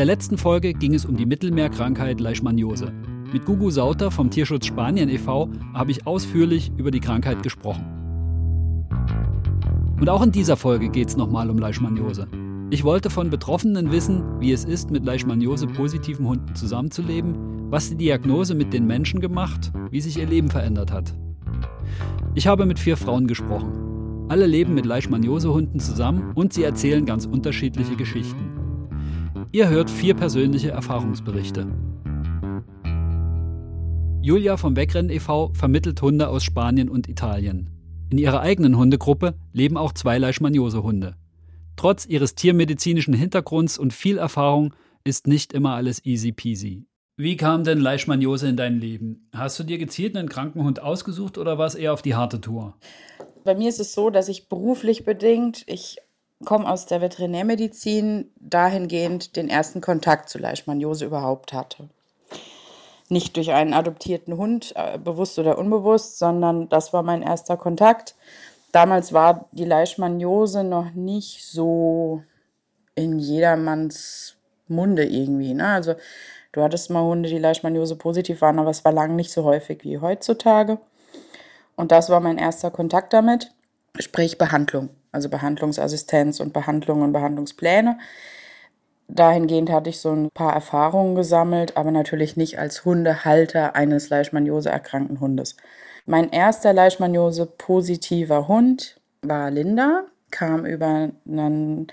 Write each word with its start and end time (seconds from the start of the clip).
Der 0.00 0.06
letzten 0.06 0.38
Folge 0.38 0.72
ging 0.72 0.94
es 0.94 1.04
um 1.04 1.14
die 1.14 1.26
Mittelmeerkrankheit 1.26 2.20
Leishmaniose. 2.20 2.90
Mit 3.34 3.44
Gugu 3.44 3.68
Sauter 3.68 4.10
vom 4.10 4.30
Tierschutz 4.30 4.64
Spanien 4.64 5.10
e.V. 5.10 5.50
habe 5.74 5.90
ich 5.90 6.06
ausführlich 6.06 6.72
über 6.78 6.90
die 6.90 7.00
Krankheit 7.00 7.42
gesprochen. 7.42 7.84
Und 10.00 10.08
auch 10.08 10.22
in 10.22 10.32
dieser 10.32 10.56
Folge 10.56 10.88
geht 10.88 11.08
es 11.08 11.18
nochmal 11.18 11.50
um 11.50 11.58
Leishmaniose. 11.58 12.28
Ich 12.70 12.82
wollte 12.82 13.10
von 13.10 13.28
Betroffenen 13.28 13.92
wissen, 13.92 14.40
wie 14.40 14.52
es 14.52 14.64
ist, 14.64 14.90
mit 14.90 15.04
Leishmaniose-positiven 15.04 16.26
Hunden 16.26 16.54
zusammenzuleben, 16.54 17.70
was 17.70 17.90
die 17.90 17.96
Diagnose 17.96 18.54
mit 18.54 18.72
den 18.72 18.86
Menschen 18.86 19.20
gemacht, 19.20 19.70
wie 19.90 20.00
sich 20.00 20.16
ihr 20.16 20.26
Leben 20.26 20.48
verändert 20.48 20.92
hat. 20.92 21.12
Ich 22.34 22.46
habe 22.46 22.64
mit 22.64 22.78
vier 22.78 22.96
Frauen 22.96 23.26
gesprochen. 23.26 24.26
Alle 24.30 24.46
leben 24.46 24.72
mit 24.72 24.86
Leishmaniose-Hunden 24.86 25.78
zusammen 25.78 26.32
und 26.34 26.54
sie 26.54 26.62
erzählen 26.62 27.04
ganz 27.04 27.26
unterschiedliche 27.26 27.96
Geschichten. 27.96 28.59
Ihr 29.52 29.68
hört 29.68 29.90
vier 29.90 30.14
persönliche 30.14 30.70
Erfahrungsberichte. 30.70 31.66
Julia 34.22 34.56
vom 34.56 34.76
Wegrennen 34.76 35.10
e.V. 35.10 35.52
vermittelt 35.54 36.00
Hunde 36.02 36.28
aus 36.28 36.44
Spanien 36.44 36.88
und 36.88 37.08
Italien. 37.08 37.68
In 38.10 38.18
ihrer 38.18 38.42
eigenen 38.42 38.76
Hundegruppe 38.76 39.34
leben 39.52 39.76
auch 39.76 39.92
zwei 39.92 40.18
Leishmaniose-Hunde. 40.18 41.16
Trotz 41.74 42.06
ihres 42.06 42.36
tiermedizinischen 42.36 43.12
Hintergrunds 43.12 43.76
und 43.76 43.92
viel 43.92 44.18
Erfahrung 44.18 44.72
ist 45.02 45.26
nicht 45.26 45.52
immer 45.52 45.74
alles 45.74 46.04
easy 46.04 46.30
peasy. 46.30 46.84
Wie 47.16 47.36
kam 47.36 47.64
denn 47.64 47.80
Leishmaniose 47.80 48.46
in 48.46 48.56
dein 48.56 48.78
Leben? 48.78 49.28
Hast 49.34 49.58
du 49.58 49.64
dir 49.64 49.78
gezielt 49.78 50.16
einen 50.16 50.28
Krankenhund 50.28 50.80
ausgesucht 50.80 51.38
oder 51.38 51.58
war 51.58 51.66
es 51.66 51.74
eher 51.74 51.92
auf 51.92 52.02
die 52.02 52.14
harte 52.14 52.40
Tour? 52.40 52.76
Bei 53.42 53.56
mir 53.56 53.68
ist 53.68 53.80
es 53.80 53.94
so, 53.94 54.10
dass 54.10 54.28
ich 54.28 54.48
beruflich 54.48 55.04
bedingt, 55.04 55.64
ich 55.66 55.96
komme 56.44 56.70
aus 56.70 56.86
der 56.86 57.00
Veterinärmedizin, 57.00 58.30
dahingehend 58.36 59.36
den 59.36 59.48
ersten 59.48 59.80
Kontakt 59.80 60.28
zu 60.28 60.38
Leishmaniose 60.38 61.04
überhaupt 61.04 61.52
hatte. 61.52 61.88
Nicht 63.08 63.36
durch 63.36 63.50
einen 63.50 63.74
adoptierten 63.74 64.36
Hund, 64.36 64.72
äh, 64.76 64.98
bewusst 64.98 65.38
oder 65.38 65.58
unbewusst, 65.58 66.18
sondern 66.18 66.68
das 66.68 66.92
war 66.92 67.02
mein 67.02 67.22
erster 67.22 67.56
Kontakt. 67.56 68.14
Damals 68.72 69.12
war 69.12 69.48
die 69.52 69.64
Leishmaniose 69.64 70.62
noch 70.64 70.92
nicht 70.92 71.44
so 71.44 72.22
in 72.94 73.18
jedermanns 73.18 74.36
Munde 74.68 75.04
irgendwie. 75.04 75.54
Ne? 75.54 75.66
Also 75.66 75.94
du 76.52 76.62
hattest 76.62 76.88
mal 76.88 77.02
Hunde, 77.02 77.28
die 77.28 77.38
Leishmaniose 77.38 77.96
positiv 77.96 78.40
waren, 78.40 78.60
aber 78.60 78.70
es 78.70 78.84
war 78.84 78.92
lange 78.92 79.14
nicht 79.14 79.32
so 79.32 79.42
häufig 79.44 79.82
wie 79.82 79.98
heutzutage. 79.98 80.78
Und 81.74 81.90
das 81.90 82.10
war 82.10 82.20
mein 82.20 82.38
erster 82.38 82.70
Kontakt 82.70 83.12
damit, 83.12 83.52
sprich 83.98 84.38
Behandlung 84.38 84.90
also 85.12 85.28
Behandlungsassistenz 85.28 86.40
und 86.40 86.52
Behandlung 86.52 87.02
und 87.02 87.12
Behandlungspläne. 87.12 87.98
Dahingehend 89.08 89.70
hatte 89.70 89.90
ich 89.90 90.00
so 90.00 90.12
ein 90.12 90.30
paar 90.32 90.54
Erfahrungen 90.54 91.16
gesammelt, 91.16 91.76
aber 91.76 91.90
natürlich 91.90 92.36
nicht 92.36 92.58
als 92.58 92.84
Hundehalter 92.84 93.74
eines 93.74 94.08
Leishmaniose-erkrankten 94.08 95.20
Hundes. 95.20 95.56
Mein 96.06 96.30
erster 96.30 96.72
Leishmaniose-positiver 96.72 98.46
Hund 98.46 99.00
war 99.22 99.50
Linda, 99.50 100.04
kam 100.30 100.64
über 100.64 101.10
einen 101.26 101.88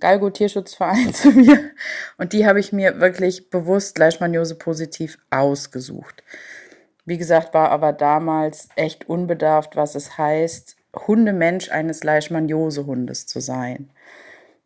Galgo-Tierschutzverein 0.00 1.14
zu 1.14 1.30
mir 1.30 1.70
und 2.18 2.32
die 2.32 2.46
habe 2.46 2.60
ich 2.60 2.72
mir 2.72 3.00
wirklich 3.00 3.50
bewusst 3.50 3.98
Leishmaniose-positiv 3.98 5.18
ausgesucht. 5.30 6.24
Wie 7.04 7.18
gesagt, 7.18 7.54
war 7.54 7.70
aber 7.70 7.92
damals 7.92 8.68
echt 8.76 9.08
unbedarft, 9.08 9.76
was 9.76 9.94
es 9.94 10.18
heißt, 10.18 10.77
Hundemensch 10.94 11.70
eines 11.70 12.02
Leishmaniose-Hundes 12.04 13.26
zu 13.26 13.40
sein. 13.40 13.90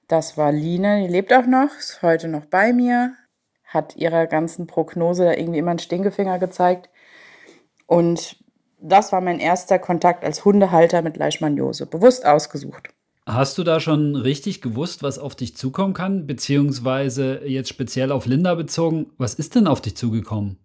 Das 0.09 0.37
war 0.37 0.53
Line, 0.53 1.03
die 1.03 1.13
lebt 1.13 1.33
auch 1.33 1.47
noch, 1.47 1.71
ist 1.79 2.03
heute 2.03 2.29
noch 2.29 2.45
bei 2.47 2.73
mir, 2.73 3.15
hat 3.65 3.97
ihrer 3.97 4.27
ganzen 4.27 4.67
Prognose 4.67 5.25
da 5.25 5.33
irgendwie 5.33 5.59
immer 5.59 5.71
einen 5.71 5.79
Stinkefinger 5.79 6.39
gezeigt. 6.39 6.91
Und 7.87 8.37
das 8.81 9.13
war 9.13 9.21
mein 9.21 9.41
erster 9.41 9.79
Kontakt 9.79 10.25
als 10.25 10.45
Hundehalter 10.45 11.03
mit 11.03 11.17
Leishmaniose, 11.17 11.87
bewusst 11.87 12.27
ausgesucht. 12.27 12.89
Hast 13.25 13.57
du 13.57 13.63
da 13.63 13.79
schon 13.79 14.17
richtig 14.17 14.61
gewusst, 14.61 15.03
was 15.05 15.19
auf 15.19 15.37
dich 15.37 15.57
zukommen 15.57 15.95
kann? 15.95 16.27
Beziehungsweise 16.27 17.47
jetzt 17.47 17.69
speziell 17.69 18.11
auf 18.11 18.27
Linda 18.27 18.57
bezogen, 18.57 19.13
was 19.17 19.35
ist 19.35 19.55
denn 19.55 19.69
auf 19.69 19.81
dich 19.81 19.97
zugekommen? 19.97 20.59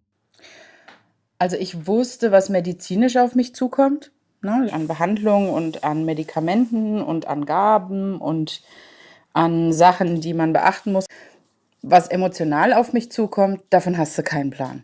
Also 1.38 1.56
ich 1.56 1.86
wusste, 1.86 2.32
was 2.32 2.50
medizinisch 2.50 3.16
auf 3.18 3.36
mich 3.36 3.54
zukommt 3.54 4.12
ne, 4.42 4.70
an 4.72 4.88
Behandlung 4.88 5.50
und 5.50 5.84
an 5.84 6.06
Medikamenten 6.06 7.02
und 7.02 7.28
an 7.28 7.46
Gaben 7.46 8.20
und 8.20 8.62
an 9.34 9.74
Sachen, 9.74 10.22
die 10.22 10.34
man 10.34 10.54
beachten 10.54 10.94
muss. 10.94 11.06
Was 11.82 12.08
emotional 12.08 12.74
auf 12.74 12.94
mich 12.94 13.12
zukommt, 13.12 13.62
davon 13.70 13.98
hast 13.98 14.18
du 14.18 14.24
keinen 14.24 14.50
Plan. 14.50 14.84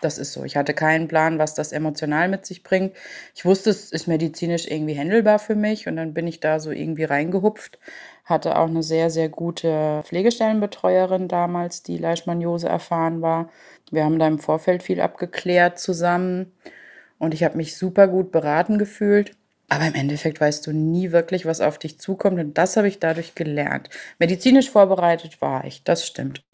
Das 0.00 0.18
ist 0.18 0.34
so. 0.34 0.44
Ich 0.44 0.56
hatte 0.56 0.74
keinen 0.74 1.08
Plan, 1.08 1.38
was 1.38 1.54
das 1.54 1.72
emotional 1.72 2.28
mit 2.28 2.44
sich 2.44 2.62
bringt. 2.62 2.94
Ich 3.34 3.46
wusste, 3.46 3.70
es 3.70 3.90
ist 3.90 4.06
medizinisch 4.06 4.66
irgendwie 4.66 4.98
handelbar 4.98 5.38
für 5.38 5.54
mich 5.54 5.88
und 5.88 5.96
dann 5.96 6.12
bin 6.12 6.26
ich 6.26 6.40
da 6.40 6.60
so 6.60 6.70
irgendwie 6.70 7.04
reingehupft. 7.04 7.78
Hatte 8.24 8.58
auch 8.58 8.66
eine 8.66 8.82
sehr, 8.82 9.08
sehr 9.08 9.30
gute 9.30 10.02
Pflegestellenbetreuerin 10.04 11.28
damals, 11.28 11.82
die 11.82 11.96
Leishmaniose 11.96 12.68
erfahren 12.68 13.22
war. 13.22 13.48
Wir 13.90 14.04
haben 14.04 14.18
da 14.18 14.26
im 14.26 14.38
Vorfeld 14.38 14.82
viel 14.82 15.00
abgeklärt 15.00 15.78
zusammen 15.78 16.52
und 17.18 17.34
ich 17.34 17.44
habe 17.44 17.56
mich 17.56 17.76
super 17.76 18.08
gut 18.08 18.32
beraten 18.32 18.78
gefühlt. 18.78 19.32
Aber 19.68 19.86
im 19.86 19.94
Endeffekt 19.94 20.40
weißt 20.40 20.66
du 20.66 20.72
nie 20.72 21.10
wirklich, 21.10 21.44
was 21.44 21.60
auf 21.60 21.78
dich 21.78 21.98
zukommt. 21.98 22.38
Und 22.38 22.56
das 22.56 22.76
habe 22.76 22.88
ich 22.88 23.00
dadurch 23.00 23.34
gelernt. 23.34 23.90
Medizinisch 24.18 24.70
vorbereitet 24.70 25.40
war 25.40 25.64
ich, 25.64 25.82
das 25.82 26.06
stimmt. 26.06 26.44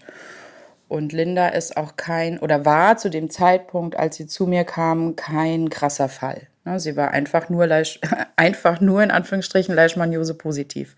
Und 0.89 1.13
Linda 1.13 1.49
ist 1.49 1.77
auch 1.77 1.97
kein, 1.97 2.39
oder 2.39 2.65
war 2.65 2.97
zu 2.97 3.11
dem 3.11 3.31
Zeitpunkt, 3.31 3.97
als 3.97 4.17
sie 4.17 4.27
zu 4.27 4.47
mir 4.47 4.65
kam, 4.65 5.17
kein 5.17 5.71
krasser 5.71 6.09
Fall. 6.09 6.49
Ne, 6.65 6.79
sie 6.79 6.97
war 6.97 7.11
einfach 7.11 7.49
nur, 7.49 7.69
einfach 8.37 8.81
nur 8.81 9.03
in 9.03 9.11
Anführungsstrichen 9.11 9.75
Leishmaniose 9.75 10.35
positiv. 10.35 10.97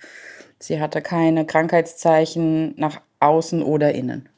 Sie 0.58 0.80
hatte 0.80 1.02
keine 1.02 1.46
Krankheitszeichen 1.46 2.74
nach 2.76 3.00
außen 3.20 3.62
oder 3.62 3.92
innen. 3.94 4.28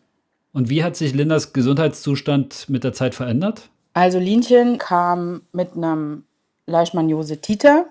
Und 0.53 0.71
wie 0.71 0.83
hat 0.83 0.97
sich 0.97 1.15
Lindas 1.15 1.53
Gesundheitszustand 1.53 2.69
mit 2.69 2.85
der 2.85 2.93
Zeit 2.93 3.15
verändert? 3.15 3.69
Also 3.97 4.19
Linchen 4.19 4.77
kam 4.77 5.41
mit 5.53 5.75
einem 5.75 6.25
Leishmaniose 6.67 7.41
Titer 7.41 7.87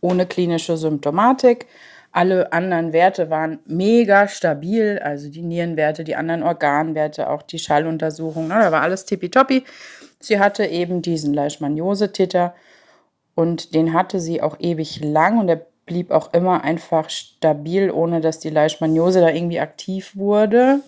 ohne 0.00 0.24
klinische 0.24 0.78
Symptomatik. 0.78 1.66
Alle 2.12 2.50
anderen 2.54 2.94
Werte 2.94 3.28
waren 3.28 3.58
mega 3.66 4.26
stabil, 4.26 4.98
also 5.04 5.28
die 5.28 5.42
Nierenwerte, 5.42 6.02
die 6.02 6.16
anderen 6.16 6.42
Organwerte, 6.42 7.28
auch 7.28 7.42
die 7.42 7.58
Schalluntersuchung, 7.58 8.48
ne, 8.48 8.54
da 8.54 8.72
war 8.72 8.80
alles 8.80 9.04
tippitoppi. 9.04 9.64
Sie 10.18 10.40
hatte 10.40 10.64
eben 10.64 11.02
diesen 11.02 11.34
Leishmaniose-Titer 11.34 12.54
und 13.34 13.74
den 13.74 13.92
hatte 13.92 14.18
sie 14.18 14.40
auch 14.40 14.58
ewig 14.60 15.04
lang 15.04 15.40
und 15.40 15.50
er 15.50 15.66
blieb 15.84 16.10
auch 16.10 16.32
immer 16.32 16.64
einfach 16.64 17.10
stabil, 17.10 17.90
ohne 17.90 18.22
dass 18.22 18.38
die 18.38 18.48
Leishmaniose 18.48 19.20
da 19.20 19.28
irgendwie 19.28 19.60
aktiv 19.60 20.16
wurde. 20.16 20.80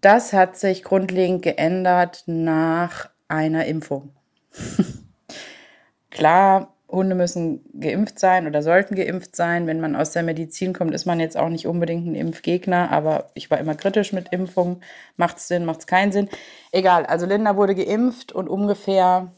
Das 0.00 0.32
hat 0.32 0.56
sich 0.56 0.84
grundlegend 0.84 1.42
geändert 1.42 2.22
nach 2.26 3.08
einer 3.28 3.66
Impfung. 3.66 4.10
Klar, 6.10 6.74
Hunde 6.88 7.14
müssen 7.14 7.60
geimpft 7.78 8.18
sein 8.18 8.46
oder 8.46 8.62
sollten 8.62 8.94
geimpft 8.94 9.36
sein. 9.36 9.66
Wenn 9.66 9.80
man 9.80 9.94
aus 9.94 10.12
der 10.12 10.22
Medizin 10.22 10.72
kommt, 10.72 10.94
ist 10.94 11.04
man 11.04 11.20
jetzt 11.20 11.36
auch 11.36 11.50
nicht 11.50 11.66
unbedingt 11.66 12.06
ein 12.06 12.14
Impfgegner, 12.14 12.90
aber 12.90 13.30
ich 13.34 13.50
war 13.50 13.58
immer 13.58 13.74
kritisch 13.74 14.12
mit 14.12 14.32
Impfungen. 14.32 14.82
Macht 15.16 15.36
es 15.36 15.48
Sinn, 15.48 15.66
macht 15.66 15.80
es 15.80 15.86
keinen 15.86 16.12
Sinn? 16.12 16.30
Egal, 16.72 17.04
also 17.04 17.26
Linda 17.26 17.56
wurde 17.56 17.74
geimpft 17.74 18.32
und 18.32 18.48
ungefähr 18.48 19.30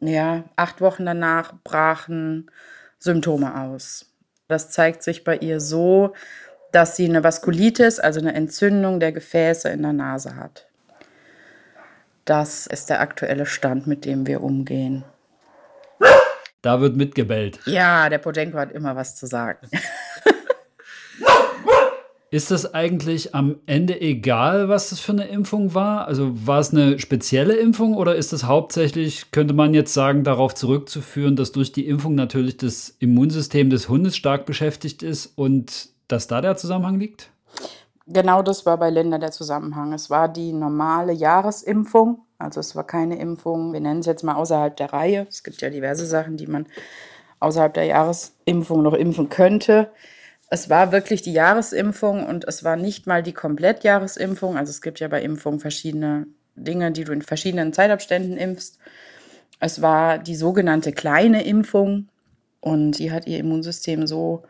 ja, 0.00 0.44
acht 0.56 0.80
Wochen 0.80 1.04
danach 1.04 1.52
brachen 1.64 2.50
Symptome 2.98 3.60
aus. 3.62 4.06
Das 4.48 4.70
zeigt 4.70 5.02
sich 5.02 5.24
bei 5.24 5.36
ihr 5.36 5.60
so, 5.60 6.14
dass 6.72 6.96
sie 6.96 7.06
eine 7.06 7.24
Vaskulitis, 7.24 7.98
also 7.98 8.20
eine 8.20 8.34
Entzündung 8.34 9.00
der 9.00 9.12
Gefäße 9.12 9.68
in 9.68 9.82
der 9.82 9.92
Nase 9.92 10.36
hat. 10.36 10.69
Das 12.24 12.66
ist 12.66 12.90
der 12.90 13.00
aktuelle 13.00 13.46
Stand, 13.46 13.86
mit 13.86 14.04
dem 14.04 14.26
wir 14.26 14.42
umgehen. 14.42 15.04
Da 16.62 16.80
wird 16.80 16.96
mitgebellt. 16.96 17.58
Ja, 17.64 18.08
der 18.08 18.18
Podenko 18.18 18.58
hat 18.58 18.72
immer 18.72 18.94
was 18.94 19.16
zu 19.16 19.26
sagen. 19.26 19.66
Ist 22.32 22.52
das 22.52 22.74
eigentlich 22.74 23.34
am 23.34 23.56
Ende 23.66 24.00
egal, 24.00 24.68
was 24.68 24.90
das 24.90 25.00
für 25.00 25.10
eine 25.10 25.26
Impfung 25.26 25.74
war? 25.74 26.06
Also 26.06 26.30
war 26.46 26.60
es 26.60 26.70
eine 26.70 27.00
spezielle 27.00 27.56
Impfung 27.56 27.94
oder 27.94 28.14
ist 28.14 28.32
es 28.32 28.44
hauptsächlich, 28.44 29.32
könnte 29.32 29.52
man 29.52 29.74
jetzt 29.74 29.92
sagen, 29.92 30.22
darauf 30.22 30.54
zurückzuführen, 30.54 31.34
dass 31.34 31.50
durch 31.50 31.72
die 31.72 31.88
Impfung 31.88 32.14
natürlich 32.14 32.56
das 32.56 32.94
Immunsystem 33.00 33.68
des 33.68 33.88
Hundes 33.88 34.16
stark 34.16 34.46
beschäftigt 34.46 35.02
ist 35.02 35.26
und 35.36 35.88
dass 36.06 36.28
da 36.28 36.40
der 36.40 36.56
Zusammenhang 36.56 37.00
liegt? 37.00 37.30
Genau 38.12 38.42
das 38.42 38.66
war 38.66 38.76
bei 38.76 38.90
Linda 38.90 39.18
der 39.18 39.30
Zusammenhang. 39.30 39.92
Es 39.92 40.10
war 40.10 40.28
die 40.28 40.52
normale 40.52 41.12
Jahresimpfung. 41.12 42.22
Also 42.38 42.58
es 42.58 42.74
war 42.74 42.84
keine 42.84 43.16
Impfung, 43.20 43.72
wir 43.72 43.80
nennen 43.80 44.00
es 44.00 44.06
jetzt 44.06 44.24
mal 44.24 44.34
außerhalb 44.34 44.76
der 44.76 44.92
Reihe. 44.92 45.26
Es 45.28 45.44
gibt 45.44 45.60
ja 45.60 45.70
diverse 45.70 46.06
Sachen, 46.06 46.36
die 46.36 46.48
man 46.48 46.66
außerhalb 47.38 47.72
der 47.72 47.84
Jahresimpfung 47.84 48.82
noch 48.82 48.94
impfen 48.94 49.28
könnte. 49.28 49.92
Es 50.48 50.68
war 50.68 50.90
wirklich 50.90 51.22
die 51.22 51.32
Jahresimpfung 51.32 52.26
und 52.26 52.44
es 52.48 52.64
war 52.64 52.74
nicht 52.76 53.06
mal 53.06 53.22
die 53.22 53.32
Komplettjahresimpfung. 53.32 54.56
Also 54.56 54.70
es 54.70 54.82
gibt 54.82 54.98
ja 54.98 55.06
bei 55.06 55.22
Impfungen 55.22 55.60
verschiedene 55.60 56.26
Dinge, 56.56 56.90
die 56.90 57.04
du 57.04 57.12
in 57.12 57.22
verschiedenen 57.22 57.72
Zeitabständen 57.72 58.36
impfst. 58.36 58.78
Es 59.60 59.82
war 59.82 60.18
die 60.18 60.34
sogenannte 60.34 60.90
kleine 60.92 61.44
Impfung 61.44 62.08
und 62.60 62.98
die 62.98 63.12
hat 63.12 63.28
ihr 63.28 63.38
Immunsystem 63.38 64.08
so, 64.08 64.42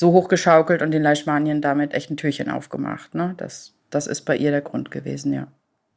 so 0.00 0.12
hochgeschaukelt 0.12 0.80
und 0.80 0.92
den 0.92 1.02
Leishmanien 1.02 1.60
damit 1.60 1.92
echt 1.92 2.10
ein 2.10 2.16
Türchen 2.16 2.48
aufgemacht. 2.48 3.14
Ne? 3.14 3.34
Das, 3.36 3.74
das 3.90 4.06
ist 4.06 4.22
bei 4.22 4.34
ihr 4.34 4.50
der 4.50 4.62
Grund 4.62 4.90
gewesen, 4.90 5.34
ja. 5.34 5.48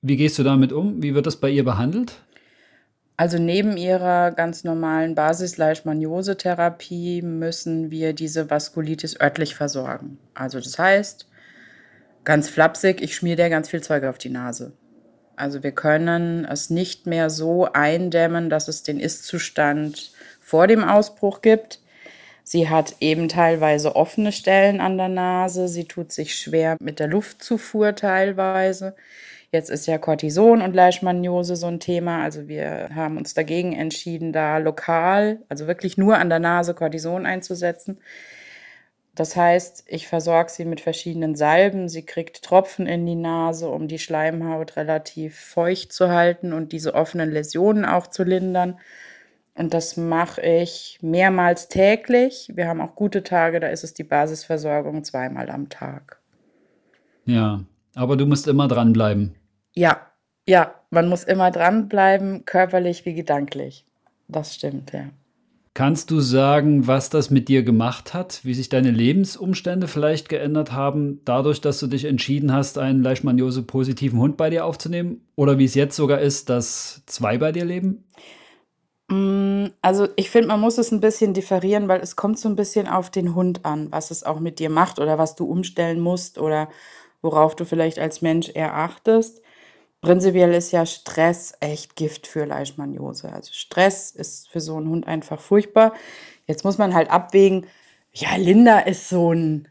Wie 0.01 0.17
gehst 0.17 0.37
du 0.37 0.43
damit 0.43 0.73
um? 0.73 1.01
Wie 1.01 1.15
wird 1.15 1.25
das 1.25 1.37
bei 1.37 1.49
ihr 1.49 1.63
behandelt? 1.63 2.17
Also 3.15 3.37
neben 3.37 3.77
ihrer 3.77 4.31
ganz 4.31 4.65
normalen 4.65 5.15
Basis-Leishmaniose-Therapie 5.15 7.21
müssen 7.21 7.91
wir 7.91 8.11
diese 8.11 8.49
Vaskulitis 8.49 9.21
örtlich 9.21 9.55
versorgen. 9.55 10.17
Also 10.33 10.59
das 10.59 10.77
heißt, 10.77 11.29
ganz 12.25 12.49
flapsig, 12.49 13.01
ich 13.01 13.15
schmier 13.15 13.37
der 13.37 13.49
ganz 13.49 13.69
viel 13.69 13.81
Zeug 13.81 14.03
auf 14.03 14.17
die 14.17 14.31
Nase. 14.31 14.73
Also 15.37 15.63
wir 15.63 15.71
können 15.71 16.43
es 16.43 16.69
nicht 16.69 17.07
mehr 17.07 17.29
so 17.29 17.71
eindämmen, 17.71 18.49
dass 18.49 18.67
es 18.67 18.83
den 18.83 18.99
Ist-Zustand 18.99 20.11
vor 20.41 20.67
dem 20.67 20.83
Ausbruch 20.83 21.41
gibt. 21.41 21.79
Sie 22.43 22.69
hat 22.69 22.95
eben 22.99 23.29
teilweise 23.29 23.95
offene 23.95 24.31
Stellen 24.31 24.81
an 24.81 24.97
der 24.97 25.07
Nase. 25.07 25.67
Sie 25.67 25.85
tut 25.85 26.11
sich 26.11 26.35
schwer 26.35 26.77
mit 26.79 26.99
der 26.99 27.07
Luftzufuhr 27.07 27.95
teilweise. 27.95 28.95
Jetzt 29.51 29.69
ist 29.69 29.85
ja 29.85 29.99
Cortison 29.99 30.61
und 30.61 30.73
Leishmaniose 30.73 31.55
so 31.55 31.67
ein 31.67 31.79
Thema. 31.79 32.23
Also 32.23 32.47
wir 32.47 32.89
haben 32.95 33.17
uns 33.17 33.33
dagegen 33.33 33.73
entschieden, 33.73 34.33
da 34.33 34.57
lokal, 34.57 35.39
also 35.47 35.67
wirklich 35.67 35.97
nur 35.97 36.17
an 36.17 36.29
der 36.29 36.39
Nase 36.39 36.73
Cortison 36.73 37.25
einzusetzen. 37.25 37.99
Das 39.15 39.35
heißt, 39.35 39.83
ich 39.87 40.07
versorge 40.07 40.49
sie 40.49 40.65
mit 40.65 40.81
verschiedenen 40.81 41.35
Salben. 41.35 41.87
Sie 41.87 42.03
kriegt 42.03 42.41
Tropfen 42.41 42.87
in 42.87 43.05
die 43.05 43.15
Nase, 43.15 43.69
um 43.69 43.87
die 43.87 43.99
Schleimhaut 43.99 44.75
relativ 44.75 45.39
feucht 45.39 45.93
zu 45.93 46.09
halten 46.09 46.51
und 46.51 46.71
diese 46.71 46.95
offenen 46.95 47.31
Läsionen 47.31 47.85
auch 47.85 48.07
zu 48.07 48.23
lindern. 48.23 48.79
Und 49.55 49.73
das 49.73 49.97
mache 49.97 50.41
ich 50.41 50.97
mehrmals 51.01 51.67
täglich. 51.67 52.51
Wir 52.55 52.67
haben 52.67 52.81
auch 52.81 52.95
gute 52.95 53.23
Tage, 53.23 53.59
da 53.59 53.67
ist 53.67 53.83
es 53.83 53.93
die 53.93 54.03
Basisversorgung 54.03 55.03
zweimal 55.03 55.49
am 55.49 55.69
Tag. 55.69 56.19
Ja, 57.25 57.63
aber 57.95 58.17
du 58.17 58.25
musst 58.25 58.47
immer 58.47 58.67
dranbleiben. 58.67 59.35
Ja, 59.75 60.01
ja, 60.47 60.73
man 60.89 61.07
muss 61.07 61.23
immer 61.23 61.51
dranbleiben, 61.51 62.45
körperlich 62.45 63.05
wie 63.05 63.13
gedanklich. 63.13 63.85
Das 64.27 64.55
stimmt, 64.55 64.91
ja. 64.91 65.09
Kannst 65.75 66.11
du 66.11 66.19
sagen, 66.19 66.85
was 66.85 67.09
das 67.09 67.31
mit 67.31 67.47
dir 67.47 67.63
gemacht 67.63 68.13
hat, 68.13 68.41
wie 68.43 68.53
sich 68.53 68.69
deine 68.69 68.91
Lebensumstände 68.91 69.87
vielleicht 69.87 70.29
geändert 70.29 70.71
haben, 70.71 71.21
dadurch, 71.25 71.61
dass 71.61 71.79
du 71.79 71.87
dich 71.87 72.05
entschieden 72.05 72.53
hast, 72.53 72.77
einen 72.77 73.01
Leishmaniose-positiven 73.01 74.19
Hund 74.19 74.37
bei 74.37 74.51
dir 74.51 74.65
aufzunehmen? 74.65 75.21
Oder 75.35 75.57
wie 75.57 75.65
es 75.65 75.73
jetzt 75.73 75.95
sogar 75.95 76.21
ist, 76.21 76.49
dass 76.49 77.01
zwei 77.07 77.39
bei 77.39 77.51
dir 77.51 77.65
leben? 77.65 78.03
Mm, 78.11 78.42
also 79.81 80.07
ich 80.15 80.29
finde, 80.29 80.47
man 80.49 80.59
muss 80.59 80.77
es 80.77 80.91
ein 80.91 80.99
bisschen 80.99 81.33
differieren, 81.33 81.87
weil 81.87 82.01
es 82.01 82.15
kommt 82.15 82.39
so 82.39 82.47
ein 82.49 82.55
bisschen 82.55 82.87
auf 82.87 83.09
den 83.09 83.35
Hund 83.35 83.65
an, 83.65 83.91
was 83.91 84.11
es 84.11 84.23
auch 84.23 84.39
mit 84.39 84.59
dir 84.59 84.69
macht 84.69 84.99
oder 84.99 85.17
was 85.17 85.35
du 85.35 85.45
umstellen 85.45 85.99
musst 85.99 86.37
oder 86.37 86.69
worauf 87.21 87.55
du 87.55 87.65
vielleicht 87.65 87.99
als 87.99 88.21
Mensch 88.21 88.51
eher 88.53 88.75
achtest. 88.75 89.41
Prinzipiell 90.01 90.53
ist 90.53 90.71
ja 90.71 90.85
Stress 90.85 91.53
echt 91.61 91.95
Gift 91.95 92.27
für 92.27 92.45
Leishmaniose. 92.45 93.31
Also 93.31 93.53
Stress 93.53 94.11
ist 94.11 94.49
für 94.49 94.59
so 94.59 94.75
einen 94.75 94.89
Hund 94.89 95.07
einfach 95.07 95.39
furchtbar. 95.39 95.93
Jetzt 96.45 96.65
muss 96.65 96.77
man 96.77 96.93
halt 96.93 97.09
abwägen, 97.09 97.65
ja, 98.11 98.35
Linda 98.35 98.79
ist 98.79 99.09
so 99.09 99.33
ein 99.33 99.69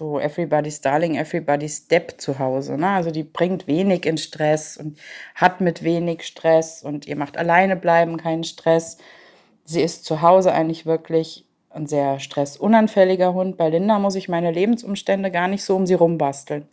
so 0.00 0.18
Everybody's 0.18 0.80
Darling, 0.80 1.16
Everybody's 1.16 1.76
Step 1.84 2.20
zu 2.20 2.38
Hause. 2.38 2.76
Ne? 2.78 2.88
Also 2.88 3.10
die 3.10 3.22
bringt 3.22 3.66
wenig 3.66 4.06
in 4.06 4.16
Stress 4.16 4.76
und 4.76 4.98
hat 5.34 5.60
mit 5.60 5.84
wenig 5.84 6.22
Stress 6.22 6.82
und 6.82 7.06
ihr 7.06 7.16
macht 7.16 7.36
alleine 7.36 7.76
bleiben 7.76 8.16
keinen 8.16 8.44
Stress. 8.44 8.96
Sie 9.64 9.82
ist 9.82 10.04
zu 10.06 10.22
Hause 10.22 10.52
eigentlich 10.52 10.86
wirklich 10.86 11.44
ein 11.68 11.86
sehr 11.86 12.18
stressunanfälliger 12.18 13.34
Hund. 13.34 13.56
Bei 13.56 13.68
Linda 13.68 13.98
muss 13.98 14.16
ich 14.16 14.28
meine 14.28 14.50
Lebensumstände 14.50 15.30
gar 15.30 15.48
nicht 15.48 15.62
so 15.62 15.76
um 15.76 15.86
sie 15.86 15.94
rumbasteln 15.94 16.66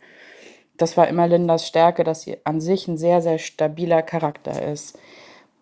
das 0.78 0.96
war 0.96 1.08
immer 1.08 1.26
Lindas 1.26 1.66
Stärke, 1.66 2.04
dass 2.04 2.22
sie 2.22 2.38
an 2.44 2.60
sich 2.60 2.88
ein 2.88 2.96
sehr, 2.96 3.20
sehr 3.20 3.38
stabiler 3.38 4.00
Charakter 4.00 4.62
ist. 4.62 4.98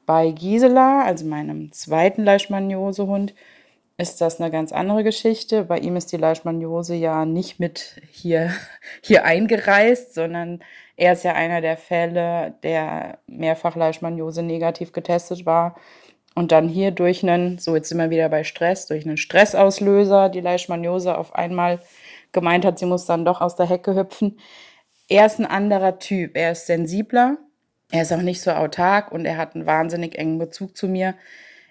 Bei 0.05 0.31
Gisela, 0.31 1.05
also 1.05 1.27
meinem 1.27 1.73
zweiten 1.73 2.23
Leishmaniose-Hund, 2.23 3.35
ist 3.99 4.21
das 4.21 4.41
eine 4.41 4.51
ganz 4.51 4.73
andere 4.73 5.05
Geschichte. 5.05 5.65
Bei 5.65 5.79
ihm 5.79 5.97
ist 5.97 6.13
die 6.13 6.17
Leishmaniose 6.17 6.95
ja 6.95 7.25
nicht 7.25 7.61
mit 7.61 8.01
hier, 8.11 8.53
hier 9.03 9.25
eingereist, 9.25 10.15
sondern 10.15 10.63
er 10.97 11.13
ist 11.13 11.25
ja 11.25 11.35
einer 11.35 11.61
der 11.61 11.77
Fälle, 11.77 12.55
der 12.63 13.19
mehrfach 13.27 13.77
Leishmaniose 13.77 14.43
negativ 14.43 14.93
getestet 14.93 15.47
war 15.47 15.77
und 16.35 16.53
dann 16.53 16.69
hier 16.69 16.91
durch 16.91 17.23
einen, 17.23 17.59
so 17.59 17.75
jetzt 17.75 17.97
wir 17.97 18.11
wieder 18.11 18.29
bei 18.29 18.45
Stress, 18.45 18.87
durch 18.87 19.07
einen 19.07 19.17
Stressauslöser 19.17 20.29
die 20.29 20.41
Leishmaniose 20.41 21.17
auf 21.17 21.35
einmal 21.35 21.81
gemeint 22.33 22.65
hat, 22.65 22.79
sie 22.79 22.87
muss 22.87 23.07
dann 23.07 23.25
doch 23.25 23.41
aus 23.41 23.57
der 23.57 23.67
Hecke 23.67 23.95
hüpfen 23.95 24.39
er 25.09 25.27
ist 25.27 25.39
ein 25.39 25.47
anderer 25.47 25.99
Typ. 25.99 26.37
Er 26.37 26.53
ist 26.53 26.67
sensibler, 26.67 27.39
er 27.91 28.03
ist 28.03 28.13
auch 28.13 28.23
nicht 28.23 28.41
so 28.41 28.51
autark 28.51 29.13
und 29.13 29.25
er 29.25 29.37
hat 29.37 29.55
einen 29.55 29.67
wahnsinnig 29.67 30.19
engen 30.19 30.39
Bezug 30.39 30.77
zu 30.77 30.89
mir. 30.89 31.15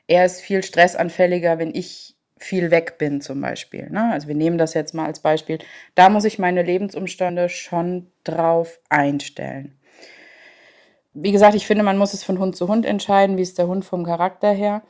Er 0.08 0.26
ist 0.26 0.42
viel 0.42 0.64
stressanfälliger, 0.64 1.58
wenn 1.60 1.74
ich 1.74 2.15
viel 2.38 2.72
weg 2.72 2.98
bin 2.98 3.22
zum 3.22 3.42
Beispiel. 3.42 3.90
Ne? 3.90 4.12
Also 4.12 4.28
wir 4.28 4.36
nehmen 4.36 4.58
das 4.58 4.74
jetzt 4.74 4.94
mal 4.94 5.06
als 5.06 5.20
Beispiel. 5.20 5.60
Da 5.96 6.10
muss 6.10 6.26
ich 6.26 6.40
meine 6.40 6.64
Lebensumstände 6.64 7.50
schon 7.50 8.08
drauf 8.24 8.80
einstellen. 8.90 9.78
Wie 11.14 11.32
gesagt, 11.32 11.56
ich 11.56 11.66
finde, 11.66 11.84
man 11.84 11.98
muss 11.98 12.14
es 12.14 12.24
von 12.24 12.40
Hund 12.40 12.58
zu 12.58 12.68
Hund 12.68 12.86
entscheiden, 12.86 13.38
wie 13.38 13.42
ist 13.42 13.58
der 13.58 13.68
Hund 13.68 13.86
vom 13.86 14.04
Charakter 14.04 14.52
her. 14.52 14.82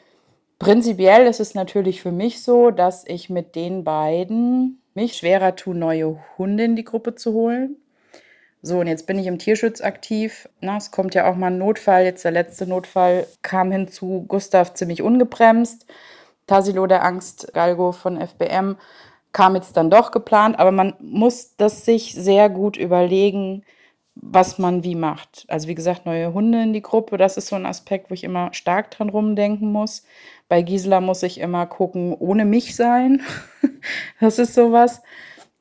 Prinzipiell 0.57 1.27
ist 1.27 1.39
es 1.39 1.53
natürlich 1.53 2.01
für 2.01 2.11
mich 2.11 2.41
so, 2.41 2.71
dass 2.71 3.05
ich 3.07 3.29
mit 3.29 3.55
den 3.55 3.83
beiden 3.83 4.81
mich 4.95 5.17
schwerer 5.17 5.55
tue, 5.55 5.75
neue 5.75 6.17
Hunde 6.37 6.63
in 6.63 6.75
die 6.75 6.85
Gruppe 6.85 7.13
zu 7.15 7.33
holen. 7.33 7.75
So, 8.61 8.79
und 8.79 8.87
jetzt 8.87 9.05
bin 9.05 9.19
ich 9.19 9.27
im 9.27 9.37
Tierschutz 9.37 9.81
aktiv. 9.81 10.49
Na, 10.61 10.77
es 10.77 10.89
kommt 10.89 11.13
ja 11.13 11.29
auch 11.29 11.35
mal 11.35 11.51
ein 11.51 11.59
Notfall. 11.59 12.05
Jetzt 12.05 12.23
der 12.23 12.31
letzte 12.31 12.65
Notfall 12.65 13.27
kam 13.43 13.71
hinzu. 13.71 14.25
Gustav 14.27 14.73
ziemlich 14.73 15.03
ungebremst. 15.03 15.85
Tassilo 16.47 16.87
der 16.87 17.03
Angst, 17.03 17.51
Galgo 17.53 17.91
von 17.91 18.19
FBM 18.19 18.77
kam 19.33 19.55
jetzt 19.55 19.75
dann 19.75 19.89
doch 19.89 20.11
geplant. 20.11 20.57
Aber 20.59 20.71
man 20.71 20.93
muss 20.99 21.55
das 21.57 21.85
sich 21.85 22.13
sehr 22.13 22.49
gut 22.49 22.77
überlegen, 22.77 23.63
was 24.15 24.57
man 24.57 24.83
wie 24.83 24.95
macht. 24.95 25.45
Also 25.49 25.67
wie 25.67 25.75
gesagt, 25.75 26.05
neue 26.05 26.33
Hunde 26.33 26.63
in 26.63 26.71
die 26.71 26.81
Gruppe, 26.81 27.17
das 27.17 27.35
ist 27.35 27.47
so 27.47 27.55
ein 27.57 27.65
Aspekt, 27.65 28.09
wo 28.09 28.13
ich 28.13 28.23
immer 28.23 28.53
stark 28.53 28.91
dran 28.91 29.09
rumdenken 29.09 29.71
muss. 29.71 30.03
Bei 30.47 30.61
Gisela 30.61 31.01
muss 31.01 31.21
ich 31.21 31.39
immer 31.39 31.65
gucken, 31.65 32.15
ohne 32.17 32.45
mich 32.45 32.75
sein. 32.75 33.21
das 34.21 34.39
ist 34.39 34.53
sowas. 34.53 35.01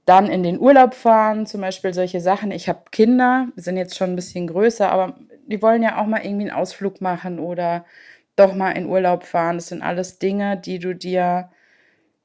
Dann 0.04 0.28
in 0.28 0.42
den 0.44 0.60
Urlaub 0.60 0.94
fahren, 0.94 1.46
zum 1.46 1.62
Beispiel 1.62 1.94
solche 1.94 2.20
Sachen. 2.20 2.52
Ich 2.52 2.68
habe 2.68 2.82
Kinder, 2.92 3.48
sind 3.56 3.76
jetzt 3.76 3.96
schon 3.96 4.10
ein 4.10 4.16
bisschen 4.16 4.46
größer, 4.46 4.90
aber 4.90 5.16
die 5.46 5.60
wollen 5.60 5.82
ja 5.82 6.00
auch 6.00 6.06
mal 6.06 6.24
irgendwie 6.24 6.48
einen 6.48 6.58
Ausflug 6.58 7.00
machen 7.00 7.40
oder 7.40 7.84
doch 8.36 8.54
mal 8.54 8.72
in 8.72 8.86
Urlaub 8.86 9.24
fahren. 9.24 9.56
Das 9.56 9.68
sind 9.68 9.82
alles 9.82 10.18
Dinge, 10.18 10.56
die 10.56 10.78
du 10.78 10.94
dir 10.94 11.50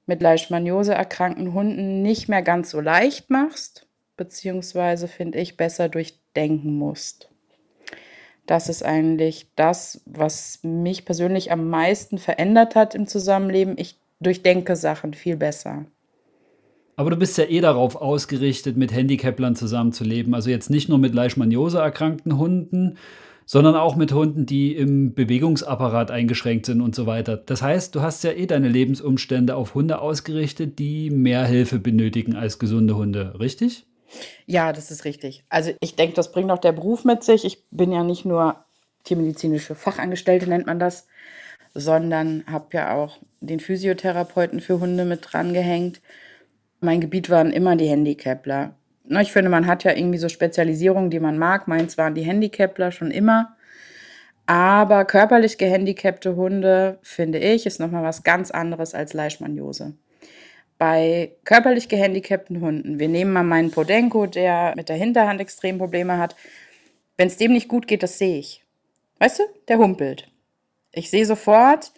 mit 0.05 0.21
Leishmaniose 0.21 0.93
erkrankten 0.93 1.53
Hunden 1.53 2.01
nicht 2.01 2.29
mehr 2.29 2.41
ganz 2.41 2.71
so 2.71 2.81
leicht 2.81 3.29
machst, 3.29 3.87
beziehungsweise 4.17 5.07
finde 5.07 5.39
ich 5.39 5.55
besser 5.55 5.87
durchdenken 5.87 6.77
musst. 6.77 7.29
Das 8.47 8.67
ist 8.67 8.83
eigentlich 8.83 9.51
das, 9.55 10.01
was 10.07 10.59
mich 10.63 11.05
persönlich 11.05 11.51
am 11.51 11.69
meisten 11.69 12.17
verändert 12.17 12.73
hat 12.73 12.95
im 12.95 13.05
Zusammenleben. 13.05 13.75
Ich 13.77 13.99
durchdenke 14.19 14.75
Sachen 14.75 15.13
viel 15.13 15.35
besser. 15.35 15.85
Aber 16.95 17.11
du 17.11 17.15
bist 17.15 17.37
ja 17.37 17.45
eh 17.45 17.61
darauf 17.61 17.95
ausgerichtet, 17.95 18.75
mit 18.75 18.91
Handicaplern 18.91 19.55
zusammenzuleben. 19.55 20.33
Also 20.33 20.49
jetzt 20.49 20.71
nicht 20.71 20.89
nur 20.89 20.97
mit 20.97 21.13
Leishmaniose 21.13 21.77
erkrankten 21.77 22.37
Hunden, 22.37 22.97
sondern 23.51 23.75
auch 23.75 23.95
mit 23.95 24.13
Hunden, 24.13 24.45
die 24.45 24.75
im 24.75 25.15
Bewegungsapparat 25.15 26.11
eingeschränkt 26.11 26.67
sind 26.67 26.81
und 26.81 26.93
so 26.93 27.07
weiter. 27.07 27.35
Das 27.35 27.63
heißt, 27.63 27.95
du 27.95 28.01
hast 28.01 28.23
ja 28.23 28.31
eh 28.31 28.45
deine 28.45 28.67
Lebensumstände 28.67 29.55
auf 29.55 29.73
Hunde 29.73 30.01
ausgerichtet, 30.01 30.77
die 30.77 31.09
mehr 31.09 31.45
Hilfe 31.45 31.79
benötigen 31.79 32.35
als 32.35 32.59
gesunde 32.59 32.95
Hunde, 32.95 33.39
richtig? 33.39 33.87
Ja, 34.45 34.71
das 34.71 34.91
ist 34.91 35.03
richtig. 35.03 35.45
Also 35.49 35.71
ich 35.81 35.95
denke, 35.95 36.13
das 36.13 36.31
bringt 36.31 36.51
auch 36.51 36.59
der 36.59 36.73
Beruf 36.73 37.05
mit 37.05 37.23
sich. 37.23 37.43
Ich 37.43 37.67
bin 37.71 37.91
ja 37.91 38.03
nicht 38.03 38.23
nur 38.23 38.55
tiermedizinische 39.03 39.73
Fachangestellte, 39.73 40.47
nennt 40.47 40.67
man 40.67 40.77
das, 40.77 41.07
sondern 41.73 42.43
habe 42.45 42.67
ja 42.73 42.93
auch 42.93 43.17
den 43.41 43.59
Physiotherapeuten 43.59 44.59
für 44.59 44.79
Hunde 44.79 45.05
mit 45.05 45.21
dran 45.23 45.53
gehängt. 45.53 46.01
Mein 46.81 47.01
Gebiet 47.01 47.31
waren 47.31 47.51
immer 47.51 47.75
die 47.75 47.89
Handicapler. 47.89 48.75
Ich 49.09 49.31
finde, 49.31 49.49
man 49.49 49.65
hat 49.65 49.83
ja 49.83 49.95
irgendwie 49.95 50.19
so 50.19 50.29
Spezialisierungen, 50.29 51.09
die 51.09 51.19
man 51.19 51.37
mag. 51.37 51.67
Meins 51.67 51.97
waren 51.97 52.13
die 52.13 52.21
Handicapler 52.21 52.91
schon 52.91 53.09
immer. 53.09 53.55
Aber 54.45 55.05
körperlich 55.05 55.57
gehandicapte 55.57 56.35
Hunde, 56.35 56.99
finde 57.01 57.39
ich, 57.39 57.65
ist 57.65 57.79
nochmal 57.79 58.03
was 58.03 58.23
ganz 58.23 58.51
anderes 58.51 58.93
als 58.93 59.13
Leishmaniose. 59.13 59.93
Bei 60.77 61.33
körperlich 61.43 61.89
gehandicapten 61.89 62.61
Hunden, 62.61 62.99
wir 62.99 63.09
nehmen 63.09 63.33
mal 63.33 63.43
meinen 63.43 63.71
Podenko, 63.71 64.27
der 64.27 64.73
mit 64.75 64.89
der 64.89 64.95
Hinterhand 64.95 65.41
extrem 65.41 65.77
Probleme 65.77 66.17
hat. 66.17 66.35
Wenn 67.17 67.27
es 67.27 67.37
dem 67.37 67.51
nicht 67.51 67.67
gut 67.67 67.87
geht, 67.87 68.01
das 68.01 68.17
sehe 68.17 68.39
ich. 68.39 68.63
Weißt 69.19 69.39
du, 69.39 69.43
der 69.67 69.77
humpelt. 69.77 70.31
Ich 70.91 71.09
sehe 71.09 71.25
sofort 71.25 71.91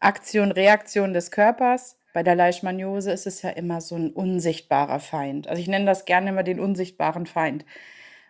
Aktion, 0.00 0.52
Reaktion 0.52 1.14
des 1.14 1.30
Körpers. 1.30 1.96
Bei 2.14 2.22
der 2.22 2.36
Leishmaniose 2.36 3.10
ist 3.10 3.26
es 3.26 3.42
ja 3.42 3.50
immer 3.50 3.80
so 3.80 3.96
ein 3.96 4.12
unsichtbarer 4.12 5.00
Feind. 5.00 5.48
Also 5.48 5.60
ich 5.60 5.66
nenne 5.66 5.84
das 5.84 6.04
gerne 6.04 6.30
immer 6.30 6.44
den 6.44 6.60
unsichtbaren 6.60 7.26
Feind. 7.26 7.66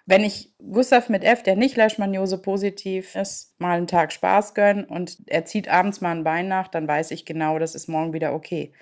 Wenn 0.06 0.24
ich 0.24 0.54
Gustav 0.58 1.10
mit 1.10 1.22
F, 1.22 1.42
der 1.42 1.54
nicht 1.54 1.76
Leishmaniose 1.76 2.38
positiv 2.38 3.14
ist, 3.14 3.54
mal 3.60 3.76
einen 3.76 3.86
Tag 3.86 4.10
Spaß 4.12 4.54
gönne 4.54 4.86
und 4.86 5.18
er 5.26 5.44
zieht 5.44 5.68
abends 5.68 6.00
mal 6.00 6.12
ein 6.12 6.24
Bein 6.24 6.48
nach, 6.48 6.68
dann 6.68 6.88
weiß 6.88 7.10
ich 7.10 7.26
genau, 7.26 7.58
das 7.58 7.74
ist 7.74 7.86
morgen 7.88 8.14
wieder 8.14 8.32
okay. 8.32 8.72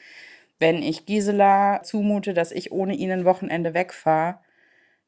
Wenn 0.61 0.85
ich 0.85 1.05
Gisela 1.05 1.83
zumute, 1.83 2.33
dass 2.33 2.53
ich 2.53 2.71
ohne 2.71 2.95
ihn 2.95 3.11
ein 3.11 3.25
Wochenende 3.25 3.75
wegfahre, 3.75 4.39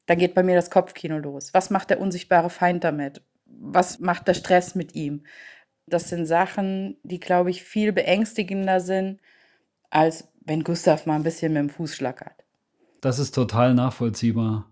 dann 0.07 0.17
geht 0.17 0.35
bei 0.35 0.43
mir 0.43 0.55
das 0.55 0.69
Kopfkino 0.69 1.17
los. 1.19 1.53
Was 1.53 1.69
macht 1.69 1.89
der 1.89 2.01
unsichtbare 2.01 2.49
Feind 2.49 2.83
damit? 2.83 3.21
Was 3.45 3.99
macht 3.99 4.27
der 4.27 4.33
Stress 4.33 4.75
mit 4.75 4.93
ihm? 4.93 5.23
Das 5.87 6.09
sind 6.09 6.25
Sachen, 6.25 6.97
die, 7.03 7.21
glaube 7.21 7.49
ich, 7.49 7.63
viel 7.63 7.93
beängstigender 7.93 8.81
sind, 8.81 9.21
als 9.89 10.27
wenn 10.45 10.63
Gustav 10.63 11.05
mal 11.05 11.15
ein 11.15 11.23
bisschen 11.23 11.53
mit 11.53 11.61
dem 11.61 11.69
Fuß 11.69 11.95
schlackert. 11.95 12.33
Das 13.01 13.19
ist 13.19 13.33
total 13.35 13.73
nachvollziehbar. 13.73 14.65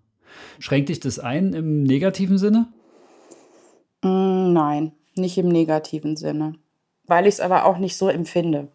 Schränkt 0.60 0.89
dich 0.89 1.00
das 1.00 1.20
ein 1.20 1.53
im 1.53 1.84
negativen 1.84 2.38
Sinne? 2.38 2.67
Mm, 4.01 4.53
nein, 4.53 4.91
nicht 5.15 5.38
im 5.38 5.50
negativen 5.50 6.15
Sinne, 6.15 6.55
weil 7.05 7.27
ich 7.27 7.36
es 7.36 7.39
aber 7.39 7.65
auch 7.65 7.77
nicht 7.77 7.98
so 7.98 8.10
empfinde. 8.10 8.70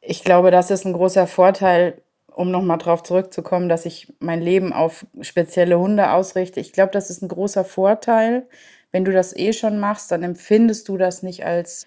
Ich 0.00 0.24
glaube, 0.24 0.50
das 0.50 0.70
ist 0.70 0.84
ein 0.84 0.94
großer 0.94 1.26
Vorteil, 1.26 2.02
um 2.34 2.50
nochmal 2.50 2.78
darauf 2.78 3.02
zurückzukommen, 3.02 3.68
dass 3.68 3.86
ich 3.86 4.12
mein 4.18 4.40
Leben 4.40 4.72
auf 4.72 5.06
spezielle 5.20 5.78
Hunde 5.78 6.12
ausrichte. 6.12 6.60
Ich 6.60 6.72
glaube, 6.72 6.92
das 6.92 7.10
ist 7.10 7.22
ein 7.22 7.28
großer 7.28 7.64
Vorteil, 7.64 8.46
wenn 8.90 9.04
du 9.04 9.12
das 9.12 9.34
eh 9.34 9.52
schon 9.52 9.78
machst, 9.78 10.10
dann 10.10 10.22
empfindest 10.22 10.88
du 10.88 10.98
das 10.98 11.22
nicht 11.22 11.44
als, 11.44 11.86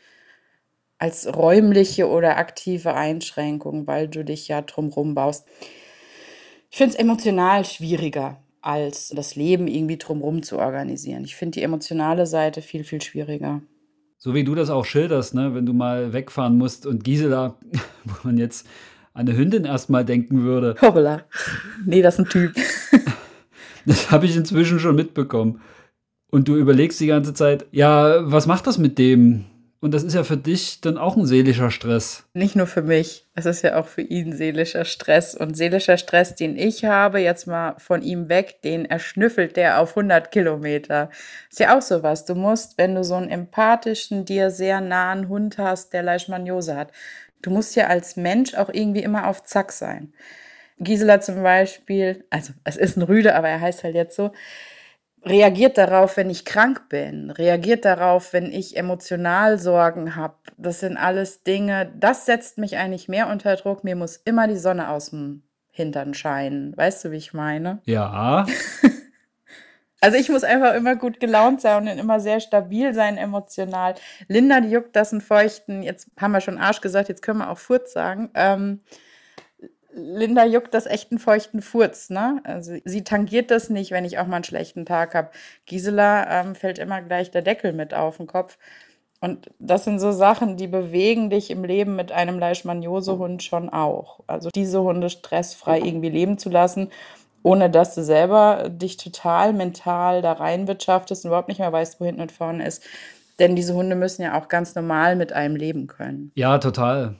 als 0.98 1.28
räumliche 1.28 2.08
oder 2.08 2.38
aktive 2.38 2.94
Einschränkung, 2.94 3.88
weil 3.88 4.08
du 4.08 4.24
dich 4.24 4.48
ja 4.48 4.62
drumherum 4.62 5.14
baust. 5.14 5.48
Ich 6.70 6.78
finde 6.78 6.94
es 6.94 7.00
emotional 7.00 7.66
schwieriger, 7.66 8.42
als 8.62 9.10
das 9.10 9.36
Leben 9.36 9.68
irgendwie 9.68 9.98
drumherum 9.98 10.44
zu 10.44 10.58
organisieren. 10.58 11.24
Ich 11.24 11.36
finde 11.36 11.60
die 11.60 11.64
emotionale 11.64 12.26
Seite 12.26 12.62
viel, 12.62 12.84
viel 12.84 13.02
schwieriger. 13.02 13.62
So 14.18 14.34
wie 14.34 14.44
du 14.44 14.56
das 14.56 14.70
auch 14.70 14.86
schilderst, 14.86 15.36
ne? 15.36 15.54
wenn 15.54 15.66
du 15.66 15.74
mal 15.74 16.14
wegfahren 16.14 16.58
musst 16.58 16.86
und 16.86 17.04
Gisela, 17.04 17.60
wo 18.04 18.14
man 18.24 18.38
jetzt 18.38 18.66
an 19.14 19.28
eine 19.28 19.38
Hündin 19.38 19.66
erstmal 19.66 20.04
denken 20.04 20.44
würde. 20.44 20.76
Hoppala. 20.82 21.24
Nee, 21.86 22.02
das 22.02 22.16
ist 22.16 22.20
ein 22.20 22.30
Typ. 22.30 22.54
das 23.86 24.12
habe 24.12 24.26
ich 24.26 24.36
inzwischen 24.36 24.80
schon 24.80 24.96
mitbekommen. 24.96 25.62
Und 26.32 26.48
du 26.48 26.56
überlegst 26.56 27.00
die 27.00 27.08
ganze 27.08 27.34
Zeit, 27.34 27.66
ja, 27.72 28.30
was 28.30 28.48
macht 28.48 28.68
das 28.68 28.78
mit 28.78 28.98
dem? 28.98 29.46
Und 29.86 29.94
das 29.94 30.02
ist 30.02 30.16
ja 30.16 30.24
für 30.24 30.36
dich 30.36 30.82
dann 30.82 30.98
auch 30.98 31.16
ein 31.16 31.28
seelischer 31.28 31.70
Stress. 31.70 32.24
Nicht 32.34 32.56
nur 32.56 32.66
für 32.66 32.82
mich, 32.82 33.28
es 33.36 33.46
ist 33.46 33.62
ja 33.62 33.80
auch 33.80 33.86
für 33.86 34.02
ihn 34.02 34.34
seelischer 34.36 34.84
Stress. 34.84 35.36
Und 35.36 35.56
seelischer 35.56 36.00
Stress, 36.00 36.34
den 36.34 36.58
ich 36.58 36.86
habe, 36.86 37.20
jetzt 37.20 37.46
mal 37.46 37.76
von 37.78 38.02
ihm 38.02 38.28
weg, 38.28 38.64
den 38.64 38.86
erschnüffelt 38.86 39.56
der 39.58 39.80
auf 39.80 39.92
100 39.96 40.32
Kilometer. 40.32 41.12
Ist 41.52 41.60
ja 41.60 41.78
auch 41.78 41.84
sowas. 41.84 42.26
Du 42.26 42.34
musst, 42.34 42.80
wenn 42.80 42.96
du 42.96 43.04
so 43.04 43.14
einen 43.14 43.30
empathischen, 43.30 44.26
dir 44.26 44.50
sehr 44.50 44.82
nahen 44.82 45.30
Hund 45.30 45.60
hast, 45.60 45.94
der 45.94 46.02
Leishmaniose 46.02 46.76
hat, 46.76 46.92
du 47.44 47.52
musst 47.52 47.76
ja 47.76 47.86
als 47.86 48.16
Mensch 48.16 48.56
auch 48.56 48.70
irgendwie 48.74 49.04
immer 49.04 49.28
auf 49.28 49.44
Zack 49.44 49.72
sein. 49.72 50.14
Gisela 50.80 51.22
zum 51.22 51.44
Beispiel, 51.44 52.26
also 52.32 52.54
es 52.64 52.76
ist 52.76 52.98
ein 52.98 53.04
Rüde, 53.04 53.36
aber 53.36 53.50
er 53.50 53.62
heißt 53.62 53.84
halt 53.84 53.94
jetzt 53.94 54.16
so, 54.16 54.32
reagiert 55.26 55.78
darauf, 55.78 56.18
wenn 56.18 56.30
ich 56.30 56.46
krank 56.46 56.88
bin, 56.90 57.32
reagiert 57.32 57.84
darauf, 57.84 58.34
wenn 58.34 58.52
ich 58.52 58.78
emotional 58.78 59.58
Sorgen 59.58 60.16
habe. 60.16 60.36
Das 60.58 60.80
sind 60.80 60.98
alles 60.98 61.44
Dinge, 61.44 61.92
das 61.98 62.26
setzt 62.26 62.58
mich 62.58 62.78
eigentlich 62.78 63.08
mehr 63.08 63.28
unter 63.30 63.56
Druck. 63.56 63.84
Mir 63.84 63.96
muss 63.96 64.18
immer 64.18 64.48
die 64.48 64.58
Sonne 64.58 64.90
aus 64.90 65.10
dem 65.10 65.44
Hintern 65.72 66.14
scheinen. 66.14 66.76
Weißt 66.78 67.04
du, 67.04 67.12
wie 67.12 67.18
ich 67.18 67.34
meine? 67.34 67.82
Ja. 67.86 68.46
also 70.02 70.18
ich 70.18 70.30
muss 70.30 70.44
einfach 70.44 70.74
immer 70.76 70.96
gut 70.96 71.20
gelaunt 71.20 71.60
sein 71.60 71.88
und 71.88 71.98
immer 71.98 72.20
sehr 72.20 72.40
stabil 72.40 72.94
sein 72.94 73.18
emotional. 73.18 73.96
Linda, 74.28 74.62
die 74.62 74.70
juckt 74.70 74.96
das 74.96 75.12
einen 75.12 75.22
feuchten, 75.22 75.82
jetzt 75.82 76.10
haben 76.18 76.32
wir 76.32 76.42
schon 76.42 76.60
Arsch 76.60 76.82
gesagt, 76.82 77.10
jetzt 77.10 77.22
können 77.22 77.40
wir 77.40 77.50
auch 77.50 77.58
Furz 77.58 77.92
sagen. 77.92 78.30
Ähm, 78.36 78.82
Linda 79.96 80.46
juckt 80.46 80.74
das 80.74 80.86
echt 80.86 81.12
einen 81.12 81.20
feuchten 81.20 81.62
Furz, 81.62 82.10
ne? 82.10 82.42
Also 82.44 82.74
sie 82.84 83.04
tangiert 83.04 83.50
das 83.50 83.70
nicht, 83.70 83.92
wenn 83.92 84.04
ich 84.04 84.20
auch 84.20 84.28
mal 84.28 84.38
einen 84.38 84.44
schlechten 84.44 84.86
Tag 84.86 85.16
habe. 85.16 85.30
Gisela 85.66 86.42
ähm, 86.42 86.54
fällt 86.54 86.80
immer 86.80 87.02
gleich 87.02 87.32
der 87.32 87.42
Deckel 87.42 87.72
mit 87.72 87.94
auf 87.94 88.18
den 88.18 88.28
Kopf. 88.28 88.58
Und 89.22 89.50
das 89.58 89.86
sind 89.86 90.00
so 90.00 90.12
Sachen, 90.12 90.58
die 90.58 90.68
bewegen 90.68 91.30
dich 91.30 91.50
im 91.50 91.64
Leben 91.64 91.96
mit 91.96 92.12
einem 92.12 92.38
Leishmaniose-Hund 92.38 93.42
schon 93.42 93.70
auch. 93.70 94.20
Also 94.28 94.50
diese 94.54 94.82
Hunde 94.84 95.10
stressfrei 95.10 95.80
irgendwie 95.80 96.10
leben 96.10 96.38
zu 96.38 96.50
lassen, 96.50 96.92
ohne 97.42 97.70
dass 97.70 97.96
du 97.96 98.04
selber 98.04 98.70
dich 98.70 98.98
total 98.98 99.54
mental 99.54 100.22
da 100.22 100.34
reinwirtschaftest 100.34 101.24
und 101.24 101.30
überhaupt 101.30 101.48
nicht 101.48 101.60
mehr 101.60 101.72
weißt, 101.72 102.02
wo 102.02 102.06
hinten 102.06 102.22
und 102.22 102.34
vorne 102.34 102.68
ist. 102.68 102.84
Denn 103.40 103.56
diese 103.56 103.74
Hunde 103.74 103.96
müssen 103.96 104.22
ja 104.22 104.38
auch 104.38 104.50
ganz 104.50 104.76
normal 104.76 105.16
mit 105.16 105.32
einem 105.32 105.56
leben 105.56 105.88
können. 105.88 106.32
Ja, 106.36 106.58
total. 106.58 107.16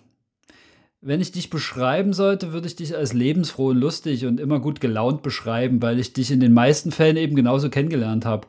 Wenn 1.08 1.22
ich 1.22 1.32
dich 1.32 1.52
beschreiben 1.52 2.14
sollte, 2.14 2.52
würde 2.52 2.66
ich 2.66 2.78
dich 2.78 2.96
als 2.96 3.14
lebensfroh 3.14 3.68
und 3.68 3.78
lustig 3.78 4.26
und 4.26 4.40
immer 4.40 4.60
gut 4.60 4.82
gelaunt 4.82 5.22
beschreiben, 5.22 5.80
weil 5.84 6.00
ich 6.00 6.14
dich 6.14 6.32
in 6.32 6.40
den 6.40 6.52
meisten 6.52 6.92
Fällen 6.92 7.16
eben 7.16 7.36
genauso 7.36 7.70
kennengelernt 7.70 8.26
habe. 8.26 8.48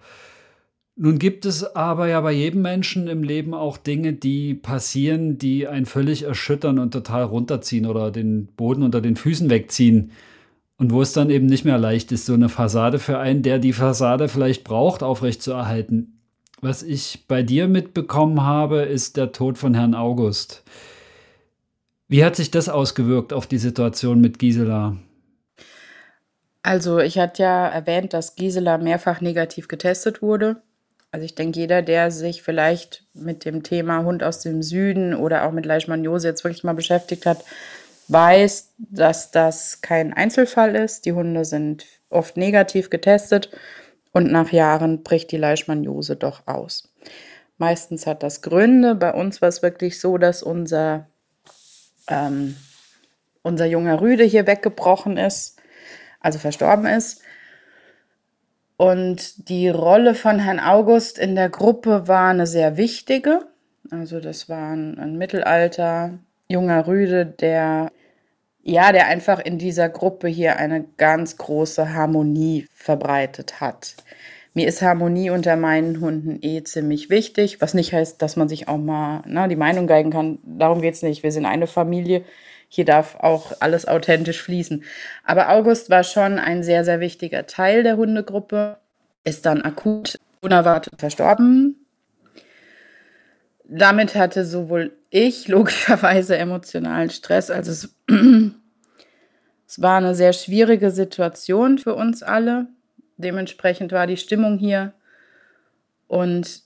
Nun 0.96 1.18
gibt 1.18 1.44
es 1.44 1.76
aber 1.76 2.08
ja 2.08 2.18
bei 2.22 2.32
jedem 2.32 2.62
Menschen 2.62 3.08
im 3.08 3.22
Leben 3.22 3.52
auch 3.52 3.76
Dinge, 3.76 4.14
die 4.14 4.54
passieren, 4.54 5.36
die 5.36 5.68
einen 5.68 5.84
völlig 5.84 6.22
erschüttern 6.22 6.78
und 6.78 6.92
total 6.92 7.25
runterziehen 7.25 7.84
oder 7.84 8.10
den 8.10 8.46
Boden 8.46 8.82
unter 8.84 9.02
den 9.02 9.16
Füßen 9.16 9.50
wegziehen. 9.50 10.12
Und 10.78 10.92
wo 10.92 11.02
es 11.02 11.12
dann 11.12 11.28
eben 11.28 11.44
nicht 11.44 11.66
mehr 11.66 11.76
leicht 11.76 12.10
ist, 12.10 12.25
so 12.25 12.32
eine 12.32 12.48
Fassade 12.48 12.98
für 12.98 13.18
einen, 13.18 13.42
der 13.42 13.58
die 13.58 13.75
Fassade 13.75 14.28
vielleicht 14.28 14.64
braucht, 14.64 15.02
aufrechtzuerhalten. 15.02 16.22
Was 16.62 16.82
ich 16.82 17.26
bei 17.28 17.42
dir 17.42 17.68
mitbekommen 17.68 18.42
habe, 18.44 18.78
ist 18.78 19.18
der 19.18 19.32
Tod 19.32 19.58
von 19.58 19.75
Herrn 19.75 19.94
August. 19.94 20.64
Wie 22.08 22.25
hat 22.25 22.36
sich 22.36 22.50
das 22.50 22.68
ausgewirkt 22.68 23.32
auf 23.32 23.46
die 23.46 23.58
Situation 23.58 24.20
mit 24.20 24.38
Gisela? 24.38 24.96
Also 26.62 26.98
ich 26.98 27.18
hatte 27.18 27.42
ja 27.42 27.68
erwähnt, 27.68 28.12
dass 28.12 28.36
Gisela 28.36 28.78
mehrfach 28.78 29.20
negativ 29.20 29.68
getestet 29.68 30.22
wurde. 30.22 30.62
Also 31.10 31.25
ich 31.25 31.34
denke, 31.34 31.58
jeder, 31.58 31.82
der 31.82 32.10
sich 32.10 32.42
vielleicht 32.42 33.04
mit 33.14 33.44
dem 33.44 33.62
Thema 33.62 34.04
Hund 34.04 34.22
aus 34.22 34.40
dem 34.40 34.62
Süden 34.62 35.14
oder 35.14 35.44
auch 35.46 35.52
mit 35.52 35.66
Leishmaniose 35.66 36.28
jetzt 36.28 36.44
wirklich 36.44 36.64
mal 36.64 36.75
beschäftigt 36.75 37.26
hat, 37.26 37.44
weiß, 38.08 38.75
dass 38.78 39.30
das 39.30 39.80
kein 39.80 40.12
Einzelfall 40.12 40.76
ist. 40.76 41.06
Die 41.06 41.12
Hunde 41.12 41.44
sind 41.44 41.86
oft 42.10 42.36
negativ 42.36 42.90
getestet 42.90 43.50
und 44.12 44.30
nach 44.30 44.52
Jahren 44.52 45.02
bricht 45.02 45.32
die 45.32 45.38
Leishmaniose 45.38 46.16
doch 46.16 46.46
aus. 46.46 46.92
Meistens 47.58 48.06
hat 48.06 48.22
das 48.22 48.42
Gründe. 48.42 48.94
Bei 48.94 49.12
uns 49.12 49.40
war 49.40 49.48
es 49.48 49.62
wirklich 49.62 50.00
so, 50.00 50.18
dass 50.18 50.42
unser 50.42 51.08
ähm, 52.08 52.56
unser 53.42 53.66
junger 53.66 54.00
Rüde 54.00 54.25
hier 54.25 54.46
weggebrochen 54.46 55.16
ist, 55.16 55.60
also 56.20 56.38
verstorben 56.38 56.86
ist. 56.86 57.22
Und 58.76 59.48
die 59.48 59.68
Rolle 59.68 60.14
von 60.14 60.38
Herrn 60.38 60.60
August 60.60 61.18
in 61.18 61.34
der 61.34 61.48
Gruppe 61.48 62.08
war 62.08 62.30
eine 62.30 62.46
sehr 62.46 62.76
wichtige. 62.76 63.46
Also 63.90 64.20
das 64.20 64.48
war 64.48 64.72
ein, 64.72 64.98
ein 64.98 65.16
Mittelalter 65.16 66.18
junger 66.48 66.86
Rüde, 66.86 67.25
der 67.25 67.90
ja, 68.68 68.90
der 68.90 69.06
einfach 69.06 69.38
in 69.38 69.58
dieser 69.58 69.88
Gruppe 69.88 70.26
hier 70.26 70.56
eine 70.56 70.82
ganz 70.96 71.36
große 71.36 71.94
Harmonie 71.94 72.66
verbreitet 72.75 73.60
hat. 73.60 73.94
Mir 74.56 74.68
ist 74.68 74.80
Harmonie 74.80 75.28
unter 75.28 75.54
meinen 75.54 76.00
Hunden 76.00 76.38
eh 76.40 76.62
ziemlich 76.62 77.10
wichtig, 77.10 77.60
was 77.60 77.75
nicht 77.75 77.92
heißt, 77.92 78.22
dass 78.22 78.36
man 78.36 78.48
sich 78.48 78.68
auch 78.68 78.78
mal 78.78 79.22
na, 79.26 79.42
ne, 79.42 79.48
die 79.48 79.56
Meinung 79.56 79.86
geigen 79.86 80.10
kann. 80.10 80.38
Darum 80.44 80.80
geht 80.80 80.94
es 80.94 81.02
nicht. 81.02 81.22
Wir 81.22 81.30
sind 81.30 81.44
eine 81.44 81.66
Familie. 81.66 82.25
Hier 82.70 82.86
darf 82.86 83.16
auch 83.16 83.52
alles 83.60 83.86
authentisch 83.86 84.40
fließen. 84.40 84.82
Aber 85.25 85.50
August 85.50 85.90
war 85.90 86.04
schon 86.04 86.38
ein 86.38 86.62
sehr, 86.62 86.86
sehr 86.86 87.00
wichtiger 87.00 87.46
Teil 87.46 87.82
der 87.82 87.98
Hundegruppe. 87.98 88.78
Ist 89.25 89.44
dann 89.44 89.60
akut 89.60 90.16
unerwartet 90.40 90.94
verstorben. 90.96 91.76
Damit 93.64 94.14
hatte 94.14 94.46
sowohl 94.46 94.96
ich 95.10 95.48
logischerweise 95.48 96.38
emotionalen 96.38 97.10
Stress, 97.10 97.50
also 97.50 97.72
es, 97.72 97.94
es 99.68 99.82
war 99.82 99.98
eine 99.98 100.14
sehr 100.14 100.32
schwierige 100.32 100.90
Situation 100.90 101.76
für 101.76 101.94
uns 101.94 102.22
alle. 102.22 102.68
Dementsprechend 103.16 103.92
war 103.92 104.06
die 104.06 104.16
Stimmung 104.16 104.58
hier. 104.58 104.92
Und 106.06 106.62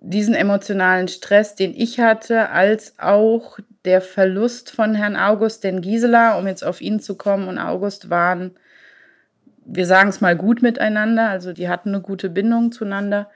diesen 0.00 0.34
emotionalen 0.34 1.08
Stress, 1.08 1.54
den 1.54 1.74
ich 1.74 1.98
hatte, 2.00 2.50
als 2.50 2.98
auch 2.98 3.58
der 3.84 4.00
Verlust 4.00 4.70
von 4.70 4.94
Herrn 4.94 5.16
August, 5.16 5.64
den 5.64 5.80
Gisela, 5.80 6.38
um 6.38 6.46
jetzt 6.46 6.64
auf 6.64 6.80
ihn 6.80 7.00
zu 7.00 7.16
kommen, 7.16 7.48
und 7.48 7.58
August 7.58 8.10
waren, 8.10 8.56
wir 9.64 9.86
sagen 9.86 10.10
es 10.10 10.20
mal, 10.20 10.36
gut 10.36 10.62
miteinander, 10.62 11.28
also 11.28 11.52
die 11.52 11.68
hatten 11.68 11.90
eine 11.90 12.00
gute 12.00 12.30
Bindung 12.30 12.72
zueinander, 12.72 13.30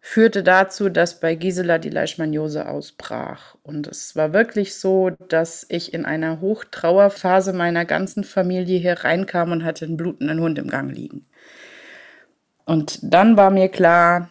führte 0.00 0.42
dazu, 0.42 0.88
dass 0.88 1.20
bei 1.20 1.34
Gisela 1.34 1.78
die 1.78 1.90
Leishmaniose 1.90 2.66
ausbrach. 2.66 3.56
Und 3.62 3.86
es 3.86 4.16
war 4.16 4.32
wirklich 4.32 4.74
so, 4.76 5.10
dass 5.28 5.66
ich 5.68 5.92
in 5.92 6.06
einer 6.06 6.40
Hochtrauerphase 6.40 7.52
meiner 7.52 7.84
ganzen 7.84 8.24
Familie 8.24 8.78
hier 8.78 9.04
reinkam 9.04 9.52
und 9.52 9.64
hatte 9.64 9.84
einen 9.84 9.98
blutenden 9.98 10.40
Hund 10.40 10.58
im 10.58 10.68
Gang 10.68 10.90
liegen. 10.90 11.26
Und 12.70 13.00
dann 13.02 13.36
war 13.36 13.50
mir 13.50 13.68
klar, 13.68 14.28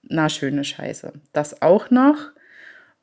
na 0.00 0.30
schöne 0.30 0.64
Scheiße. 0.64 1.12
Das 1.34 1.60
auch 1.60 1.90
noch. 1.90 2.16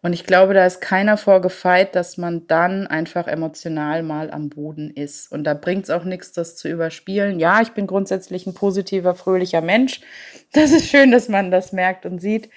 Und 0.02 0.14
ich 0.14 0.24
glaube, 0.24 0.56
da 0.56 0.66
ist 0.66 0.82
keiner 0.82 1.18
vorgefeit, 1.18 1.94
dass 1.94 2.18
man 2.18 2.48
dann 2.48 2.88
einfach 2.88 3.28
emotional 3.28 4.02
mal 4.02 4.32
am 4.32 4.50
Boden 4.50 4.90
ist. 4.90 5.32
Und 5.32 5.44
da 5.44 5.54
bringt 5.54 5.84
es 5.84 5.92
auch 5.92 6.04
nichts, 6.04 6.32
das 6.32 6.56
zu 6.56 6.68
überspielen. 6.68 7.40
Ja, 7.40 7.62
ich 7.62 7.74
bin 7.74 7.86
grundsätzlich 7.86 8.48
ein 8.48 8.56
positiver, 8.56 9.14
fröhlicher 9.14 9.62
Mensch. 9.62 10.02
Das 10.54 10.72
ist 10.72 10.90
schön, 10.90 11.12
dass 11.12 11.30
man 11.30 11.52
das 11.52 11.72
merkt 11.72 12.08
und 12.08 12.18
sieht. 12.18 12.50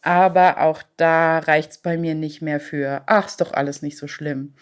Aber 0.00 0.58
auch 0.62 0.82
da 0.96 1.38
reicht 1.40 1.72
es 1.72 1.78
bei 1.78 1.98
mir 1.98 2.14
nicht 2.14 2.40
mehr 2.40 2.60
für, 2.60 3.02
ach, 3.04 3.26
ist 3.26 3.42
doch 3.42 3.52
alles 3.52 3.82
nicht 3.82 3.98
so 3.98 4.08
schlimm. 4.08 4.54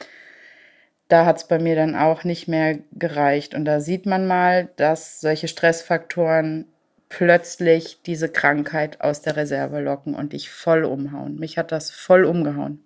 Da 1.06 1.24
hat 1.24 1.36
es 1.36 1.46
bei 1.46 1.60
mir 1.60 1.76
dann 1.76 1.94
auch 1.94 2.24
nicht 2.24 2.48
mehr 2.48 2.80
gereicht. 2.90 3.54
Und 3.54 3.64
da 3.64 3.78
sieht 3.78 4.06
man 4.06 4.26
mal, 4.26 4.70
dass 4.74 5.20
solche 5.20 5.46
Stressfaktoren 5.46 6.66
plötzlich 7.10 8.00
diese 8.06 8.30
Krankheit 8.30 9.02
aus 9.02 9.20
der 9.20 9.36
Reserve 9.36 9.80
locken 9.80 10.14
und 10.14 10.32
dich 10.32 10.48
voll 10.48 10.84
umhauen. 10.84 11.38
Mich 11.38 11.58
hat 11.58 11.72
das 11.72 11.90
voll 11.90 12.24
umgehauen. 12.24 12.82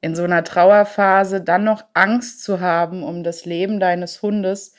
In 0.00 0.16
so 0.16 0.24
einer 0.24 0.42
Trauerphase 0.42 1.42
dann 1.42 1.62
noch 1.62 1.84
Angst 1.92 2.42
zu 2.42 2.60
haben 2.60 3.04
um 3.04 3.22
das 3.22 3.44
Leben 3.44 3.78
deines 3.78 4.22
Hundes, 4.22 4.74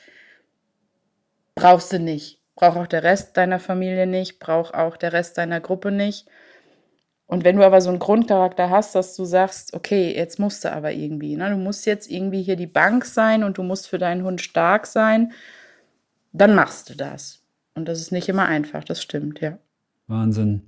brauchst 1.54 1.92
du 1.92 2.00
nicht. 2.00 2.40
Braucht 2.56 2.76
auch 2.76 2.86
der 2.88 3.04
Rest 3.04 3.36
deiner 3.36 3.60
Familie 3.60 4.06
nicht, 4.06 4.40
braucht 4.40 4.74
auch 4.74 4.96
der 4.96 5.12
Rest 5.12 5.38
deiner 5.38 5.60
Gruppe 5.60 5.92
nicht. 5.92 6.26
Und 7.26 7.44
wenn 7.44 7.56
du 7.56 7.64
aber 7.64 7.80
so 7.80 7.90
einen 7.90 8.00
Grundcharakter 8.00 8.68
hast, 8.68 8.94
dass 8.94 9.14
du 9.14 9.24
sagst, 9.24 9.72
okay, 9.72 10.14
jetzt 10.14 10.38
musst 10.38 10.64
du 10.64 10.72
aber 10.72 10.92
irgendwie, 10.92 11.36
ne? 11.36 11.48
du 11.50 11.56
musst 11.56 11.86
jetzt 11.86 12.10
irgendwie 12.10 12.42
hier 12.42 12.56
die 12.56 12.66
Bank 12.66 13.04
sein 13.04 13.44
und 13.44 13.56
du 13.56 13.62
musst 13.62 13.88
für 13.88 13.98
deinen 13.98 14.24
Hund 14.24 14.40
stark 14.40 14.86
sein, 14.86 15.32
dann 16.32 16.54
machst 16.54 16.90
du 16.90 16.94
das. 16.94 17.41
Und 17.74 17.86
das 17.86 18.00
ist 18.00 18.12
nicht 18.12 18.28
immer 18.28 18.46
einfach, 18.46 18.84
das 18.84 19.02
stimmt, 19.02 19.40
ja. 19.40 19.58
Wahnsinn. 20.06 20.62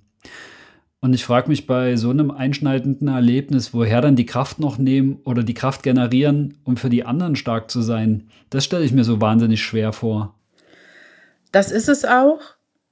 Und 1.00 1.12
ich 1.12 1.24
frage 1.26 1.48
mich 1.48 1.66
bei 1.66 1.96
so 1.96 2.08
einem 2.08 2.30
einschneidenden 2.30 3.08
Erlebnis, 3.08 3.74
woher 3.74 4.00
dann 4.00 4.16
die 4.16 4.24
Kraft 4.24 4.58
noch 4.58 4.78
nehmen 4.78 5.20
oder 5.24 5.42
die 5.42 5.52
Kraft 5.52 5.82
generieren, 5.82 6.56
um 6.64 6.78
für 6.78 6.88
die 6.88 7.04
anderen 7.04 7.36
stark 7.36 7.70
zu 7.70 7.82
sein. 7.82 8.30
Das 8.48 8.64
stelle 8.64 8.86
ich 8.86 8.92
mir 8.92 9.04
so 9.04 9.20
wahnsinnig 9.20 9.62
schwer 9.62 9.92
vor. 9.92 10.34
Das 11.52 11.70
ist 11.70 11.90
es 11.90 12.06
auch, 12.06 12.40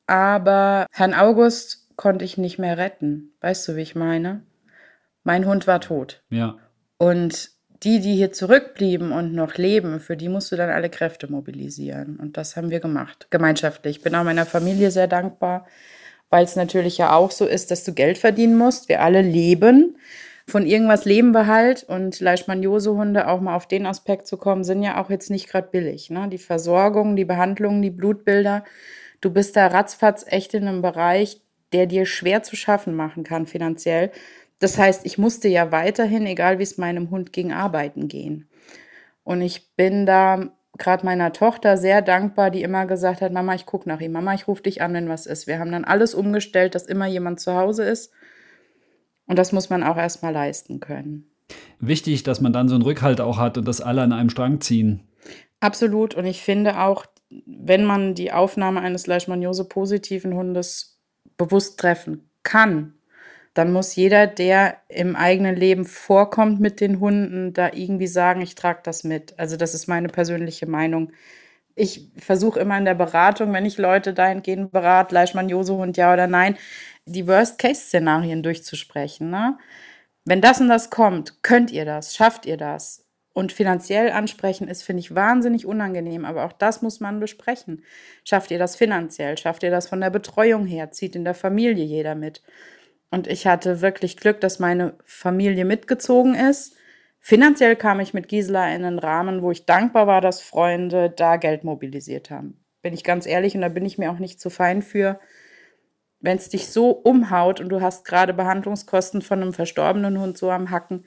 aber 0.06 0.86
Herrn 0.90 1.14
August 1.14 1.88
konnte 1.96 2.26
ich 2.26 2.36
nicht 2.36 2.58
mehr 2.58 2.76
retten. 2.76 3.32
Weißt 3.40 3.66
du, 3.66 3.76
wie 3.76 3.80
ich 3.80 3.94
meine? 3.94 4.42
Mein 5.24 5.46
Hund 5.46 5.66
war 5.66 5.80
tot. 5.80 6.22
Ja. 6.28 6.58
Und 6.98 7.50
die, 7.82 8.00
die 8.00 8.14
hier 8.14 8.32
zurückblieben 8.32 9.12
und 9.12 9.34
noch 9.34 9.56
leben, 9.56 9.98
für 9.98 10.16
die 10.16 10.28
musst 10.28 10.52
du 10.52 10.56
dann 10.56 10.70
alle 10.70 10.90
Kräfte 10.90 11.30
mobilisieren. 11.30 12.16
Und 12.16 12.36
das 12.36 12.56
haben 12.56 12.70
wir 12.70 12.80
gemacht, 12.80 13.26
gemeinschaftlich. 13.30 13.96
Ich 13.98 14.02
bin 14.02 14.14
auch 14.14 14.24
meiner 14.24 14.46
Familie 14.46 14.90
sehr 14.90 15.08
dankbar, 15.08 15.66
weil 16.30 16.44
es 16.44 16.56
natürlich 16.56 16.98
ja 16.98 17.14
auch 17.14 17.30
so 17.30 17.46
ist, 17.46 17.70
dass 17.70 17.84
du 17.84 17.92
Geld 17.92 18.18
verdienen 18.18 18.56
musst. 18.56 18.88
Wir 18.88 19.02
alle 19.02 19.22
leben. 19.22 19.96
Von 20.46 20.66
irgendwas 20.66 21.04
leben 21.04 21.32
wir 21.32 21.46
halt. 21.46 21.82
Und 21.84 22.20
Leishmaniose-Hunde, 22.20 23.26
auch 23.26 23.40
mal 23.40 23.56
auf 23.56 23.66
den 23.66 23.86
Aspekt 23.86 24.26
zu 24.26 24.36
kommen, 24.36 24.64
sind 24.64 24.82
ja 24.82 25.02
auch 25.02 25.10
jetzt 25.10 25.30
nicht 25.30 25.48
gerade 25.48 25.68
billig. 25.70 26.10
Ne? 26.10 26.28
Die 26.28 26.38
Versorgung, 26.38 27.16
die 27.16 27.24
Behandlung, 27.24 27.82
die 27.82 27.90
Blutbilder. 27.90 28.64
Du 29.20 29.30
bist 29.30 29.56
da 29.56 29.66
ratzfatz 29.66 30.24
echt 30.26 30.54
in 30.54 30.68
einem 30.68 30.82
Bereich, 30.82 31.40
der 31.72 31.86
dir 31.86 32.06
schwer 32.06 32.42
zu 32.42 32.54
schaffen 32.56 32.94
machen 32.94 33.24
kann 33.24 33.46
finanziell. 33.46 34.10
Das 34.62 34.78
heißt, 34.78 35.04
ich 35.04 35.18
musste 35.18 35.48
ja 35.48 35.72
weiterhin, 35.72 36.24
egal 36.24 36.60
wie 36.60 36.62
es 36.62 36.78
meinem 36.78 37.10
Hund 37.10 37.32
ging, 37.32 37.52
arbeiten 37.52 38.06
gehen. 38.06 38.48
Und 39.24 39.40
ich 39.42 39.74
bin 39.74 40.06
da 40.06 40.52
gerade 40.78 41.04
meiner 41.04 41.32
Tochter 41.32 41.76
sehr 41.76 42.00
dankbar, 42.00 42.52
die 42.52 42.62
immer 42.62 42.86
gesagt 42.86 43.22
hat, 43.22 43.32
Mama, 43.32 43.56
ich 43.56 43.66
gucke 43.66 43.88
nach 43.88 44.00
ihm, 44.00 44.12
Mama, 44.12 44.34
ich 44.34 44.46
rufe 44.46 44.62
dich 44.62 44.80
an, 44.80 44.94
wenn 44.94 45.08
was 45.08 45.26
ist. 45.26 45.48
Wir 45.48 45.58
haben 45.58 45.72
dann 45.72 45.84
alles 45.84 46.14
umgestellt, 46.14 46.76
dass 46.76 46.86
immer 46.86 47.06
jemand 47.06 47.40
zu 47.40 47.54
Hause 47.54 47.82
ist. 47.82 48.12
Und 49.26 49.36
das 49.36 49.50
muss 49.50 49.68
man 49.68 49.82
auch 49.82 49.96
erstmal 49.96 50.32
leisten 50.32 50.78
können. 50.78 51.28
Wichtig, 51.80 52.22
dass 52.22 52.40
man 52.40 52.52
dann 52.52 52.68
so 52.68 52.76
einen 52.76 52.84
Rückhalt 52.84 53.20
auch 53.20 53.38
hat 53.38 53.58
und 53.58 53.66
dass 53.66 53.80
alle 53.80 54.02
an 54.02 54.12
einem 54.12 54.30
Strang 54.30 54.60
ziehen. 54.60 55.08
Absolut. 55.58 56.14
Und 56.14 56.24
ich 56.24 56.40
finde 56.40 56.78
auch, 56.78 57.06
wenn 57.46 57.84
man 57.84 58.14
die 58.14 58.30
Aufnahme 58.30 58.80
eines 58.80 59.08
Leishmaniose-positiven 59.08 60.34
Hundes 60.34 61.00
bewusst 61.36 61.80
treffen 61.80 62.30
kann, 62.44 62.94
dann 63.54 63.72
muss 63.72 63.94
jeder, 63.96 64.26
der 64.26 64.78
im 64.88 65.14
eigenen 65.16 65.56
Leben 65.56 65.84
vorkommt 65.84 66.60
mit 66.60 66.80
den 66.80 67.00
Hunden, 67.00 67.52
da 67.52 67.70
irgendwie 67.72 68.06
sagen, 68.06 68.40
ich 68.40 68.54
trage 68.54 68.80
das 68.82 69.04
mit. 69.04 69.38
Also 69.38 69.56
das 69.56 69.74
ist 69.74 69.88
meine 69.88 70.08
persönliche 70.08 70.66
Meinung. 70.66 71.12
Ich 71.74 72.10
versuche 72.18 72.60
immer 72.60 72.78
in 72.78 72.84
der 72.84 72.94
Beratung, 72.94 73.52
wenn 73.52 73.66
ich 73.66 73.78
Leute 73.78 74.14
dahingehend 74.14 74.72
berate, 74.72 75.14
Leishmaniose-Hund 75.14 75.96
ja 75.96 76.12
oder 76.12 76.26
nein, 76.26 76.56
die 77.06 77.26
Worst-Case-Szenarien 77.26 78.42
durchzusprechen. 78.42 79.30
Ne? 79.30 79.58
Wenn 80.24 80.40
das 80.40 80.60
und 80.60 80.68
das 80.68 80.90
kommt, 80.90 81.42
könnt 81.42 81.70
ihr 81.70 81.84
das, 81.84 82.14
schafft 82.14 82.46
ihr 82.46 82.56
das. 82.56 83.06
Und 83.34 83.52
finanziell 83.52 84.10
ansprechen 84.12 84.68
ist, 84.68 84.82
finde 84.82 85.00
ich, 85.00 85.14
wahnsinnig 85.14 85.64
unangenehm, 85.66 86.26
aber 86.26 86.44
auch 86.44 86.52
das 86.52 86.82
muss 86.82 87.00
man 87.00 87.18
besprechen. 87.18 87.82
Schafft 88.24 88.50
ihr 88.50 88.58
das 88.58 88.76
finanziell? 88.76 89.38
Schafft 89.38 89.62
ihr 89.62 89.70
das 89.70 89.88
von 89.88 90.00
der 90.02 90.10
Betreuung 90.10 90.66
her? 90.66 90.90
Zieht 90.90 91.16
in 91.16 91.24
der 91.24 91.34
Familie 91.34 91.84
jeder 91.84 92.14
mit? 92.14 92.42
Und 93.12 93.26
ich 93.26 93.46
hatte 93.46 93.82
wirklich 93.82 94.16
Glück, 94.16 94.40
dass 94.40 94.58
meine 94.58 94.94
Familie 95.04 95.66
mitgezogen 95.66 96.34
ist. 96.34 96.74
Finanziell 97.20 97.76
kam 97.76 98.00
ich 98.00 98.14
mit 98.14 98.26
Gisela 98.26 98.74
in 98.74 98.86
einen 98.86 98.98
Rahmen, 98.98 99.42
wo 99.42 99.50
ich 99.50 99.66
dankbar 99.66 100.06
war, 100.06 100.22
dass 100.22 100.40
Freunde 100.40 101.10
da 101.10 101.36
Geld 101.36 101.62
mobilisiert 101.62 102.30
haben. 102.30 102.64
Bin 102.80 102.94
ich 102.94 103.04
ganz 103.04 103.26
ehrlich 103.26 103.54
und 103.54 103.60
da 103.60 103.68
bin 103.68 103.84
ich 103.84 103.98
mir 103.98 104.10
auch 104.10 104.18
nicht 104.18 104.40
zu 104.40 104.48
fein 104.48 104.80
für. 104.80 105.20
Wenn 106.20 106.38
es 106.38 106.48
dich 106.48 106.68
so 106.68 106.90
umhaut 106.90 107.60
und 107.60 107.68
du 107.68 107.82
hast 107.82 108.06
gerade 108.06 108.32
Behandlungskosten 108.32 109.20
von 109.20 109.42
einem 109.42 109.52
verstorbenen 109.52 110.18
Hund 110.18 110.38
so 110.38 110.50
am 110.50 110.70
Hacken, 110.70 111.04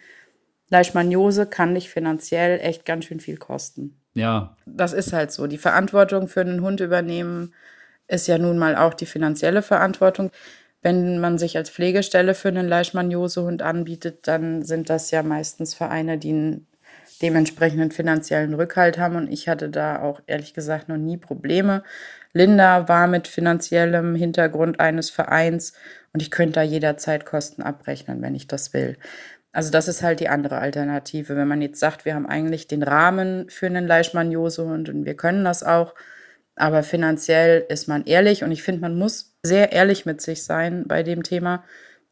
Leishmaniose 0.70 1.48
kann 1.48 1.74
dich 1.74 1.90
finanziell 1.90 2.60
echt 2.60 2.86
ganz 2.86 3.06
schön 3.06 3.20
viel 3.20 3.38
kosten. 3.38 4.00
Ja. 4.14 4.56
Das 4.68 4.94
ist 4.94 5.12
halt 5.12 5.32
so. 5.32 5.48
Die 5.48 5.58
Verantwortung 5.58 6.28
für 6.28 6.42
einen 6.42 6.62
Hund 6.62 6.82
übernehmen 6.82 7.56
ist 8.08 8.28
ja 8.28 8.38
nun 8.38 8.60
mal 8.60 8.76
auch 8.76 8.94
die 8.94 9.08
finanzielle 9.08 9.64
Verantwortung. 9.64 10.30
Wenn 10.86 11.18
man 11.18 11.40
sich 11.40 11.58
als 11.58 11.72
Pflegestelle 11.72 12.36
für 12.36 12.50
einen 12.50 12.68
Leishmaniosehund 12.68 13.64
anbietet, 13.64 14.28
dann 14.28 14.62
sind 14.62 14.92
das 14.92 15.10
ja 15.10 15.24
meistens 15.24 15.74
Vereine, 15.74 16.20
die 16.20 16.30
einen 16.30 16.68
dementsprechenden 17.24 17.90
finanziellen 17.90 18.54
Rückhalt 18.54 19.00
haben. 19.00 19.16
Und 19.16 19.32
ich 19.32 19.50
hatte 19.50 19.70
da 19.70 20.04
auch 20.04 20.22
ehrlich 20.28 20.54
gesagt 20.54 20.88
noch 20.88 20.98
nie 20.98 21.18
Probleme. 21.18 21.82
Linda 22.34 22.88
war 22.88 23.08
mit 23.08 23.28
finanziellem 23.28 24.14
Hintergrund 24.14 24.80
eines 24.80 25.10
Vereins 25.10 25.74
und 26.14 26.22
ich 26.22 26.30
könnte 26.30 26.54
da 26.54 26.62
jederzeit 26.62 27.26
Kosten 27.26 27.64
abrechnen, 27.64 28.22
wenn 28.22 28.36
ich 28.36 28.48
das 28.48 28.72
will. 28.76 28.96
Also 29.54 29.72
das 29.72 29.88
ist 29.88 30.04
halt 30.04 30.20
die 30.20 30.30
andere 30.30 30.60
Alternative. 30.60 31.36
Wenn 31.36 31.48
man 31.48 31.64
jetzt 31.64 31.80
sagt, 31.80 32.06
wir 32.06 32.14
haben 32.14 32.28
eigentlich 32.28 32.68
den 32.68 32.84
Rahmen 32.84 33.50
für 33.50 33.66
einen 33.66 33.88
Leishmaniosehund 33.88 34.90
und 34.90 35.04
wir 35.04 35.16
können 35.16 35.46
das 35.46 35.64
auch, 35.64 35.96
aber 36.56 36.84
finanziell 36.84 37.66
ist 37.70 37.88
man 37.88 38.06
ehrlich 38.06 38.44
und 38.44 38.52
ich 38.52 38.64
finde, 38.64 38.82
man 38.82 38.98
muss 38.98 39.36
sehr 39.44 39.72
ehrlich 39.72 40.06
mit 40.06 40.22
sich 40.22 40.44
sein 40.44 40.86
bei 40.88 41.04
dem 41.04 41.24
Thema. 41.24 41.64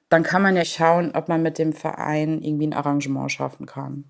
Dann 0.10 0.24
kann 0.24 0.42
man 0.42 0.56
ja 0.56 0.66
schauen, 0.66 1.12
ob 1.14 1.30
man 1.30 1.42
mit 1.42 1.58
dem 1.58 1.74
Verein 1.74 2.42
irgendwie 2.42 2.68
ein 2.68 2.74
Arrangement 2.74 3.32
schaffen 3.32 3.66
kann. 3.66 4.04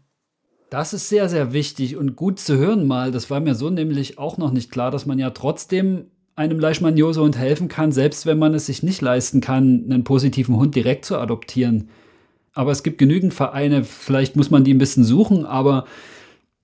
Das 0.69 0.93
ist 0.93 1.07
sehr, 1.07 1.29
sehr 1.29 1.53
wichtig 1.53 1.97
und 1.97 2.15
gut 2.15 2.39
zu 2.39 2.57
hören 2.57 2.87
mal. 2.87 3.11
Das 3.11 3.29
war 3.29 3.39
mir 3.39 3.53
so 3.53 3.69
nämlich 3.69 4.17
auch 4.17 4.37
noch 4.37 4.51
nicht 4.51 4.71
klar, 4.71 4.89
dass 4.89 5.05
man 5.05 5.19
ja 5.19 5.29
trotzdem 5.29 6.07
einem 6.35 6.59
Leishmaniose-Hund 6.59 7.37
helfen 7.37 7.67
kann, 7.67 7.91
selbst 7.91 8.25
wenn 8.25 8.39
man 8.39 8.55
es 8.55 8.65
sich 8.65 8.81
nicht 8.81 9.01
leisten 9.01 9.39
kann, 9.39 9.85
einen 9.85 10.03
positiven 10.03 10.55
Hund 10.55 10.75
direkt 10.75 11.05
zu 11.05 11.17
adoptieren. 11.17 11.89
Aber 12.53 12.71
es 12.71 12.81
gibt 12.81 12.97
genügend 12.97 13.35
Vereine, 13.35 13.83
vielleicht 13.83 14.35
muss 14.35 14.49
man 14.49 14.63
die 14.63 14.73
ein 14.73 14.79
bisschen 14.79 15.03
suchen, 15.03 15.45
aber 15.45 15.85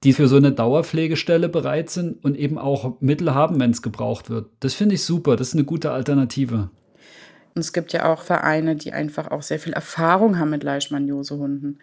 die 0.04 0.14
für 0.14 0.28
so 0.28 0.38
eine 0.38 0.52
Dauerpflegestelle 0.52 1.50
bereit 1.50 1.90
sind 1.90 2.24
und 2.24 2.38
eben 2.38 2.58
auch 2.58 3.00
Mittel 3.02 3.34
haben, 3.34 3.60
wenn 3.60 3.72
es 3.72 3.82
gebraucht 3.82 4.30
wird. 4.30 4.50
Das 4.62 4.74
finde 4.74 4.96
ich 4.96 5.04
super, 5.04 5.36
das 5.36 5.50
ist 5.50 5.54
eine 5.56 5.66
gute 5.66 5.92
Alternative. 5.92 6.70
Und 7.56 7.62
es 7.62 7.74
gibt 7.74 7.92
ja 7.92 8.06
auch 8.12 8.22
Vereine, 8.22 8.76
die 8.76 8.94
einfach 8.94 9.32
auch 9.32 9.42
sehr 9.42 9.60
viel 9.60 9.74
Erfahrung 9.74 10.40
haben 10.40 10.52
mit 10.52 10.64
Leishmaniose-Hunden 10.64 11.80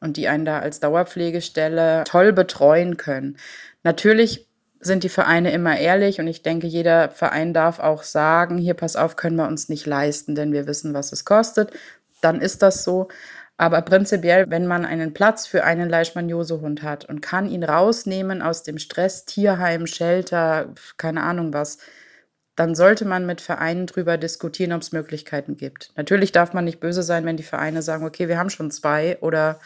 und 0.00 0.16
die 0.18 0.28
einen 0.28 0.44
da 0.44 0.58
als 0.58 0.80
Dauerpflegestelle 0.80 2.04
toll 2.04 2.32
betreuen 2.32 2.98
können. 2.98 3.38
Natürlich 3.82 4.46
sind 4.80 5.02
die 5.02 5.08
Vereine 5.08 5.50
immer 5.52 5.78
ehrlich 5.78 6.20
und 6.20 6.26
ich 6.26 6.42
denke, 6.42 6.66
jeder 6.66 7.08
Verein 7.08 7.54
darf 7.54 7.78
auch 7.78 8.02
sagen, 8.02 8.58
hier 8.58 8.74
pass 8.74 8.96
auf, 8.96 9.16
können 9.16 9.36
wir 9.36 9.48
uns 9.48 9.70
nicht 9.70 9.86
leisten, 9.86 10.34
denn 10.34 10.52
wir 10.52 10.66
wissen, 10.66 10.92
was 10.92 11.12
es 11.12 11.24
kostet. 11.24 11.72
Dann 12.20 12.40
ist 12.40 12.60
das 12.60 12.84
so. 12.84 13.08
Aber 13.56 13.82
prinzipiell, 13.82 14.50
wenn 14.50 14.66
man 14.66 14.84
einen 14.84 15.14
Platz 15.14 15.46
für 15.46 15.64
einen 15.64 15.88
Leishmaniose-Hund 15.88 16.82
hat 16.82 17.04
und 17.04 17.20
kann 17.20 17.48
ihn 17.48 17.62
rausnehmen 17.62 18.42
aus 18.42 18.64
dem 18.64 18.78
Stress, 18.78 19.26
Tierheim, 19.26 19.86
Shelter, 19.86 20.74
keine 20.96 21.22
Ahnung 21.22 21.52
was, 21.52 21.78
dann 22.56 22.74
sollte 22.74 23.04
man 23.04 23.26
mit 23.26 23.40
Vereinen 23.40 23.86
drüber 23.86 24.16
diskutieren, 24.16 24.72
ob 24.72 24.82
es 24.82 24.92
Möglichkeiten 24.92 25.56
gibt. 25.56 25.92
Natürlich 25.96 26.32
darf 26.32 26.52
man 26.52 26.64
nicht 26.64 26.80
böse 26.80 27.02
sein, 27.02 27.24
wenn 27.24 27.36
die 27.36 27.42
Vereine 27.42 27.82
sagen, 27.82 28.04
okay, 28.04 28.28
wir 28.28 28.38
haben 28.38 28.50
schon 28.50 28.70
zwei 28.70 29.18
oder 29.20 29.60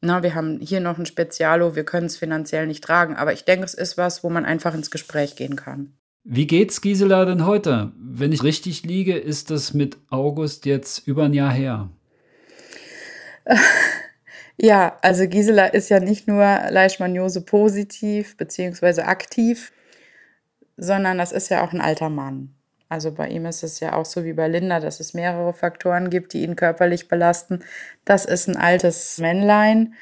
na, 0.00 0.22
wir 0.22 0.34
haben 0.34 0.58
hier 0.60 0.80
noch 0.80 0.98
ein 0.98 1.06
Spezialo, 1.06 1.76
wir 1.76 1.84
können 1.84 2.06
es 2.06 2.16
finanziell 2.16 2.66
nicht 2.66 2.82
tragen. 2.82 3.16
Aber 3.16 3.32
ich 3.32 3.44
denke, 3.44 3.64
es 3.64 3.74
ist 3.74 3.96
was, 3.96 4.24
wo 4.24 4.30
man 4.30 4.44
einfach 4.44 4.74
ins 4.74 4.90
Gespräch 4.90 5.36
gehen 5.36 5.56
kann. 5.56 5.92
Wie 6.24 6.46
geht's 6.46 6.80
Gisela 6.80 7.24
denn 7.24 7.46
heute? 7.46 7.92
Wenn 7.96 8.32
ich 8.32 8.42
richtig 8.42 8.84
liege, 8.84 9.16
ist 9.16 9.50
das 9.50 9.74
mit 9.74 9.98
August 10.10 10.66
jetzt 10.66 11.06
über 11.06 11.24
ein 11.24 11.34
Jahr 11.34 11.52
her. 11.52 11.88
Ja, 14.58 14.98
also 15.02 15.26
Gisela 15.26 15.66
ist 15.66 15.88
ja 15.88 15.98
nicht 15.98 16.28
nur 16.28 16.44
Leishmaniose 16.70 17.40
positiv 17.40 18.36
bzw. 18.36 19.02
aktiv, 19.02 19.72
sondern 20.76 21.18
das 21.18 21.32
ist 21.32 21.48
ja 21.48 21.64
auch 21.64 21.72
ein 21.72 21.80
alter 21.80 22.10
Mann. 22.10 22.54
Also 22.88 23.10
bei 23.12 23.28
ihm 23.28 23.46
ist 23.46 23.62
es 23.62 23.80
ja 23.80 23.94
auch 23.94 24.04
so 24.04 24.24
wie 24.24 24.34
bei 24.34 24.48
Linda, 24.48 24.78
dass 24.78 25.00
es 25.00 25.14
mehrere 25.14 25.54
Faktoren 25.54 26.10
gibt, 26.10 26.34
die 26.34 26.42
ihn 26.42 26.56
körperlich 26.56 27.08
belasten. 27.08 27.64
Das 28.04 28.26
ist 28.26 28.48
ein 28.48 28.56
altes 28.56 29.18
Männlein. 29.18 29.94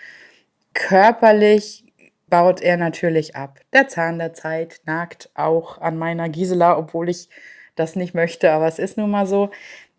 Körperlich 0.74 1.84
baut 2.28 2.60
er 2.60 2.76
natürlich 2.76 3.36
ab. 3.36 3.60
Der 3.72 3.88
Zahn 3.88 4.18
der 4.18 4.34
Zeit 4.34 4.80
nagt 4.86 5.30
auch 5.34 5.78
an 5.78 5.98
meiner 5.98 6.28
Gisela, 6.28 6.76
obwohl 6.78 7.08
ich 7.08 7.28
das 7.76 7.96
nicht 7.96 8.14
möchte, 8.14 8.50
aber 8.52 8.66
es 8.66 8.78
ist 8.78 8.96
nun 8.98 9.10
mal 9.10 9.26
so. 9.26 9.50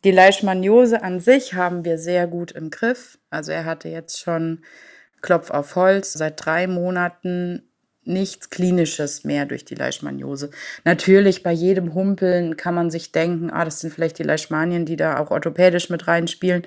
Die 0.03 0.11
Leishmaniose 0.11 1.03
an 1.03 1.19
sich 1.19 1.53
haben 1.53 1.85
wir 1.85 1.97
sehr 1.97 2.25
gut 2.25 2.51
im 2.51 2.71
Griff. 2.71 3.19
Also 3.29 3.51
er 3.51 3.65
hatte 3.65 3.87
jetzt 3.89 4.19
schon 4.19 4.63
Klopf 5.21 5.51
auf 5.51 5.75
Holz 5.75 6.13
seit 6.13 6.43
drei 6.43 6.65
Monaten 6.65 7.67
nichts 8.03 8.49
Klinisches 8.49 9.23
mehr 9.23 9.45
durch 9.45 9.63
die 9.63 9.75
Leishmaniose. 9.75 10.49
Natürlich, 10.83 11.43
bei 11.43 11.51
jedem 11.51 11.93
Humpeln 11.93 12.57
kann 12.57 12.73
man 12.73 12.89
sich 12.89 13.11
denken, 13.11 13.51
ah, 13.51 13.63
das 13.63 13.79
sind 13.79 13.93
vielleicht 13.93 14.17
die 14.17 14.23
Leishmanien, 14.23 14.85
die 14.85 14.95
da 14.95 15.19
auch 15.19 15.29
orthopädisch 15.29 15.91
mit 15.91 16.07
reinspielen. 16.07 16.63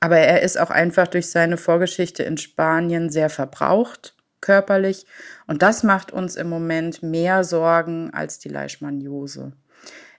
Aber 0.00 0.18
er 0.18 0.42
ist 0.42 0.58
auch 0.58 0.70
einfach 0.70 1.06
durch 1.06 1.30
seine 1.30 1.56
Vorgeschichte 1.56 2.22
in 2.22 2.36
Spanien 2.36 3.08
sehr 3.08 3.30
verbraucht, 3.30 4.14
körperlich. 4.42 5.06
Und 5.46 5.62
das 5.62 5.84
macht 5.84 6.12
uns 6.12 6.36
im 6.36 6.50
Moment 6.50 7.02
mehr 7.02 7.44
Sorgen 7.44 8.10
als 8.12 8.38
die 8.38 8.48
Leishmaniose. 8.48 9.52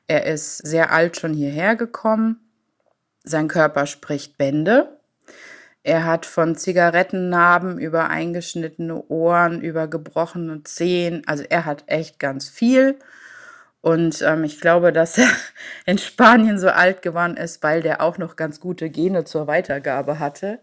Er 0.08 0.26
ist 0.26 0.58
sehr 0.58 0.92
alt 0.92 1.18
schon 1.18 1.34
hierher 1.34 1.76
gekommen. 1.76 2.40
Sein 3.24 3.48
Körper 3.48 3.86
spricht 3.86 4.38
Bände. 4.38 5.00
Er 5.84 6.06
hat 6.06 6.26
von 6.26 6.56
Zigarettennarben 6.56 7.78
über 7.78 8.10
eingeschnittene 8.10 9.04
Ohren, 9.10 9.62
über 9.62 9.88
gebrochene 9.90 10.64
Zehen, 10.64 11.24
also 11.28 11.44
er 11.50 11.66
hat 11.66 11.84
echt 11.88 12.20
ganz 12.20 12.50
viel. 12.50 12.98
Und 13.82 14.22
ähm, 14.22 14.46
ich 14.46 14.62
glaube, 14.62 14.94
dass 14.94 15.18
er 15.18 15.28
in 15.86 15.98
Spanien 15.98 16.58
so 16.58 16.70
alt 16.70 17.02
geworden 17.02 17.36
ist, 17.36 17.62
weil 17.64 17.82
der 17.82 18.02
auch 18.02 18.18
noch 18.18 18.38
ganz 18.38 18.62
gute 18.62 18.90
Gene 18.90 19.26
zur 19.26 19.48
Weitergabe 19.48 20.20
hatte. 20.20 20.60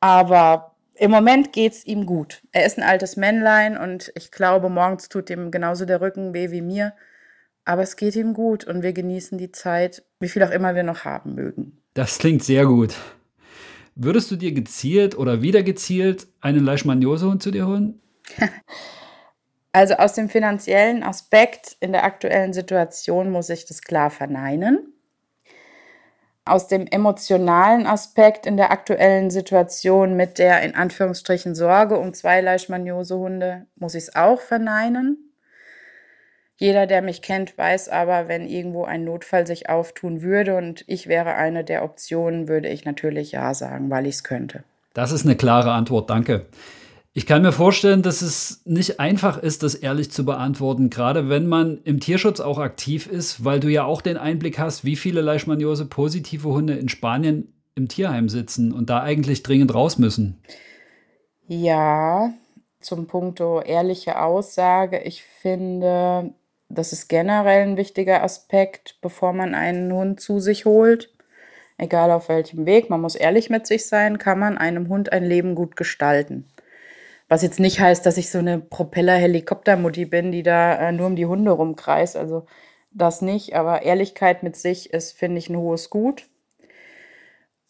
Aber 0.00 0.74
im 0.94 1.10
Moment 1.10 1.52
geht 1.52 1.72
es 1.74 1.86
ihm 1.86 2.06
gut. 2.06 2.42
Er 2.52 2.64
ist 2.64 2.78
ein 2.78 2.84
altes 2.84 3.16
Männlein 3.16 3.76
und 3.76 4.10
ich 4.14 4.30
glaube, 4.30 4.70
morgens 4.70 5.10
tut 5.10 5.28
ihm 5.28 5.50
genauso 5.50 5.84
der 5.84 6.00
Rücken 6.00 6.32
weh 6.32 6.50
wie 6.50 6.62
mir. 6.62 6.94
Aber 7.64 7.82
es 7.82 7.96
geht 7.96 8.16
ihm 8.16 8.34
gut 8.34 8.64
und 8.64 8.82
wir 8.82 8.92
genießen 8.92 9.38
die 9.38 9.52
Zeit, 9.52 10.02
wie 10.20 10.28
viel 10.28 10.42
auch 10.42 10.50
immer 10.50 10.74
wir 10.74 10.82
noch 10.82 11.04
haben 11.04 11.34
mögen. 11.34 11.82
Das 11.94 12.18
klingt 12.18 12.42
sehr 12.42 12.66
gut. 12.66 12.96
Würdest 13.94 14.30
du 14.30 14.36
dir 14.36 14.52
gezielt 14.52 15.16
oder 15.16 15.42
wieder 15.42 15.62
gezielt 15.62 16.26
einen 16.40 16.64
Leishmaniose-Hund 16.64 17.42
zu 17.42 17.50
dir 17.50 17.66
holen? 17.66 18.00
Also 19.74 19.94
aus 19.94 20.12
dem 20.12 20.28
finanziellen 20.28 21.02
Aspekt 21.02 21.78
in 21.80 21.92
der 21.92 22.04
aktuellen 22.04 22.52
Situation 22.52 23.30
muss 23.30 23.48
ich 23.48 23.64
das 23.64 23.80
klar 23.80 24.10
verneinen. 24.10 24.92
Aus 26.44 26.68
dem 26.68 26.86
emotionalen 26.86 27.86
Aspekt 27.86 28.44
in 28.44 28.58
der 28.58 28.70
aktuellen 28.70 29.30
Situation 29.30 30.14
mit 30.14 30.38
der 30.38 30.60
in 30.62 30.74
Anführungsstrichen 30.74 31.54
Sorge 31.54 31.98
um 31.98 32.12
zwei 32.12 32.42
Leishmaniose-Hunde 32.42 33.66
muss 33.76 33.94
ich 33.94 34.04
es 34.04 34.14
auch 34.14 34.42
verneinen. 34.42 35.31
Jeder, 36.56 36.86
der 36.86 37.02
mich 37.02 37.22
kennt, 37.22 37.56
weiß 37.58 37.88
aber, 37.88 38.28
wenn 38.28 38.46
irgendwo 38.46 38.84
ein 38.84 39.04
Notfall 39.04 39.46
sich 39.46 39.68
auftun 39.68 40.22
würde 40.22 40.56
und 40.56 40.84
ich 40.86 41.06
wäre 41.06 41.34
eine 41.34 41.64
der 41.64 41.82
Optionen, 41.82 42.46
würde 42.48 42.68
ich 42.68 42.84
natürlich 42.84 43.32
Ja 43.32 43.54
sagen, 43.54 43.90
weil 43.90 44.06
ich 44.06 44.16
es 44.16 44.24
könnte. 44.24 44.62
Das 44.94 45.12
ist 45.12 45.24
eine 45.24 45.36
klare 45.36 45.72
Antwort, 45.72 46.10
danke. 46.10 46.46
Ich 47.14 47.26
kann 47.26 47.42
mir 47.42 47.52
vorstellen, 47.52 48.02
dass 48.02 48.22
es 48.22 48.62
nicht 48.64 48.98
einfach 48.98 49.36
ist, 49.36 49.62
das 49.62 49.74
ehrlich 49.74 50.10
zu 50.10 50.24
beantworten, 50.24 50.88
gerade 50.88 51.28
wenn 51.28 51.46
man 51.46 51.80
im 51.84 52.00
Tierschutz 52.00 52.40
auch 52.40 52.58
aktiv 52.58 53.06
ist, 53.06 53.44
weil 53.44 53.60
du 53.60 53.68
ja 53.68 53.84
auch 53.84 54.00
den 54.00 54.16
Einblick 54.16 54.58
hast, 54.58 54.84
wie 54.84 54.96
viele 54.96 55.20
Leishmaniose 55.20 55.84
positive 55.84 56.48
Hunde 56.48 56.74
in 56.74 56.88
Spanien 56.88 57.52
im 57.74 57.88
Tierheim 57.88 58.30
sitzen 58.30 58.72
und 58.72 58.88
da 58.88 59.02
eigentlich 59.02 59.42
dringend 59.42 59.74
raus 59.74 59.98
müssen. 59.98 60.42
Ja, 61.48 62.32
zum 62.80 63.06
Punkto 63.06 63.60
ehrliche 63.60 64.18
Aussage. 64.20 65.00
Ich 65.00 65.22
finde, 65.22 66.32
das 66.72 66.92
ist 66.92 67.08
generell 67.08 67.62
ein 67.62 67.76
wichtiger 67.76 68.22
Aspekt, 68.22 68.98
bevor 69.00 69.32
man 69.32 69.54
einen 69.54 69.92
Hund 69.92 70.20
zu 70.20 70.40
sich 70.40 70.64
holt. 70.64 71.12
Egal 71.78 72.10
auf 72.10 72.28
welchem 72.28 72.66
Weg, 72.66 72.90
man 72.90 73.00
muss 73.00 73.14
ehrlich 73.14 73.50
mit 73.50 73.66
sich 73.66 73.86
sein, 73.86 74.18
kann 74.18 74.38
man 74.38 74.58
einem 74.58 74.88
Hund 74.88 75.12
ein 75.12 75.24
Leben 75.24 75.54
gut 75.54 75.76
gestalten. 75.76 76.48
Was 77.28 77.42
jetzt 77.42 77.60
nicht 77.60 77.80
heißt, 77.80 78.04
dass 78.04 78.18
ich 78.18 78.30
so 78.30 78.38
eine 78.38 78.58
Propeller-Helikoptermutti 78.58 80.04
bin, 80.04 80.32
die 80.32 80.42
da 80.42 80.74
äh, 80.74 80.92
nur 80.92 81.06
um 81.06 81.16
die 81.16 81.26
Hunde 81.26 81.50
rumkreist. 81.50 82.16
Also 82.16 82.46
das 82.90 83.22
nicht, 83.22 83.54
aber 83.54 83.82
Ehrlichkeit 83.82 84.42
mit 84.42 84.56
sich 84.56 84.92
ist, 84.92 85.12
finde 85.12 85.38
ich, 85.38 85.48
ein 85.48 85.56
hohes 85.56 85.90
Gut. 85.90 86.28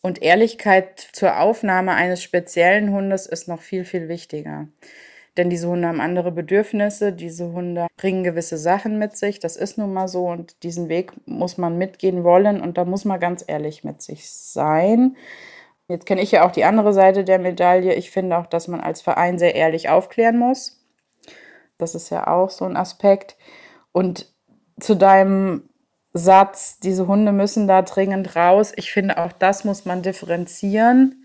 Und 0.00 0.20
Ehrlichkeit 0.20 0.98
zur 1.12 1.38
Aufnahme 1.38 1.92
eines 1.94 2.22
speziellen 2.22 2.90
Hundes 2.90 3.26
ist 3.26 3.46
noch 3.46 3.60
viel, 3.62 3.84
viel 3.84 4.08
wichtiger. 4.08 4.66
Denn 5.36 5.48
diese 5.48 5.68
Hunde 5.68 5.88
haben 5.88 6.00
andere 6.00 6.30
Bedürfnisse, 6.30 7.12
diese 7.12 7.52
Hunde 7.52 7.86
bringen 7.96 8.22
gewisse 8.22 8.58
Sachen 8.58 8.98
mit 8.98 9.16
sich, 9.16 9.40
das 9.40 9.56
ist 9.56 9.78
nun 9.78 9.92
mal 9.92 10.06
so 10.06 10.26
und 10.28 10.62
diesen 10.62 10.90
Weg 10.90 11.12
muss 11.26 11.56
man 11.56 11.78
mitgehen 11.78 12.22
wollen 12.22 12.60
und 12.60 12.76
da 12.76 12.84
muss 12.84 13.06
man 13.06 13.18
ganz 13.18 13.42
ehrlich 13.46 13.82
mit 13.82 14.02
sich 14.02 14.30
sein. 14.30 15.16
Jetzt 15.88 16.06
kenne 16.06 16.22
ich 16.22 16.32
ja 16.32 16.46
auch 16.46 16.52
die 16.52 16.64
andere 16.64 16.92
Seite 16.92 17.24
der 17.24 17.38
Medaille. 17.38 17.94
Ich 17.94 18.10
finde 18.10 18.38
auch, 18.38 18.46
dass 18.46 18.68
man 18.68 18.80
als 18.80 19.02
Verein 19.02 19.38
sehr 19.38 19.54
ehrlich 19.54 19.88
aufklären 19.88 20.38
muss. 20.38 20.82
Das 21.78 21.94
ist 21.94 22.10
ja 22.10 22.26
auch 22.28 22.50
so 22.50 22.64
ein 22.64 22.76
Aspekt. 22.76 23.36
Und 23.90 24.32
zu 24.80 24.94
deinem 24.94 25.68
Satz, 26.12 26.78
diese 26.78 27.06
Hunde 27.06 27.32
müssen 27.32 27.66
da 27.66 27.82
dringend 27.82 28.36
raus. 28.36 28.72
Ich 28.76 28.92
finde, 28.92 29.18
auch 29.18 29.32
das 29.32 29.64
muss 29.64 29.84
man 29.84 30.02
differenzieren. 30.02 31.24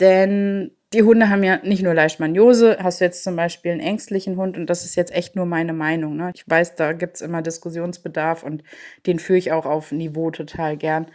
Denn 0.00 0.75
die 0.92 1.02
Hunde 1.02 1.28
haben 1.28 1.42
ja 1.42 1.58
nicht 1.64 1.82
nur 1.82 1.94
Leishmaniose, 1.94 2.78
hast 2.80 3.00
du 3.00 3.04
jetzt 3.04 3.24
zum 3.24 3.36
Beispiel 3.36 3.72
einen 3.72 3.80
ängstlichen 3.80 4.36
Hund 4.36 4.56
und 4.56 4.66
das 4.70 4.84
ist 4.84 4.94
jetzt 4.94 5.12
echt 5.12 5.34
nur 5.34 5.46
meine 5.46 5.72
Meinung. 5.72 6.16
Ne? 6.16 6.30
Ich 6.34 6.48
weiß, 6.48 6.76
da 6.76 6.92
gibt 6.92 7.16
es 7.16 7.22
immer 7.22 7.42
Diskussionsbedarf 7.42 8.42
und 8.44 8.62
den 9.06 9.18
führe 9.18 9.38
ich 9.38 9.52
auch 9.52 9.66
auf 9.66 9.92
Niveau 9.92 10.30
total 10.30 10.76
gern. 10.76 11.06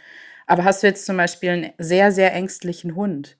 Aber 0.46 0.64
hast 0.64 0.82
du 0.82 0.88
jetzt 0.88 1.06
zum 1.06 1.16
Beispiel 1.16 1.50
einen 1.50 1.70
sehr, 1.78 2.12
sehr 2.12 2.34
ängstlichen 2.34 2.94
Hund 2.96 3.38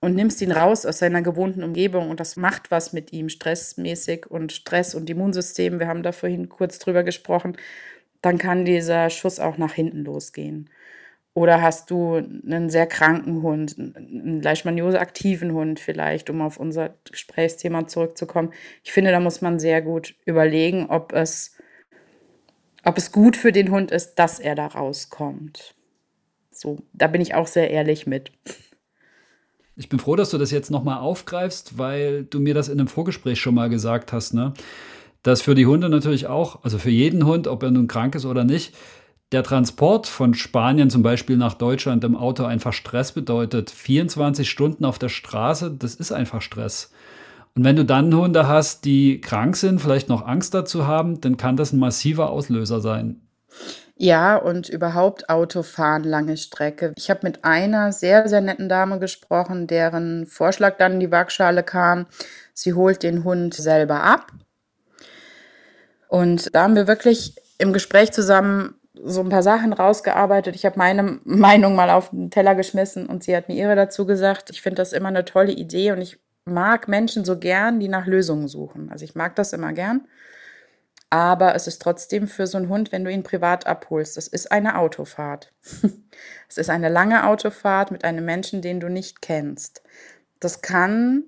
und 0.00 0.14
nimmst 0.14 0.42
ihn 0.42 0.52
raus 0.52 0.84
aus 0.84 0.98
seiner 0.98 1.22
gewohnten 1.22 1.62
Umgebung 1.64 2.10
und 2.10 2.20
das 2.20 2.36
macht 2.36 2.70
was 2.70 2.92
mit 2.92 3.12
ihm, 3.12 3.30
stressmäßig 3.30 4.26
und 4.30 4.52
Stress 4.52 4.94
und 4.94 5.08
Immunsystem, 5.08 5.80
wir 5.80 5.88
haben 5.88 6.02
da 6.02 6.12
vorhin 6.12 6.50
kurz 6.50 6.78
drüber 6.78 7.04
gesprochen, 7.04 7.56
dann 8.20 8.38
kann 8.38 8.66
dieser 8.66 9.08
Schuss 9.10 9.40
auch 9.40 9.58
nach 9.58 9.72
hinten 9.72 10.04
losgehen. 10.04 10.68
Oder 11.34 11.60
hast 11.60 11.90
du 11.90 12.14
einen 12.14 12.70
sehr 12.70 12.86
kranken 12.86 13.42
Hund, 13.42 13.76
einen 13.76 14.40
Leishmaniose-aktiven 14.40 15.52
Hund 15.52 15.80
vielleicht, 15.80 16.30
um 16.30 16.40
auf 16.40 16.58
unser 16.58 16.94
Gesprächsthema 17.10 17.88
zurückzukommen? 17.88 18.52
Ich 18.84 18.92
finde, 18.92 19.10
da 19.10 19.18
muss 19.18 19.40
man 19.40 19.58
sehr 19.58 19.82
gut 19.82 20.14
überlegen, 20.24 20.86
ob 20.88 21.12
es 21.12 21.56
ob 22.84 22.98
es 22.98 23.12
gut 23.12 23.36
für 23.36 23.50
den 23.50 23.70
Hund 23.70 23.90
ist, 23.90 24.16
dass 24.16 24.38
er 24.38 24.54
da 24.54 24.66
rauskommt. 24.66 25.74
So, 26.50 26.78
da 26.92 27.06
bin 27.06 27.20
ich 27.20 27.34
auch 27.34 27.46
sehr 27.46 27.70
ehrlich 27.70 28.06
mit. 28.06 28.30
Ich 29.74 29.88
bin 29.88 29.98
froh, 29.98 30.14
dass 30.14 30.30
du 30.30 30.38
das 30.38 30.50
jetzt 30.50 30.70
nochmal 30.70 30.98
aufgreifst, 30.98 31.78
weil 31.78 32.24
du 32.24 32.38
mir 32.38 32.54
das 32.54 32.68
in 32.68 32.78
einem 32.78 32.86
Vorgespräch 32.86 33.40
schon 33.40 33.54
mal 33.54 33.68
gesagt 33.68 34.12
hast, 34.12 34.34
ne? 34.34 34.54
Dass 35.22 35.40
für 35.40 35.54
die 35.54 35.66
Hunde 35.66 35.88
natürlich 35.88 36.26
auch, 36.26 36.62
also 36.62 36.78
für 36.78 36.90
jeden 36.90 37.26
Hund, 37.26 37.48
ob 37.48 37.62
er 37.62 37.70
nun 37.70 37.88
krank 37.88 38.14
ist 38.14 38.26
oder 38.26 38.44
nicht, 38.44 38.74
der 39.34 39.42
Transport 39.42 40.06
von 40.06 40.32
Spanien 40.32 40.90
zum 40.90 41.02
Beispiel 41.02 41.36
nach 41.36 41.54
Deutschland 41.54 42.04
im 42.04 42.16
Auto 42.16 42.44
einfach 42.44 42.72
Stress 42.72 43.12
bedeutet. 43.12 43.70
24 43.70 44.48
Stunden 44.48 44.84
auf 44.84 44.98
der 44.98 45.08
Straße, 45.08 45.72
das 45.72 45.96
ist 45.96 46.12
einfach 46.12 46.40
Stress. 46.40 46.92
Und 47.56 47.64
wenn 47.64 47.76
du 47.76 47.84
dann 47.84 48.14
Hunde 48.14 48.46
hast, 48.48 48.84
die 48.84 49.20
krank 49.20 49.56
sind, 49.56 49.80
vielleicht 49.80 50.08
noch 50.08 50.26
Angst 50.26 50.54
dazu 50.54 50.86
haben, 50.86 51.20
dann 51.20 51.36
kann 51.36 51.56
das 51.56 51.72
ein 51.72 51.80
massiver 51.80 52.30
Auslöser 52.30 52.80
sein. 52.80 53.20
Ja, 53.96 54.36
und 54.36 54.68
überhaupt 54.68 55.28
Autofahren 55.28 56.04
lange 56.04 56.36
Strecke. 56.36 56.92
Ich 56.96 57.10
habe 57.10 57.20
mit 57.24 57.44
einer 57.44 57.92
sehr, 57.92 58.28
sehr 58.28 58.40
netten 58.40 58.68
Dame 58.68 58.98
gesprochen, 58.98 59.66
deren 59.66 60.26
Vorschlag 60.26 60.78
dann 60.78 60.94
in 60.94 61.00
die 61.00 61.12
Waagschale 61.12 61.62
kam. 61.62 62.06
Sie 62.54 62.74
holt 62.74 63.02
den 63.02 63.24
Hund 63.24 63.54
selber 63.54 64.02
ab. 64.02 64.32
Und 66.08 66.54
da 66.54 66.62
haben 66.62 66.76
wir 66.76 66.86
wirklich 66.86 67.36
im 67.58 67.72
Gespräch 67.72 68.12
zusammen 68.12 68.74
so 68.94 69.20
ein 69.20 69.28
paar 69.28 69.42
Sachen 69.42 69.72
rausgearbeitet. 69.72 70.54
Ich 70.54 70.64
habe 70.64 70.78
meine 70.78 71.20
Meinung 71.24 71.74
mal 71.74 71.90
auf 71.90 72.10
den 72.10 72.30
Teller 72.30 72.54
geschmissen 72.54 73.06
und 73.06 73.24
sie 73.24 73.36
hat 73.36 73.48
mir 73.48 73.56
ihre 73.56 73.76
dazu 73.76 74.06
gesagt. 74.06 74.50
Ich 74.50 74.62
finde 74.62 74.76
das 74.76 74.92
immer 74.92 75.08
eine 75.08 75.24
tolle 75.24 75.52
Idee 75.52 75.92
und 75.92 76.00
ich 76.00 76.18
mag 76.44 76.88
Menschen 76.88 77.24
so 77.24 77.38
gern, 77.38 77.80
die 77.80 77.88
nach 77.88 78.06
Lösungen 78.06 78.48
suchen. 78.48 78.90
Also 78.90 79.04
ich 79.04 79.14
mag 79.14 79.34
das 79.36 79.52
immer 79.52 79.72
gern. 79.72 80.06
Aber 81.10 81.54
es 81.54 81.66
ist 81.66 81.80
trotzdem 81.80 82.26
für 82.26 82.46
so 82.46 82.58
einen 82.58 82.68
Hund, 82.68 82.90
wenn 82.90 83.04
du 83.04 83.10
ihn 83.10 83.22
privat 83.22 83.66
abholst, 83.66 84.16
das 84.16 84.26
ist 84.26 84.50
eine 84.50 84.78
Autofahrt. 84.78 85.52
es 86.48 86.58
ist 86.58 86.70
eine 86.70 86.88
lange 86.88 87.26
Autofahrt 87.26 87.90
mit 87.90 88.04
einem 88.04 88.24
Menschen, 88.24 88.62
den 88.62 88.80
du 88.80 88.88
nicht 88.88 89.22
kennst. 89.22 89.82
Das 90.40 90.60
kann 90.60 91.24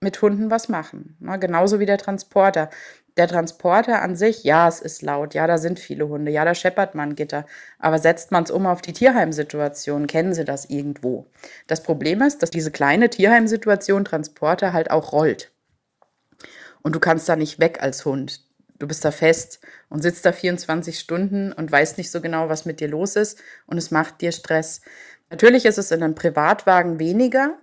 mit 0.00 0.22
Hunden 0.22 0.50
was 0.50 0.68
machen. 0.68 1.16
Ne? 1.18 1.38
Genauso 1.38 1.80
wie 1.80 1.86
der 1.86 1.98
Transporter. 1.98 2.70
Der 3.16 3.28
Transporter 3.28 4.02
an 4.02 4.16
sich, 4.16 4.42
ja, 4.42 4.66
es 4.66 4.80
ist 4.80 5.02
laut, 5.02 5.34
ja, 5.34 5.46
da 5.46 5.56
sind 5.56 5.78
viele 5.78 6.08
Hunde, 6.08 6.32
ja, 6.32 6.44
da 6.44 6.52
scheppert 6.54 6.96
man 6.96 7.14
Gitter, 7.14 7.46
aber 7.78 8.00
setzt 8.00 8.32
man 8.32 8.42
es 8.42 8.50
um 8.50 8.66
auf 8.66 8.82
die 8.82 8.92
Tierheimsituation, 8.92 10.08
kennen 10.08 10.34
Sie 10.34 10.44
das 10.44 10.64
irgendwo. 10.64 11.26
Das 11.68 11.84
Problem 11.84 12.22
ist, 12.22 12.42
dass 12.42 12.50
diese 12.50 12.72
kleine 12.72 13.10
Tierheimsituation 13.10 14.04
Transporter 14.04 14.72
halt 14.72 14.90
auch 14.90 15.12
rollt. 15.12 15.52
Und 16.82 16.96
du 16.96 17.00
kannst 17.00 17.28
da 17.28 17.36
nicht 17.36 17.60
weg 17.60 17.80
als 17.80 18.04
Hund. 18.04 18.40
Du 18.80 18.88
bist 18.88 19.04
da 19.04 19.12
fest 19.12 19.60
und 19.88 20.02
sitzt 20.02 20.26
da 20.26 20.32
24 20.32 20.98
Stunden 20.98 21.52
und 21.52 21.70
weißt 21.70 21.96
nicht 21.98 22.10
so 22.10 22.20
genau, 22.20 22.48
was 22.48 22.64
mit 22.64 22.80
dir 22.80 22.88
los 22.88 23.14
ist 23.14 23.40
und 23.66 23.78
es 23.78 23.92
macht 23.92 24.20
dir 24.20 24.32
Stress. 24.32 24.80
Natürlich 25.30 25.66
ist 25.66 25.78
es 25.78 25.92
in 25.92 26.02
einem 26.02 26.16
Privatwagen 26.16 26.98
weniger, 26.98 27.56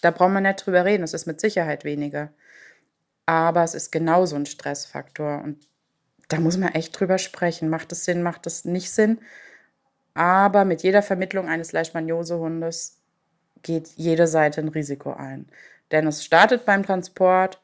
da 0.00 0.12
braucht 0.12 0.30
man 0.30 0.44
nicht 0.44 0.64
drüber 0.64 0.84
reden, 0.84 1.02
es 1.02 1.12
ist 1.12 1.26
mit 1.26 1.40
Sicherheit 1.40 1.84
weniger 1.84 2.30
aber 3.26 3.62
es 3.62 3.74
ist 3.74 3.92
genauso 3.92 4.36
ein 4.36 4.46
Stressfaktor 4.46 5.42
und 5.42 5.68
da 6.28 6.40
muss 6.40 6.56
man 6.56 6.74
echt 6.74 6.98
drüber 6.98 7.18
sprechen. 7.18 7.68
Macht 7.68 7.92
es 7.92 8.04
Sinn, 8.04 8.22
macht 8.22 8.46
es 8.46 8.64
nicht 8.64 8.90
Sinn? 8.90 9.18
Aber 10.14 10.64
mit 10.64 10.82
jeder 10.82 11.02
Vermittlung 11.02 11.48
eines 11.48 11.72
Leishmaniose-Hundes 11.72 13.02
geht 13.62 13.88
jede 13.96 14.26
Seite 14.26 14.60
ein 14.60 14.68
Risiko 14.68 15.12
ein. 15.12 15.46
Denn 15.90 16.06
es 16.06 16.24
startet 16.24 16.64
beim 16.64 16.84
Transport, 16.84 17.60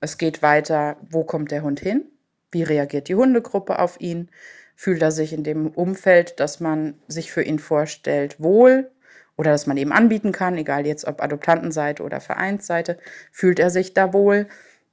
es 0.00 0.16
geht 0.16 0.42
weiter, 0.42 0.96
wo 1.10 1.24
kommt 1.24 1.50
der 1.50 1.62
Hund 1.62 1.80
hin? 1.80 2.06
Wie 2.50 2.62
reagiert 2.62 3.08
die 3.08 3.14
Hundegruppe 3.14 3.78
auf 3.78 4.00
ihn? 4.00 4.30
Fühlt 4.74 5.02
er 5.02 5.10
sich 5.10 5.32
in 5.32 5.44
dem 5.44 5.68
Umfeld, 5.68 6.40
das 6.40 6.60
man 6.60 6.94
sich 7.08 7.32
für 7.32 7.42
ihn 7.42 7.58
vorstellt, 7.58 8.40
wohl? 8.40 8.90
Oder 9.36 9.50
das 9.50 9.66
man 9.66 9.76
eben 9.76 9.92
anbieten 9.92 10.32
kann, 10.32 10.56
egal 10.56 10.86
jetzt 10.86 11.04
ob 11.04 11.22
Adoptantenseite 11.22 12.02
oder 12.02 12.20
Vereinsseite, 12.20 12.98
fühlt 13.30 13.58
er 13.58 13.70
sich 13.70 13.92
da 13.92 14.12
wohl? 14.12 14.48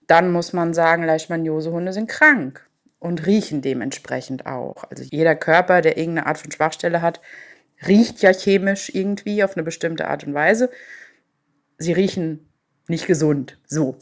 Dann 0.08 0.32
muss 0.32 0.54
man 0.54 0.74
sagen, 0.74 1.04
Leishmaniose-Hunde 1.04 1.94
sind 1.94 2.10
krank 2.10 2.68
und 3.00 3.26
riechen 3.26 3.62
dementsprechend 3.62 4.46
auch. 4.46 4.84
Also 4.90 5.04
jeder 5.04 5.36
Körper, 5.36 5.82
der 5.82 5.98
irgendeine 5.98 6.28
Art 6.28 6.38
von 6.38 6.52
Schwachstelle 6.52 7.02
hat, 7.02 7.22
riecht 7.88 8.22
ja 8.22 8.32
chemisch 8.32 8.90
irgendwie 8.94 9.44
auf 9.44 9.56
eine 9.56 9.64
bestimmte 9.64 10.08
Art 10.08 10.26
und 10.26 10.34
Weise. 10.34 10.70
Sie 11.78 11.94
riechen 11.94 12.48
nicht 12.88 13.08
gesund. 13.08 13.58
So. 13.68 13.98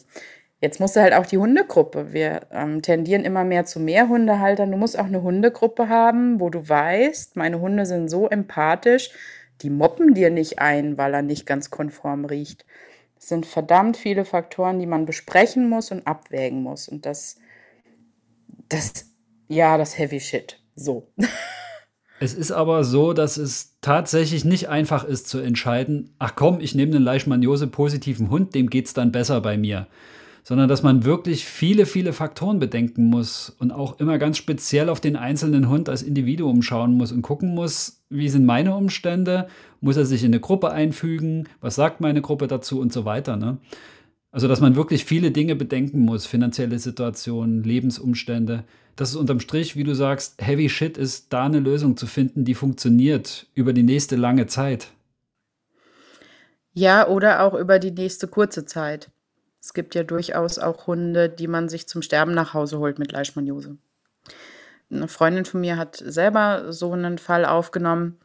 Jetzt 0.61 0.79
musst 0.79 0.95
du 0.95 1.01
halt 1.01 1.13
auch 1.13 1.25
die 1.25 1.37
Hundegruppe. 1.37 2.13
Wir 2.13 2.41
ähm, 2.51 2.81
tendieren 2.81 3.25
immer 3.25 3.43
mehr 3.43 3.65
zu 3.65 3.81
mehr 3.81 4.07
Hundehaltern. 4.07 4.71
Du 4.71 4.77
musst 4.77 4.97
auch 4.97 5.07
eine 5.07 5.21
Hundegruppe 5.21 5.89
haben, 5.89 6.39
wo 6.39 6.49
du 6.49 6.67
weißt, 6.67 7.35
meine 7.35 7.59
Hunde 7.59 7.85
sind 7.85 8.07
so 8.07 8.29
empathisch, 8.29 9.11
die 9.61 9.69
moppen 9.69 10.13
dir 10.13 10.29
nicht 10.29 10.59
ein, 10.59 10.97
weil 10.97 11.13
er 11.13 11.21
nicht 11.21 11.45
ganz 11.45 11.69
konform 11.69 12.23
riecht. 12.23 12.65
Es 13.23 13.29
sind 13.29 13.45
verdammt 13.45 13.95
viele 13.95 14.25
Faktoren, 14.25 14.79
die 14.79 14.85
man 14.85 15.05
besprechen 15.05 15.69
muss 15.69 15.91
und 15.91 16.05
abwägen 16.05 16.61
muss. 16.61 16.89
Und 16.89 17.05
das, 17.05 17.37
das, 18.67 19.05
ja, 19.47 19.77
das 19.77 19.97
Heavy 19.97 20.19
Shit. 20.19 20.61
So. 20.75 21.07
Es 22.19 22.33
ist 22.33 22.51
aber 22.51 22.85
so, 22.85 23.11
dass 23.11 23.35
es 23.35 23.79
tatsächlich 23.81 24.45
nicht 24.45 24.69
einfach 24.69 25.03
ist 25.03 25.27
zu 25.27 25.39
entscheiden, 25.39 26.15
ach 26.19 26.35
komm, 26.35 26.61
ich 26.61 26.73
nehme 26.73 26.95
einen 26.95 27.03
Leishmaniose-positiven 27.03 28.29
Hund, 28.29 28.55
dem 28.55 28.69
geht 28.69 28.85
es 28.85 28.93
dann 28.93 29.11
besser 29.11 29.41
bei 29.41 29.57
mir 29.57 29.87
sondern 30.43 30.67
dass 30.67 30.83
man 30.83 31.05
wirklich 31.05 31.45
viele, 31.45 31.85
viele 31.85 32.11
Faktoren 32.11 32.59
bedenken 32.59 33.05
muss 33.05 33.55
und 33.59 33.71
auch 33.71 33.99
immer 33.99 34.17
ganz 34.17 34.37
speziell 34.37 34.89
auf 34.89 34.99
den 34.99 35.15
einzelnen 35.15 35.69
Hund 35.69 35.87
als 35.87 36.03
Individuum 36.03 36.61
schauen 36.61 36.93
muss 36.93 37.13
und 37.13 37.21
gucken 37.21 37.53
muss, 37.55 38.03
wie 38.09 38.29
sind 38.29 38.45
meine 38.45 38.75
Umstände, 38.75 39.47
muss 39.79 39.97
er 39.97 40.05
sich 40.05 40.23
in 40.23 40.31
eine 40.31 40.41
Gruppe 40.41 40.71
einfügen, 40.71 41.47
was 41.61 41.75
sagt 41.75 42.01
meine 42.01 42.21
Gruppe 42.21 42.47
dazu 42.47 42.79
und 42.79 42.91
so 42.91 43.05
weiter. 43.05 43.37
Ne? 43.37 43.57
Also, 44.31 44.47
dass 44.47 44.59
man 44.59 44.75
wirklich 44.75 45.05
viele 45.05 45.31
Dinge 45.31 45.55
bedenken 45.55 45.99
muss, 45.99 46.25
finanzielle 46.25 46.77
Situationen, 46.77 47.63
Lebensumstände. 47.63 48.65
Das 48.95 49.09
ist 49.11 49.15
unterm 49.15 49.39
Strich, 49.39 49.75
wie 49.75 49.83
du 49.83 49.95
sagst, 49.95 50.41
Heavy 50.41 50.69
Shit 50.69 50.97
ist, 50.97 51.31
da 51.31 51.45
eine 51.45 51.59
Lösung 51.59 51.97
zu 51.97 52.05
finden, 52.05 52.43
die 52.43 52.53
funktioniert 52.53 53.47
über 53.53 53.73
die 53.73 53.83
nächste 53.83 54.15
lange 54.15 54.47
Zeit. 54.47 54.87
Ja, 56.73 57.07
oder 57.07 57.43
auch 57.43 57.53
über 57.53 57.79
die 57.79 57.91
nächste 57.91 58.27
kurze 58.27 58.65
Zeit. 58.65 59.11
Es 59.63 59.73
gibt 59.73 59.95
ja 59.95 60.03
durchaus 60.03 60.59
auch 60.59 60.87
Hunde, 60.87 61.29
die 61.29 61.47
man 61.47 61.69
sich 61.69 61.87
zum 61.87 62.01
Sterben 62.01 62.33
nach 62.33 62.53
Hause 62.53 62.79
holt 62.79 62.99
mit 62.99 63.13
Leishmaniose. 63.13 63.77
Eine 64.91 65.07
Freundin 65.07 65.45
von 65.45 65.61
mir 65.61 65.77
hat 65.77 65.95
selber 65.95 66.73
so 66.73 66.91
einen 66.91 67.17
Fall 67.17 67.45
aufgenommen. 67.45 68.19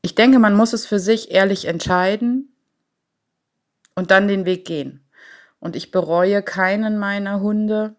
Ich 0.00 0.14
denke, 0.14 0.38
man 0.38 0.54
muss 0.54 0.72
es 0.72 0.86
für 0.86 0.98
sich 0.98 1.32
ehrlich 1.32 1.66
entscheiden 1.66 2.48
und 3.94 4.10
dann 4.10 4.26
den 4.26 4.46
Weg 4.46 4.64
gehen. 4.64 5.04
Und 5.60 5.76
ich 5.76 5.90
bereue 5.90 6.42
keinen 6.42 6.98
meiner 6.98 7.40
Hunde, 7.40 7.94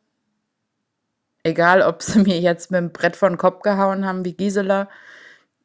egal 1.44 1.84
ob 1.84 2.02
sie 2.02 2.20
mir 2.24 2.40
jetzt 2.40 2.72
mit 2.72 2.80
dem 2.80 2.94
Brett 2.94 3.16
vor 3.16 3.30
den 3.30 3.38
Kopf 3.38 3.62
gehauen 3.62 4.08
haben 4.08 4.26
wie 4.26 4.34
Gisela, 4.34 4.90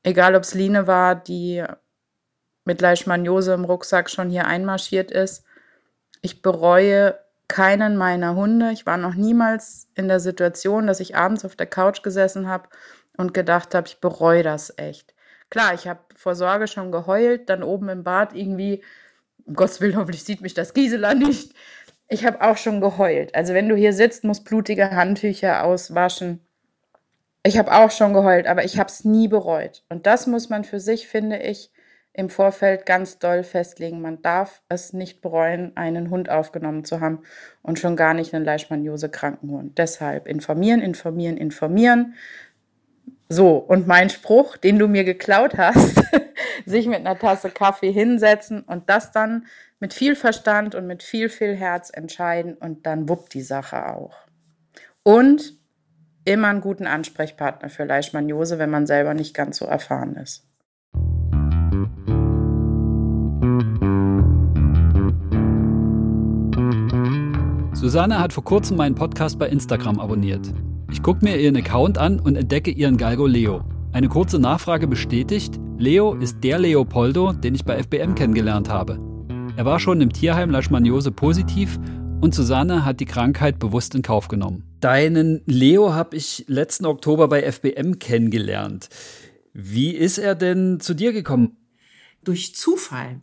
egal 0.02 0.34
ob 0.34 0.42
es 0.42 0.52
Line 0.52 0.86
war, 0.86 1.14
die 1.14 1.64
mit 2.66 2.82
Leishmaniose 2.82 3.54
im 3.54 3.64
Rucksack 3.64 4.10
schon 4.10 4.28
hier 4.28 4.46
einmarschiert 4.46 5.10
ist 5.10 5.46
ich 6.22 6.42
bereue 6.42 7.18
keinen 7.48 7.96
meiner 7.96 8.36
Hunde. 8.36 8.70
Ich 8.70 8.86
war 8.86 8.96
noch 8.96 9.14
niemals 9.14 9.88
in 9.94 10.08
der 10.08 10.20
Situation, 10.20 10.86
dass 10.86 11.00
ich 11.00 11.16
abends 11.16 11.44
auf 11.44 11.56
der 11.56 11.66
Couch 11.66 12.02
gesessen 12.02 12.48
habe 12.48 12.68
und 13.16 13.34
gedacht 13.34 13.74
habe, 13.74 13.88
ich 13.88 14.00
bereue 14.00 14.42
das 14.42 14.72
echt. 14.76 15.14
Klar, 15.50 15.74
ich 15.74 15.88
habe 15.88 16.00
vor 16.14 16.36
Sorge 16.36 16.68
schon 16.68 16.92
geheult, 16.92 17.48
dann 17.48 17.64
oben 17.64 17.88
im 17.88 18.04
Bad 18.04 18.34
irgendwie, 18.34 18.84
um 19.44 19.54
Gottes 19.54 19.80
Willen, 19.80 19.96
hoffentlich 19.96 20.22
sieht 20.22 20.40
mich 20.40 20.54
das 20.54 20.74
Gisela 20.74 21.14
nicht. 21.14 21.54
Ich 22.08 22.24
habe 22.24 22.40
auch 22.40 22.56
schon 22.56 22.80
geheult. 22.80 23.34
Also 23.34 23.52
wenn 23.52 23.68
du 23.68 23.74
hier 23.76 23.92
sitzt, 23.92 24.24
musst 24.24 24.44
blutige 24.44 24.90
Handtücher 24.90 25.64
auswaschen. 25.64 26.40
Ich 27.42 27.58
habe 27.58 27.72
auch 27.72 27.90
schon 27.90 28.12
geheult, 28.12 28.46
aber 28.46 28.64
ich 28.64 28.78
habe 28.78 28.90
es 28.90 29.04
nie 29.04 29.26
bereut. 29.26 29.82
Und 29.88 30.06
das 30.06 30.26
muss 30.26 30.50
man 30.50 30.62
für 30.64 30.78
sich, 30.78 31.08
finde 31.08 31.38
ich, 31.38 31.70
im 32.12 32.28
Vorfeld 32.28 32.86
ganz 32.86 33.18
doll 33.18 33.44
festlegen. 33.44 34.00
Man 34.00 34.20
darf 34.22 34.62
es 34.68 34.92
nicht 34.92 35.20
bereuen, 35.20 35.76
einen 35.76 36.10
Hund 36.10 36.28
aufgenommen 36.28 36.84
zu 36.84 37.00
haben 37.00 37.22
und 37.62 37.78
schon 37.78 37.96
gar 37.96 38.14
nicht 38.14 38.34
einen 38.34 38.44
Leishmaniose-Krankenhund. 38.44 39.78
Deshalb 39.78 40.26
informieren, 40.26 40.80
informieren, 40.80 41.36
informieren. 41.36 42.14
So, 43.28 43.56
und 43.56 43.86
mein 43.86 44.10
Spruch, 44.10 44.56
den 44.56 44.78
du 44.78 44.88
mir 44.88 45.04
geklaut 45.04 45.56
hast, 45.56 46.02
sich 46.66 46.86
mit 46.86 46.98
einer 46.98 47.18
Tasse 47.18 47.50
Kaffee 47.50 47.92
hinsetzen 47.92 48.62
und 48.62 48.90
das 48.90 49.12
dann 49.12 49.46
mit 49.78 49.94
viel 49.94 50.16
Verstand 50.16 50.74
und 50.74 50.86
mit 50.86 51.02
viel, 51.02 51.28
viel 51.28 51.54
Herz 51.54 51.90
entscheiden 51.90 52.54
und 52.54 52.86
dann 52.86 53.08
wuppt 53.08 53.34
die 53.34 53.42
Sache 53.42 53.86
auch. 53.86 54.16
Und 55.04 55.54
immer 56.24 56.48
einen 56.48 56.60
guten 56.60 56.86
Ansprechpartner 56.86 57.70
für 57.70 57.84
Leishmaniose, 57.84 58.58
wenn 58.58 58.70
man 58.70 58.86
selber 58.86 59.14
nicht 59.14 59.34
ganz 59.34 59.58
so 59.58 59.64
erfahren 59.64 60.16
ist. 60.16 60.49
Susanne 67.80 68.18
hat 68.18 68.34
vor 68.34 68.44
kurzem 68.44 68.76
meinen 68.76 68.94
Podcast 68.94 69.38
bei 69.38 69.48
Instagram 69.48 70.00
abonniert. 70.00 70.52
Ich 70.92 71.02
gucke 71.02 71.24
mir 71.24 71.38
ihren 71.38 71.56
Account 71.56 71.96
an 71.96 72.20
und 72.20 72.36
entdecke 72.36 72.70
ihren 72.70 72.98
Galgo 72.98 73.26
Leo. 73.26 73.64
Eine 73.94 74.10
kurze 74.10 74.38
Nachfrage 74.38 74.86
bestätigt, 74.86 75.58
Leo 75.78 76.12
ist 76.12 76.44
der 76.44 76.58
Leopoldo, 76.58 77.32
den 77.32 77.54
ich 77.54 77.64
bei 77.64 77.82
FBM 77.82 78.14
kennengelernt 78.14 78.68
habe. 78.68 79.00
Er 79.56 79.64
war 79.64 79.80
schon 79.80 80.02
im 80.02 80.12
Tierheim 80.12 80.50
Leishmaniose 80.50 81.10
positiv 81.10 81.78
und 82.20 82.34
Susanne 82.34 82.84
hat 82.84 83.00
die 83.00 83.06
Krankheit 83.06 83.58
bewusst 83.58 83.94
in 83.94 84.02
Kauf 84.02 84.28
genommen. 84.28 84.64
Deinen 84.80 85.40
Leo 85.46 85.94
habe 85.94 86.18
ich 86.18 86.44
letzten 86.48 86.84
Oktober 86.84 87.28
bei 87.28 87.50
FBM 87.50 87.98
kennengelernt. 87.98 88.90
Wie 89.54 89.92
ist 89.92 90.18
er 90.18 90.34
denn 90.34 90.80
zu 90.80 90.92
dir 90.92 91.14
gekommen? 91.14 91.56
Durch 92.24 92.54
Zufall. 92.54 93.20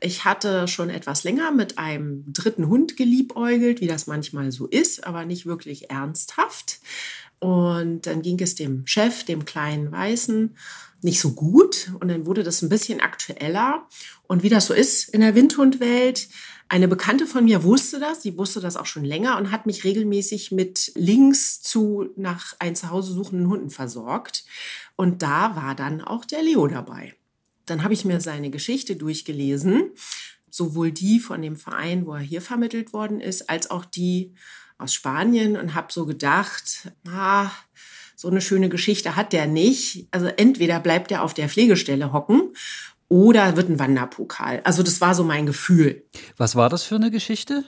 Ich 0.00 0.24
hatte 0.24 0.68
schon 0.68 0.90
etwas 0.90 1.24
länger 1.24 1.50
mit 1.50 1.78
einem 1.78 2.24
dritten 2.32 2.68
Hund 2.68 2.96
geliebäugelt, 2.96 3.80
wie 3.80 3.86
das 3.86 4.06
manchmal 4.06 4.52
so 4.52 4.66
ist, 4.66 5.04
aber 5.06 5.24
nicht 5.24 5.46
wirklich 5.46 5.90
ernsthaft. 5.90 6.78
Und 7.40 8.06
dann 8.06 8.22
ging 8.22 8.40
es 8.40 8.54
dem 8.54 8.86
Chef, 8.86 9.24
dem 9.24 9.44
kleinen 9.44 9.90
Weißen, 9.90 10.56
nicht 11.02 11.20
so 11.20 11.32
gut. 11.32 11.92
Und 12.00 12.08
dann 12.08 12.26
wurde 12.26 12.42
das 12.42 12.62
ein 12.62 12.68
bisschen 12.68 13.00
aktueller. 13.00 13.86
Und 14.26 14.42
wie 14.42 14.48
das 14.48 14.66
so 14.66 14.74
ist 14.74 15.08
in 15.08 15.20
der 15.20 15.34
Windhundwelt, 15.34 16.28
eine 16.70 16.86
Bekannte 16.86 17.26
von 17.26 17.44
mir 17.44 17.62
wusste 17.62 17.98
das, 17.98 18.22
sie 18.22 18.36
wusste 18.36 18.60
das 18.60 18.76
auch 18.76 18.84
schon 18.84 19.04
länger 19.04 19.38
und 19.38 19.50
hat 19.50 19.64
mich 19.64 19.84
regelmäßig 19.84 20.52
mit 20.52 20.92
Links 20.94 21.62
zu 21.62 22.10
nach 22.16 22.54
ein 22.58 22.76
Zuhause 22.76 23.14
suchenden 23.14 23.48
Hunden 23.48 23.70
versorgt. 23.70 24.44
Und 24.94 25.22
da 25.22 25.56
war 25.56 25.74
dann 25.74 26.02
auch 26.02 26.26
der 26.26 26.42
Leo 26.42 26.66
dabei. 26.66 27.14
Dann 27.70 27.84
habe 27.84 27.94
ich 27.94 28.04
mir 28.04 28.20
seine 28.20 28.50
Geschichte 28.50 28.96
durchgelesen, 28.96 29.90
sowohl 30.50 30.92
die 30.92 31.20
von 31.20 31.42
dem 31.42 31.56
Verein, 31.56 32.06
wo 32.06 32.14
er 32.14 32.20
hier 32.20 32.42
vermittelt 32.42 32.92
worden 32.92 33.20
ist, 33.20 33.48
als 33.48 33.70
auch 33.70 33.84
die 33.84 34.34
aus 34.78 34.94
Spanien 34.94 35.56
und 35.56 35.74
habe 35.74 35.92
so 35.92 36.06
gedacht, 36.06 36.92
ah, 37.08 37.50
so 38.14 38.28
eine 38.28 38.40
schöne 38.40 38.68
Geschichte 38.68 39.16
hat 39.16 39.32
der 39.32 39.46
nicht. 39.46 40.08
Also 40.10 40.26
entweder 40.26 40.80
bleibt 40.80 41.10
er 41.12 41.22
auf 41.22 41.34
der 41.34 41.48
Pflegestelle 41.48 42.12
hocken 42.12 42.52
oder 43.08 43.56
wird 43.56 43.68
ein 43.68 43.78
Wanderpokal. 43.78 44.60
Also 44.64 44.82
das 44.82 45.00
war 45.00 45.14
so 45.14 45.24
mein 45.24 45.46
Gefühl. 45.46 46.04
Was 46.36 46.56
war 46.56 46.68
das 46.68 46.82
für 46.82 46.96
eine 46.96 47.10
Geschichte? 47.10 47.64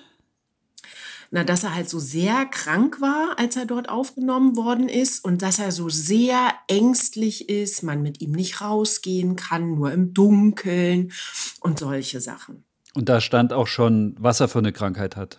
Na, 1.32 1.44
dass 1.44 1.62
er 1.62 1.74
halt 1.74 1.88
so 1.88 2.00
sehr 2.00 2.44
krank 2.46 3.00
war, 3.00 3.38
als 3.38 3.54
er 3.54 3.64
dort 3.64 3.88
aufgenommen 3.88 4.56
worden 4.56 4.88
ist 4.88 5.24
und 5.24 5.42
dass 5.42 5.60
er 5.60 5.70
so 5.70 5.88
sehr 5.88 6.52
ängstlich 6.66 7.48
ist, 7.48 7.84
man 7.84 8.02
mit 8.02 8.20
ihm 8.20 8.32
nicht 8.32 8.60
rausgehen 8.60 9.36
kann, 9.36 9.76
nur 9.76 9.92
im 9.92 10.12
Dunkeln 10.12 11.12
und 11.60 11.78
solche 11.78 12.20
Sachen. 12.20 12.64
Und 12.94 13.08
da 13.08 13.20
stand 13.20 13.52
auch 13.52 13.68
schon, 13.68 14.16
was 14.18 14.40
er 14.40 14.48
für 14.48 14.58
eine 14.58 14.72
Krankheit 14.72 15.16
hat. 15.16 15.38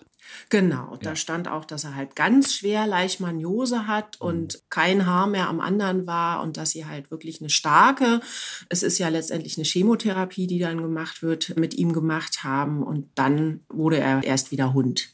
Genau, 0.49 0.97
da 1.01 1.15
stand 1.15 1.47
auch, 1.47 1.65
dass 1.65 1.83
er 1.83 1.95
halt 1.95 2.15
ganz 2.15 2.53
schwer 2.53 2.87
Leishmaniose 2.87 3.87
hat 3.87 4.17
mhm. 4.19 4.27
und 4.27 4.63
kein 4.69 5.05
Haar 5.05 5.27
mehr 5.27 5.47
am 5.47 5.59
anderen 5.59 6.07
war 6.07 6.41
und 6.41 6.57
dass 6.57 6.71
sie 6.71 6.85
halt 6.85 7.11
wirklich 7.11 7.41
eine 7.41 7.49
starke, 7.49 8.21
es 8.69 8.83
ist 8.83 8.97
ja 8.97 9.09
letztendlich 9.09 9.57
eine 9.57 9.65
Chemotherapie, 9.65 10.47
die 10.47 10.59
dann 10.59 10.81
gemacht 10.81 11.21
wird, 11.21 11.57
mit 11.57 11.73
ihm 11.73 11.93
gemacht 11.93 12.43
haben 12.43 12.83
und 12.83 13.09
dann 13.15 13.61
wurde 13.69 13.99
er 13.99 14.23
erst 14.23 14.51
wieder 14.51 14.73
Hund. 14.73 15.09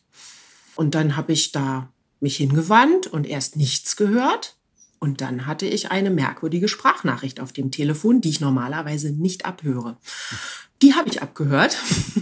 Und 0.78 0.96
dann 0.96 1.18
habe 1.18 1.34
ich 1.34 1.52
da 1.52 1.92
mich 2.20 2.38
hingewandt 2.38 3.08
und 3.08 3.28
erst 3.28 3.58
nichts 3.58 3.96
gehört. 3.96 4.56
Und 5.00 5.22
dann 5.22 5.46
hatte 5.46 5.66
ich 5.66 5.92
eine 5.92 6.10
merkwürdige 6.10 6.68
Sprachnachricht 6.68 7.40
auf 7.40 7.52
dem 7.52 7.70
Telefon, 7.70 8.22
die 8.22 8.30
ich 8.30 8.40
normalerweise 8.40 9.12
nicht 9.12 9.46
abhöre. 9.46 9.98
Die 10.82 10.94
habe 10.96 11.10
ich 11.10 11.22
abgehört. 11.22 11.78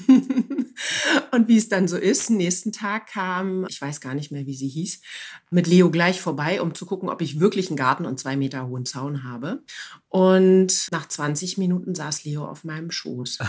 Und 1.32 1.48
wie 1.48 1.58
es 1.58 1.70
dann 1.70 1.88
so 1.88 1.98
ist, 1.98 2.30
nächsten 2.30 2.72
Tag 2.72 3.08
kam, 3.08 3.66
ich 3.70 3.82
weiß 3.82 4.02
gar 4.02 4.14
nicht 4.14 4.32
mehr, 4.32 4.46
wie 4.46 4.56
sie 4.56 4.68
hieß, 4.68 5.02
mit 5.50 5.68
Leo 5.68 5.90
gleich 5.90 6.20
vorbei, 6.20 6.62
um 6.62 6.74
zu 6.74 6.86
gucken, 6.86 7.10
ob 7.10 7.22
ich 7.22 7.40
wirklich 7.40 7.70
einen 7.70 7.78
Garten 7.78 8.06
und 8.06 8.20
zwei 8.20 8.36
Meter 8.36 8.68
hohen 8.68 8.86
Zaun 8.86 9.24
habe. 9.24 9.64
Und 10.10 10.88
nach 10.92 11.08
20 11.08 11.58
Minuten 11.58 11.96
saß 11.96 12.26
Leo 12.26 12.46
auf 12.46 12.66
meinem 12.66 12.92
Schoß. 12.92 13.40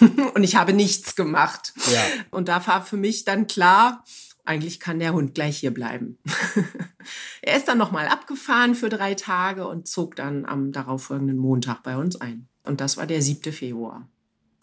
und 0.34 0.42
ich 0.42 0.56
habe 0.56 0.72
nichts 0.72 1.14
gemacht. 1.14 1.72
Ja. 1.92 2.02
Und 2.30 2.48
da 2.48 2.66
war 2.66 2.84
für 2.84 2.96
mich 2.96 3.24
dann 3.24 3.46
klar, 3.46 4.04
eigentlich 4.44 4.80
kann 4.80 4.98
der 4.98 5.12
Hund 5.12 5.34
gleich 5.34 5.58
hier 5.58 5.72
bleiben. 5.72 6.18
er 7.42 7.56
ist 7.56 7.68
dann 7.68 7.78
nochmal 7.78 8.08
abgefahren 8.08 8.74
für 8.74 8.88
drei 8.88 9.14
Tage 9.14 9.66
und 9.66 9.86
zog 9.86 10.16
dann 10.16 10.44
am 10.44 10.72
darauffolgenden 10.72 11.36
Montag 11.36 11.82
bei 11.82 11.96
uns 11.96 12.20
ein. 12.20 12.48
Und 12.64 12.80
das 12.80 12.96
war 12.96 13.06
der 13.06 13.22
7. 13.22 13.52
Februar. 13.52 14.08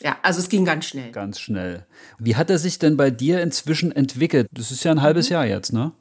Ja, 0.01 0.17
also 0.21 0.39
es 0.39 0.49
ging 0.49 0.65
ganz 0.65 0.85
schnell. 0.85 1.11
Ganz 1.11 1.39
schnell. 1.39 1.85
Wie 2.17 2.35
hat 2.35 2.49
er 2.49 2.57
sich 2.57 2.79
denn 2.79 2.95
bei 2.95 3.11
dir 3.11 3.41
inzwischen 3.41 3.91
entwickelt? 3.91 4.47
Das 4.51 4.71
ist 4.71 4.83
ja 4.83 4.91
ein 4.91 5.01
halbes 5.01 5.29
mhm. 5.29 5.33
Jahr 5.33 5.45
jetzt, 5.45 5.73
ne? 5.73 5.91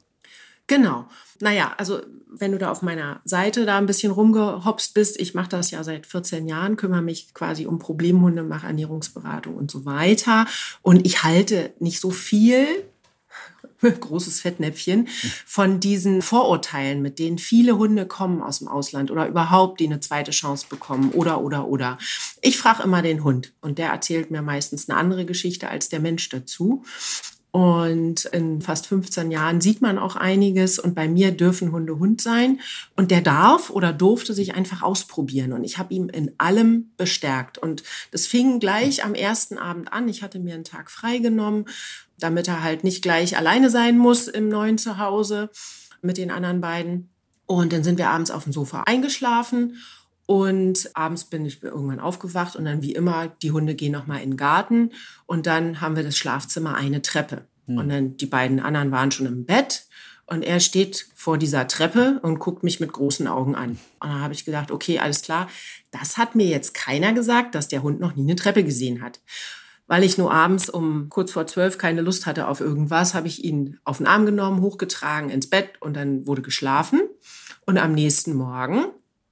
Genau. 0.67 1.07
Naja, 1.41 1.73
also 1.77 2.01
wenn 2.27 2.51
du 2.51 2.57
da 2.57 2.69
auf 2.69 2.81
meiner 2.81 3.21
Seite 3.25 3.65
da 3.65 3.77
ein 3.77 3.87
bisschen 3.87 4.11
rumgehopst 4.11 4.93
bist, 4.93 5.19
ich 5.19 5.33
mache 5.33 5.49
das 5.49 5.71
ja 5.71 5.83
seit 5.83 6.05
14 6.05 6.47
Jahren, 6.47 6.75
kümmere 6.75 7.01
mich 7.01 7.33
quasi 7.33 7.65
um 7.65 7.79
Problemhunde, 7.79 8.43
mache 8.43 8.67
Ernährungsberatung 8.67 9.55
und 9.55 9.71
so 9.71 9.85
weiter. 9.85 10.45
Und 10.81 11.05
ich 11.05 11.23
halte 11.23 11.73
nicht 11.79 11.99
so 11.99 12.11
viel 12.11 12.67
großes 13.99 14.41
Fettnäpfchen, 14.41 15.07
von 15.45 15.79
diesen 15.79 16.21
Vorurteilen, 16.21 17.01
mit 17.01 17.19
denen 17.19 17.37
viele 17.37 17.77
Hunde 17.77 18.05
kommen 18.05 18.41
aus 18.41 18.59
dem 18.59 18.67
Ausland 18.67 19.11
oder 19.11 19.27
überhaupt, 19.27 19.79
die 19.79 19.85
eine 19.85 19.99
zweite 19.99 20.31
Chance 20.31 20.67
bekommen 20.69 21.11
oder, 21.11 21.41
oder, 21.41 21.67
oder. 21.67 21.97
Ich 22.41 22.57
frage 22.57 22.83
immer 22.83 23.01
den 23.01 23.23
Hund 23.23 23.53
und 23.61 23.77
der 23.77 23.89
erzählt 23.89 24.31
mir 24.31 24.41
meistens 24.41 24.89
eine 24.89 24.97
andere 24.97 25.25
Geschichte 25.25 25.69
als 25.69 25.89
der 25.89 25.99
Mensch 25.99 26.29
dazu. 26.29 26.83
Und 27.51 28.25
in 28.25 28.61
fast 28.61 28.85
15 28.85 29.31
Jahren 29.31 29.59
sieht 29.59 29.81
man 29.81 29.97
auch 29.97 30.15
einiges. 30.15 30.77
Und 30.77 30.93
bei 30.93 31.07
mir 31.07 31.31
dürfen 31.31 31.71
Hunde 31.71 31.97
Hund 31.97 32.21
sein. 32.21 32.59
Und 32.95 33.09
der 33.09 33.21
darf 33.21 33.71
oder 33.71 33.91
durfte 33.91 34.35
sich 34.35 34.53
einfach 34.53 34.83
ausprobieren. 34.83 35.53
Und 35.53 35.63
ich 35.63 35.79
habe 35.79 35.93
ihm 35.93 36.09
in 36.09 36.31
allem 36.37 36.91
bestärkt. 36.95 37.57
Und 37.57 37.81
das 38.11 38.27
fing 38.27 38.59
gleich 38.59 39.03
am 39.03 39.15
ersten 39.15 39.57
Abend 39.57 39.91
an. 39.91 40.07
Ich 40.09 40.21
hatte 40.21 40.37
mir 40.37 40.53
einen 40.53 40.63
Tag 40.63 40.91
freigenommen 40.91 41.65
damit 42.19 42.47
er 42.47 42.63
halt 42.63 42.83
nicht 42.83 43.01
gleich 43.01 43.37
alleine 43.37 43.69
sein 43.69 43.97
muss 43.97 44.27
im 44.27 44.49
neuen 44.49 44.77
Zuhause 44.77 45.49
mit 46.01 46.17
den 46.17 46.31
anderen 46.31 46.61
beiden. 46.61 47.09
Und 47.45 47.73
dann 47.73 47.83
sind 47.83 47.97
wir 47.97 48.09
abends 48.09 48.31
auf 48.31 48.43
dem 48.43 48.53
Sofa 48.53 48.83
eingeschlafen 48.83 49.77
und 50.27 50.91
abends 50.93 51.25
bin 51.25 51.43
ich 51.45 51.63
irgendwann 51.63 51.99
aufgewacht 51.99 52.55
und 52.55 52.65
dann 52.65 52.83
wie 52.83 52.93
immer, 52.93 53.29
die 53.41 53.51
Hunde 53.51 53.73
gehen 53.73 53.91
nochmal 53.91 54.21
in 54.21 54.31
den 54.31 54.37
Garten 54.37 54.91
und 55.25 55.47
dann 55.47 55.81
haben 55.81 55.95
wir 55.95 56.03
das 56.03 56.17
Schlafzimmer 56.17 56.75
eine 56.75 57.01
Treppe. 57.01 57.47
Hm. 57.65 57.77
Und 57.77 57.89
dann 57.89 58.17
die 58.17 58.27
beiden 58.27 58.59
anderen 58.59 58.91
waren 58.91 59.09
schon 59.09 59.25
im 59.25 59.45
Bett 59.45 59.85
und 60.27 60.43
er 60.43 60.59
steht 60.59 61.07
vor 61.15 61.39
dieser 61.39 61.67
Treppe 61.67 62.19
und 62.21 62.37
guckt 62.37 62.61
mich 62.61 62.79
mit 62.79 62.93
großen 62.93 63.25
Augen 63.27 63.55
an. 63.55 63.71
Und 63.99 64.09
dann 64.09 64.21
habe 64.21 64.35
ich 64.35 64.45
gedacht, 64.45 64.69
okay, 64.69 64.99
alles 64.99 65.23
klar, 65.23 65.49
das 65.89 66.17
hat 66.17 66.35
mir 66.35 66.45
jetzt 66.45 66.75
keiner 66.75 67.13
gesagt, 67.13 67.55
dass 67.55 67.67
der 67.67 67.81
Hund 67.81 67.99
noch 67.99 68.15
nie 68.15 68.21
eine 68.21 68.35
Treppe 68.35 68.63
gesehen 68.63 69.01
hat 69.01 69.19
weil 69.89 70.03
ich 70.03 70.17
nur 70.17 70.31
abends 70.31 70.69
um 70.69 71.09
kurz 71.09 71.33
vor 71.33 71.47
zwölf 71.47 71.77
keine 71.77 72.01
Lust 72.01 72.25
hatte 72.25 72.47
auf 72.47 72.61
irgendwas, 72.61 73.15
habe 73.15 73.27
ich 73.27 73.43
ihn 73.43 73.79
auf 73.83 73.97
den 73.97 74.07
Arm 74.07 74.25
genommen, 74.25 74.61
hochgetragen 74.61 75.29
ins 75.29 75.49
Bett 75.49 75.73
und 75.81 75.95
dann 75.95 76.25
wurde 76.25 76.43
geschlafen. 76.43 77.01
Und 77.65 77.77
am 77.77 77.93
nächsten 77.93 78.33
Morgen 78.35 78.85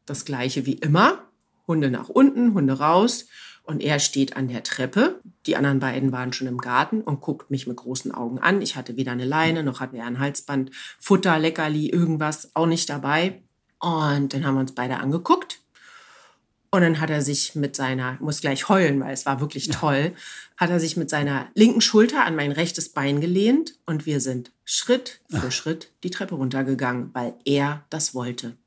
das 0.07 0.25
gleiche 0.25 0.65
wie 0.65 0.73
immer. 0.73 1.19
Hunde 1.67 1.91
nach 1.91 2.09
unten, 2.09 2.55
Hunde 2.55 2.79
raus. 2.79 3.27
Und 3.63 3.81
er 3.81 3.99
steht 3.99 4.37
an 4.37 4.47
der 4.47 4.63
Treppe. 4.63 5.19
Die 5.45 5.57
anderen 5.57 5.79
beiden 5.79 6.11
waren 6.13 6.31
schon 6.33 6.47
im 6.47 6.57
Garten 6.57 7.01
und 7.01 7.19
guckt 7.19 7.51
mich 7.51 7.67
mit 7.67 7.75
großen 7.75 8.13
Augen 8.13 8.39
an. 8.39 8.61
Ich 8.61 8.77
hatte 8.77 8.95
weder 8.95 9.11
eine 9.11 9.25
Leine, 9.25 9.61
noch 9.61 9.81
hatten 9.81 9.97
wir 9.97 10.05
ein 10.05 10.19
Halsband, 10.19 10.71
Futter, 10.99 11.37
Leckerli, 11.37 11.89
irgendwas 11.89 12.55
auch 12.55 12.65
nicht 12.65 12.89
dabei. 12.89 13.43
Und 13.79 14.33
dann 14.33 14.45
haben 14.45 14.55
wir 14.55 14.61
uns 14.61 14.73
beide 14.73 14.97
angeguckt. 14.97 15.59
Und 16.69 16.81
dann 16.81 16.99
hat 16.99 17.09
er 17.09 17.21
sich 17.21 17.55
mit 17.55 17.75
seiner, 17.75 18.17
muss 18.19 18.41
gleich 18.41 18.67
heulen, 18.67 18.99
weil 18.99 19.13
es 19.13 19.25
war 19.25 19.39
wirklich 19.39 19.69
toll, 19.69 20.13
hat 20.57 20.69
er 20.69 20.79
sich 20.79 20.97
mit 20.97 21.09
seiner 21.09 21.47
linken 21.53 21.81
Schulter 21.81 22.25
an 22.25 22.35
mein 22.35 22.51
rechtes 22.51 22.89
Bein 22.89 23.21
gelehnt 23.21 23.75
und 23.85 24.05
wir 24.05 24.19
sind 24.19 24.51
Schritt 24.65 25.21
für 25.29 25.47
Ach. 25.47 25.51
Schritt 25.51 25.91
die 26.03 26.09
Treppe 26.09 26.35
runtergegangen, 26.35 27.11
weil 27.13 27.35
er 27.45 27.85
das 27.89 28.13
wollte. 28.13 28.57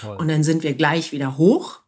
Toll. 0.00 0.16
Und 0.16 0.28
dann 0.28 0.42
sind 0.42 0.62
wir 0.62 0.74
gleich 0.74 1.12
wieder 1.12 1.36
hoch 1.38 1.80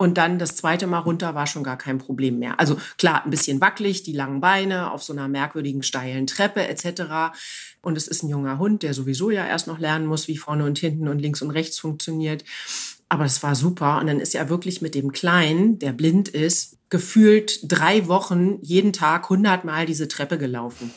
und 0.00 0.16
dann 0.16 0.38
das 0.38 0.56
zweite 0.56 0.86
Mal 0.86 1.00
runter 1.00 1.34
war 1.34 1.46
schon 1.46 1.62
gar 1.62 1.76
kein 1.76 1.98
Problem 1.98 2.38
mehr. 2.38 2.58
Also 2.58 2.78
klar, 2.96 3.22
ein 3.22 3.30
bisschen 3.30 3.60
wackelig, 3.60 4.02
die 4.02 4.14
langen 4.14 4.40
Beine 4.40 4.92
auf 4.92 5.02
so 5.02 5.12
einer 5.12 5.28
merkwürdigen 5.28 5.82
steilen 5.82 6.26
Treppe 6.26 6.66
etc. 6.66 7.36
Und 7.82 7.98
es 7.98 8.08
ist 8.08 8.22
ein 8.22 8.30
junger 8.30 8.56
Hund, 8.56 8.82
der 8.82 8.94
sowieso 8.94 9.30
ja 9.30 9.46
erst 9.46 9.66
noch 9.66 9.78
lernen 9.78 10.06
muss, 10.06 10.26
wie 10.26 10.38
vorne 10.38 10.64
und 10.64 10.78
hinten 10.78 11.06
und 11.06 11.18
links 11.18 11.42
und 11.42 11.50
rechts 11.50 11.78
funktioniert. 11.78 12.44
Aber 13.10 13.24
es 13.24 13.42
war 13.42 13.54
super. 13.54 13.98
Und 13.98 14.06
dann 14.06 14.20
ist 14.20 14.34
er 14.34 14.48
wirklich 14.48 14.80
mit 14.80 14.94
dem 14.94 15.12
Kleinen, 15.12 15.78
der 15.80 15.92
blind 15.92 16.28
ist, 16.28 16.78
gefühlt 16.90 17.60
drei 17.64 18.06
Wochen 18.06 18.58
jeden 18.62 18.92
Tag 18.92 19.28
hundertmal 19.28 19.84
diese 19.84 20.08
Treppe 20.08 20.38
gelaufen. 20.38 20.94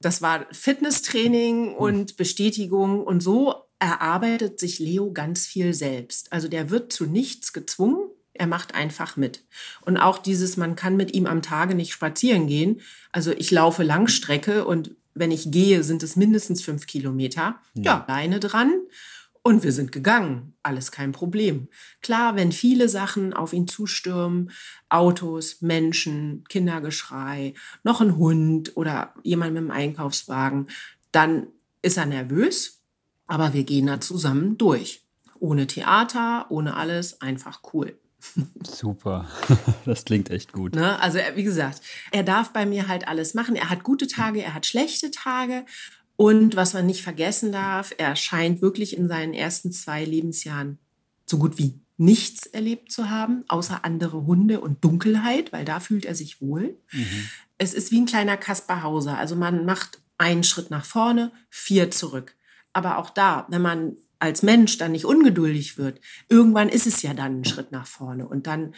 Das 0.00 0.20
war 0.20 0.46
Fitnesstraining 0.50 1.74
und 1.74 2.16
Bestätigung. 2.16 3.04
Und 3.04 3.22
so 3.22 3.54
erarbeitet 3.78 4.58
sich 4.58 4.80
Leo 4.80 5.12
ganz 5.12 5.46
viel 5.46 5.74
selbst. 5.74 6.32
Also 6.32 6.48
der 6.48 6.70
wird 6.70 6.92
zu 6.92 7.06
nichts 7.06 7.52
gezwungen. 7.52 8.10
Er 8.32 8.48
macht 8.48 8.74
einfach 8.74 9.16
mit. 9.16 9.44
Und 9.82 9.96
auch 9.96 10.18
dieses, 10.18 10.56
man 10.56 10.74
kann 10.74 10.96
mit 10.96 11.14
ihm 11.14 11.26
am 11.26 11.42
Tage 11.42 11.76
nicht 11.76 11.92
spazieren 11.92 12.48
gehen. 12.48 12.80
Also 13.12 13.30
ich 13.30 13.52
laufe 13.52 13.84
Langstrecke 13.84 14.64
und 14.64 14.96
wenn 15.14 15.30
ich 15.30 15.50
gehe, 15.52 15.84
sind 15.84 16.02
es 16.02 16.16
mindestens 16.16 16.62
fünf 16.62 16.86
Kilometer. 16.86 17.60
Ja, 17.74 17.82
ja 17.82 18.04
Leine 18.08 18.40
dran 18.40 18.72
Und 19.48 19.62
wir 19.62 19.72
sind 19.72 19.92
gegangen, 19.92 20.52
alles 20.62 20.92
kein 20.92 21.12
Problem. 21.12 21.68
Klar, 22.02 22.36
wenn 22.36 22.52
viele 22.52 22.86
Sachen 22.86 23.32
auf 23.32 23.54
ihn 23.54 23.66
zustürmen, 23.66 24.50
Autos, 24.90 25.62
Menschen, 25.62 26.44
Kindergeschrei, 26.50 27.54
noch 27.82 28.02
ein 28.02 28.18
Hund 28.18 28.76
oder 28.76 29.14
jemand 29.22 29.54
mit 29.54 29.62
dem 29.62 29.70
Einkaufswagen, 29.70 30.68
dann 31.12 31.46
ist 31.80 31.96
er 31.96 32.04
nervös, 32.04 32.82
aber 33.26 33.54
wir 33.54 33.64
gehen 33.64 33.86
da 33.86 34.02
zusammen 34.02 34.58
durch. 34.58 35.06
Ohne 35.38 35.66
Theater, 35.66 36.44
ohne 36.50 36.76
alles, 36.76 37.22
einfach 37.22 37.62
cool. 37.72 37.98
Super, 38.66 39.26
das 39.86 40.04
klingt 40.04 40.28
echt 40.28 40.52
gut. 40.52 40.74
Ne? 40.74 41.00
Also 41.00 41.20
wie 41.36 41.44
gesagt, 41.44 41.80
er 42.10 42.22
darf 42.22 42.52
bei 42.52 42.66
mir 42.66 42.86
halt 42.86 43.08
alles 43.08 43.32
machen. 43.32 43.56
Er 43.56 43.70
hat 43.70 43.82
gute 43.82 44.08
Tage, 44.08 44.42
er 44.42 44.52
hat 44.52 44.66
schlechte 44.66 45.10
Tage. 45.10 45.64
Und 46.20 46.56
was 46.56 46.74
man 46.74 46.84
nicht 46.84 47.02
vergessen 47.02 47.52
darf, 47.52 47.94
er 47.96 48.16
scheint 48.16 48.60
wirklich 48.60 48.96
in 48.96 49.06
seinen 49.06 49.34
ersten 49.34 49.70
zwei 49.70 50.04
Lebensjahren 50.04 50.78
so 51.26 51.38
gut 51.38 51.58
wie 51.58 51.78
nichts 51.96 52.46
erlebt 52.46 52.90
zu 52.90 53.08
haben, 53.08 53.44
außer 53.46 53.84
andere 53.84 54.26
Hunde 54.26 54.60
und 54.60 54.82
Dunkelheit, 54.82 55.52
weil 55.52 55.64
da 55.64 55.78
fühlt 55.78 56.04
er 56.04 56.16
sich 56.16 56.40
wohl. 56.40 56.76
Mhm. 56.90 57.28
Es 57.56 57.72
ist 57.72 57.92
wie 57.92 58.00
ein 58.00 58.06
kleiner 58.06 58.36
Kaspar 58.36 58.82
Hauser. 58.82 59.16
Also 59.16 59.36
man 59.36 59.64
macht 59.64 60.00
einen 60.18 60.42
Schritt 60.42 60.70
nach 60.70 60.84
vorne, 60.84 61.30
vier 61.50 61.92
zurück. 61.92 62.34
Aber 62.72 62.98
auch 62.98 63.10
da, 63.10 63.46
wenn 63.48 63.62
man 63.62 63.96
als 64.18 64.42
Mensch 64.42 64.76
dann 64.76 64.90
nicht 64.90 65.04
ungeduldig 65.04 65.78
wird, 65.78 66.00
irgendwann 66.28 66.68
ist 66.68 66.88
es 66.88 67.00
ja 67.02 67.14
dann 67.14 67.42
ein 67.42 67.44
Schritt 67.44 67.70
nach 67.70 67.86
vorne. 67.86 68.26
Und 68.26 68.48
dann 68.48 68.74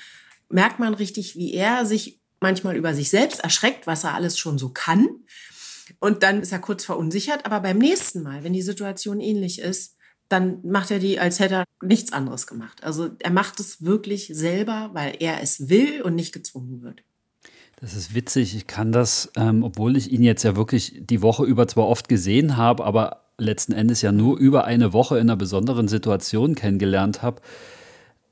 merkt 0.51 0.79
man 0.79 0.93
richtig, 0.93 1.37
wie 1.37 1.55
er 1.55 1.87
sich 1.87 2.21
manchmal 2.39 2.77
über 2.77 2.95
sich 2.95 3.09
selbst 3.09 3.41
erschreckt, 3.41 3.87
was 3.87 4.05
er 4.05 4.13
alles 4.13 4.39
schon 4.39 4.59
so 4.59 4.69
kann. 4.69 5.09
Und 5.99 6.23
dann 6.23 6.43
ist 6.43 6.53
er 6.53 6.59
kurz 6.59 6.85
verunsichert. 6.85 7.47
Aber 7.47 7.61
beim 7.61 7.79
nächsten 7.79 8.23
Mal, 8.23 8.45
wenn 8.45 8.53
die 8.53 8.63
Situation 8.63 9.21
ähnlich 9.21 9.61
ist, 9.61 9.97
dann 10.29 10.61
macht 10.63 10.91
er 10.91 11.01
die, 11.01 11.19
als 11.19 11.41
hätte 11.41 11.55
er 11.55 11.65
nichts 11.83 12.13
anderes 12.13 12.47
gemacht. 12.47 12.85
Also 12.85 13.11
er 13.19 13.33
macht 13.33 13.59
es 13.59 13.85
wirklich 13.85 14.31
selber, 14.33 14.91
weil 14.93 15.17
er 15.19 15.43
es 15.43 15.69
will 15.69 16.03
und 16.03 16.15
nicht 16.15 16.33
gezwungen 16.33 16.83
wird. 16.83 17.03
Das 17.81 17.95
ist 17.97 18.15
witzig. 18.15 18.55
Ich 18.55 18.67
kann 18.67 18.93
das, 18.93 19.33
ähm, 19.37 19.65
obwohl 19.65 19.97
ich 19.97 20.13
ihn 20.13 20.23
jetzt 20.23 20.43
ja 20.45 20.55
wirklich 20.55 21.01
die 21.01 21.23
Woche 21.23 21.45
über 21.45 21.67
zwar 21.67 21.89
oft 21.89 22.09
gesehen 22.09 22.57
habe, 22.57 22.85
aber 22.85 23.25
letzten 23.39 23.73
Endes 23.73 24.03
ja 24.03 24.13
nur 24.13 24.39
über 24.39 24.65
eine 24.65 24.93
Woche 24.93 25.17
in 25.17 25.23
einer 25.23 25.37
besonderen 25.37 25.89
Situation 25.89 26.55
kennengelernt 26.55 27.23
habe, 27.23 27.41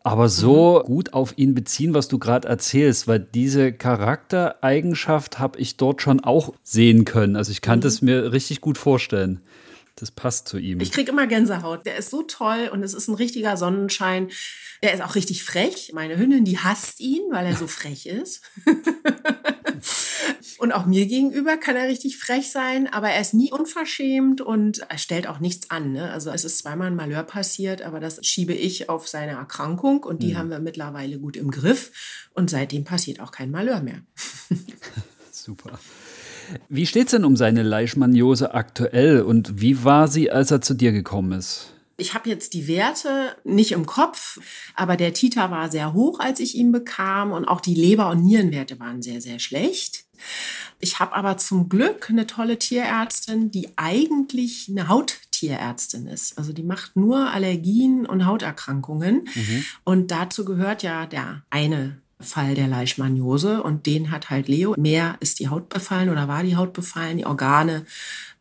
aber 0.03 0.29
so 0.29 0.81
mhm. 0.81 0.87
gut 0.87 1.13
auf 1.13 1.37
ihn 1.37 1.55
beziehen, 1.55 1.95
was 1.95 2.09
du 2.09 2.19
gerade 2.19 2.49
erzählst, 2.49 3.09
weil 3.09 3.21
diese 3.21 3.73
Charaktereigenschaft 3.73 5.39
habe 5.39 5.59
ich 5.59 5.77
dort 5.77 6.03
schon 6.03 6.21
auch 6.21 6.53
sehen 6.63 7.05
können. 7.05 7.37
Also 7.37 7.53
ich 7.53 7.61
kann 7.61 7.79
mhm. 7.79 7.83
das 7.83 8.03
mir 8.03 8.33
richtig 8.33 8.61
gut 8.61 8.79
vorstellen. 8.79 9.41
Das 9.97 10.13
passt 10.13 10.47
zu 10.47 10.59
ihm. 10.59 10.81
Ich 10.81 10.93
kriege 10.93 11.11
immer 11.11 11.27
Gänsehaut. 11.27 11.85
Der 11.85 11.97
ist 11.97 12.11
so 12.11 12.23
toll 12.23 12.71
und 12.73 12.85
es 12.85 12.95
ist 12.95 13.09
ein 13.09 13.15
richtiger 13.15 13.57
Sonnenschein. 13.57 14.31
Er 14.81 14.95
ist 14.95 15.03
auch 15.03 15.17
richtig 15.17 15.43
frech. 15.43 15.91
Meine 15.93 16.17
Hündin, 16.17 16.45
die 16.45 16.59
hasst 16.59 17.01
ihn, 17.01 17.23
weil 17.31 17.47
er 17.47 17.57
so 17.57 17.67
frech 17.67 18.07
ist. 18.07 18.43
und 20.69 20.75
auch 20.75 20.85
mir 20.85 21.07
gegenüber 21.07 21.57
kann 21.57 21.77
er 21.77 21.89
richtig 21.89 22.19
frech 22.19 22.51
sein, 22.51 22.93
aber 22.93 23.09
er 23.09 23.23
ist 23.23 23.33
nie 23.33 23.51
unverschämt 23.51 24.43
und 24.43 24.81
er 24.91 24.99
stellt 24.99 25.27
auch 25.27 25.41
nichts 25.41 25.71
an. 25.71 25.93
Ne? 25.93 26.11
Also 26.11 26.29
es 26.31 26.45
ist 26.45 26.59
zweimal 26.59 26.89
ein 26.89 26.95
Malheur 26.95 27.23
passiert, 27.23 27.81
aber 27.81 28.01
das 28.01 28.19
schiebe 28.27 28.53
ich 28.53 28.91
auf 28.91 29.09
seine 29.09 29.33
Erkrankung 29.33 30.05
und 30.05 30.23
die 30.23 30.35
mhm. 30.35 30.37
haben 30.37 30.51
wir 30.51 30.59
mittlerweile 30.59 31.19
gut 31.19 31.39
im 31.39 31.51
Griff. 31.51 32.29
Und 32.35 32.51
seitdem 32.51 32.85
passiert 32.85 33.21
auch 33.21 33.31
kein 33.31 33.51
Malheur 33.51 33.81
mehr. 33.81 34.03
Super. 35.33 35.79
Wie 36.69 36.85
steht 36.85 37.07
es 37.07 37.13
denn 37.13 37.25
um 37.25 37.35
seine 37.35 37.63
Leishmaniose 37.63 38.53
aktuell 38.53 39.23
und 39.23 39.63
wie 39.63 39.85
war 39.85 40.07
sie, 40.07 40.31
als 40.31 40.51
er 40.51 40.61
zu 40.61 40.75
dir 40.75 40.93
gekommen 40.93 41.33
ist? 41.33 41.73
Ich 41.97 42.13
habe 42.13 42.29
jetzt 42.29 42.53
die 42.53 42.69
Werte 42.69 43.37
nicht 43.45 43.73
im 43.73 43.87
Kopf, 43.87 44.39
aber 44.75 44.99
der 44.99 45.15
Titer 45.15 45.51
war 45.51 45.71
sehr 45.71 45.95
hoch, 45.95 46.21
als 46.21 46.41
ich 46.41 46.57
ihn 46.57 46.73
bekam 46.73 47.33
und 47.33 47.47
auch 47.47 47.63
die 47.63 47.75
Leber- 47.75 48.11
und 48.11 48.23
Nierenwerte 48.23 48.79
waren 48.79 49.01
sehr, 49.01 49.23
sehr 49.23 49.39
schlecht. 49.39 50.08
Ich 50.81 51.01
habe 51.01 51.15
aber 51.15 51.37
zum 51.39 51.69
Glück 51.69 52.09
eine 52.11 52.27
tolle 52.27 52.59
Tierärztin, 52.59 53.51
die 53.51 53.71
eigentlich 53.77 54.69
eine 54.69 54.89
Hauttierärztin 54.89 56.07
ist. 56.07 56.39
Also 56.39 56.53
die 56.53 56.63
macht 56.63 56.97
nur 56.97 57.31
Allergien 57.31 58.07
und 58.07 58.27
Hauterkrankungen. 58.27 59.29
Mhm. 59.35 59.65
Und 59.85 60.11
dazu 60.11 60.45
gehört 60.45 60.83
ja 60.83 61.07
der 61.07 61.43
eine 61.51 61.99
Fall 62.21 62.55
der 62.55 62.67
Leishmaniose 62.67 63.63
und 63.63 63.87
den 63.87 64.11
hat 64.11 64.31
halt 64.31 64.49
Leo. 64.49 64.75
Mehr 64.77 65.17
ist 65.21 65.39
die 65.39 65.49
Haut 65.49 65.69
befallen 65.69 66.11
oder 66.11 66.27
war 66.27 66.43
die 66.43 66.57
Haut 66.57 66.73
befallen. 66.73 67.19
Die 67.19 67.27
Organe 67.27 67.87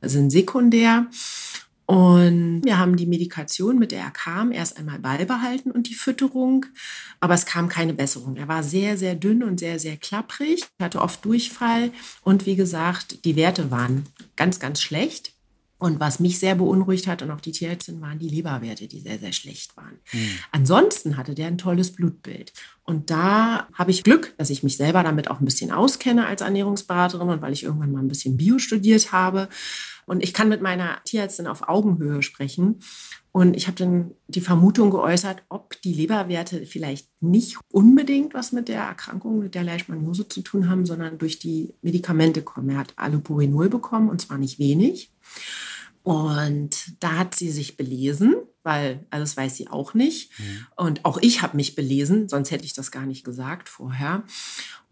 sind 0.01 0.31
sekundär. 0.31 1.07
Und 1.87 2.65
wir 2.65 2.77
haben 2.77 2.97
die 2.97 3.05
Medikation, 3.05 3.79
mit 3.79 3.93
der 3.93 4.01
er 4.01 4.11
kam, 4.11 4.51
erst 4.51 4.77
einmal 4.77 4.99
beibehalten 4.99 5.71
und 5.71 5.87
die 5.87 5.93
Fütterung. 5.93 6.65
Aber 7.21 7.33
es 7.33 7.45
kam 7.45 7.69
keine 7.69 7.93
Besserung. 7.93 8.35
Er 8.35 8.49
war 8.49 8.61
sehr, 8.61 8.97
sehr 8.97 9.15
dünn 9.15 9.41
und 9.41 9.57
sehr, 9.57 9.79
sehr 9.79 9.95
klapprig, 9.95 10.65
hatte 10.81 11.01
oft 11.01 11.23
Durchfall. 11.23 11.91
Und 12.23 12.45
wie 12.45 12.57
gesagt, 12.57 13.23
die 13.23 13.37
Werte 13.37 13.71
waren 13.71 14.03
ganz, 14.35 14.59
ganz 14.59 14.81
schlecht. 14.81 15.31
Und 15.79 15.99
was 15.99 16.19
mich 16.19 16.39
sehr 16.39 16.55
beunruhigt 16.55 17.07
hat 17.07 17.21
und 17.21 17.31
auch 17.31 17.39
die 17.39 17.51
Tierärztin 17.51 18.01
waren 18.01 18.17
die 18.19 18.29
Leberwerte, 18.29 18.87
die 18.87 18.99
sehr, 18.99 19.19
sehr 19.19 19.31
schlecht 19.31 19.77
waren. 19.77 19.99
Mhm. 20.11 20.29
Ansonsten 20.51 21.17
hatte 21.17 21.35
der 21.35 21.47
ein 21.47 21.59
tolles 21.59 21.93
Blutbild. 21.93 22.51
Und 22.83 23.11
da 23.11 23.67
habe 23.73 23.91
ich 23.91 24.03
Glück, 24.03 24.33
dass 24.37 24.49
ich 24.49 24.63
mich 24.63 24.75
selber 24.75 25.03
damit 25.03 25.29
auch 25.29 25.39
ein 25.39 25.45
bisschen 25.45 25.71
auskenne 25.71 26.25
als 26.25 26.41
Ernährungsberaterin 26.41 27.29
und 27.29 27.41
weil 27.41 27.53
ich 27.53 27.63
irgendwann 27.63 27.91
mal 27.91 27.99
ein 27.99 28.07
bisschen 28.07 28.37
Bio 28.37 28.57
studiert 28.57 29.11
habe. 29.11 29.47
Und 30.07 30.23
ich 30.23 30.33
kann 30.33 30.47
mit 30.47 30.61
meiner 30.61 31.03
Tierärztin 31.03 31.47
auf 31.47 31.67
Augenhöhe 31.67 32.23
sprechen. 32.23 32.79
Und 33.33 33.55
ich 33.55 33.67
habe 33.67 33.77
dann 33.77 34.11
die 34.27 34.41
Vermutung 34.41 34.89
geäußert, 34.89 35.43
ob 35.49 35.79
die 35.81 35.93
Leberwerte 35.93 36.65
vielleicht 36.65 37.09
nicht 37.21 37.57
unbedingt 37.71 38.33
was 38.33 38.53
mit 38.53 38.69
der 38.69 38.81
Erkrankung, 38.81 39.39
mit 39.39 39.53
der 39.53 39.65
Leishmaniose 39.65 40.29
zu 40.29 40.41
tun 40.41 40.69
haben, 40.69 40.85
sondern 40.85 41.17
durch 41.17 41.39
die 41.39 41.75
Medikamente 41.81 42.41
kommen. 42.41 42.69
Er 42.69 42.77
hat 42.77 42.93
Allopurinol 42.95 43.69
bekommen 43.69 44.09
und 44.09 44.21
zwar 44.21 44.37
nicht 44.37 44.59
wenig. 44.59 45.11
Und 46.03 46.93
da 47.01 47.17
hat 47.17 47.35
sie 47.35 47.51
sich 47.51 47.75
belesen, 47.75 48.35
weil 48.63 49.05
alles 49.09 49.35
weiß 49.35 49.57
sie 49.57 49.67
auch 49.67 49.93
nicht. 49.93 50.31
Mhm. 50.39 50.67
Und 50.77 51.05
auch 51.05 51.17
ich 51.21 51.41
habe 51.41 51.57
mich 51.57 51.75
belesen, 51.75 52.29
sonst 52.29 52.51
hätte 52.51 52.63
ich 52.63 52.73
das 52.73 52.91
gar 52.91 53.05
nicht 53.05 53.25
gesagt 53.25 53.67
vorher. 53.67 54.23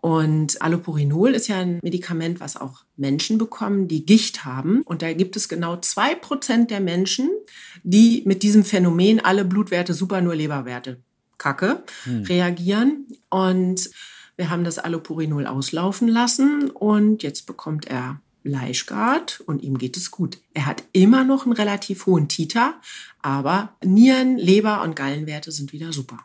Und 0.05 0.61
Allopurinol 0.61 1.33
ist 1.33 1.47
ja 1.47 1.61
ein 1.61 1.79
Medikament, 1.81 2.39
was 2.39 2.57
auch 2.57 2.83
Menschen 2.95 3.39
bekommen, 3.39 3.87
die 3.87 4.05
Gicht 4.05 4.45
haben. 4.45 4.83
Und 4.83 5.01
da 5.01 5.11
gibt 5.13 5.35
es 5.35 5.49
genau 5.49 5.77
zwei 5.77 6.13
Prozent 6.13 6.69
der 6.69 6.79
Menschen, 6.79 7.31
die 7.81 8.21
mit 8.23 8.43
diesem 8.43 8.63
Phänomen 8.63 9.19
alle 9.19 9.43
Blutwerte, 9.45 9.95
super 9.95 10.21
nur 10.21 10.35
Leberwerte, 10.35 10.99
Kacke, 11.39 11.83
hm. 12.03 12.21
reagieren. 12.21 13.07
Und 13.31 13.89
wir 14.37 14.51
haben 14.51 14.63
das 14.63 14.77
Allopurinol 14.77 15.47
auslaufen 15.47 16.07
lassen 16.07 16.69
und 16.69 17.23
jetzt 17.23 17.47
bekommt 17.47 17.87
er 17.87 18.21
Leischgard 18.43 19.41
und 19.47 19.63
ihm 19.63 19.79
geht 19.79 19.97
es 19.97 20.11
gut. 20.11 20.37
Er 20.53 20.67
hat 20.67 20.83
immer 20.91 21.23
noch 21.23 21.45
einen 21.45 21.53
relativ 21.53 22.05
hohen 22.05 22.27
Titer, 22.27 22.75
aber 23.23 23.75
Nieren, 23.83 24.37
Leber 24.37 24.83
und 24.83 24.95
Gallenwerte 24.95 25.51
sind 25.51 25.73
wieder 25.73 25.91
super. 25.91 26.19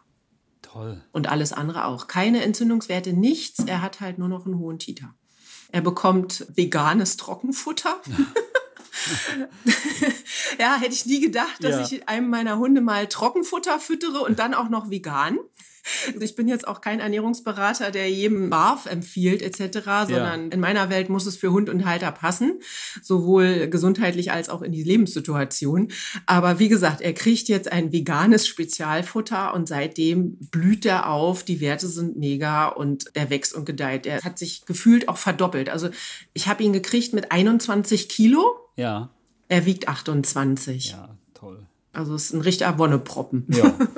Toll. 0.73 1.03
Und 1.13 1.29
alles 1.29 1.53
andere 1.53 1.85
auch. 1.87 2.07
Keine 2.07 2.43
Entzündungswerte, 2.45 3.13
nichts. 3.13 3.65
Er 3.65 3.83
hat 3.83 4.01
halt 4.01 4.19
nur 4.19 4.29
noch 4.29 4.47
einen 4.47 4.59
hohen 4.59 4.79
Titer. 4.79 5.15
Er 5.73 5.81
bekommt 5.81 6.47
veganes 6.55 7.17
Trockenfutter. 7.17 8.01
ja, 10.59 10.77
hätte 10.81 10.95
ich 10.95 11.07
nie 11.07 11.21
gedacht, 11.21 11.63
dass 11.63 11.91
ja. 11.91 11.99
ich 11.99 12.09
einem 12.09 12.29
meiner 12.29 12.59
Hunde 12.59 12.81
mal 12.81 13.07
Trockenfutter 13.07 13.81
füttere 13.81 14.21
und 14.21 14.39
dann 14.39 14.55
auch 14.55 14.69
noch 14.69 14.91
vegan. 14.91 15.39
Also 16.09 16.21
ich 16.21 16.37
bin 16.37 16.49
jetzt 16.49 16.67
auch 16.67 16.81
kein 16.81 17.01
Ernährungsberater, 17.01 17.91
der 17.91 18.11
jedem 18.11 18.51
BARF 18.51 18.87
empfiehlt 18.87 19.43
etc., 19.43 19.85
sondern 20.09 20.47
ja. 20.47 20.53
in 20.53 20.61
meiner 20.61 20.91
Welt 20.91 21.09
muss 21.09 21.27
es 21.27 21.37
für 21.37 21.53
Hund 21.53 21.69
und 21.69 21.85
Halter 21.85 22.13
passen, 22.13 22.61
sowohl 23.03 23.69
gesundheitlich 23.69 24.33
als 24.33 24.49
auch 24.49 24.63
in 24.63 24.73
die 24.73 24.83
Lebenssituation. 24.83 25.93
Aber 26.27 26.59
wie 26.59 26.69
gesagt, 26.69 27.01
er 27.01 27.13
kriegt 27.13 27.49
jetzt 27.49 27.71
ein 27.71 27.93
veganes 27.93 28.47
Spezialfutter 28.47 29.55
und 29.55 29.69
seitdem 29.69 30.37
blüht 30.51 30.87
er 30.87 31.09
auf, 31.11 31.43
die 31.43 31.61
Werte 31.61 31.89
sind 31.89 32.17
mega 32.17 32.69
und 32.69 33.05
er 33.15 33.31
wächst 33.31 33.55
und 33.55 33.65
gedeiht. 33.65 34.07
Er 34.07 34.23
hat 34.23 34.39
sich 34.39 34.65
gefühlt 34.67 35.09
auch 35.09 35.19
verdoppelt. 35.19 35.69
Also 35.69 35.91
ich 36.33 36.49
habe 36.49 36.63
ihn 36.63 36.73
gekriegt 36.73 37.13
mit 37.13 37.33
21 37.33 38.09
Kilo. 38.09 38.57
Ja. 38.77 39.11
Er 39.49 39.67
wiegt 39.67 39.89
28. 39.89 40.91
Ja, 40.91 41.17
toll. 41.35 41.67
Also 41.93 42.15
es 42.15 42.27
ist 42.27 42.35
ein 42.35 42.41
richtiger 42.41 42.79
Wonneproppen. 42.79 43.47
Ja. 43.49 43.75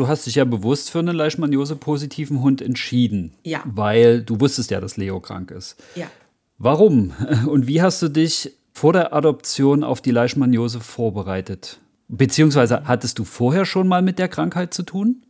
Du 0.00 0.08
hast 0.08 0.24
dich 0.24 0.36
ja 0.36 0.46
bewusst 0.46 0.90
für 0.90 1.00
einen 1.00 1.14
Leishmaniose-positiven 1.14 2.40
Hund 2.40 2.62
entschieden. 2.62 3.34
Ja. 3.42 3.62
Weil 3.66 4.22
du 4.22 4.40
wusstest 4.40 4.70
ja, 4.70 4.80
dass 4.80 4.96
Leo 4.96 5.20
krank 5.20 5.50
ist. 5.50 5.76
Ja. 5.94 6.10
Warum? 6.56 7.12
Und 7.46 7.66
wie 7.66 7.82
hast 7.82 8.00
du 8.00 8.08
dich 8.08 8.50
vor 8.72 8.94
der 8.94 9.12
Adoption 9.12 9.84
auf 9.84 10.00
die 10.00 10.10
Leishmaniose 10.10 10.80
vorbereitet? 10.80 11.80
Beziehungsweise 12.08 12.84
hattest 12.86 13.18
du 13.18 13.24
vorher 13.24 13.66
schon 13.66 13.88
mal 13.88 14.00
mit 14.00 14.18
der 14.18 14.28
Krankheit 14.28 14.72
zu 14.72 14.84
tun? 14.84 15.22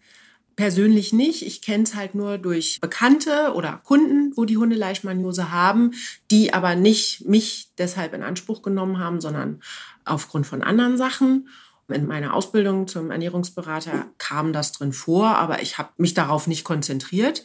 Persönlich 0.54 1.12
nicht. 1.12 1.44
Ich 1.44 1.62
kenne 1.62 1.82
es 1.82 1.96
halt 1.96 2.14
nur 2.14 2.38
durch 2.38 2.78
Bekannte 2.80 3.54
oder 3.56 3.80
Kunden, 3.82 4.34
wo 4.36 4.44
die 4.44 4.56
Hunde 4.56 4.76
Leishmaniose 4.76 5.50
haben, 5.50 5.94
die 6.30 6.54
aber 6.54 6.76
nicht 6.76 7.26
mich 7.26 7.70
deshalb 7.76 8.14
in 8.14 8.22
Anspruch 8.22 8.62
genommen 8.62 9.00
haben, 9.00 9.20
sondern 9.20 9.62
aufgrund 10.04 10.46
von 10.46 10.62
anderen 10.62 10.96
Sachen. 10.96 11.48
In 11.92 12.06
meiner 12.06 12.34
Ausbildung 12.34 12.88
zum 12.88 13.10
Ernährungsberater 13.10 14.06
kam 14.18 14.52
das 14.52 14.72
drin 14.72 14.92
vor, 14.92 15.36
aber 15.36 15.62
ich 15.62 15.78
habe 15.78 15.90
mich 15.96 16.14
darauf 16.14 16.46
nicht 16.46 16.64
konzentriert, 16.64 17.44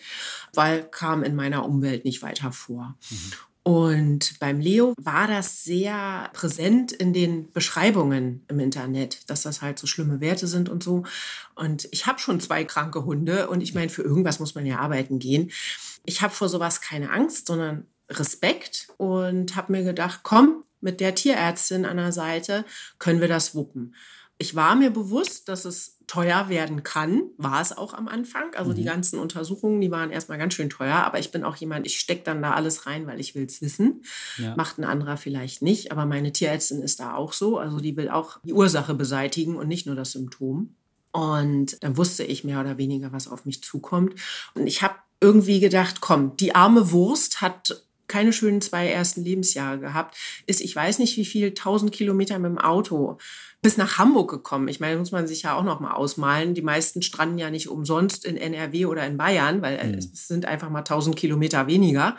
weil 0.54 0.84
kam 0.84 1.24
in 1.24 1.36
meiner 1.36 1.66
Umwelt 1.66 2.06
nicht 2.06 2.22
weiter 2.22 2.52
vor. 2.52 2.96
Mhm. 3.10 3.32
Und 3.68 4.38
beim 4.40 4.60
Leo 4.60 4.94
war 5.02 5.28
das 5.28 5.64
sehr 5.64 6.30
präsent 6.34 6.92
in 6.92 7.14
den 7.14 7.52
Beschreibungen 7.52 8.46
im 8.48 8.60
Internet, 8.60 9.28
dass 9.28 9.42
das 9.42 9.64
halt 9.64 9.80
so 9.80 9.88
schlimme 9.88 10.22
Werte 10.22 10.46
sind 10.46 10.70
und 10.70 10.84
so. 10.84 11.04
Und 11.56 11.88
ich 11.92 12.06
habe 12.06 12.20
schon 12.20 12.40
zwei 12.40 12.64
kranke 12.64 13.06
Hunde 13.06 13.50
und 13.50 13.62
ich 13.62 13.74
meine, 13.74 13.90
für 13.90 14.04
irgendwas 14.04 14.40
muss 14.40 14.54
man 14.54 14.68
ja 14.68 14.78
arbeiten 14.78 15.18
gehen. 15.18 15.50
Ich 16.06 16.22
habe 16.22 16.32
vor 16.32 16.48
sowas 16.48 16.80
keine 16.80 17.10
Angst, 17.10 17.48
sondern 17.48 17.88
Respekt 18.08 18.90
und 18.98 19.56
habe 19.56 19.72
mir 19.72 19.84
gedacht, 19.84 20.20
komm, 20.22 20.64
mit 20.80 21.00
der 21.00 21.16
Tierärztin 21.16 21.86
an 21.86 21.98
der 21.98 22.12
Seite 22.12 22.66
können 23.00 23.20
wir 23.20 23.28
das 23.28 23.56
wuppen. 23.56 23.96
Ich 24.38 24.56
war 24.56 24.76
mir 24.76 24.90
bewusst, 24.90 25.48
dass 25.48 25.66
es 25.66 25.98
teuer 26.08 26.50
werden 26.50 26.84
kann, 26.84 27.24
war 27.38 27.62
es 27.62 27.76
auch 27.76 27.94
am 27.94 28.08
Anfang. 28.08 28.54
Also 28.56 28.72
mhm. 28.72 28.76
die 28.76 28.84
ganzen 28.84 29.20
Untersuchungen, 29.20 29.82
die 29.82 29.92
waren 29.92 30.12
erstmal 30.12 30.38
ganz 30.38 30.54
schön 30.54 30.70
teuer, 30.70 30.98
aber 30.98 31.20
ich 31.20 31.32
bin 31.32 31.44
auch 31.44 31.56
jemand, 31.56 31.86
ich 31.86 32.00
stecke 32.00 32.24
dann 32.24 32.42
da 32.42 32.54
alles 32.54 32.86
rein, 32.86 33.08
weil 33.08 33.20
ich 33.20 33.34
will 33.34 33.46
es 33.46 33.62
wissen. 33.62 34.04
Ja. 34.38 34.56
Macht 34.56 34.78
ein 34.78 34.84
anderer 34.84 35.18
vielleicht 35.18 35.62
nicht, 35.62 35.92
aber 35.92 36.06
meine 36.06 36.32
Tierärztin 36.32 36.82
ist 36.82 37.00
da 37.00 37.16
auch 37.16 37.34
so. 37.34 37.58
Also 37.58 37.80
die 37.80 37.98
will 37.98 38.10
auch 38.10 38.40
die 38.44 38.54
Ursache 38.54 38.94
beseitigen 38.94 39.56
und 39.56 39.68
nicht 39.68 39.86
nur 39.88 39.96
das 39.96 40.12
Symptom. 40.12 40.76
Und 41.12 41.82
dann 41.82 41.96
wusste 41.96 42.24
ich 42.24 42.44
mehr 42.44 42.60
oder 42.60 42.78
weniger, 42.78 43.14
was 43.14 43.30
auf 43.30 43.46
mich 43.46 43.64
zukommt. 43.64 44.16
Und 44.54 44.68
ich 44.68 44.82
habe 44.82 44.96
irgendwie 45.22 45.62
gedacht, 45.62 46.02
komm, 46.02 46.36
die 46.38 46.54
arme 46.54 46.92
Wurst 46.92 47.42
hat 47.42 47.84
keine 48.08 48.34
schönen 48.34 48.62
zwei 48.62 48.88
ersten 48.88 49.24
Lebensjahre 49.24 49.80
gehabt, 49.80 50.18
ist, 50.46 50.62
ich 50.62 50.76
weiß 50.76 51.00
nicht 51.00 51.18
wie 51.18 51.26
viel, 51.26 51.54
tausend 51.54 51.92
Kilometer 51.92 52.40
mit 52.40 52.50
dem 52.50 52.58
Auto 52.58 53.18
bis 53.62 53.78
nach 53.78 53.98
Hamburg 53.98 54.30
gekommen. 54.30 54.68
Ich 54.68 54.80
meine, 54.80 54.98
muss 54.98 55.12
man 55.12 55.26
sich 55.26 55.42
ja 55.42 55.56
auch 55.56 55.64
noch 55.64 55.80
mal 55.80 55.94
ausmalen. 55.94 56.54
Die 56.54 56.62
meisten 56.62 57.02
stranden 57.02 57.40
ja 57.40 57.50
nicht 57.50 57.68
umsonst 57.68 58.24
in 58.24 58.38
NRW 58.38 58.86
oder 58.86 59.08
in 59.08 59.18
Bayern, 59.18 59.64
weil 59.64 59.84
mhm. 59.84 59.98
es 59.98 60.28
sind 60.28 60.46
einfach 60.46 60.70
mal 60.70 60.84
tausend 60.84 61.16
Kilometer 61.16 61.66
weniger. 61.66 62.16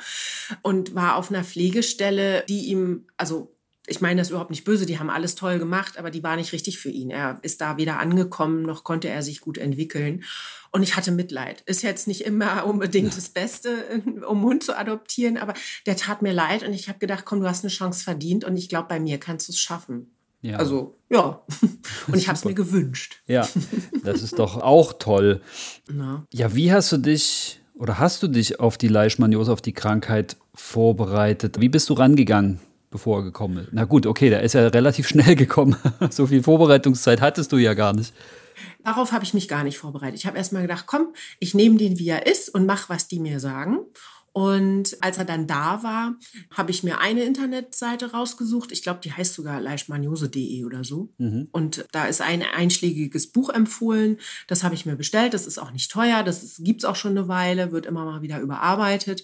Und 0.63 0.97
war 0.97 1.15
auf 1.15 1.31
einer 1.31 1.45
Pflegestelle, 1.45 2.45
die 2.49 2.67
ihm, 2.67 3.07
also 3.17 3.56
ich 3.87 4.01
meine 4.01 4.21
das 4.21 4.31
überhaupt 4.31 4.51
nicht 4.51 4.65
böse, 4.65 4.87
die 4.87 4.99
haben 4.99 5.11
alles 5.11 5.35
toll 5.35 5.59
gemacht, 5.59 5.99
aber 5.99 6.11
die 6.11 6.23
war 6.23 6.37
nicht 6.37 6.53
richtig 6.53 6.79
für 6.79 6.91
ihn. 6.91 7.11
Er 7.11 7.39
ist 7.43 7.61
da 7.61 7.77
weder 7.77 7.99
angekommen, 7.99 8.63
noch 8.63 8.85
konnte 8.85 9.09
er 9.09 9.23
sich 9.23 9.41
gut 9.41 9.59
entwickeln. 9.59 10.25
Und 10.73 10.83
ich 10.83 10.97
hatte 10.97 11.13
Mitleid. 11.13 11.63
Ist 11.63 11.83
jetzt 11.83 12.09
nicht 12.09 12.23
immer 12.23 12.67
unbedingt 12.67 13.17
das 13.17 13.29
Beste, 13.29 14.03
um 14.29 14.43
Hund 14.43 14.65
zu 14.65 14.77
adoptieren, 14.77 15.37
aber 15.37 15.55
der 15.87 15.97
tat 15.97 16.23
mir 16.23 16.33
leid 16.33 16.67
und 16.67 16.73
ich 16.73 16.89
habe 16.89 16.99
gedacht, 16.99 17.25
komm, 17.25 17.41
du 17.41 17.49
hast 17.49 17.65
eine 17.65 17.73
Chance 17.73 18.05
verdient 18.05 18.45
und 18.45 18.57
ich 18.57 18.69
glaube, 18.69 18.89
bei 18.89 19.01
mir 19.01 19.19
kannst 19.19 19.49
du 19.49 19.53
es 19.53 19.59
schaffen. 19.59 20.11
Ja. 20.43 20.59
Also, 20.59 20.97
ja. 21.11 21.43
Und 22.07 22.17
ich 22.17 22.29
habe 22.29 22.37
es 22.37 22.45
mir 22.45 22.55
gewünscht. 22.55 23.21
Ja, 23.27 23.49
das 24.05 24.23
ist 24.23 24.39
doch 24.39 24.59
auch 24.59 24.93
toll. 24.93 25.41
Na. 25.91 26.25
Ja, 26.33 26.55
wie 26.55 26.73
hast 26.73 26.93
du 26.93 26.99
dich 26.99 27.61
oder 27.75 27.99
hast 27.99 28.23
du 28.23 28.29
dich 28.29 28.61
auf 28.61 28.79
die 28.79 28.89
Leishmaniose, 28.89 29.53
auf 29.53 29.61
die 29.61 29.73
Krankheit 29.73 30.37
vorbereitet? 30.55 31.61
Wie 31.61 31.69
bist 31.69 31.89
du 31.89 31.95
rangegangen, 31.95 32.61
bevor 32.97 33.19
er 33.19 33.25
gekommen 33.25 33.59
ist? 33.59 33.69
Na 33.73 33.85
gut, 33.85 34.07
okay, 34.07 34.31
der 34.31 34.43
ist 34.43 34.55
ja 34.55 34.67
relativ 34.69 35.07
schnell 35.13 35.37
gekommen. 35.37 35.77
so 36.11 36.27
viel 36.27 36.43
Vorbereitungszeit 36.43 37.21
hattest 37.21 37.53
du 37.53 37.59
ja 37.59 37.75
gar 37.75 37.93
nicht. 37.93 38.15
Darauf 38.85 39.13
habe 39.13 39.23
ich 39.23 39.35
mich 39.35 39.49
gar 39.49 39.65
nicht 39.65 39.77
vorbereitet. 39.77 40.19
Ich 40.19 40.25
habe 40.25 40.39
erst 40.39 40.55
mal 40.55 40.63
gedacht, 40.63 40.85
komm, 40.87 41.09
ich 41.39 41.55
nehme 41.55 41.77
den, 41.77 41.99
wie 41.99 42.09
er 42.09 42.27
ist 42.27 42.49
und 42.49 42.65
mache, 42.65 42.89
was 42.89 43.07
die 43.07 43.19
mir 43.19 43.39
sagen. 43.39 43.81
Und 44.33 44.97
als 45.01 45.19
er 45.19 45.25
dann 45.25 45.47
da 45.47 45.83
war, 45.83 46.15
habe 46.55 46.71
ich 46.71 46.83
mir 46.83 47.01
eine 47.01 47.25
Internetseite 47.25 48.13
rausgesucht. 48.13 48.73
Ich 48.73 48.83
glaube, 48.83 49.01
die 49.03 49.13
heißt 49.13 49.35
sogar 49.35 49.61
leishmaniose.de 49.61 50.65
oder 50.65 50.85
so. 50.85 51.11
Mhm. 51.19 51.49
Und 51.53 51.87
da 51.93 52.07
ist 52.07 52.21
ein 52.23 52.43
einschlägiges 52.43 53.33
Buch 53.33 53.51
empfohlen. 53.51 54.19
Das 54.47 54.63
habe 54.63 54.75
ich 54.75 54.87
mir 54.87 54.97
bestellt. 54.97 55.35
Das 55.35 55.47
ist 55.47 55.59
auch 55.59 55.71
nicht 55.71 55.91
teuer. 55.91 56.23
Das 56.23 56.57
gibt 56.59 56.83
es 56.83 56.85
auch 56.85 56.97
schon 56.97 57.13
eine 57.13 57.29
Weile, 57.29 57.73
wird 57.73 57.87
immer 57.87 58.05
mal 58.05 58.23
wieder 58.23 58.41
überarbeitet 58.41 59.23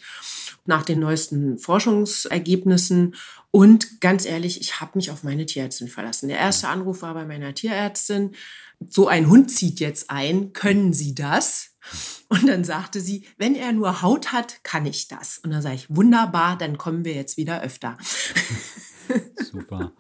nach 0.65 0.85
den 0.85 1.01
neuesten 1.01 1.59
Forschungsergebnissen. 1.59 3.15
Und 3.51 4.01
ganz 4.01 4.25
ehrlich, 4.25 4.61
ich 4.61 4.81
habe 4.81 4.93
mich 4.95 5.11
auf 5.11 5.25
meine 5.25 5.47
Tierärztin 5.47 5.89
verlassen. 5.89 6.29
Der 6.29 6.39
erste 6.39 6.69
Anruf 6.69 7.03
war 7.03 7.15
bei 7.15 7.25
meiner 7.25 7.55
Tierärztin. 7.55 8.33
So 8.89 9.09
ein 9.09 9.29
Hund 9.29 9.51
zieht 9.51 9.81
jetzt 9.81 10.11
ein. 10.11 10.53
Können 10.53 10.93
Sie 10.93 11.15
das? 11.15 11.73
Und 12.29 12.47
dann 12.47 12.65
sagte 12.65 13.01
sie, 13.01 13.27
wenn 13.39 13.55
er 13.55 13.73
nur 13.73 14.03
Haut 14.03 14.33
hat, 14.33 14.63
kann 14.63 14.87
ich 14.87 15.09
das. 15.09 15.39
Und 15.39 15.51
dann 15.51 15.63
sage 15.63 15.75
ich, 15.75 15.95
wunderbar, 15.95 16.57
dann 16.57 16.79
kommen 16.79 17.05
wir 17.05 17.15
jetzt 17.15 17.37
wieder 17.37 17.63
öfter. 17.63 17.99
Super. 19.51 19.93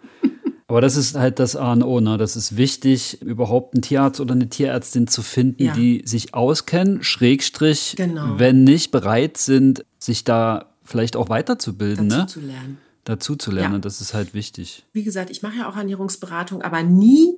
Aber 0.73 0.81
das 0.81 0.97
ist 0.97 1.17
halt 1.17 1.39
das 1.39 1.55
A 1.55 1.75
und 1.75 1.83
O, 1.83 2.01
ne? 2.01 2.17
Das 2.17 2.35
ist 2.35 2.57
wichtig, 2.57 3.21
überhaupt 3.21 3.75
einen 3.75 3.83
Tierarzt 3.83 4.21
oder 4.21 4.33
eine 4.33 4.49
Tierärztin 4.49 5.07
zu 5.07 5.21
finden, 5.21 5.65
ja. 5.65 5.75
die 5.75 6.01
sich 6.07 6.33
auskennen, 6.33 7.03
Schrägstrich, 7.03 7.93
genau. 7.99 8.39
wenn 8.39 8.65
nicht 8.65 8.91
bereit 8.91 9.37
sind, 9.37 9.85
sich 9.99 10.25
da 10.25 10.73
vielleicht 10.83 11.15
auch 11.17 11.29
weiterzubilden, 11.29 12.09
Dazu 12.09 12.21
ne? 12.23 12.27
zu 12.27 12.41
lernen. 12.41 12.79
Dazu 13.05 13.37
zu 13.37 13.51
lernen, 13.51 13.75
ja. 13.75 13.81
das 13.81 14.01
ist 14.01 14.15
halt 14.15 14.33
wichtig. 14.33 14.87
Wie 14.95 15.05
gesagt, 15.05 15.29
ich 15.29 15.43
mache 15.43 15.59
ja 15.59 15.69
auch 15.69 15.77
Ernährungsberatung, 15.77 16.63
aber 16.63 16.83
nie 16.83 17.35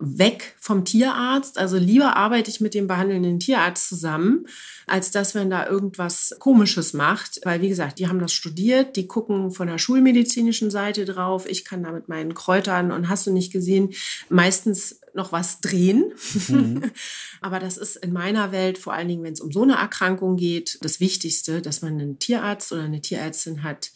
weg 0.00 0.56
vom 0.58 0.84
Tierarzt. 0.84 1.58
Also 1.58 1.76
lieber 1.76 2.16
arbeite 2.16 2.50
ich 2.50 2.60
mit 2.60 2.72
dem 2.72 2.86
behandelnden 2.86 3.38
Tierarzt 3.38 3.88
zusammen, 3.88 4.46
als 4.86 5.10
dass 5.10 5.34
man 5.34 5.50
da 5.50 5.66
irgendwas 5.66 6.34
Komisches 6.38 6.94
macht. 6.94 7.40
Weil, 7.44 7.60
wie 7.60 7.68
gesagt, 7.68 7.98
die 7.98 8.08
haben 8.08 8.18
das 8.18 8.32
studiert, 8.32 8.96
die 8.96 9.06
gucken 9.06 9.50
von 9.50 9.68
der 9.68 9.78
schulmedizinischen 9.78 10.70
Seite 10.70 11.04
drauf. 11.04 11.46
Ich 11.46 11.64
kann 11.66 11.82
da 11.82 11.92
mit 11.92 12.08
meinen 12.08 12.34
Kräutern 12.34 12.90
und 12.90 13.08
hast 13.10 13.26
du 13.26 13.32
nicht 13.32 13.52
gesehen, 13.52 13.92
meistens 14.30 15.00
noch 15.14 15.32
was 15.32 15.60
drehen. 15.60 16.12
Mhm. 16.48 16.90
Aber 17.42 17.58
das 17.58 17.76
ist 17.76 17.96
in 17.96 18.12
meiner 18.12 18.52
Welt, 18.52 18.78
vor 18.78 18.94
allen 18.94 19.08
Dingen, 19.08 19.22
wenn 19.22 19.34
es 19.34 19.40
um 19.40 19.52
so 19.52 19.62
eine 19.62 19.74
Erkrankung 19.74 20.36
geht, 20.36 20.78
das 20.82 21.00
Wichtigste, 21.00 21.60
dass 21.60 21.82
man 21.82 22.00
einen 22.00 22.18
Tierarzt 22.18 22.72
oder 22.72 22.82
eine 22.82 23.02
Tierärztin 23.02 23.62
hat, 23.62 23.90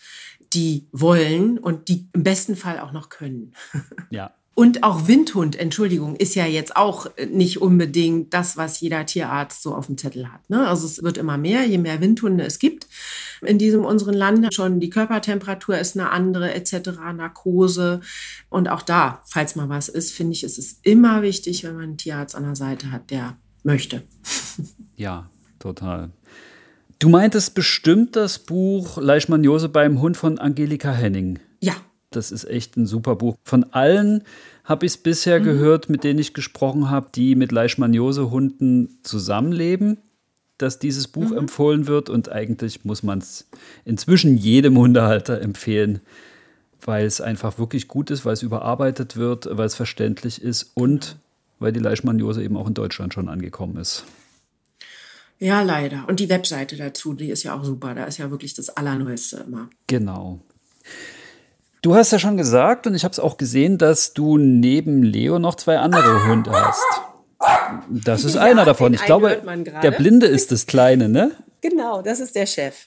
die 0.53 0.87
wollen 0.93 1.59
und 1.59 1.89
die 1.89 2.09
im 2.13 2.23
besten 2.23 2.57
Fall 2.57 2.79
auch 2.79 2.93
noch 2.93 3.09
können. 3.09 3.55
Ja, 4.11 4.35
und 4.55 4.85
auch 4.85 5.09
Windhund, 5.09 5.57
Entschuldigung, 5.57 6.15
ist 6.15 6.37
ja 6.37 6.47
jetzt 6.47 6.77
auch 6.77 7.07
nicht 7.31 7.61
unbedingt 7.61 8.33
das, 8.33 8.57
was 8.57 8.81
jeder 8.81 9.05
Tierarzt 9.05 9.63
so 9.63 9.75
auf 9.75 9.87
dem 9.87 9.99
Zettel 9.99 10.33
hat. 10.33 10.49
Ne? 10.49 10.69
Also 10.69 10.87
es 10.87 11.03
wird 11.03 11.19
immer 11.19 11.37
mehr, 11.37 11.65
je 11.65 11.79
mehr 11.79 12.01
Windhunde 12.01 12.45
es 12.45 12.61
gibt 12.61 12.87
in 13.43 13.59
diesem 13.59 13.85
unseren 13.85 14.15
Land. 14.15 14.55
Schon 14.55 14.79
die 14.79 14.91
Körpertemperatur 14.91 15.77
ist 15.77 15.99
eine 15.99 16.11
andere, 16.11 16.55
etc., 16.55 16.91
Narkose. 17.15 18.01
Und 18.49 18.69
auch 18.69 18.83
da, 18.83 19.23
falls 19.27 19.57
mal 19.57 19.69
was 19.69 19.89
ist, 19.89 20.13
finde 20.13 20.33
ich, 20.33 20.45
ist 20.45 20.59
es 20.59 20.79
immer 20.83 21.23
wichtig, 21.23 21.65
wenn 21.65 21.75
man 21.75 21.85
einen 21.85 21.99
Tierarzt 21.99 22.37
an 22.37 22.45
der 22.45 22.57
Seite 22.57 22.93
hat, 22.93 23.11
der 23.11 23.37
möchte. 23.63 24.03
Ja, 24.97 25.29
total. 25.59 26.11
Du 27.01 27.09
meintest 27.09 27.57
bestimmt 27.57 28.15
das 28.15 28.39
Buch 28.39 28.97
Leishmaniose 28.97 29.69
beim 29.69 30.01
Hund 30.01 30.17
von 30.17 30.39
Angelika 30.39 30.93
Henning. 30.93 31.41
Ja, 31.61 31.75
das 32.17 32.33
ist 32.33 32.45
echt 32.45 32.77
ein 32.77 32.87
super 32.87 33.17
Buch. 33.17 33.37
Von 33.45 33.65
allen 33.73 34.23
habe 34.65 34.87
ich 34.87 34.93
es 34.93 34.99
bisher 34.99 35.41
mhm. 35.41 35.45
gehört, 35.45 35.89
mit 35.89 36.05
denen 36.05 36.19
ich 36.19 36.35
gesprochen 36.35 36.91
habe, 36.91 37.09
die 37.15 37.35
mit 37.35 37.53
Leishmaniose-Hunden 37.53 38.99
zusammenleben, 39.03 39.99
dass 40.59 40.79
dieses 40.79 41.09
Buch 41.09 41.31
mhm. 41.31 41.39
empfohlen 41.39 41.87
wird. 41.87 42.09
Und 42.09 42.31
eigentlich 42.31 42.85
muss 42.85 43.03
man 43.03 43.19
es 43.19 43.49
inzwischen 43.85 44.37
jedem 44.37 44.79
Hundehalter 44.79 45.41
empfehlen, 45.41 46.01
weil 46.83 47.07
es 47.07 47.21
einfach 47.21 47.59
wirklich 47.59 47.89
gut 47.89 48.11
ist, 48.11 48.25
weil 48.25 48.35
es 48.35 48.43
überarbeitet 48.43 49.17
wird, 49.17 49.49
weil 49.51 49.67
es 49.67 49.75
verständlich 49.75 50.43
ist 50.43 50.71
und 50.75 51.17
weil 51.59 51.73
die 51.73 51.81
Leishmaniose 51.81 52.43
eben 52.43 52.57
auch 52.57 52.67
in 52.67 52.75
Deutschland 52.75 53.15
schon 53.15 53.29
angekommen 53.29 53.77
ist. 53.77 54.05
Ja, 55.39 55.63
leider. 55.63 56.05
Und 56.09 56.21
die 56.21 56.29
Webseite 56.29 56.77
dazu, 56.77 57.13
die 57.13 57.31
ist 57.31 57.43
ja 57.43 57.55
auch 57.55 57.65
super. 57.65 57.95
Da 57.95 58.05
ist 58.05 58.19
ja 58.19 58.31
wirklich 58.31 58.55
das 58.55 58.71
Allerneueste 58.71 59.45
immer. 59.47 59.69
Genau. 59.87 60.41
Du 61.85 61.95
hast 61.95 62.13
ja 62.13 62.19
schon 62.19 62.39
gesagt 62.39 62.87
und 62.87 62.95
ich 62.95 63.05
habe 63.05 63.13
es 63.13 63.21
auch 63.21 63.37
gesehen, 63.37 63.77
dass 63.77 64.15
du 64.15 64.39
neben 64.39 65.03
Leo 65.03 65.39
noch 65.39 65.55
zwei 65.55 65.77
andere 65.77 66.27
Hunde 66.27 66.51
hast. 66.51 66.83
Das 67.91 68.25
ist 68.25 68.37
ja, 68.37 68.41
einer 68.41 68.65
davon. 68.65 68.95
Ich 68.95 69.05
glaube, 69.05 69.43
der 69.83 69.91
Blinde 69.91 70.25
ist 70.25 70.51
das 70.51 70.65
Kleine, 70.65 71.11
ne? 71.11 71.33
Genau, 71.61 72.01
das 72.01 72.21
ist 72.21 72.35
der 72.37 72.47
Chef. 72.47 72.87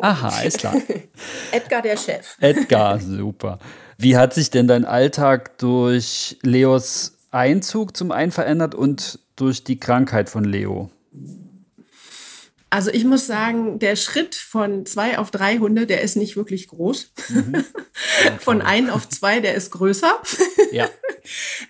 Aha, 0.00 0.42
ist 0.44 0.58
klar. 0.58 0.74
Edgar, 1.52 1.82
der 1.82 1.96
Chef. 1.96 2.36
Edgar, 2.40 2.98
super. 2.98 3.60
Wie 3.96 4.16
hat 4.16 4.34
sich 4.34 4.50
denn 4.50 4.66
dein 4.66 4.84
Alltag 4.84 5.56
durch 5.58 6.36
Leos 6.42 7.18
Einzug 7.30 7.96
zum 7.96 8.10
einen 8.10 8.32
verändert 8.32 8.74
und 8.74 9.20
durch 9.36 9.62
die 9.62 9.78
Krankheit 9.78 10.28
von 10.28 10.42
Leo? 10.42 10.90
Also 12.72 12.90
ich 12.90 13.04
muss 13.04 13.26
sagen, 13.26 13.78
der 13.78 13.96
Schritt 13.96 14.34
von 14.34 14.86
zwei 14.86 15.18
auf 15.18 15.30
drei 15.30 15.58
Hunde, 15.58 15.86
der 15.86 16.00
ist 16.00 16.16
nicht 16.16 16.36
wirklich 16.36 16.68
groß. 16.68 17.12
Mhm. 17.28 17.64
von 18.38 18.62
ein 18.62 18.88
auf 18.88 19.06
zwei, 19.10 19.40
der 19.40 19.54
ist 19.54 19.70
größer. 19.72 20.20
Ja. 20.72 20.88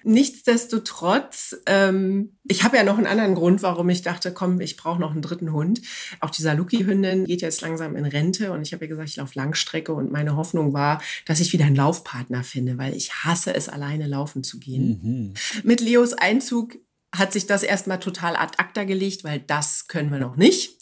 Nichtsdestotrotz, 0.05 1.57
ähm, 1.67 2.37
ich 2.45 2.63
habe 2.63 2.77
ja 2.77 2.85
noch 2.85 2.99
einen 2.99 3.09
anderen 3.09 3.35
Grund, 3.35 3.61
warum 3.61 3.89
ich 3.89 4.03
dachte, 4.03 4.33
komm, 4.33 4.61
ich 4.61 4.77
brauche 4.77 5.01
noch 5.01 5.11
einen 5.11 5.23
dritten 5.23 5.53
Hund. 5.53 5.83
Auch 6.21 6.31
die 6.31 6.43
Saluki-Hündin 6.43 7.25
geht 7.25 7.43
jetzt 7.43 7.63
langsam 7.63 7.97
in 7.97 8.05
Rente 8.05 8.53
und 8.53 8.63
ich 8.63 8.73
habe 8.73 8.85
ja 8.85 8.89
gesagt, 8.89 9.09
ich 9.09 9.17
laufe 9.17 9.37
Langstrecke 9.37 9.93
und 9.93 10.13
meine 10.13 10.37
Hoffnung 10.37 10.73
war, 10.73 11.03
dass 11.27 11.41
ich 11.41 11.53
wieder 11.53 11.65
einen 11.65 11.75
Laufpartner 11.75 12.45
finde, 12.45 12.79
weil 12.79 12.95
ich 12.95 13.13
hasse 13.13 13.53
es, 13.53 13.69
alleine 13.69 14.07
laufen 14.07 14.45
zu 14.45 14.61
gehen. 14.61 15.01
Mhm. 15.03 15.35
Mit 15.65 15.81
Leos 15.81 16.13
Einzug 16.13 16.77
hat 17.15 17.33
sich 17.33 17.47
das 17.47 17.65
erstmal 17.65 17.99
total 17.99 18.37
ad 18.37 18.55
acta 18.59 18.85
gelegt, 18.85 19.25
weil 19.25 19.41
das 19.41 19.89
können 19.89 20.13
wir 20.13 20.19
noch 20.19 20.37
nicht. 20.37 20.82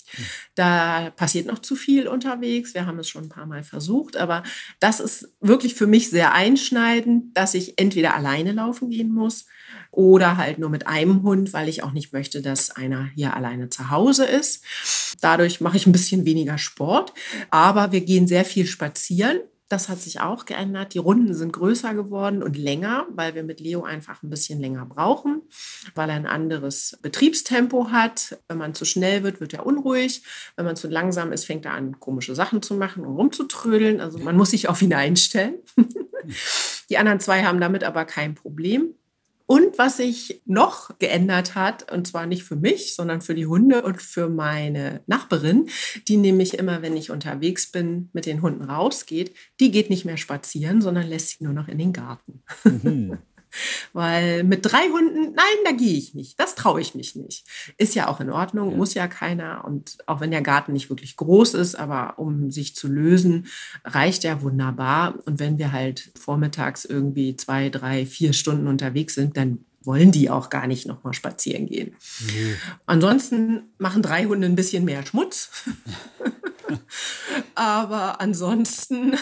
Da 0.54 1.10
passiert 1.10 1.46
noch 1.46 1.60
zu 1.60 1.76
viel 1.76 2.08
unterwegs. 2.08 2.74
Wir 2.74 2.86
haben 2.86 2.98
es 2.98 3.08
schon 3.08 3.24
ein 3.24 3.28
paar 3.28 3.46
Mal 3.46 3.62
versucht, 3.62 4.16
aber 4.16 4.42
das 4.78 5.00
ist 5.00 5.28
wirklich 5.40 5.74
für 5.74 5.86
mich 5.86 6.10
sehr 6.10 6.32
einschneidend, 6.32 7.36
dass 7.36 7.54
ich 7.54 7.78
entweder 7.78 8.14
alleine 8.14 8.52
laufen 8.52 8.90
gehen 8.90 9.12
muss 9.12 9.46
oder 9.90 10.36
halt 10.36 10.58
nur 10.58 10.70
mit 10.70 10.86
einem 10.86 11.22
Hund, 11.22 11.52
weil 11.52 11.68
ich 11.68 11.82
auch 11.82 11.92
nicht 11.92 12.12
möchte, 12.12 12.42
dass 12.42 12.70
einer 12.70 13.06
hier 13.14 13.34
alleine 13.34 13.70
zu 13.70 13.90
Hause 13.90 14.24
ist. 14.24 14.64
Dadurch 15.20 15.60
mache 15.60 15.76
ich 15.76 15.86
ein 15.86 15.92
bisschen 15.92 16.24
weniger 16.24 16.58
Sport, 16.58 17.12
aber 17.50 17.92
wir 17.92 18.00
gehen 18.02 18.26
sehr 18.26 18.44
viel 18.44 18.66
spazieren. 18.66 19.40
Das 19.70 19.88
hat 19.88 20.00
sich 20.00 20.20
auch 20.20 20.46
geändert. 20.46 20.94
Die 20.94 20.98
Runden 20.98 21.32
sind 21.32 21.52
größer 21.52 21.94
geworden 21.94 22.42
und 22.42 22.56
länger, 22.56 23.06
weil 23.10 23.36
wir 23.36 23.44
mit 23.44 23.60
Leo 23.60 23.84
einfach 23.84 24.20
ein 24.20 24.28
bisschen 24.28 24.60
länger 24.60 24.84
brauchen, 24.84 25.42
weil 25.94 26.10
er 26.10 26.16
ein 26.16 26.26
anderes 26.26 26.98
Betriebstempo 27.02 27.92
hat. 27.92 28.36
Wenn 28.48 28.58
man 28.58 28.74
zu 28.74 28.84
schnell 28.84 29.22
wird, 29.22 29.40
wird 29.40 29.54
er 29.54 29.64
unruhig. 29.64 30.24
Wenn 30.56 30.64
man 30.64 30.74
zu 30.74 30.88
langsam 30.88 31.30
ist, 31.30 31.44
fängt 31.44 31.66
er 31.66 31.74
an, 31.74 32.00
komische 32.00 32.34
Sachen 32.34 32.62
zu 32.62 32.74
machen 32.74 33.06
und 33.06 33.14
rumzutrödeln. 33.14 34.00
Also 34.00 34.18
man 34.18 34.36
muss 34.36 34.50
sich 34.50 34.68
auf 34.68 34.82
ihn 34.82 34.92
einstellen. 34.92 35.54
Die 36.90 36.98
anderen 36.98 37.20
zwei 37.20 37.44
haben 37.44 37.60
damit 37.60 37.84
aber 37.84 38.04
kein 38.04 38.34
Problem. 38.34 38.96
Und 39.50 39.78
was 39.78 39.96
sich 39.96 40.42
noch 40.46 40.96
geändert 41.00 41.56
hat, 41.56 41.90
und 41.90 42.06
zwar 42.06 42.26
nicht 42.26 42.44
für 42.44 42.54
mich, 42.54 42.94
sondern 42.94 43.20
für 43.20 43.34
die 43.34 43.46
Hunde 43.46 43.82
und 43.82 44.00
für 44.00 44.28
meine 44.28 45.00
Nachbarin, 45.08 45.68
die 46.06 46.18
nämlich 46.18 46.54
immer, 46.54 46.82
wenn 46.82 46.96
ich 46.96 47.10
unterwegs 47.10 47.72
bin, 47.72 48.10
mit 48.12 48.26
den 48.26 48.42
Hunden 48.42 48.62
rausgeht, 48.62 49.34
die 49.58 49.72
geht 49.72 49.90
nicht 49.90 50.04
mehr 50.04 50.18
spazieren, 50.18 50.80
sondern 50.80 51.08
lässt 51.08 51.30
sie 51.30 51.42
nur 51.42 51.52
noch 51.52 51.66
in 51.66 51.78
den 51.78 51.92
Garten. 51.92 52.44
Mhm. 52.62 53.18
Weil 53.92 54.44
mit 54.44 54.64
drei 54.64 54.88
Hunden, 54.88 55.32
nein, 55.34 55.56
da 55.64 55.72
gehe 55.72 55.96
ich 55.96 56.14
nicht. 56.14 56.38
Das 56.38 56.54
traue 56.54 56.80
ich 56.80 56.94
mich 56.94 57.16
nicht. 57.16 57.46
Ist 57.76 57.94
ja 57.94 58.08
auch 58.08 58.20
in 58.20 58.30
Ordnung, 58.30 58.70
ja. 58.70 58.76
muss 58.76 58.94
ja 58.94 59.08
keiner. 59.08 59.64
Und 59.64 59.98
auch 60.06 60.20
wenn 60.20 60.30
der 60.30 60.42
Garten 60.42 60.72
nicht 60.72 60.90
wirklich 60.90 61.16
groß 61.16 61.54
ist, 61.54 61.74
aber 61.74 62.18
um 62.18 62.50
sich 62.50 62.74
zu 62.74 62.88
lösen, 62.88 63.46
reicht 63.84 64.24
er 64.24 64.42
wunderbar. 64.42 65.18
Und 65.26 65.38
wenn 65.40 65.58
wir 65.58 65.72
halt 65.72 66.10
vormittags 66.18 66.84
irgendwie 66.84 67.36
zwei, 67.36 67.68
drei, 67.68 68.06
vier 68.06 68.32
Stunden 68.32 68.66
unterwegs 68.66 69.14
sind, 69.14 69.36
dann 69.36 69.64
wollen 69.82 70.12
die 70.12 70.28
auch 70.28 70.50
gar 70.50 70.66
nicht 70.66 70.86
nochmal 70.86 71.14
spazieren 71.14 71.66
gehen. 71.66 71.96
Nee. 72.26 72.54
Ansonsten 72.84 73.62
machen 73.78 74.02
drei 74.02 74.26
Hunde 74.26 74.46
ein 74.46 74.56
bisschen 74.56 74.84
mehr 74.84 75.04
Schmutz. 75.06 75.50
aber 77.54 78.20
ansonsten 78.20 79.16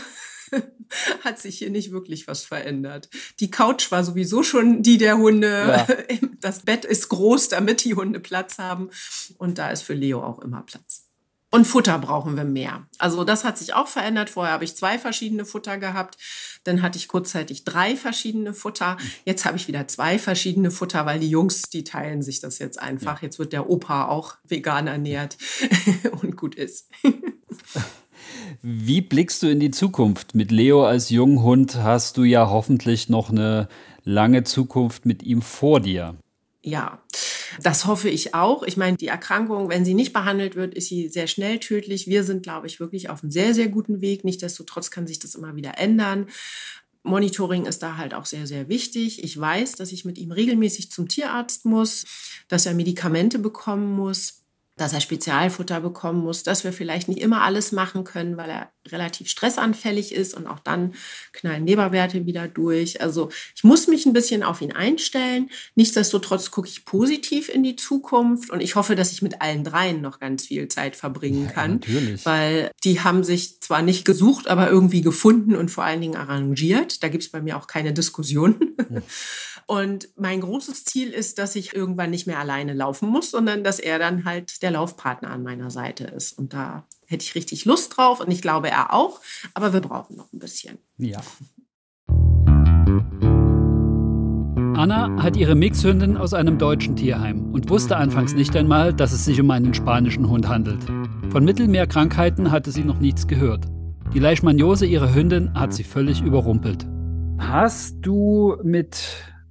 hat 1.25 1.39
sich 1.39 1.59
hier 1.59 1.71
nicht 1.71 1.93
wirklich 1.93 2.27
was 2.27 2.45
verändert. 2.45 3.09
Die 3.41 3.51
Couch 3.51 3.91
war 3.91 4.05
sowieso 4.05 4.43
schon 4.43 4.83
die 4.83 4.99
der 4.99 5.19
Hunde. 5.19 5.49
Ja. 5.49 5.87
Das 6.41 6.61
Bett 6.61 6.85
ist 6.85 7.09
groß, 7.09 7.49
damit 7.49 7.83
die 7.83 7.97
Hunde 7.97 8.21
Platz 8.21 8.59
haben. 8.59 8.91
Und 9.39 9.59
da 9.59 9.71
ist 9.71 9.83
für 9.83 9.95
Leo 9.95 10.23
auch 10.23 10.39
immer 10.39 10.63
Platz. 10.63 11.09
Und 11.51 11.67
Futter 11.67 11.99
brauchen 11.99 12.37
wir 12.37 12.45
mehr. 12.45 12.87
Also 12.99 13.25
das 13.25 13.43
hat 13.43 13.57
sich 13.57 13.73
auch 13.73 13.89
verändert. 13.89 14.29
Vorher 14.29 14.53
habe 14.53 14.65
ich 14.65 14.77
zwei 14.77 14.99
verschiedene 14.99 15.47
Futter 15.47 15.79
gehabt. 15.79 16.19
Dann 16.65 16.83
hatte 16.83 16.99
ich 16.99 17.09
kurzzeitig 17.09 17.65
drei 17.65 17.97
verschiedene 17.97 18.53
Futter. 18.53 18.99
Jetzt 19.25 19.47
habe 19.47 19.57
ich 19.57 19.67
wieder 19.67 19.89
zwei 19.89 20.19
verschiedene 20.19 20.71
Futter, 20.71 21.07
weil 21.07 21.19
die 21.19 21.31
Jungs, 21.31 21.63
die 21.63 21.85
teilen 21.85 22.21
sich 22.21 22.41
das 22.41 22.59
jetzt 22.59 22.79
einfach. 22.79 23.23
Jetzt 23.23 23.39
wird 23.39 23.55
der 23.55 23.71
Opa 23.71 24.09
auch 24.09 24.37
vegan 24.45 24.87
ernährt 24.87 25.39
und 26.21 26.37
gut 26.37 26.55
ist. 26.55 26.91
Wie 28.63 29.01
blickst 29.01 29.43
du 29.43 29.49
in 29.49 29.61
die 29.61 29.71
Zukunft? 29.71 30.35
Mit 30.35 30.51
Leo 30.51 30.85
als 30.85 31.11
Junghund 31.11 31.77
hast 31.77 32.17
du 32.17 32.25
ja 32.25 32.51
hoffentlich 32.51 33.09
noch 33.09 33.31
eine 33.31 33.69
lange 34.05 34.45
Zukunft 34.45 35.07
mit 35.07 35.23
ihm 35.23 35.43
vor 35.43 35.81
dir. 35.81 36.17
Ja, 36.63 37.01
das 37.63 37.87
hoffe 37.87 38.09
ich 38.09 38.35
auch. 38.35 38.63
Ich 38.63 38.77
meine, 38.77 38.97
die 38.97 39.07
Erkrankung, 39.07 39.69
wenn 39.69 39.85
sie 39.85 39.95
nicht 39.95 40.13
behandelt 40.13 40.57
wird, 40.57 40.75
ist 40.75 40.89
sie 40.89 41.09
sehr 41.09 41.27
schnell 41.27 41.59
tödlich. 41.61 42.07
Wir 42.07 42.25
sind, 42.25 42.43
glaube 42.43 42.67
ich, 42.67 42.81
wirklich 42.81 43.11
auf 43.11 43.23
einem 43.23 43.31
sehr, 43.31 43.55
sehr 43.55 43.69
guten 43.69 44.01
Weg. 44.01 44.25
Nichtsdestotrotz 44.25 44.91
kann 44.91 45.07
sich 45.07 45.19
das 45.19 45.35
immer 45.35 45.57
wieder 45.57 45.79
ändern. 45.79 46.27
Monitoring 47.05 47.65
ist 47.67 47.83
da 47.83 47.97
halt 47.97 48.13
auch 48.13 48.27
sehr, 48.27 48.47
sehr 48.47 48.69
wichtig. 48.69 49.23
Ich 49.25 49.39
weiß, 49.39 49.73
dass 49.73 49.93
ich 49.93 50.05
mit 50.05 50.19
ihm 50.19 50.33
regelmäßig 50.33 50.91
zum 50.91 51.09
Tierarzt 51.09 51.65
muss, 51.65 52.05
dass 52.49 52.67
er 52.67 52.75
Medikamente 52.75 53.39
bekommen 53.39 53.95
muss 53.95 54.38
dass 54.79 54.93
er 54.93 55.01
Spezialfutter 55.01 55.81
bekommen 55.81 56.21
muss, 56.21 56.43
dass 56.43 56.65
wir 56.65 56.73
vielleicht 56.73 57.09
nicht 57.09 57.21
immer 57.21 57.43
alles 57.43 57.73
machen 57.73 58.05
können, 58.05 58.37
weil 58.37 58.49
er 58.49 58.73
relativ 58.91 59.29
stressanfällig 59.29 60.15
ist 60.15 60.35
und 60.35 60.47
auch 60.47 60.59
dann 60.61 60.95
knallen 61.33 61.67
Leberwerte 61.67 62.27
wieder 62.27 62.49
durch. 62.49 63.01
Also 63.03 63.31
ich 63.55 63.65
muss 63.65 63.87
mich 63.87 64.07
ein 64.07 64.13
bisschen 64.13 64.43
auf 64.43 64.61
ihn 64.63 64.73
einstellen. 64.73 65.51
Nichtsdestotrotz 65.75 66.51
gucke 66.51 66.69
ich 66.69 66.85
positiv 66.85 67.49
in 67.49 67.63
die 67.63 67.77
Zukunft 67.77 68.51
und 68.51 68.61
ich 68.61 68.77
hoffe, 68.77 68.95
dass 68.95 69.13
ich 69.13 69.23
mit 69.23 69.43
allen 69.43 69.65
dreien 69.65 70.01
noch 70.01 70.19
ganz 70.19 70.47
viel 70.47 70.69
Zeit 70.69 70.97
verbringen 70.97 71.49
kann, 71.49 71.81
ja, 71.87 71.95
natürlich. 71.95 72.27
weil 72.27 72.71
die 72.85 73.01
haben 73.01 73.25
sich 73.25 73.61
zwar 73.61 73.83
nicht 73.83 74.05
gesucht, 74.05 74.49
aber 74.49 74.71
irgendwie 74.71 75.03
gefunden 75.03 75.57
und 75.57 75.71
vor 75.71 75.85
allen 75.85 76.01
Dingen 76.01 76.17
arrangiert. 76.17 77.03
Da 77.03 77.09
gibt 77.09 77.25
es 77.25 77.31
bei 77.31 77.43
mir 77.43 77.57
auch 77.57 77.67
keine 77.67 77.93
Diskussion. 77.93 78.77
Ja. 78.91 79.03
Und 79.71 80.09
mein 80.17 80.41
großes 80.41 80.87
Ziel 80.87 81.11
ist, 81.11 81.39
dass 81.39 81.55
ich 81.55 81.75
irgendwann 81.75 82.09
nicht 82.09 82.27
mehr 82.27 82.39
alleine 82.39 82.73
laufen 82.73 83.11
muss, 83.11 83.31
sondern 83.31 83.63
dass 83.63 83.79
er 83.79 83.99
dann 83.99 84.25
halt 84.25 84.63
der 84.63 84.71
Laufpartner 84.71 85.29
an 85.29 85.43
meiner 85.43 85.71
Seite 85.71 86.05
ist. 86.05 86.39
Und 86.39 86.55
da 86.55 86.87
hätte 87.07 87.23
ich 87.23 87.35
richtig 87.35 87.67
Lust 87.67 87.95
drauf 87.95 88.21
und 88.21 88.31
ich 88.31 88.41
glaube, 88.41 88.71
er 88.71 88.95
auch. 88.95 89.21
Aber 89.53 89.75
wir 89.75 89.83
brauchen 89.83 90.17
noch 90.17 90.33
ein 90.33 90.39
bisschen. 90.39 90.79
Ja. 90.97 91.21
Anna 94.75 95.23
hat 95.23 95.37
ihre 95.37 95.55
Mixhündin 95.55 96.17
aus 96.17 96.33
einem 96.33 96.57
deutschen 96.57 96.97
Tierheim 96.97 97.53
und 97.53 97.69
wusste 97.69 97.99
anfangs 97.99 98.33
nicht 98.33 98.57
einmal, 98.57 98.95
dass 98.95 99.13
es 99.13 99.27
sich 99.27 99.39
um 99.39 99.51
einen 99.51 99.75
spanischen 99.75 100.31
Hund 100.31 100.49
handelt. 100.49 100.83
Von 101.31 101.45
Mittelmeerkrankheiten 101.45 102.51
hatte 102.51 102.73
sie 102.73 102.85
noch 102.85 103.01
nichts 103.01 103.27
gehört. 103.27 103.67
Die 104.15 104.19
Leishmaniose 104.19 104.87
ihrer 104.87 105.15
Hündin 105.15 105.53
hat 105.53 105.75
sie 105.75 105.85
völlig 105.85 106.23
überrumpelt. 106.23 106.87
Hast 107.39 107.97
du 108.01 108.57
mit 108.63 108.97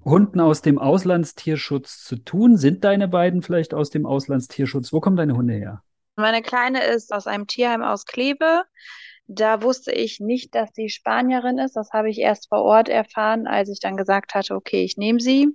Hunden 0.10 0.40
aus 0.40 0.62
dem 0.62 0.80
Auslandstierschutz 0.80 2.04
zu 2.04 2.18
tun? 2.18 2.58
Sind 2.58 2.84
deine 2.84 3.08
beiden 3.08 3.42
vielleicht 3.42 3.74
aus 3.74 3.90
dem 3.90 4.06
Auslandstierschutz? 4.06 4.94
Wo 4.94 5.00
kommen 5.00 5.18
deine 5.18 5.36
Hunde 5.36 5.54
her? 5.54 5.84
Meine 6.16 6.42
Kleine 6.42 6.84
ist 6.84 7.14
aus 7.14 7.28
einem 7.28 7.48
Tierheim 7.48 7.84
aus 7.84 8.06
Kleve. 8.06 8.64
Da 9.30 9.62
wusste 9.62 9.92
ich 9.92 10.22
nicht, 10.22 10.56
dass 10.56 10.70
sie 10.74 10.88
Spanierin 10.88 11.58
ist. 11.58 11.76
Das 11.76 11.92
habe 11.92 12.10
ich 12.10 12.20
erst 12.20 12.48
vor 12.48 12.64
Ort 12.64 12.88
erfahren, 12.88 13.46
als 13.46 13.70
ich 13.70 13.82
dann 13.82 13.98
gesagt 13.98 14.34
hatte, 14.34 14.56
okay, 14.56 14.84
ich 14.84 14.96
nehme 14.96 15.20
sie. 15.20 15.50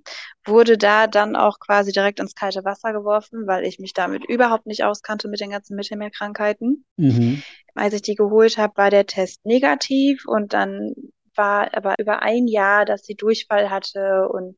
Wurde 0.44 0.76
da 0.76 1.06
dann 1.06 1.36
auch 1.36 1.58
quasi 1.58 1.90
direkt 1.90 2.20
ins 2.20 2.34
kalte 2.34 2.64
Wasser 2.64 2.92
geworfen, 2.92 3.46
weil 3.46 3.64
ich 3.64 3.78
mich 3.78 3.94
damit 3.94 4.26
überhaupt 4.28 4.66
nicht 4.66 4.84
auskannte 4.84 5.28
mit 5.28 5.40
den 5.40 5.50
ganzen 5.50 5.74
Mittelmeerkrankheiten. 5.74 6.84
Mhm. 6.98 7.42
Als 7.74 7.94
ich 7.94 8.02
die 8.02 8.14
geholt 8.14 8.58
habe, 8.58 8.76
war 8.76 8.90
der 8.90 9.06
Test 9.06 9.46
negativ 9.46 10.26
und 10.26 10.52
dann 10.52 10.92
war 11.36 11.74
aber 11.74 11.94
über 11.98 12.22
ein 12.22 12.46
Jahr, 12.46 12.84
dass 12.84 13.04
sie 13.04 13.14
Durchfall 13.14 13.70
hatte 13.70 14.28
und 14.28 14.56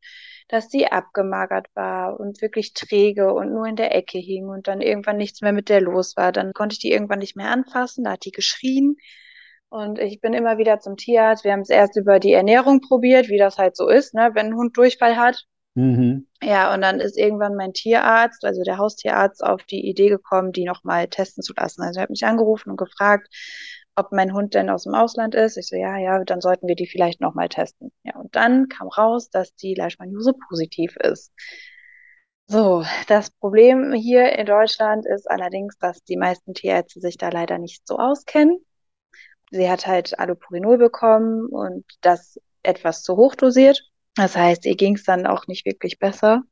dass 0.49 0.71
sie 0.71 0.87
abgemagert 0.87 1.69
war 1.75 2.21
und 2.21 2.43
wirklich 2.43 2.75
träge 2.75 3.33
und 3.33 3.53
nur 3.53 3.67
in 3.67 3.77
der 3.77 3.95
Ecke 3.95 4.19
hing 4.19 4.49
und 4.49 4.69
dann 4.69 4.81
irgendwann 4.81 5.17
nichts 5.17 5.41
mehr 5.41 5.53
mit 5.53 5.69
der 5.69 5.81
los 5.81 6.17
war. 6.17 6.33
Dann 6.33 6.53
konnte 6.53 6.75
ich 6.75 6.81
die 6.81 6.93
irgendwann 6.93 7.21
nicht 7.21 7.37
mehr 7.37 7.51
anfassen, 7.51 8.05
da 8.05 8.13
hat 8.13 8.25
die 8.25 8.33
geschrien. 8.33 8.97
Und 9.71 9.99
ich 9.99 10.21
bin 10.21 10.35
immer 10.35 10.59
wieder 10.59 10.79
zum 10.79 10.97
Tierarzt. 10.97 11.45
Wir 11.45 11.53
haben 11.53 11.61
es 11.61 11.71
erst 11.71 11.97
über 11.97 12.21
die 12.21 12.33
Ernährung 12.33 12.81
probiert, 12.81 13.29
wie 13.29 13.39
das 13.39 13.59
halt 13.59 13.77
so 13.77 13.89
ist, 13.89 14.15
ne, 14.15 14.31
wenn 14.35 14.47
ein 14.47 14.55
Hund 14.55 14.77
Durchfall 14.77 15.17
hat. 15.17 15.45
Mhm. 15.75 16.29
Ja, 16.41 16.73
und 16.73 16.83
dann 16.83 17.01
ist 17.01 17.19
irgendwann 17.19 17.57
mein 17.57 17.73
Tierarzt, 17.73 18.45
also 18.45 18.63
der 18.63 18.79
Haustierarzt, 18.79 19.43
auf 19.43 19.65
die 19.65 19.85
Idee 19.89 20.09
gekommen, 20.09 20.53
die 20.53 20.65
nochmal 20.65 21.09
testen 21.09 21.43
zu 21.43 21.53
lassen. 21.57 21.83
Also 21.83 21.99
er 21.99 22.05
hat 22.05 22.11
mich 22.11 22.25
angerufen 22.25 22.71
und 22.71 22.77
gefragt, 22.77 23.29
ob 23.97 24.13
mein 24.13 24.33
Hund 24.33 24.55
denn 24.55 24.71
aus 24.71 24.85
dem 24.85 24.95
Ausland 24.95 25.35
ist. 25.35 25.57
Ich 25.57 25.69
so, 25.69 25.77
ja, 25.77 25.97
ja, 25.99 26.25
dann 26.25 26.41
sollten 26.41 26.67
wir 26.67 26.75
die 26.75 26.87
vielleicht 26.87 27.21
nochmal 27.21 27.49
testen. 27.49 27.93
Ja, 28.03 28.17
und 28.17 28.35
dann 28.35 28.69
kam 28.69 28.89
raus, 28.89 29.31
dass 29.31 29.55
die 29.55 29.75
Leishmaniose 29.75 30.35
positiv 30.49 30.97
ist. 30.97 31.33
So, 32.47 32.85
das 33.09 33.31
Problem 33.31 33.93
hier 33.95 34.39
in 34.39 34.47
Deutschland 34.47 35.07
ist 35.07 35.31
allerdings, 35.31 35.79
dass 35.79 36.03
die 36.05 36.17
meisten 36.17 36.53
Tierärzte 36.53 37.01
sich 37.01 37.17
da 37.17 37.31
leider 37.31 37.59
nicht 37.59 37.87
so 37.87 37.99
auskennen. 37.99 38.59
Sie 39.51 39.71
hat 39.71 39.87
halt 39.87 40.19
Allopurinol 40.19 40.77
bekommen 40.77 41.47
und 41.47 41.85
das 42.01 42.39
etwas 42.63 43.03
zu 43.03 43.17
hoch 43.17 43.35
dosiert. 43.35 43.83
Das 44.17 44.37
heißt, 44.37 44.67
ihr 44.67 44.77
ging 44.77 44.97
es 44.97 45.05
dann 45.05 45.27
auch 45.27 45.47
nicht 45.47 45.65
wirklich 45.65 45.99
besser. 45.99 46.43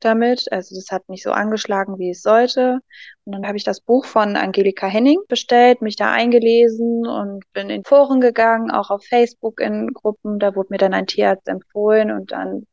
Damit. 0.00 0.50
Also 0.52 0.74
das 0.74 0.90
hat 0.90 1.08
nicht 1.08 1.22
so 1.22 1.30
angeschlagen, 1.32 1.98
wie 1.98 2.10
es 2.10 2.22
sollte. 2.22 2.80
Und 3.24 3.32
dann 3.34 3.46
habe 3.46 3.56
ich 3.56 3.64
das 3.64 3.80
Buch 3.80 4.04
von 4.04 4.36
Angelika 4.36 4.86
Henning 4.86 5.20
bestellt, 5.28 5.82
mich 5.82 5.96
da 5.96 6.12
eingelesen 6.12 7.06
und 7.06 7.44
bin 7.52 7.70
in 7.70 7.84
Foren 7.84 8.20
gegangen, 8.20 8.70
auch 8.70 8.90
auf 8.90 9.04
Facebook 9.04 9.60
in 9.60 9.88
Gruppen. 9.92 10.38
Da 10.38 10.54
wurde 10.54 10.68
mir 10.70 10.78
dann 10.78 10.94
ein 10.94 11.06
Tierarzt 11.06 11.48
empfohlen 11.48 12.10
und 12.10 12.32
dann 12.32 12.66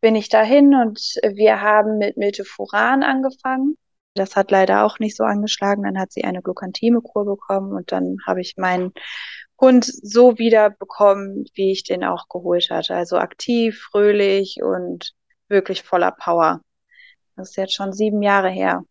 bin 0.00 0.14
ich 0.14 0.28
dahin 0.28 0.74
und 0.74 0.98
wir 1.34 1.60
haben 1.60 1.98
mit 1.98 2.16
Miltefuran 2.16 3.02
angefangen. 3.02 3.76
Das 4.14 4.36
hat 4.36 4.50
leider 4.50 4.84
auch 4.84 4.98
nicht 4.98 5.16
so 5.16 5.24
angeschlagen. 5.24 5.84
Dann 5.84 5.98
hat 5.98 6.12
sie 6.12 6.24
eine 6.24 6.42
Glucantime-Kur 6.42 7.24
bekommen 7.24 7.72
und 7.72 7.92
dann 7.92 8.16
habe 8.26 8.40
ich 8.40 8.56
meinen 8.56 8.92
Hund 9.60 9.84
so 9.84 10.38
wieder 10.38 10.70
bekommen, 10.70 11.44
wie 11.54 11.72
ich 11.72 11.84
den 11.84 12.04
auch 12.04 12.28
geholt 12.28 12.70
hatte. 12.70 12.94
Also 12.94 13.18
aktiv, 13.18 13.80
fröhlich 13.90 14.60
und 14.62 15.14
wirklich 15.48 15.82
voller 15.82 16.12
Power. 16.12 16.60
Das 17.36 17.50
ist 17.50 17.56
jetzt 17.56 17.74
schon 17.74 17.92
sieben 17.92 18.22
Jahre 18.22 18.50
her, 18.50 18.84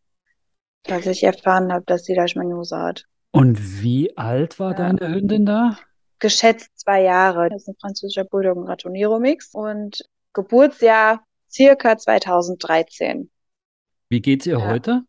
dass 0.84 1.06
ich 1.06 1.24
erfahren 1.24 1.72
habe, 1.72 1.84
dass 1.86 2.06
sie 2.06 2.16
Leishmaniose 2.16 2.78
hat. 2.78 3.06
Und 3.32 3.82
wie 3.82 4.18
alt 4.18 4.60
war 4.60 4.72
ja. 4.72 4.78
deine 4.78 5.14
Hündin 5.14 5.46
da? 5.46 5.78
Geschätzt 6.20 6.72
zwei 6.76 7.04
Jahre. 7.04 7.50
Das 7.50 7.64
ist 7.64 7.68
ein 7.68 7.76
französischer 7.80 8.24
Bulldog 8.24 8.68
Ratonero 8.68 9.20
Mix 9.20 9.54
und 9.54 10.04
Geburtsjahr 10.34 11.24
circa 11.52 11.98
2013. 11.98 13.30
Wie 14.10 14.22
geht's 14.22 14.46
ihr 14.46 14.60
ja. 14.60 14.68
heute? 14.68 15.04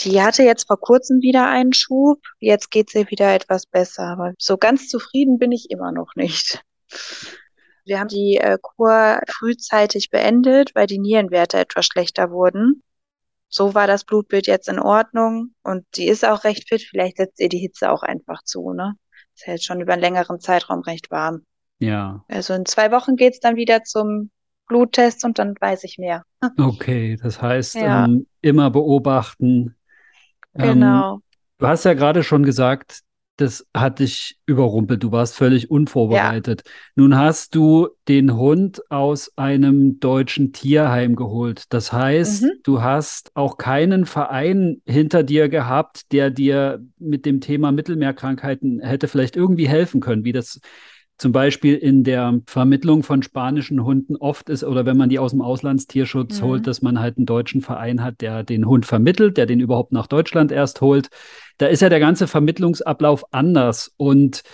Die 0.00 0.22
hatte 0.22 0.42
jetzt 0.42 0.66
vor 0.66 0.80
kurzem 0.80 1.20
wieder 1.20 1.48
einen 1.48 1.72
Schub. 1.72 2.20
Jetzt 2.38 2.70
geht's 2.70 2.94
ihr 2.94 3.10
wieder 3.10 3.34
etwas 3.34 3.66
besser. 3.66 4.04
Aber 4.04 4.32
so 4.38 4.56
ganz 4.56 4.88
zufrieden 4.88 5.38
bin 5.38 5.52
ich 5.52 5.70
immer 5.70 5.92
noch 5.92 6.14
nicht. 6.14 6.62
Wir 7.84 8.00
haben 8.00 8.08
die 8.08 8.36
äh, 8.36 8.58
Kur 8.60 9.20
frühzeitig 9.28 10.10
beendet, 10.10 10.74
weil 10.74 10.86
die 10.86 10.98
Nierenwerte 10.98 11.58
etwas 11.58 11.86
schlechter 11.86 12.30
wurden. 12.30 12.82
So 13.48 13.74
war 13.74 13.86
das 13.86 14.04
Blutbild 14.04 14.46
jetzt 14.46 14.68
in 14.68 14.78
Ordnung 14.78 15.54
und 15.62 15.84
sie 15.94 16.06
ist 16.06 16.24
auch 16.24 16.44
recht 16.44 16.68
fit. 16.68 16.82
Vielleicht 16.82 17.16
setzt 17.16 17.40
ihr 17.40 17.48
die 17.48 17.58
Hitze 17.58 17.90
auch 17.90 18.02
einfach 18.02 18.42
zu, 18.44 18.72
ne? 18.72 18.94
Ist 19.34 19.46
ja 19.46 19.54
jetzt 19.54 19.64
schon 19.64 19.80
über 19.80 19.94
einen 19.94 20.02
längeren 20.02 20.40
Zeitraum 20.40 20.80
recht 20.80 21.10
warm. 21.10 21.44
Ja. 21.80 22.24
Also 22.28 22.54
in 22.54 22.66
zwei 22.66 22.92
Wochen 22.92 23.16
geht's 23.16 23.40
dann 23.40 23.56
wieder 23.56 23.82
zum 23.82 24.30
Bluttest 24.66 25.24
und 25.24 25.38
dann 25.38 25.54
weiß 25.60 25.84
ich 25.84 25.98
mehr. 25.98 26.24
Okay, 26.58 27.18
das 27.20 27.42
heißt, 27.42 27.74
ja. 27.74 28.04
ähm, 28.04 28.26
immer 28.40 28.70
beobachten. 28.70 29.74
Ähm, 30.54 30.74
genau. 30.74 31.14
Ähm, 31.14 31.22
du 31.58 31.66
hast 31.66 31.84
ja 31.84 31.94
gerade 31.94 32.22
schon 32.22 32.44
gesagt, 32.44 33.00
das 33.40 33.66
hat 33.74 33.98
dich 33.98 34.38
überrumpelt. 34.46 35.02
Du 35.02 35.12
warst 35.12 35.36
völlig 35.36 35.70
unvorbereitet. 35.70 36.62
Ja. 36.64 36.72
Nun 36.96 37.16
hast 37.16 37.54
du 37.54 37.88
den 38.08 38.36
Hund 38.36 38.82
aus 38.90 39.36
einem 39.36 39.98
deutschen 40.00 40.52
Tierheim 40.52 41.16
geholt. 41.16 41.64
Das 41.70 41.92
heißt, 41.92 42.42
mhm. 42.42 42.50
du 42.62 42.82
hast 42.82 43.30
auch 43.34 43.56
keinen 43.56 44.06
Verein 44.06 44.82
hinter 44.84 45.22
dir 45.22 45.48
gehabt, 45.48 46.12
der 46.12 46.30
dir 46.30 46.84
mit 46.98 47.24
dem 47.24 47.40
Thema 47.40 47.72
Mittelmeerkrankheiten 47.72 48.80
hätte 48.80 49.08
vielleicht 49.08 49.36
irgendwie 49.36 49.68
helfen 49.68 50.00
können, 50.00 50.24
wie 50.24 50.32
das 50.32 50.60
zum 51.20 51.32
Beispiel 51.32 51.76
in 51.76 52.02
der 52.02 52.40
Vermittlung 52.46 53.02
von 53.02 53.22
spanischen 53.22 53.84
Hunden 53.84 54.16
oft 54.16 54.48
ist 54.48 54.64
oder 54.64 54.86
wenn 54.86 54.96
man 54.96 55.10
die 55.10 55.18
aus 55.18 55.32
dem 55.32 55.42
Auslandstierschutz 55.42 56.40
mhm. 56.40 56.46
holt, 56.46 56.66
dass 56.66 56.80
man 56.80 56.98
halt 56.98 57.18
einen 57.18 57.26
deutschen 57.26 57.60
Verein 57.60 58.02
hat, 58.02 58.22
der 58.22 58.42
den 58.42 58.64
Hund 58.64 58.86
vermittelt, 58.86 59.36
der 59.36 59.44
den 59.44 59.60
überhaupt 59.60 59.92
nach 59.92 60.06
Deutschland 60.06 60.50
erst 60.50 60.80
holt. 60.80 61.10
Da 61.58 61.66
ist 61.66 61.82
ja 61.82 61.90
der 61.90 62.00
ganze 62.00 62.26
Vermittlungsablauf 62.26 63.34
anders 63.34 63.92
und 63.98 64.44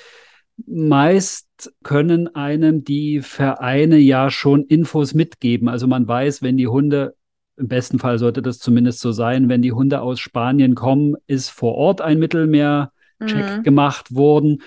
meist 0.66 1.72
können 1.84 2.34
einem 2.34 2.82
die 2.82 3.20
Vereine 3.20 3.98
ja 3.98 4.28
schon 4.28 4.64
Infos 4.64 5.14
mitgeben. 5.14 5.68
Also 5.68 5.86
man 5.86 6.08
weiß, 6.08 6.42
wenn 6.42 6.56
die 6.56 6.66
Hunde 6.66 7.14
im 7.56 7.68
besten 7.68 8.00
Fall 8.00 8.18
sollte 8.18 8.42
das 8.42 8.58
zumindest 8.58 8.98
so 8.98 9.12
sein, 9.12 9.48
wenn 9.48 9.62
die 9.62 9.72
Hunde 9.72 10.00
aus 10.00 10.18
Spanien 10.18 10.74
kommen, 10.74 11.14
ist 11.28 11.48
vor 11.48 11.76
Ort 11.76 12.00
ein 12.00 12.18
Mittelmeer-Check 12.18 13.58
mhm. 13.58 13.62
gemacht 13.62 14.16
worden. 14.16 14.62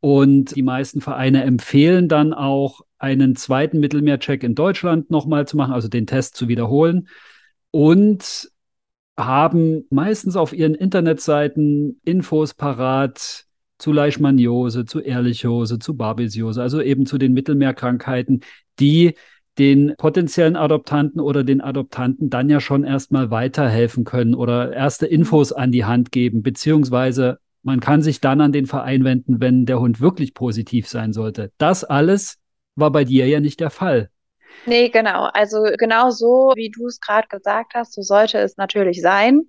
Und 0.00 0.56
die 0.56 0.62
meisten 0.62 1.00
Vereine 1.00 1.44
empfehlen 1.44 2.08
dann 2.08 2.32
auch, 2.32 2.80
einen 2.98 3.34
zweiten 3.34 3.80
Mittelmeercheck 3.80 4.42
in 4.42 4.54
Deutschland 4.54 5.10
nochmal 5.10 5.48
zu 5.48 5.56
machen, 5.56 5.72
also 5.72 5.88
den 5.88 6.06
Test 6.06 6.36
zu 6.36 6.48
wiederholen. 6.48 7.08
Und 7.70 8.50
haben 9.18 9.84
meistens 9.90 10.36
auf 10.36 10.52
ihren 10.52 10.74
Internetseiten 10.74 12.00
Infos 12.04 12.54
parat 12.54 13.46
zu 13.78 13.92
Leishmaniose, 13.92 14.84
zu 14.84 15.00
Ehrlichose, 15.00 15.78
zu 15.78 15.96
Babesiose, 15.96 16.60
also 16.60 16.82
eben 16.82 17.06
zu 17.06 17.18
den 17.18 17.32
Mittelmeerkrankheiten, 17.32 18.42
die 18.78 19.14
den 19.58 19.94
potenziellen 19.96 20.56
Adoptanten 20.56 21.20
oder 21.20 21.44
den 21.44 21.60
Adoptanten 21.60 22.30
dann 22.30 22.48
ja 22.48 22.60
schon 22.60 22.84
erstmal 22.84 23.30
weiterhelfen 23.30 24.04
können 24.04 24.34
oder 24.34 24.72
erste 24.72 25.06
Infos 25.06 25.52
an 25.52 25.72
die 25.72 25.84
Hand 25.84 26.12
geben, 26.12 26.42
beziehungsweise 26.42 27.38
man 27.62 27.80
kann 27.80 28.02
sich 28.02 28.20
dann 28.20 28.40
an 28.40 28.52
den 28.52 28.66
Verein 28.66 29.04
wenden, 29.04 29.40
wenn 29.40 29.66
der 29.66 29.80
Hund 29.80 30.00
wirklich 30.00 30.34
positiv 30.34 30.88
sein 30.88 31.12
sollte. 31.12 31.52
Das 31.58 31.84
alles 31.84 32.38
war 32.74 32.90
bei 32.90 33.04
dir 33.04 33.26
ja 33.26 33.40
nicht 33.40 33.60
der 33.60 33.70
Fall. 33.70 34.10
Nee, 34.66 34.90
genau. 34.90 35.28
Also 35.32 35.62
genau 35.78 36.10
so, 36.10 36.52
wie 36.54 36.70
du 36.70 36.86
es 36.86 37.00
gerade 37.00 37.28
gesagt 37.28 37.72
hast, 37.74 37.94
so 37.94 38.02
sollte 38.02 38.38
es 38.38 38.56
natürlich 38.58 39.00
sein. 39.00 39.42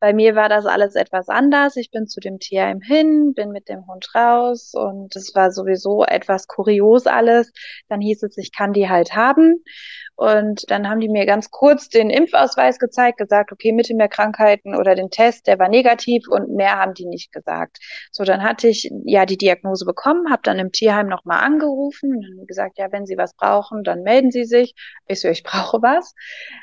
Bei 0.00 0.14
mir 0.14 0.34
war 0.34 0.48
das 0.48 0.64
alles 0.64 0.94
etwas 0.94 1.28
anders. 1.28 1.76
Ich 1.76 1.90
bin 1.90 2.06
zu 2.06 2.18
dem 2.20 2.38
Tierheim 2.38 2.80
hin, 2.80 3.34
bin 3.34 3.50
mit 3.50 3.68
dem 3.68 3.86
Hund 3.86 4.08
raus 4.14 4.72
und 4.74 5.14
es 5.16 5.34
war 5.34 5.50
sowieso 5.52 6.04
etwas 6.04 6.46
kurios 6.46 7.06
alles. 7.06 7.52
Dann 7.88 8.00
hieß 8.00 8.22
es, 8.22 8.38
ich 8.38 8.52
kann 8.52 8.72
die 8.72 8.88
halt 8.88 9.14
haben. 9.14 9.62
Und 10.16 10.70
dann 10.70 10.88
haben 10.88 11.00
die 11.00 11.08
mir 11.08 11.26
ganz 11.26 11.50
kurz 11.50 11.88
den 11.88 12.08
Impfausweis 12.08 12.78
gezeigt, 12.78 13.18
gesagt, 13.18 13.50
okay, 13.50 13.72
Mittelmeerkrankheiten 13.72 14.76
oder 14.76 14.94
den 14.94 15.10
Test, 15.10 15.48
der 15.48 15.58
war 15.58 15.68
negativ 15.68 16.24
und 16.28 16.50
mehr 16.50 16.78
haben 16.78 16.94
die 16.94 17.06
nicht 17.06 17.32
gesagt. 17.32 17.78
So, 18.12 18.22
dann 18.22 18.44
hatte 18.44 18.68
ich 18.68 18.90
ja 19.04 19.26
die 19.26 19.36
Diagnose 19.36 19.84
bekommen, 19.84 20.30
habe 20.30 20.42
dann 20.44 20.60
im 20.60 20.70
Tierheim 20.70 21.08
nochmal 21.08 21.42
angerufen 21.42 22.14
und 22.38 22.46
gesagt, 22.46 22.78
ja, 22.78 22.92
wenn 22.92 23.06
Sie 23.06 23.16
was 23.16 23.34
brauchen, 23.34 23.82
dann 23.82 24.02
melden 24.02 24.30
Sie 24.30 24.43
sich. 24.46 24.74
Ich 25.06 25.20
so, 25.20 25.28
ich 25.28 25.42
brauche 25.42 25.82
was. 25.82 26.14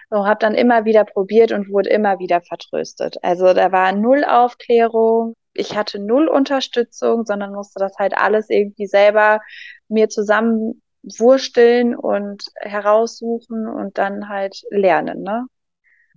So, 0.09 0.25
habe 0.25 0.39
dann 0.39 0.55
immer 0.55 0.86
wieder 0.86 1.05
probiert 1.05 1.51
und 1.51 1.69
wurde 1.69 1.89
immer 1.89 2.19
wieder 2.19 2.41
vertröstet. 2.41 3.17
Also 3.21 3.53
da 3.53 3.71
war 3.71 3.91
null 3.91 4.23
Aufklärung, 4.23 5.36
ich 5.53 5.75
hatte 5.75 5.99
null 5.99 6.27
Unterstützung, 6.27 7.25
sondern 7.25 7.53
musste 7.53 7.79
das 7.79 7.97
halt 7.97 8.15
alles 8.15 8.49
irgendwie 8.49 8.88
selber 8.88 9.41
mir 9.88 10.09
zusammen 10.09 10.82
wursteln 11.03 11.95
und 11.95 12.45
heraussuchen 12.55 13.67
und 13.67 13.97
dann 13.97 14.29
halt 14.29 14.61
lernen, 14.69 15.23
ne? 15.23 15.45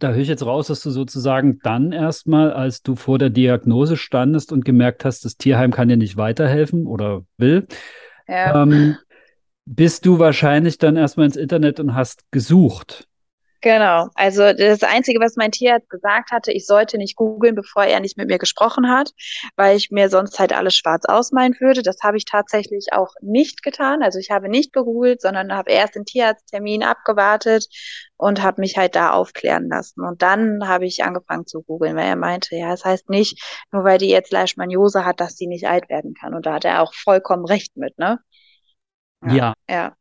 Da 0.01 0.11
höre 0.11 0.23
ich 0.23 0.29
jetzt 0.29 0.45
raus, 0.45 0.67
dass 0.67 0.83
du 0.83 0.91
sozusagen 0.91 1.61
dann 1.63 1.93
erstmal, 1.93 2.53
als 2.53 2.83
du 2.83 2.97
vor 2.97 3.19
der 3.19 3.31
Diagnose 3.31 3.97
standest 3.97 4.51
und 4.51 4.65
gemerkt 4.65 5.05
hast, 5.05 5.25
das 5.25 5.37
Tierheim 5.37 5.71
kann 5.71 5.89
dir 5.89 5.97
nicht 5.97 6.17
weiterhelfen 6.17 6.87
oder 6.87 7.23
will, 7.39 7.69
ja. 8.27 8.63
ähm, 8.63 8.97
bist 9.67 10.07
du 10.07 10.19
wahrscheinlich 10.19 10.79
dann 10.79 10.97
erstmal 10.97 11.27
ins 11.27 11.37
Internet 11.37 11.81
und 11.81 11.95
hast 11.95 12.31
gesucht. 12.31 13.09
Genau. 13.65 14.09
Also 14.15 14.53
das 14.53 14.83
Einzige, 14.83 15.21
was 15.21 15.37
mein 15.37 15.51
Tierarzt 15.51 15.89
gesagt 15.89 16.33
hatte, 16.33 16.53
ich 16.53 16.67
sollte 16.67 16.99
nicht 16.99 17.17
googeln, 17.17 17.55
bevor 17.55 17.85
er 17.85 18.01
nicht 18.01 18.19
mit 18.19 18.29
mir 18.29 18.37
gesprochen 18.37 18.91
hat, 18.91 19.13
weil 19.57 19.75
ich 19.75 19.91
mir 19.91 20.11
sonst 20.11 20.39
halt 20.39 20.53
alles 20.53 20.77
schwarz 20.77 21.07
ausmalen 21.07 21.57
würde. 21.61 21.81
Das 21.81 21.97
habe 22.03 22.19
ich 22.19 22.27
tatsächlich 22.27 22.89
auch 22.93 23.15
nicht 23.23 23.63
getan. 23.63 24.03
Also 24.03 24.19
ich 24.19 24.31
habe 24.31 24.51
nicht 24.51 24.75
gegoogelt, 24.75 25.23
sondern 25.23 25.51
habe 25.55 25.71
erst 25.71 25.95
den 25.95 26.05
Tierarzttermin 26.05 26.83
abgewartet 26.83 27.67
und 28.19 28.43
habe 28.43 28.61
mich 28.61 28.77
halt 28.77 28.97
da 28.97 29.13
aufklären 29.13 29.71
lassen. 29.71 30.05
Und 30.05 30.21
dann 30.21 30.69
habe 30.69 30.85
ich 30.85 31.03
angefangen 31.03 31.47
zu 31.47 31.63
googeln, 31.63 31.97
weil 31.97 32.09
er 32.09 32.17
meinte, 32.17 32.57
ja, 32.57 32.69
das 32.69 32.85
heißt 32.85 33.09
nicht, 33.09 33.43
nur 33.73 33.83
weil 33.83 33.97
die 33.97 34.11
jetzt 34.11 34.31
Leishmaniose 34.31 35.07
hat, 35.07 35.21
dass 35.21 35.39
sie 35.39 35.47
nicht 35.47 35.67
alt 35.69 35.89
werden 35.89 36.13
kann. 36.13 36.35
Und 36.35 36.45
da 36.45 36.53
hat 36.53 36.67
er 36.67 36.83
auch 36.83 36.93
vollkommen 36.93 37.47
recht 37.47 37.79
mit, 37.79 37.99
ne? 37.99 38.19
Ja. 39.29 39.55
Ja. 39.69 39.95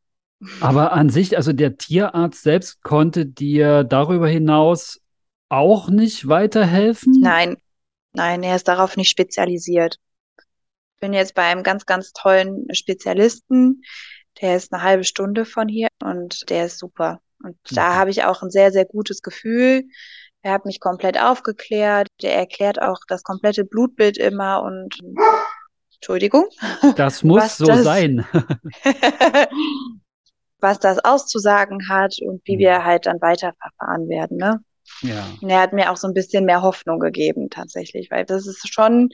Aber 0.60 0.92
an 0.92 1.08
sich, 1.08 1.36
also 1.36 1.52
der 1.52 1.76
Tierarzt 1.76 2.42
selbst 2.42 2.82
konnte 2.82 3.26
dir 3.26 3.84
darüber 3.84 4.28
hinaus 4.28 5.00
auch 5.48 5.88
nicht 5.88 6.28
weiterhelfen? 6.28 7.14
Nein, 7.20 7.56
nein, 8.12 8.42
er 8.42 8.56
ist 8.56 8.68
darauf 8.68 8.96
nicht 8.96 9.10
spezialisiert. 9.10 9.96
Ich 10.38 11.00
bin 11.00 11.12
jetzt 11.12 11.34
bei 11.34 11.44
einem 11.44 11.62
ganz, 11.62 11.86
ganz 11.86 12.12
tollen 12.12 12.66
Spezialisten. 12.72 13.82
Der 14.40 14.56
ist 14.56 14.72
eine 14.72 14.82
halbe 14.82 15.04
Stunde 15.04 15.44
von 15.44 15.68
hier 15.68 15.88
und 16.02 16.48
der 16.50 16.66
ist 16.66 16.78
super. 16.78 17.20
Und 17.42 17.56
mhm. 17.70 17.74
da 17.74 17.94
habe 17.94 18.10
ich 18.10 18.24
auch 18.24 18.42
ein 18.42 18.50
sehr, 18.50 18.72
sehr 18.72 18.84
gutes 18.84 19.22
Gefühl. 19.22 19.84
Er 20.42 20.52
hat 20.52 20.66
mich 20.66 20.80
komplett 20.80 21.18
aufgeklärt. 21.18 22.08
Der 22.22 22.34
erklärt 22.36 22.80
auch 22.82 22.98
das 23.08 23.22
komplette 23.22 23.64
Blutbild 23.64 24.18
immer 24.18 24.62
und 24.62 24.98
Entschuldigung. 26.04 26.50
Das 26.96 27.24
muss 27.24 27.56
so 27.56 27.64
das, 27.64 27.82
sein. 27.82 28.26
was 30.60 30.78
das 30.78 31.02
auszusagen 31.02 31.88
hat 31.88 32.16
und 32.20 32.42
wie 32.44 32.58
wir 32.58 32.84
halt 32.84 33.06
dann 33.06 33.22
weiterverfahren 33.22 34.10
werden. 34.10 34.36
Ne? 34.36 34.60
Ja. 35.00 35.26
Und 35.40 35.48
er 35.48 35.62
hat 35.62 35.72
mir 35.72 35.90
auch 35.90 35.96
so 35.96 36.06
ein 36.06 36.12
bisschen 36.12 36.44
mehr 36.44 36.60
Hoffnung 36.60 37.00
gegeben 37.00 37.48
tatsächlich, 37.48 38.10
weil 38.10 38.26
das 38.26 38.46
ist 38.46 38.70
schon 38.70 39.08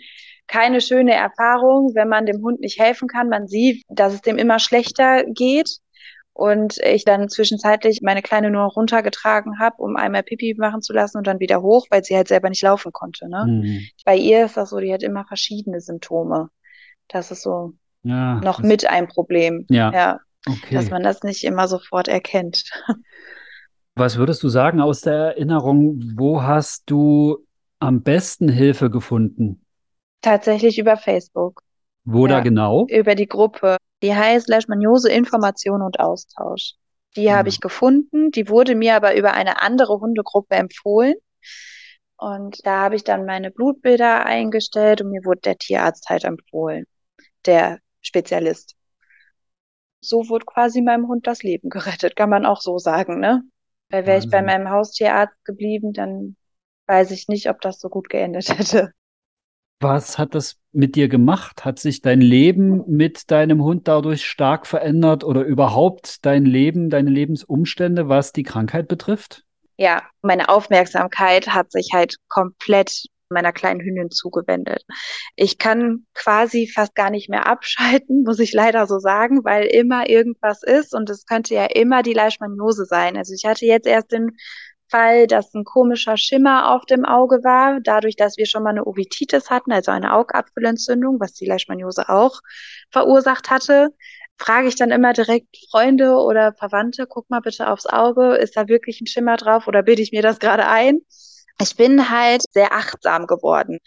keine 0.48 0.80
schöne 0.80 1.14
Erfahrung, 1.14 1.92
wenn 1.94 2.08
man 2.08 2.26
dem 2.26 2.42
Hund 2.42 2.58
nicht 2.58 2.80
helfen 2.80 3.06
kann. 3.06 3.28
Man 3.28 3.46
sieht, 3.46 3.84
dass 3.88 4.12
es 4.12 4.20
dem 4.20 4.36
immer 4.36 4.58
schlechter 4.58 5.22
geht 5.26 5.78
und 6.32 6.78
ich 6.78 7.04
dann 7.04 7.28
zwischenzeitlich 7.28 8.00
meine 8.02 8.22
Kleine 8.22 8.50
nur 8.50 8.64
runtergetragen 8.64 9.60
habe, 9.60 9.76
um 9.78 9.94
einmal 9.94 10.24
Pipi 10.24 10.56
machen 10.58 10.82
zu 10.82 10.92
lassen 10.92 11.18
und 11.18 11.28
dann 11.28 11.38
wieder 11.38 11.62
hoch, 11.62 11.86
weil 11.90 12.02
sie 12.02 12.16
halt 12.16 12.26
selber 12.26 12.48
nicht 12.48 12.62
laufen 12.62 12.90
konnte. 12.90 13.28
Ne? 13.28 13.44
Mhm. 13.46 13.80
Bei 14.04 14.16
ihr 14.16 14.46
ist 14.46 14.56
das 14.56 14.70
so, 14.70 14.80
die 14.80 14.92
hat 14.92 15.04
immer 15.04 15.24
verschiedene 15.24 15.80
Symptome. 15.80 16.50
Das 17.10 17.30
ist 17.30 17.42
so 17.42 17.74
ja, 18.02 18.36
noch 18.40 18.60
mit 18.60 18.88
ein 18.88 19.08
Problem. 19.08 19.66
Ja. 19.68 19.92
ja 19.92 20.20
okay. 20.46 20.74
Dass 20.74 20.90
man 20.90 21.02
das 21.02 21.22
nicht 21.22 21.44
immer 21.44 21.68
sofort 21.68 22.08
erkennt. 22.08 22.64
Was 23.94 24.16
würdest 24.16 24.42
du 24.42 24.48
sagen 24.48 24.80
aus 24.80 25.02
der 25.02 25.14
Erinnerung, 25.14 26.00
wo 26.16 26.42
hast 26.42 26.84
du 26.86 27.44
am 27.80 28.02
besten 28.02 28.48
Hilfe 28.48 28.88
gefunden? 28.88 29.64
Tatsächlich 30.22 30.78
über 30.78 30.96
Facebook. 30.96 31.62
Wo 32.04 32.26
ja, 32.26 32.36
da 32.36 32.40
genau? 32.40 32.86
Über 32.88 33.14
die 33.14 33.26
Gruppe. 33.26 33.76
Die 34.02 34.14
heißt 34.14 34.48
Leishmaniose 34.48 35.10
Information 35.10 35.82
und 35.82 36.00
Austausch. 36.00 36.74
Die 37.16 37.24
ja. 37.24 37.36
habe 37.36 37.48
ich 37.48 37.60
gefunden. 37.60 38.30
Die 38.30 38.48
wurde 38.48 38.74
mir 38.74 38.94
aber 38.96 39.16
über 39.16 39.34
eine 39.34 39.60
andere 39.60 40.00
Hundegruppe 40.00 40.54
empfohlen. 40.54 41.14
Und 42.16 42.64
da 42.66 42.82
habe 42.82 42.96
ich 42.96 43.04
dann 43.04 43.24
meine 43.24 43.50
Blutbilder 43.50 44.24
eingestellt 44.26 45.00
und 45.00 45.10
mir 45.10 45.24
wurde 45.24 45.40
der 45.40 45.58
Tierarzt 45.58 46.08
halt 46.08 46.24
empfohlen. 46.24 46.84
Der 47.46 47.80
Spezialist. 48.00 48.76
So 50.00 50.28
wurde 50.28 50.46
quasi 50.46 50.80
meinem 50.80 51.08
Hund 51.08 51.26
das 51.26 51.42
Leben 51.42 51.68
gerettet, 51.68 52.16
kann 52.16 52.30
man 52.30 52.46
auch 52.46 52.60
so 52.60 52.78
sagen, 52.78 53.20
ne? 53.20 53.42
Weil 53.90 54.06
wäre 54.06 54.18
ich 54.18 54.30
bei 54.30 54.40
meinem 54.40 54.70
Haustierarzt 54.70 55.44
geblieben, 55.44 55.92
dann 55.92 56.36
weiß 56.86 57.10
ich 57.10 57.28
nicht, 57.28 57.50
ob 57.50 57.60
das 57.60 57.80
so 57.80 57.88
gut 57.88 58.08
geendet 58.08 58.48
hätte. 58.58 58.92
Was 59.80 60.18
hat 60.18 60.34
das 60.34 60.58
mit 60.72 60.94
dir 60.94 61.08
gemacht? 61.08 61.64
Hat 61.64 61.78
sich 61.78 62.02
dein 62.02 62.20
Leben 62.20 62.84
mit 62.86 63.30
deinem 63.30 63.62
Hund 63.62 63.88
dadurch 63.88 64.24
stark 64.26 64.66
verändert 64.66 65.24
oder 65.24 65.42
überhaupt 65.42 66.24
dein 66.26 66.44
Leben, 66.44 66.90
deine 66.90 67.10
Lebensumstände, 67.10 68.08
was 68.08 68.32
die 68.32 68.42
Krankheit 68.42 68.88
betrifft? 68.88 69.44
Ja, 69.78 70.02
meine 70.20 70.50
Aufmerksamkeit 70.50 71.48
hat 71.48 71.72
sich 71.72 71.90
halt 71.94 72.16
komplett 72.28 73.06
meiner 73.30 73.52
kleinen 73.52 73.80
Hündin 73.80 74.10
zugewendet. 74.10 74.84
Ich 75.36 75.58
kann 75.58 76.06
quasi 76.14 76.66
fast 76.66 76.94
gar 76.94 77.10
nicht 77.10 77.28
mehr 77.28 77.46
abschalten, 77.46 78.22
muss 78.26 78.40
ich 78.40 78.52
leider 78.52 78.86
so 78.86 78.98
sagen, 78.98 79.44
weil 79.44 79.66
immer 79.66 80.08
irgendwas 80.08 80.62
ist 80.62 80.94
und 80.94 81.08
es 81.10 81.26
könnte 81.26 81.54
ja 81.54 81.66
immer 81.66 82.02
die 82.02 82.12
Leishmaniose 82.12 82.84
sein. 82.84 83.16
Also 83.16 83.32
ich 83.34 83.44
hatte 83.44 83.66
jetzt 83.66 83.86
erst 83.86 84.12
den 84.12 84.36
Fall, 84.88 85.28
dass 85.28 85.54
ein 85.54 85.64
komischer 85.64 86.16
Schimmer 86.16 86.74
auf 86.74 86.84
dem 86.84 87.04
Auge 87.04 87.44
war, 87.44 87.78
dadurch, 87.80 88.16
dass 88.16 88.36
wir 88.36 88.46
schon 88.46 88.64
mal 88.64 88.70
eine 88.70 88.84
Uvititis 88.84 89.48
hatten, 89.48 89.70
also 89.72 89.92
eine 89.92 90.14
Augapfelentzündung, 90.14 91.20
was 91.20 91.32
die 91.32 91.46
Leishmaniose 91.46 92.08
auch 92.08 92.40
verursacht 92.90 93.50
hatte, 93.50 93.90
frage 94.36 94.66
ich 94.66 94.74
dann 94.74 94.90
immer 94.90 95.12
direkt 95.12 95.56
Freunde 95.70 96.14
oder 96.16 96.54
Verwandte, 96.54 97.06
guck 97.08 97.30
mal 97.30 97.40
bitte 97.40 97.68
aufs 97.70 97.86
Auge, 97.86 98.34
ist 98.34 98.56
da 98.56 98.66
wirklich 98.66 99.00
ein 99.00 99.06
Schimmer 99.06 99.36
drauf 99.36 99.68
oder 99.68 99.82
bilde 99.84 100.02
ich 100.02 100.10
mir 100.10 100.22
das 100.22 100.40
gerade 100.40 100.66
ein? 100.66 101.00
Ich 101.60 101.76
bin 101.76 102.10
halt 102.10 102.42
sehr 102.52 102.72
achtsam 102.72 103.26
geworden. 103.26 103.78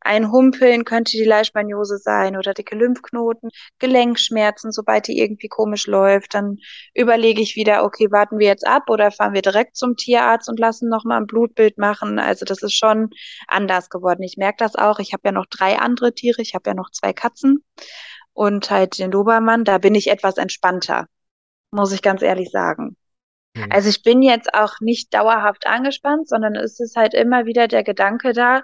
Ein 0.00 0.30
Humpeln 0.30 0.84
könnte 0.84 1.12
die 1.16 1.24
Leishmaniose 1.24 1.98
sein 1.98 2.36
oder 2.36 2.54
dicke 2.54 2.76
Lymphknoten, 2.76 3.50
Gelenkschmerzen, 3.80 4.70
sobald 4.70 5.08
die 5.08 5.18
irgendwie 5.18 5.48
komisch 5.48 5.88
läuft. 5.88 6.34
Dann 6.34 6.58
überlege 6.94 7.42
ich 7.42 7.56
wieder, 7.56 7.82
okay, 7.84 8.12
warten 8.12 8.38
wir 8.38 8.46
jetzt 8.46 8.66
ab 8.66 8.84
oder 8.88 9.10
fahren 9.10 9.34
wir 9.34 9.42
direkt 9.42 9.76
zum 9.76 9.96
Tierarzt 9.96 10.48
und 10.48 10.60
lassen 10.60 10.88
nochmal 10.88 11.20
ein 11.20 11.26
Blutbild 11.26 11.78
machen. 11.78 12.20
Also 12.20 12.44
das 12.44 12.62
ist 12.62 12.74
schon 12.74 13.10
anders 13.48 13.90
geworden. 13.90 14.22
Ich 14.22 14.36
merke 14.36 14.58
das 14.58 14.76
auch. 14.76 15.00
Ich 15.00 15.12
habe 15.12 15.22
ja 15.24 15.32
noch 15.32 15.46
drei 15.46 15.78
andere 15.78 16.14
Tiere. 16.14 16.40
Ich 16.42 16.54
habe 16.54 16.70
ja 16.70 16.74
noch 16.74 16.90
zwei 16.92 17.12
Katzen 17.12 17.64
und 18.32 18.70
halt 18.70 18.98
den 18.98 19.10
Dobermann. 19.10 19.64
Da 19.64 19.78
bin 19.78 19.96
ich 19.96 20.08
etwas 20.10 20.36
entspannter, 20.36 21.06
muss 21.72 21.92
ich 21.92 22.02
ganz 22.02 22.22
ehrlich 22.22 22.50
sagen. 22.52 22.96
Mhm. 23.56 23.66
Also 23.70 23.88
ich 23.88 24.02
bin 24.02 24.22
jetzt 24.22 24.54
auch 24.54 24.74
nicht 24.80 25.12
dauerhaft 25.12 25.66
angespannt, 25.66 26.28
sondern 26.28 26.54
es 26.54 26.78
ist 26.78 26.96
halt 26.96 27.14
immer 27.14 27.46
wieder 27.46 27.68
der 27.68 27.82
Gedanke 27.82 28.32
da, 28.32 28.62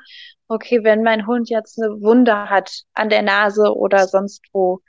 okay, 0.48 0.84
wenn 0.84 1.02
mein 1.02 1.26
Hund 1.26 1.48
jetzt 1.48 1.82
eine 1.82 2.00
Wunde 2.00 2.50
hat 2.50 2.82
an 2.94 3.08
der 3.08 3.22
Nase 3.22 3.74
oder 3.74 4.06
sonst 4.06 4.42
wo, 4.52 4.80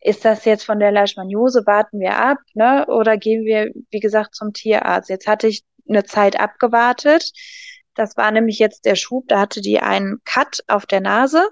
ist 0.00 0.24
das 0.24 0.44
jetzt 0.44 0.64
von 0.64 0.78
der 0.78 0.92
Leishmaniose, 0.92 1.66
warten 1.66 1.98
wir 1.98 2.16
ab, 2.16 2.38
ne? 2.54 2.86
Oder 2.86 3.16
gehen 3.16 3.44
wir, 3.44 3.72
wie 3.90 4.00
gesagt, 4.00 4.34
zum 4.36 4.52
Tierarzt? 4.52 5.10
Jetzt 5.10 5.26
hatte 5.26 5.48
ich 5.48 5.64
eine 5.88 6.04
Zeit 6.04 6.38
abgewartet. 6.38 7.32
Das 7.94 8.16
war 8.16 8.30
nämlich 8.30 8.60
jetzt 8.60 8.84
der 8.84 8.94
Schub, 8.94 9.26
da 9.26 9.40
hatte 9.40 9.60
die 9.60 9.80
einen 9.80 10.18
Cut 10.24 10.60
auf 10.68 10.86
der 10.86 11.00
Nase 11.00 11.48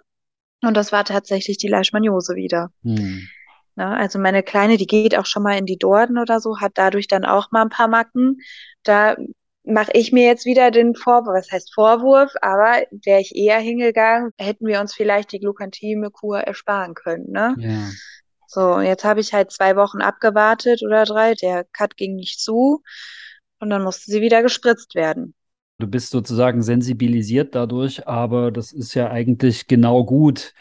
und 0.63 0.77
das 0.77 0.93
war 0.93 1.05
tatsächlich 1.05 1.59
die 1.59 1.69
Leishmaniose 1.69 2.37
wieder. 2.37 2.71
Hm. 2.85 3.27
Ne? 3.77 3.87
Also 3.97 4.19
meine 4.19 4.43
Kleine, 4.43 4.77
die 4.77 4.87
geht 4.87 5.17
auch 5.17 5.27
schon 5.27 5.43
mal 5.43 5.59
in 5.59 5.67
die 5.67 5.79
Dorden 5.79 6.19
oder 6.19 6.41
so, 6.41 6.59
hat 6.61 6.73
dadurch 6.75 7.07
dann 7.07 7.25
auch 7.25 7.53
mal 7.53 7.63
ein 7.63 7.69
paar 7.69 7.89
Macken. 7.89 8.39
Da 8.83 9.17
mache 9.65 9.91
ich 9.95 10.13
mir 10.13 10.27
jetzt 10.27 10.47
wieder 10.47 10.71
den 10.71 10.95
Vorwurf, 10.95 11.37
was 11.37 11.53
heißt 11.53 11.75
Vorwurf, 11.75 12.33
aber 12.41 12.85
wäre 13.05 13.21
ich 13.21 13.35
eher 13.35 13.59
hingegangen, 13.59 14.33
hätten 14.39 14.67
wir 14.67 14.81
uns 14.81 14.95
vielleicht 14.95 15.33
die 15.33 15.41
Glukantime-Kur 15.41 16.39
ersparen 16.39 16.95
können. 16.95 17.31
Ne? 17.31 17.55
Ja. 17.59 17.91
So, 18.47 18.81
jetzt 18.81 19.05
habe 19.05 19.21
ich 19.21 19.33
halt 19.35 19.51
zwei 19.51 19.77
Wochen 19.77 20.01
abgewartet 20.01 20.83
oder 20.85 21.05
drei, 21.05 21.35
der 21.35 21.65
Cut 21.73 21.97
ging 21.97 22.15
nicht 22.15 22.41
zu 22.41 22.83
und 23.59 23.71
dann 23.71 23.83
musste 23.83 24.11
sie 24.11 24.21
wieder 24.21 24.43
gespritzt 24.43 24.95
werden. 24.95 25.35
Du 25.79 25.87
bist 25.87 26.11
sozusagen 26.11 26.63
sensibilisiert 26.63 27.55
dadurch, 27.55 28.07
aber 28.07 28.51
das 28.51 28.73
ist 28.73 28.95
ja 28.95 29.11
eigentlich 29.11 29.67
genau 29.67 30.05
gut 30.05 30.55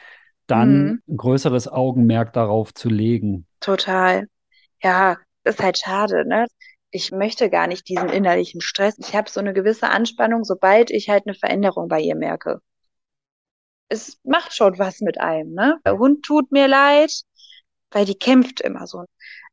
dann 0.47 0.83
mhm. 0.83 1.01
ein 1.07 1.17
größeres 1.17 1.67
Augenmerk 1.67 2.33
darauf 2.33 2.73
zu 2.73 2.89
legen. 2.89 3.47
Total. 3.59 4.27
Ja, 4.81 5.17
ist 5.43 5.61
halt 5.61 5.77
schade, 5.77 6.27
ne? 6.27 6.47
Ich 6.91 7.11
möchte 7.11 7.49
gar 7.49 7.67
nicht 7.67 7.89
diesen 7.89 8.09
innerlichen 8.09 8.61
Stress. 8.61 8.97
Ich 8.99 9.15
habe 9.15 9.29
so 9.29 9.39
eine 9.39 9.53
gewisse 9.53 9.89
Anspannung, 9.89 10.43
sobald 10.43 10.91
ich 10.91 11.09
halt 11.09 11.23
eine 11.25 11.35
Veränderung 11.35 11.87
bei 11.87 11.99
ihr 11.99 12.15
merke. 12.15 12.61
Es 13.89 14.19
macht 14.23 14.53
schon 14.55 14.79
was 14.79 15.01
mit 15.01 15.19
einem, 15.19 15.53
ne? 15.53 15.79
Der 15.85 15.97
Hund 15.97 16.23
tut 16.23 16.51
mir 16.51 16.67
leid, 16.67 17.11
weil 17.91 18.05
die 18.05 18.17
kämpft 18.17 18.61
immer 18.61 18.87
so. 18.87 19.05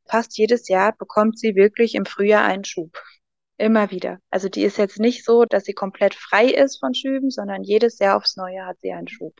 Fast 0.06 0.36
jedes 0.38 0.68
Jahr 0.68 0.92
bekommt 0.96 1.38
sie 1.38 1.54
wirklich 1.54 1.94
im 1.94 2.06
Frühjahr 2.06 2.44
einen 2.44 2.64
Schub. 2.64 2.96
Immer 3.58 3.90
wieder. 3.90 4.18
Also 4.30 4.48
die 4.48 4.62
ist 4.64 4.78
jetzt 4.78 4.98
nicht 4.98 5.24
so, 5.24 5.44
dass 5.44 5.64
sie 5.64 5.74
komplett 5.74 6.14
frei 6.14 6.46
ist 6.46 6.78
von 6.78 6.94
Schüben, 6.94 7.30
sondern 7.30 7.62
jedes 7.62 7.98
Jahr 7.98 8.16
aufs 8.16 8.36
Neue 8.36 8.66
hat 8.66 8.80
sie 8.80 8.92
einen 8.92 9.08
Schub. 9.08 9.34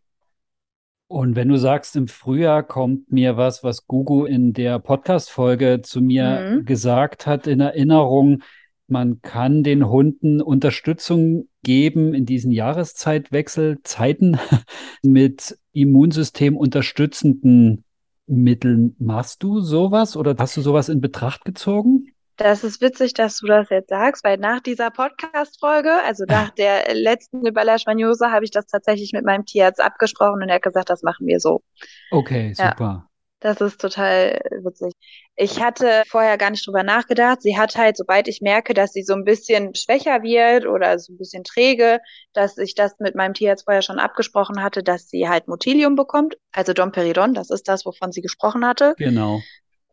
Und 1.13 1.37
wenn 1.37 1.49
du 1.49 1.59
sagst, 1.59 1.95
im 1.95 2.09
Frühjahr 2.09 2.63
kommt 2.63 3.13
mir 3.13 3.37
was, 3.37 3.63
was 3.63 3.87
Gugu 3.87 4.25
in 4.25 4.55
der 4.55 4.79
Podcast-Folge 4.79 5.83
zu 5.83 6.01
mir 6.01 6.55
mhm. 6.55 6.65
gesagt 6.65 7.27
hat, 7.27 7.47
in 7.47 7.61
Erinnerung, 7.61 8.43
man 8.87 9.21
kann 9.21 9.63
den 9.63 9.91
Hunden 9.91 10.41
Unterstützung 10.41 11.49
geben 11.63 12.15
in 12.15 12.25
diesen 12.25 12.51
Jahreszeitwechselzeiten 12.51 14.39
mit 15.03 15.59
Immunsystem 15.73 16.57
unterstützenden 16.57 17.85
Mitteln. 18.27 18.97
Machst 18.99 19.43
du 19.43 19.61
sowas 19.61 20.17
oder 20.17 20.35
hast 20.39 20.57
du 20.57 20.63
sowas 20.63 20.89
in 20.89 21.03
Betracht 21.03 21.45
gezogen? 21.45 22.12
Das 22.37 22.65
ist 22.65 22.81
witzig, 22.81 23.15
dass 23.15 23.39
du 23.39 23.47
das 23.47 23.69
jetzt 23.71 23.91
sagst, 23.91 24.25
weil 24.25 24.39
nach 24.39 24.61
dieser 24.61 24.91
Podcast-Folge, 24.91 25.93
also 26.05 26.25
nach 26.27 26.51
der 26.57 26.95
letzten 26.95 27.47
über 27.47 27.65
Leishmaniose, 27.65 28.31
habe 28.31 28.45
ich 28.45 28.51
das 28.51 28.67
tatsächlich 28.67 29.13
mit 29.13 29.25
meinem 29.25 29.45
Tierarzt 29.45 29.81
abgesprochen 29.81 30.43
und 30.43 30.49
er 30.49 30.57
hat 30.57 30.63
gesagt, 30.63 30.91
das 30.91 31.03
machen 31.03 31.27
wir 31.27 31.41
so. 31.41 31.63
Okay, 32.11 32.55
super. 32.55 33.07
Ja, 33.07 33.09
das 33.43 33.61
ist 33.61 33.81
total 33.81 34.41
witzig. 34.63 34.93
Ich 35.35 35.61
hatte 35.61 36.05
vorher 36.07 36.39
gar 36.39 36.51
nicht 36.51 36.65
drüber 36.67 36.85
nachgedacht. 36.85 37.43
Sie 37.43 37.59
hat 37.59 37.77
halt, 37.77 37.97
sobald 37.97 38.29
ich 38.29 38.41
merke, 38.41 38.73
dass 38.73 38.93
sie 38.93 39.03
so 39.03 39.15
ein 39.15 39.25
bisschen 39.25 39.75
schwächer 39.75 40.23
wird 40.23 40.65
oder 40.65 40.99
so 41.01 41.13
ein 41.13 41.19
bisschen 41.19 41.43
träge, 41.43 41.99
dass 42.33 42.57
ich 42.57 42.77
das 42.77 42.95
mit 43.01 43.17
meinem 43.17 43.35
Tierarzt 43.35 43.65
vorher 43.65 43.83
schon 43.83 43.99
abgesprochen 43.99 44.63
hatte, 44.63 44.85
dass 44.85 45.09
sie 45.09 45.29
halt 45.29 45.49
Motilium 45.49 45.97
bekommt, 45.97 46.37
also 46.53 46.73
Domperidon, 46.73 47.35
das 47.35 47.51
ist 47.51 47.69
das, 47.69 47.85
wovon 47.85 48.13
sie 48.13 48.23
gesprochen 48.23 48.65
hatte. 48.65 48.95
Genau. 48.97 49.41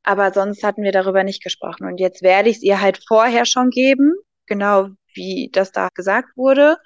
Aber 0.04 0.32
sonst 0.34 0.64
hatten 0.64 0.84
wir 0.84 0.92
darüber 0.92 1.24
nicht 1.24 1.44
gesprochen. 1.44 1.86
Und 1.86 2.00
jetzt 2.00 2.22
werde 2.22 2.50
ich 2.50 2.58
es 2.58 2.64
ihr 2.64 2.82
halt 2.82 3.00
vorher 3.08 3.46
schon 3.46 3.70
geben, 3.70 4.14
genau 4.48 4.90
wie 5.14 5.50
das 5.52 5.72
da 5.72 5.90
gesagt 5.94 6.36
wurde. 6.36 6.78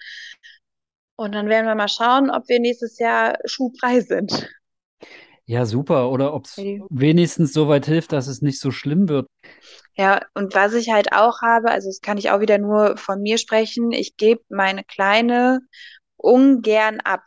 Und 1.16 1.34
dann 1.36 1.48
werden 1.48 1.68
wir 1.68 1.76
mal 1.76 1.88
schauen, 1.88 2.30
ob 2.30 2.48
wir 2.50 2.60
nächstes 2.60 2.98
Jahr 3.00 3.38
schuhfrei 3.46 4.02
sind. 4.02 4.50
Ja, 5.46 5.66
super. 5.66 6.10
Oder 6.10 6.34
ob 6.34 6.46
es 6.46 6.58
wenigstens 6.58 7.54
so 7.54 7.68
weit 7.68 7.86
hilft, 7.86 8.14
dass 8.14 8.28
es 8.28 8.42
nicht 8.42 8.60
so 8.60 8.72
schlimm 8.72 9.10
wird. 9.10 9.28
Ja, 9.96 10.22
und 10.34 10.56
was 10.56 10.74
ich 10.74 10.90
halt 10.90 11.14
auch 11.14 11.42
habe, 11.42 11.70
also 11.70 11.90
das 11.90 12.02
kann 12.02 12.18
ich 12.18 12.32
auch 12.32 12.40
wieder 12.40 12.58
nur 12.58 12.98
von 12.98 13.22
mir 13.22 13.38
sprechen, 13.38 13.92
ich 13.92 14.18
gebe 14.18 14.42
meine 14.50 14.84
Kleine 14.84 15.60
ungern 16.18 17.00
ab 17.02 17.24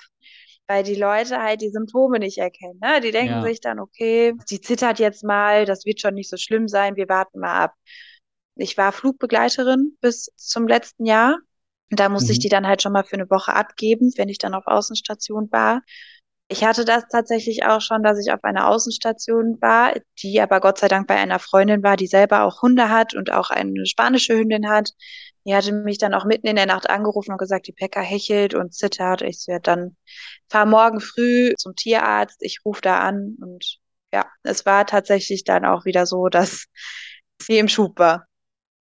weil 0.66 0.82
die 0.82 0.94
Leute 0.94 1.40
halt 1.40 1.60
die 1.60 1.70
Symptome 1.70 2.18
nicht 2.18 2.38
erkennen. 2.38 2.78
Ne? 2.82 3.00
Die 3.00 3.12
denken 3.12 3.34
ja. 3.34 3.42
sich 3.42 3.60
dann, 3.60 3.78
okay, 3.78 4.34
sie 4.46 4.60
zittert 4.60 4.98
jetzt 4.98 5.24
mal, 5.24 5.64
das 5.64 5.84
wird 5.84 6.00
schon 6.00 6.14
nicht 6.14 6.30
so 6.30 6.36
schlimm 6.36 6.68
sein, 6.68 6.96
wir 6.96 7.08
warten 7.08 7.40
mal 7.40 7.64
ab. 7.64 7.74
Ich 8.56 8.76
war 8.76 8.92
Flugbegleiterin 8.92 9.96
bis 10.00 10.30
zum 10.36 10.66
letzten 10.66 11.04
Jahr. 11.04 11.38
Und 11.90 12.00
da 12.00 12.08
musste 12.08 12.28
mhm. 12.28 12.32
ich 12.32 12.38
die 12.40 12.48
dann 12.48 12.66
halt 12.66 12.82
schon 12.82 12.92
mal 12.92 13.04
für 13.04 13.14
eine 13.14 13.30
Woche 13.30 13.54
abgeben, 13.54 14.12
wenn 14.16 14.28
ich 14.28 14.38
dann 14.38 14.54
auf 14.54 14.66
Außenstation 14.66 15.50
war. 15.52 15.82
Ich 16.48 16.64
hatte 16.64 16.84
das 16.84 17.04
tatsächlich 17.08 17.64
auch 17.64 17.80
schon, 17.80 18.02
dass 18.02 18.24
ich 18.24 18.32
auf 18.32 18.42
einer 18.44 18.68
Außenstation 18.68 19.58
war, 19.60 19.94
die 20.22 20.40
aber 20.40 20.60
Gott 20.60 20.78
sei 20.78 20.88
Dank 20.88 21.08
bei 21.08 21.16
einer 21.16 21.40
Freundin 21.40 21.82
war, 21.82 21.96
die 21.96 22.06
selber 22.06 22.44
auch 22.44 22.62
Hunde 22.62 22.88
hat 22.88 23.14
und 23.14 23.32
auch 23.32 23.50
eine 23.50 23.84
spanische 23.86 24.36
Hündin 24.36 24.68
hat. 24.68 24.90
Die 25.46 25.54
hatte 25.54 25.72
mich 25.72 25.98
dann 25.98 26.14
auch 26.14 26.24
mitten 26.24 26.46
in 26.48 26.56
der 26.56 26.66
Nacht 26.66 26.90
angerufen 26.90 27.32
und 27.32 27.38
gesagt, 27.38 27.66
die 27.68 27.72
Pekka 27.72 28.00
hechelt 28.00 28.54
und 28.54 28.74
zittert. 28.74 29.22
Ich 29.22 29.40
so, 29.42 29.52
ja, 29.52 29.58
dann 29.60 29.96
fahr 30.50 30.66
morgen 30.66 31.00
früh 31.00 31.54
zum 31.56 31.74
Tierarzt, 31.76 32.38
ich 32.40 32.60
rufe 32.64 32.80
da 32.82 33.00
an 33.00 33.36
und 33.40 33.78
ja, 34.12 34.26
es 34.42 34.66
war 34.66 34.86
tatsächlich 34.86 35.44
dann 35.44 35.64
auch 35.64 35.84
wieder 35.84 36.06
so, 36.06 36.28
dass 36.28 36.66
sie 37.42 37.58
im 37.58 37.68
Schub 37.68 37.98
war. 37.98 38.26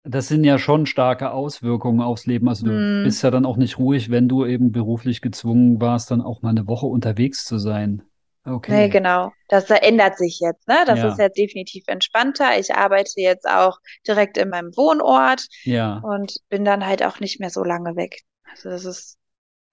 Das 0.04 0.28
sind 0.30 0.44
ja 0.46 0.58
schon 0.58 0.86
starke 0.86 1.32
Auswirkungen 1.32 2.02
aufs 2.02 2.26
Leben. 2.28 2.48
Also 2.50 2.66
du 2.66 2.88
Hm. 3.02 3.02
bist 3.02 3.22
ja 3.24 3.30
dann 3.32 3.46
auch 3.46 3.58
nicht 3.58 3.78
ruhig, 3.80 4.10
wenn 4.10 4.28
du 4.30 4.46
eben 4.46 4.72
beruflich 4.72 5.22
gezwungen 5.22 5.82
warst, 5.82 6.12
dann 6.12 6.22
auch 6.22 6.42
mal 6.42 6.50
eine 6.50 6.68
Woche 6.68 6.86
unterwegs 6.86 7.44
zu 7.46 7.58
sein. 7.60 8.02
Nee, 8.46 8.54
Okay. 8.56 8.90
genau. 8.90 9.32
Das 9.48 9.70
ändert 9.70 10.18
sich 10.18 10.40
jetzt, 10.40 10.68
ne? 10.68 10.78
Das 10.86 11.00
Ja. 11.00 11.10
ist 11.10 11.20
jetzt 11.20 11.38
definitiv 11.38 11.84
entspannter. 11.88 12.58
Ich 12.60 12.74
arbeite 12.74 13.14
jetzt 13.22 13.48
auch 13.48 13.78
direkt 14.08 14.38
in 14.38 14.50
meinem 14.50 14.76
Wohnort 14.76 15.46
Ja. 15.64 16.02
und 16.04 16.38
bin 16.50 16.66
dann 16.66 16.86
halt 16.86 17.04
auch 17.04 17.20
nicht 17.20 17.40
mehr 17.40 17.50
so 17.50 17.64
lange 17.64 17.96
weg. 17.96 18.22
Also 18.50 18.70
das 18.70 18.86
ist 18.86 19.18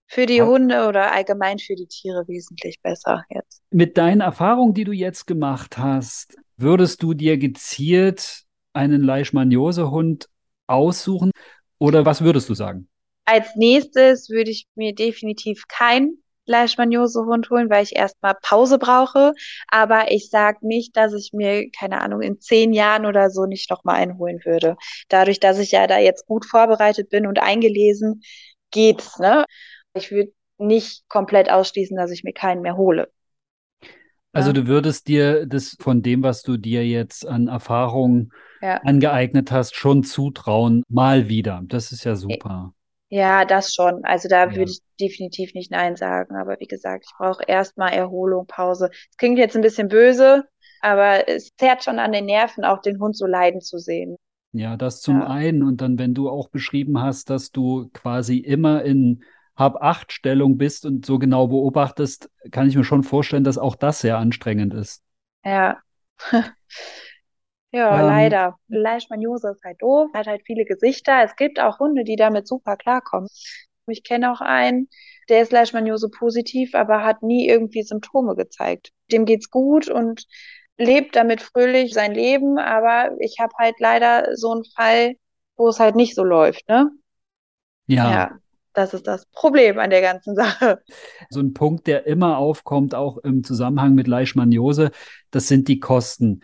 für 0.09 0.27
die 0.27 0.43
Hunde 0.43 0.87
oder 0.89 1.13
allgemein 1.13 1.59
für 1.59 1.75
die 1.75 1.87
Tiere 1.87 2.25
wesentlich 2.29 2.81
besser 2.83 3.25
jetzt. 3.31 3.63
Mit 3.71 3.97
deinen 3.97 4.21
Erfahrungen, 4.21 4.75
die 4.75 4.85
du 4.85 4.93
jetzt 4.93 5.27
gemacht 5.27 5.79
hast, 5.79 6.37
würdest 6.59 7.03
du 7.03 7.15
dir 7.15 7.39
gezielt 7.39 8.45
einen 8.75 9.03
Leishmaniose-Hund 9.03 10.29
aussuchen? 10.67 11.31
Oder 11.79 12.05
was 12.05 12.23
würdest 12.23 12.49
du 12.49 12.55
sagen? 12.55 12.89
Als 13.25 13.55
nächstes 13.57 14.29
würde 14.29 14.51
ich 14.51 14.67
mir 14.75 14.95
definitiv 14.95 15.65
keinen 15.69 16.22
Leishmaniose-Hund 16.47 17.51
holen, 17.51 17.71
weil 17.71 17.83
ich 17.85 17.97
erstmal 17.97 18.35
Pause 18.43 18.79
brauche. 18.79 19.33
Aber 19.69 20.11
ich 20.11 20.31
sage 20.31 20.59
nicht, 20.67 20.97
dass 20.97 21.13
ich 21.15 21.33
mir, 21.33 21.71
keine 21.71 22.01
Ahnung, 22.01 22.21
in 22.23 22.41
zehn 22.41 22.73
Jahren 22.73 23.07
oder 23.07 23.31
so 23.31 23.47
nicht 23.47 23.71
nochmal 23.71 23.97
einen 23.97 24.19
holen 24.19 24.41
würde. 24.45 24.77
Dadurch, 25.09 25.41
dass 25.41 25.59
ich 25.59 25.73
ja 25.73 25.87
da 25.87 25.99
jetzt 25.99 26.27
gut 26.27 26.45
vorbereitet 26.47 27.11
bin 27.11 27.27
und 27.27 27.41
eingelesen, 27.41 28.23
geht's, 28.71 29.19
ne? 29.19 29.45
Ich 29.95 30.11
würde 30.11 30.33
nicht 30.59 31.09
komplett 31.09 31.51
ausschließen, 31.51 31.97
dass 31.97 32.11
ich 32.11 32.25
mir 32.25 32.33
keinen 32.33 32.63
mehr 32.63 32.77
hole. 32.77 33.11
Also 34.33 34.53
du 34.53 34.67
würdest 34.67 35.09
dir 35.09 35.47
das 35.47 35.77
von 35.79 36.03
dem, 36.03 36.23
was 36.23 36.43
du 36.43 36.57
dir 36.57 36.87
jetzt 36.87 37.27
an 37.27 37.49
Erfahrung 37.49 38.33
Ja. 38.63 38.81
angeeignet 38.83 39.53
hast, 39.53 39.75
schon 39.75 40.05
zutrauen, 40.05 40.85
mal 40.89 41.29
wieder. 41.29 41.61
Das 41.65 41.93
ist 41.93 42.05
ja 42.05 42.17
super. 42.17 42.73
Ja, 43.13 43.45
das 43.45 43.75
schon. 43.75 44.05
Also 44.05 44.27
da 44.29 44.47
Ja. 44.47 44.57
würde 44.57 44.71
ich 44.71 44.81
definitiv 44.99 45.53
nicht 45.53 45.71
Nein 45.71 45.97
sagen. 45.97 46.35
Aber 46.35 46.59
wie 46.61 46.67
gesagt, 46.67 47.05
ich 47.07 47.13
brauche 47.19 47.45
erstmal 47.47 47.93
Erholung, 47.93 48.47
Pause. 48.47 48.89
Es 49.11 49.17
klingt 49.19 49.39
jetzt 49.39 49.55
ein 49.55 49.61
bisschen 49.61 49.89
böse, 49.89 50.45
aber 50.81 51.29
es 51.29 51.51
zerrt 51.59 51.85
schon 51.85 51.99
an 51.99 52.13
den 52.13 52.25
Nerven, 52.25 52.65
auch 52.65 52.81
den 52.81 52.99
Hund 53.01 53.15
so 53.17 53.27
leiden 53.27 53.61
zu 53.61 53.77
sehen. 53.79 54.17
Ja, 54.53 54.77
das 54.79 55.03
zum 55.03 55.21
Ja. 55.21 55.27
einen. 55.27 55.63
Und 55.63 55.83
dann, 55.83 55.99
wenn 55.99 56.15
du 56.15 56.31
auch 56.31 56.49
beschrieben 56.49 57.01
hast, 57.01 57.29
dass 57.29 57.53
du 57.53 57.91
quasi 57.93 58.39
immer 58.39 58.83
in 58.83 59.23
Hab-Acht-Stellung 59.57 60.57
bist 60.57 60.87
und 60.87 61.05
so 61.05 61.19
genau 61.19 61.49
beobachtest, 61.49 62.31
kann 62.51 62.67
ich 62.69 62.77
mir 62.77 62.85
schon 62.85 63.03
vorstellen, 63.03 63.45
dass 63.45 63.59
auch 63.59 63.77
das 63.77 64.01
sehr 64.01 64.17
anstrengend 64.19 64.73
ist. 64.73 65.03
Ja. 65.45 65.83
Ja, 67.73 68.01
Ähm, 68.01 68.03
leider. 68.03 68.59
Leishmaniose 68.69 69.51
ist 69.53 69.65
halt 69.65 69.81
doof, 69.83 70.11
hat 70.15 70.27
halt 70.27 70.43
viele 70.47 70.65
Gesichter. 70.65 71.23
Es 71.25 71.37
gibt 71.37 71.59
auch 71.61 71.79
Hunde, 71.79 72.05
die 72.05 72.17
damit 72.17 72.47
super 72.47 72.77
klarkommen. 72.77 73.29
Ich 73.87 74.05
kenne 74.05 74.31
auch 74.33 74.41
einen, 74.41 74.89
der 75.29 75.43
ist 75.43 75.53
Leishmaniose 75.53 76.09
positiv, 76.11 76.75
aber 76.75 77.03
hat 77.05 77.23
nie 77.23 77.49
irgendwie 77.49 77.83
Symptome 77.83 78.37
gezeigt. 78.37 78.93
Dem 79.11 79.25
geht's 79.25 79.51
gut 79.51 79.89
und 79.89 80.27
lebt 80.79 81.17
damit 81.17 81.43
fröhlich 81.43 81.93
sein 81.95 82.15
Leben, 82.15 82.59
aber 82.59 83.17
ich 83.21 83.37
habe 83.41 83.53
halt 83.59 83.77
leider 83.81 84.37
so 84.37 84.53
einen 84.53 84.65
Fall, 84.65 85.15
wo 85.57 85.69
es 85.69 85.81
halt 85.81 85.97
nicht 85.97 86.15
so 86.15 86.25
läuft, 86.25 86.69
ne? 86.69 86.91
Ja, 87.87 88.25
Ja, 88.25 88.39
das 88.75 88.95
ist 88.95 89.07
das 89.07 89.27
Problem 89.27 89.79
an 89.79 89.91
der 89.91 90.01
ganzen 90.03 90.35
Sache. 90.37 90.83
so 91.29 91.41
ein 91.41 91.55
Punkt, 91.55 91.87
der 91.87 92.07
immer 92.07 92.39
aufkommt, 92.39 92.95
auch 92.95 93.19
im 93.19 93.45
Zusammenhang 93.45 93.95
mit 93.95 94.07
Leishmaniose, 94.07 94.91
das 95.31 95.49
sind 95.49 95.69
die 95.69 95.81
Kosten. 95.81 96.43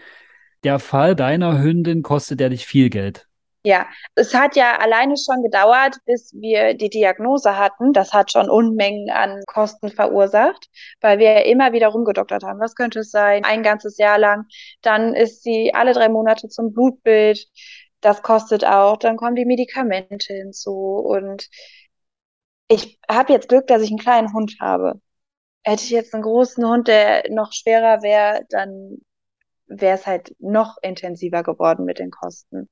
Der 0.64 0.78
Fall 0.78 1.14
deiner 1.14 1.61
Hündin 1.61 2.02
kostet 2.02 2.40
ja 2.40 2.48
dich 2.48 2.66
viel 2.66 2.90
Geld. 2.90 3.28
Ja, 3.64 3.86
es 4.14 4.34
hat 4.34 4.56
ja 4.56 4.78
alleine 4.78 5.16
schon 5.16 5.42
gedauert, 5.42 5.96
bis 6.06 6.32
wir 6.32 6.74
die 6.74 6.88
Diagnose 6.88 7.59
hatten. 7.59 7.92
Das 7.92 8.12
hat 8.12 8.32
schon 8.32 8.48
Unmengen 8.48 9.11
an 9.11 9.42
Kosten 9.46 9.90
verursacht, 9.90 10.68
weil 11.00 11.18
wir 11.18 11.44
immer 11.44 11.72
wieder 11.72 11.88
rumgedoktert 11.88 12.44
haben. 12.44 12.61
Was 12.61 12.74
könnte 12.76 13.00
es 13.00 13.11
sein? 13.11 13.44
Ein 13.44 13.62
ganzes 13.62 13.98
Jahr 13.98 14.18
lang. 14.18 14.46
Dann 14.80 15.12
ist 15.14 15.42
sie 15.42 15.74
alle 15.74 15.92
drei 15.92 16.09
Monate 16.09 16.48
zum 16.48 16.72
Blutbild. 16.72 17.46
Das 18.00 18.22
kostet 18.22 18.64
auch. 18.64 18.96
Dann 18.96 19.16
kommen 19.16 19.36
die 19.36 19.44
Medikamente 19.44 20.32
hinzu. 20.34 20.72
Und 20.72 21.48
ich 22.68 22.98
habe 23.11 23.32
jetzt 23.32 23.48
Glück, 23.48 23.66
dass 23.66 23.82
ich 23.82 23.90
einen 23.90 23.98
kleinen 23.98 24.32
Hund 24.32 24.56
habe. 24.61 25.00
Hätte 25.64 25.82
ich 25.84 25.90
jetzt 25.90 26.14
einen 26.14 26.22
großen 26.22 26.64
Hund, 26.66 26.88
der 26.88 27.24
noch 27.30 27.52
schwerer 27.52 28.02
wäre, 28.02 28.44
dann 28.50 28.98
wäre 29.68 29.96
es 29.96 30.06
halt 30.06 30.34
noch 30.38 30.76
intensiver 30.82 31.42
geworden 31.42 31.84
mit 31.84 31.98
den 31.98 32.10
Kosten. 32.10 32.68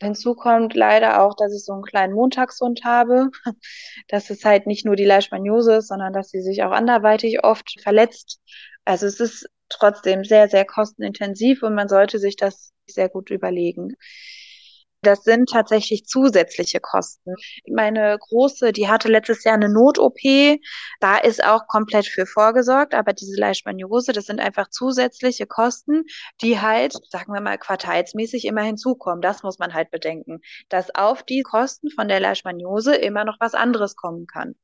Hinzu 0.00 0.34
kommt 0.34 0.74
leider 0.74 1.22
auch, 1.22 1.34
dass 1.36 1.54
ich 1.54 1.64
so 1.64 1.72
einen 1.72 1.82
kleinen 1.82 2.14
Montagshund 2.14 2.84
habe, 2.84 3.30
dass 4.08 4.30
es 4.30 4.44
halt 4.44 4.66
nicht 4.66 4.84
nur 4.84 4.96
die 4.96 5.04
Leishmaniose 5.04 5.76
ist, 5.76 5.88
sondern 5.88 6.12
dass 6.12 6.30
sie 6.30 6.40
sich 6.40 6.62
auch 6.62 6.72
anderweitig 6.72 7.44
oft 7.44 7.80
verletzt. 7.82 8.40
Also 8.84 9.06
es 9.06 9.20
ist 9.20 9.48
trotzdem 9.68 10.24
sehr, 10.24 10.48
sehr 10.48 10.64
kostenintensiv 10.64 11.62
und 11.62 11.74
man 11.74 11.88
sollte 11.88 12.18
sich 12.18 12.36
das 12.36 12.72
sehr 12.86 13.08
gut 13.08 13.30
überlegen. 13.30 13.96
Das 15.06 15.22
sind 15.22 15.48
tatsächlich 15.48 16.04
zusätzliche 16.06 16.80
Kosten. 16.80 17.34
Meine 17.72 18.18
Große, 18.18 18.72
die 18.72 18.88
hatte 18.88 19.08
letztes 19.08 19.44
Jahr 19.44 19.54
eine 19.54 19.68
Not-OP. 19.68 20.18
Da 20.98 21.16
ist 21.18 21.44
auch 21.44 21.68
komplett 21.68 22.06
für 22.06 22.26
vorgesorgt, 22.26 22.92
aber 22.92 23.12
diese 23.12 23.38
Leishmaniose, 23.38 24.12
das 24.12 24.26
sind 24.26 24.40
einfach 24.40 24.68
zusätzliche 24.68 25.46
Kosten, 25.46 26.02
die 26.42 26.60
halt, 26.60 26.94
sagen 27.08 27.32
wir 27.32 27.40
mal, 27.40 27.56
quartalsmäßig 27.56 28.46
immer 28.46 28.62
hinzukommen. 28.62 29.22
Das 29.22 29.44
muss 29.44 29.60
man 29.60 29.74
halt 29.74 29.92
bedenken, 29.92 30.40
dass 30.68 30.92
auf 30.92 31.22
die 31.22 31.42
Kosten 31.42 31.90
von 31.90 32.08
der 32.08 32.18
Leishmaniose 32.18 32.96
immer 32.96 33.24
noch 33.24 33.36
was 33.38 33.54
anderes 33.54 33.94
kommen 33.94 34.26
kann. 34.26 34.56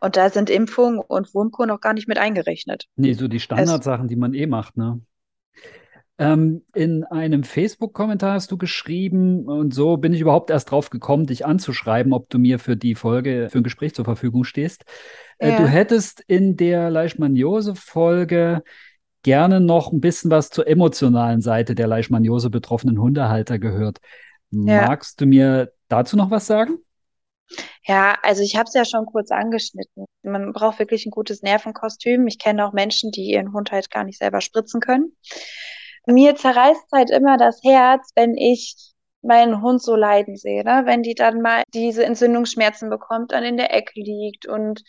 Und 0.00 0.16
da 0.16 0.30
sind 0.30 0.50
Impfungen 0.50 0.98
und 0.98 1.34
Wurmkur 1.34 1.66
noch 1.66 1.80
gar 1.80 1.92
nicht 1.92 2.08
mit 2.08 2.18
eingerechnet. 2.18 2.86
Nee, 2.96 3.12
so 3.12 3.28
die 3.28 3.40
Standardsachen, 3.40 4.08
die 4.08 4.16
man 4.16 4.34
eh 4.34 4.46
macht, 4.46 4.76
ne? 4.76 5.00
Ähm, 6.20 6.62
in 6.74 7.04
einem 7.04 7.44
Facebook-Kommentar 7.44 8.34
hast 8.34 8.50
du 8.50 8.58
geschrieben, 8.58 9.46
und 9.46 9.72
so 9.72 9.96
bin 9.96 10.12
ich 10.12 10.20
überhaupt 10.20 10.50
erst 10.50 10.70
drauf 10.70 10.90
gekommen, 10.90 11.26
dich 11.26 11.46
anzuschreiben, 11.46 12.12
ob 12.12 12.28
du 12.28 12.38
mir 12.38 12.58
für 12.58 12.76
die 12.76 12.96
Folge, 12.96 13.48
für 13.50 13.58
ein 13.58 13.64
Gespräch 13.64 13.94
zur 13.94 14.04
Verfügung 14.04 14.44
stehst. 14.44 14.84
Äh, 15.38 15.50
Ja. 15.50 15.58
du 15.58 15.68
hättest 15.68 16.20
in 16.26 16.56
der 16.56 16.90
Leishmaniose-Folge 16.90 18.62
gerne 19.22 19.60
noch 19.60 19.92
ein 19.92 20.00
bisschen 20.00 20.30
was 20.30 20.50
zur 20.50 20.66
emotionalen 20.66 21.40
Seite 21.40 21.74
der 21.74 21.86
Leishmaniose 21.86 22.50
betroffenen 22.50 23.00
Hundehalter 23.00 23.58
gehört. 23.58 23.98
Ja. 24.50 24.86
Magst 24.86 25.20
du 25.20 25.26
mir 25.26 25.72
dazu 25.88 26.16
noch 26.16 26.30
was 26.30 26.46
sagen? 26.46 26.78
Ja, 27.84 28.16
also 28.22 28.42
ich 28.42 28.56
habe 28.56 28.64
es 28.66 28.74
ja 28.74 28.84
schon 28.84 29.06
kurz 29.06 29.30
angeschnitten. 29.30 30.04
Man 30.22 30.52
braucht 30.52 30.78
wirklich 30.78 31.06
ein 31.06 31.10
gutes 31.10 31.42
Nervenkostüm. 31.42 32.26
Ich 32.26 32.38
kenne 32.38 32.66
auch 32.66 32.72
Menschen, 32.72 33.10
die 33.10 33.30
ihren 33.30 33.52
Hund 33.52 33.72
halt 33.72 33.90
gar 33.90 34.04
nicht 34.04 34.18
selber 34.18 34.40
spritzen 34.40 34.80
können. 34.80 35.12
Mir 36.08 36.34
zerreißt 36.36 36.90
halt 36.92 37.10
immer 37.10 37.36
das 37.36 37.60
Herz, 37.62 38.10
wenn 38.16 38.34
ich 38.36 38.76
meinen 39.22 39.62
Hund 39.62 39.82
so 39.82 39.94
leiden 39.96 40.36
sehe, 40.36 40.64
ne? 40.64 40.82
Wenn 40.86 41.02
die 41.02 41.14
dann 41.14 41.42
mal 41.42 41.62
diese 41.74 42.04
Entzündungsschmerzen 42.04 42.88
bekommt, 42.90 43.32
dann 43.32 43.44
in 43.44 43.56
der 43.56 43.74
Ecke 43.74 43.92
liegt 44.00 44.46
und 44.46 44.82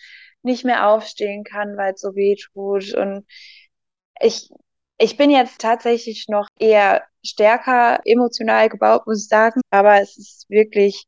nicht 0.43 0.63
mehr 0.65 0.87
aufstehen 0.89 1.43
kann, 1.43 1.77
weil 1.77 1.93
es 1.93 2.01
so 2.01 2.15
weh 2.15 2.35
tut. 2.35 2.93
Und 2.95 3.25
ich, 4.21 4.49
ich 4.97 5.17
bin 5.17 5.29
jetzt 5.31 5.59
tatsächlich 5.61 6.27
noch 6.29 6.47
eher 6.59 7.03
stärker 7.25 7.99
emotional 8.05 8.69
gebaut, 8.69 9.05
muss 9.07 9.23
ich 9.23 9.27
sagen. 9.29 9.61
Aber 9.71 10.01
es 10.01 10.17
ist 10.17 10.49
wirklich 10.49 11.05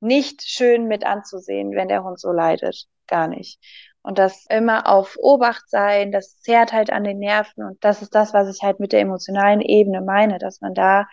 nicht 0.00 0.42
schön 0.42 0.86
mit 0.88 1.04
anzusehen, 1.04 1.72
wenn 1.74 1.88
der 1.88 2.04
Hund 2.04 2.20
so 2.20 2.32
leidet. 2.32 2.86
Gar 3.06 3.28
nicht. 3.28 3.58
Und 4.06 4.18
das 4.18 4.46
immer 4.48 4.86
auf 4.86 5.16
Obacht 5.18 5.68
sein, 5.68 6.12
das 6.12 6.38
zerrt 6.38 6.72
halt 6.72 6.90
an 6.92 7.02
den 7.02 7.18
Nerven. 7.18 7.64
Und 7.64 7.82
das 7.82 8.02
ist 8.02 8.14
das, 8.14 8.32
was 8.32 8.54
ich 8.54 8.62
halt 8.62 8.78
mit 8.78 8.92
der 8.92 9.00
emotionalen 9.00 9.60
Ebene 9.60 10.00
meine, 10.00 10.38
dass 10.38 10.60
man 10.60 10.74
da 10.74 11.06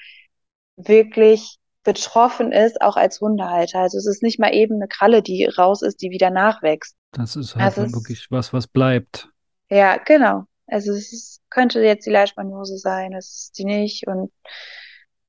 wirklich 0.75 1.57
betroffen 1.83 2.51
ist, 2.51 2.79
auch 2.83 2.95
als 2.95 3.19
Hundehalter. 3.19 3.79
Also 3.79 3.97
es 3.97 4.05
ist 4.05 4.21
nicht 4.21 4.39
mal 4.39 4.53
eben 4.53 4.75
eine 4.75 4.87
Kralle, 4.87 5.23
die 5.23 5.45
raus 5.45 5.81
ist, 5.81 6.03
die 6.03 6.11
wieder 6.11 6.29
nachwächst. 6.29 6.95
Das 7.13 7.35
ist 7.35 7.55
halt 7.55 7.79
Also 7.79 7.91
wirklich 7.95 8.27
was, 8.29 8.53
was 8.53 8.67
bleibt. 8.67 9.27
Ja, 9.71 9.97
genau. 9.97 10.43
Also 10.67 10.91
es 10.91 11.11
ist, 11.11 11.41
könnte 11.49 11.81
jetzt 11.81 12.05
die 12.05 12.11
Leishmaniose 12.11 12.77
sein, 12.77 13.13
es 13.13 13.45
ist 13.45 13.57
die 13.57 13.65
nicht. 13.65 14.05
Und 14.05 14.31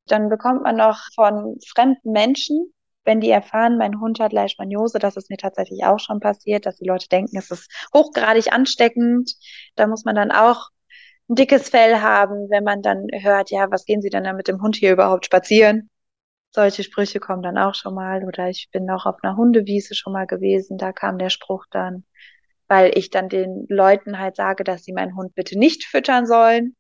dann 0.05 0.29
bekommt 0.29 0.65
man 0.65 0.77
noch 0.77 0.99
von 1.15 1.57
fremden 1.67 2.13
Menschen 2.13 2.74
wenn 3.05 3.21
die 3.21 3.31
erfahren, 3.31 3.79
mein 3.79 4.01
Hund 4.01 4.21
hat 4.21 4.33
Leishmaniose, 4.33 4.99
das 4.99 5.17
ist 5.17 5.31
mir 5.31 5.37
tatsächlich 5.37 5.85
auch 5.85 5.99
schon 5.99 6.21
passiert, 6.21 6.67
dass 6.67 6.77
die 6.77 6.87
Leute 6.87 7.09
denken, 7.09 7.37
es 7.37 7.51
ist 7.51 7.71
hochgradig 7.95 8.53
ansteckend. 8.53 9.35
Da 9.77 9.87
muss 9.87 10.05
man 10.05 10.15
dann 10.15 10.33
auch 10.33 10.71
ein 11.29 11.37
dickes 11.37 11.71
Fell 11.71 12.01
haben, 12.01 12.51
wenn 12.51 12.65
man 12.65 12.83
dann 12.83 13.07
hört, 13.13 13.51
ja, 13.51 13.71
was 13.71 13.85
gehen 13.85 14.03
Sie 14.03 14.11
denn 14.11 14.25
da 14.25 14.33
mit 14.33 14.49
dem 14.49 14.61
Hund 14.63 14.77
hier 14.77 14.93
überhaupt 14.93 15.27
spazieren? 15.27 15.91
Solche 16.51 16.83
Sprüche 16.85 17.21
kommen 17.21 17.43
dann 17.43 17.59
auch 17.59 17.75
schon 17.75 17.95
mal. 17.95 18.25
Oder 18.25 18.49
ich 18.49 18.69
bin 18.73 18.89
auch 18.91 19.07
auf 19.07 19.17
einer 19.23 19.37
Hundewiese 19.37 19.95
schon 19.95 20.13
mal 20.13 20.27
gewesen, 20.27 20.79
da 20.79 20.93
kam 20.93 21.19
der 21.19 21.31
Spruch 21.31 21.67
dann, 21.71 22.05
weil 22.69 22.97
ich 22.97 23.11
dann 23.11 23.29
den 23.29 23.67
Leuten 23.69 24.19
halt 24.19 24.37
sage, 24.37 24.65
dass 24.65 24.85
sie 24.85 24.93
meinen 24.93 25.17
Hund 25.17 25.35
bitte 25.35 25.59
nicht 25.59 25.85
füttern 25.85 26.27
sollen. 26.27 26.77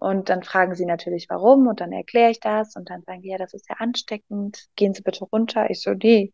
Und 0.00 0.28
dann 0.28 0.44
fragen 0.44 0.76
sie 0.76 0.86
natürlich, 0.86 1.26
warum, 1.28 1.66
und 1.66 1.80
dann 1.80 1.92
erkläre 1.92 2.30
ich 2.30 2.38
das, 2.38 2.76
und 2.76 2.88
dann 2.88 3.02
sagen 3.02 3.20
die, 3.22 3.30
ja, 3.30 3.38
das 3.38 3.52
ist 3.52 3.68
ja 3.68 3.76
ansteckend, 3.78 4.66
gehen 4.76 4.94
Sie 4.94 5.02
bitte 5.02 5.24
runter. 5.24 5.70
Ich 5.70 5.82
so, 5.82 5.92
nee, 5.92 6.32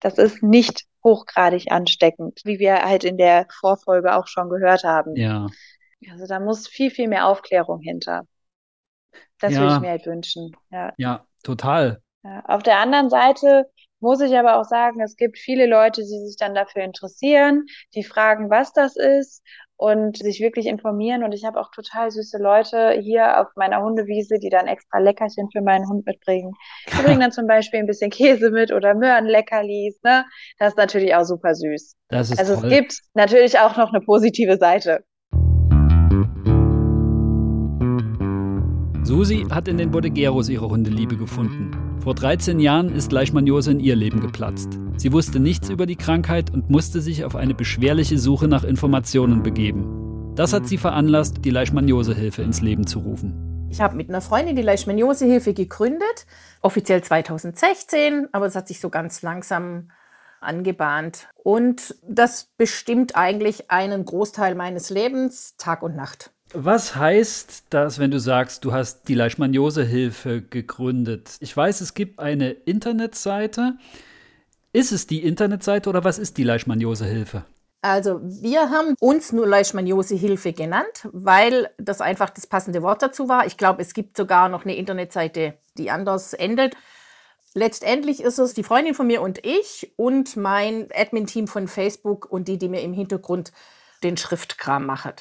das 0.00 0.16
ist 0.16 0.42
nicht 0.42 0.86
hochgradig 1.04 1.70
ansteckend, 1.70 2.40
wie 2.44 2.58
wir 2.58 2.82
halt 2.82 3.04
in 3.04 3.18
der 3.18 3.46
Vorfolge 3.60 4.16
auch 4.16 4.26
schon 4.26 4.48
gehört 4.48 4.84
haben. 4.84 5.14
Ja. 5.14 5.46
Also 6.10 6.26
da 6.26 6.40
muss 6.40 6.68
viel, 6.68 6.90
viel 6.90 7.08
mehr 7.08 7.26
Aufklärung 7.26 7.80
hinter. 7.80 8.24
Das 9.40 9.52
Ja. 9.52 9.60
würde 9.60 9.74
ich 9.74 9.80
mir 9.80 9.88
halt 9.90 10.06
wünschen. 10.06 10.56
Ja. 10.70 10.94
Ja, 10.96 11.26
total. 11.42 12.02
Ja. 12.22 12.42
Auf 12.46 12.62
der 12.62 12.78
anderen 12.78 13.10
Seite 13.10 13.70
muss 14.00 14.20
ich 14.22 14.36
aber 14.36 14.58
auch 14.58 14.64
sagen, 14.64 15.00
es 15.00 15.16
gibt 15.16 15.38
viele 15.38 15.66
Leute, 15.66 16.00
die 16.00 16.26
sich 16.26 16.36
dann 16.38 16.54
dafür 16.54 16.82
interessieren, 16.82 17.66
die 17.94 18.04
fragen, 18.04 18.48
was 18.48 18.72
das 18.72 18.96
ist 18.96 19.42
und 19.80 20.18
sich 20.18 20.40
wirklich 20.40 20.66
informieren. 20.66 21.24
Und 21.24 21.32
ich 21.32 21.46
habe 21.46 21.58
auch 21.58 21.70
total 21.70 22.10
süße 22.10 22.36
Leute 22.36 23.00
hier 23.00 23.40
auf 23.40 23.46
meiner 23.56 23.82
Hundewiese, 23.82 24.38
die 24.38 24.50
dann 24.50 24.66
extra 24.66 24.98
Leckerchen 24.98 25.48
für 25.50 25.62
meinen 25.62 25.88
Hund 25.88 26.04
mitbringen. 26.04 26.52
Die 26.88 27.02
bringen 27.02 27.20
dann 27.20 27.32
zum 27.32 27.46
Beispiel 27.46 27.80
ein 27.80 27.86
bisschen 27.86 28.10
Käse 28.10 28.50
mit 28.50 28.72
oder 28.72 28.94
Möhrenleckerlis. 28.94 29.98
Ne? 30.02 30.26
Das 30.58 30.74
ist 30.74 30.76
natürlich 30.76 31.14
auch 31.14 31.24
super 31.24 31.54
süß. 31.54 31.96
Das 32.10 32.30
ist 32.30 32.38
Also 32.38 32.56
toll. 32.56 32.64
es 32.66 32.70
gibt 32.70 33.00
natürlich 33.14 33.58
auch 33.58 33.78
noch 33.78 33.90
eine 33.90 34.02
positive 34.02 34.58
Seite. 34.58 35.02
Susi 39.02 39.46
hat 39.50 39.66
in 39.66 39.78
den 39.78 39.90
Bodegueros 39.90 40.50
ihre 40.50 40.68
Hundeliebe 40.68 41.16
gefunden. 41.16 41.70
Vor 42.02 42.14
13 42.14 42.60
Jahren 42.60 42.94
ist 42.94 43.12
Leishmaniose 43.12 43.72
in 43.72 43.80
ihr 43.80 43.94
Leben 43.94 44.20
geplatzt. 44.20 44.78
Sie 44.96 45.12
wusste 45.12 45.38
nichts 45.38 45.68
über 45.68 45.84
die 45.84 45.96
Krankheit 45.96 46.50
und 46.50 46.70
musste 46.70 47.02
sich 47.02 47.26
auf 47.26 47.36
eine 47.36 47.52
beschwerliche 47.52 48.16
Suche 48.16 48.48
nach 48.48 48.64
Informationen 48.64 49.42
begeben. 49.42 50.32
Das 50.34 50.54
hat 50.54 50.66
sie 50.66 50.78
veranlasst, 50.78 51.44
die 51.44 51.50
Leishmaniose-Hilfe 51.50 52.40
ins 52.40 52.62
Leben 52.62 52.86
zu 52.86 53.00
rufen. 53.00 53.68
Ich 53.68 53.82
habe 53.82 53.96
mit 53.96 54.08
einer 54.08 54.22
Freundin 54.22 54.56
die 54.56 54.62
Leishmaniose-Hilfe 54.62 55.52
gegründet, 55.52 56.26
offiziell 56.62 57.04
2016, 57.04 58.28
aber 58.32 58.46
es 58.46 58.56
hat 58.56 58.66
sich 58.66 58.80
so 58.80 58.88
ganz 58.88 59.20
langsam 59.20 59.90
angebahnt. 60.40 61.28
Und 61.34 61.96
das 62.02 62.48
bestimmt 62.56 63.14
eigentlich 63.14 63.70
einen 63.70 64.06
Großteil 64.06 64.54
meines 64.54 64.88
Lebens, 64.88 65.54
Tag 65.58 65.82
und 65.82 65.96
Nacht. 65.96 66.30
Was 66.52 66.96
heißt 66.96 67.64
das, 67.70 68.00
wenn 68.00 68.10
du 68.10 68.18
sagst, 68.18 68.64
du 68.64 68.72
hast 68.72 69.08
die 69.08 69.14
Leishmaniose-Hilfe 69.14 70.42
gegründet? 70.42 71.36
Ich 71.38 71.56
weiß, 71.56 71.80
es 71.80 71.94
gibt 71.94 72.18
eine 72.18 72.50
Internetseite. 72.50 73.74
Ist 74.72 74.90
es 74.90 75.06
die 75.06 75.22
Internetseite 75.22 75.88
oder 75.88 76.02
was 76.02 76.18
ist 76.18 76.38
die 76.38 76.44
Leishmaniose-Hilfe? 76.44 77.44
Also 77.82 78.20
wir 78.22 78.68
haben 78.70 78.94
uns 79.00 79.32
nur 79.32 79.46
Leishmaniose-Hilfe 79.46 80.52
genannt, 80.52 81.08
weil 81.12 81.70
das 81.78 82.00
einfach 82.00 82.30
das 82.30 82.46
passende 82.46 82.82
Wort 82.82 83.02
dazu 83.02 83.28
war. 83.28 83.46
Ich 83.46 83.56
glaube, 83.56 83.80
es 83.80 83.94
gibt 83.94 84.16
sogar 84.16 84.48
noch 84.48 84.64
eine 84.64 84.76
Internetseite, 84.76 85.54
die 85.78 85.90
anders 85.90 86.34
endet. 86.34 86.76
Letztendlich 87.54 88.22
ist 88.22 88.38
es 88.38 88.54
die 88.54 88.62
Freundin 88.64 88.94
von 88.94 89.06
mir 89.06 89.22
und 89.22 89.44
ich 89.46 89.92
und 89.96 90.36
mein 90.36 90.88
Admin-Team 90.94 91.46
von 91.46 91.68
Facebook 91.68 92.26
und 92.30 92.48
die, 92.48 92.58
die 92.58 92.68
mir 92.68 92.82
im 92.82 92.92
Hintergrund 92.92 93.52
den 94.02 94.16
Schriftkram 94.16 94.84
machen. 94.84 95.14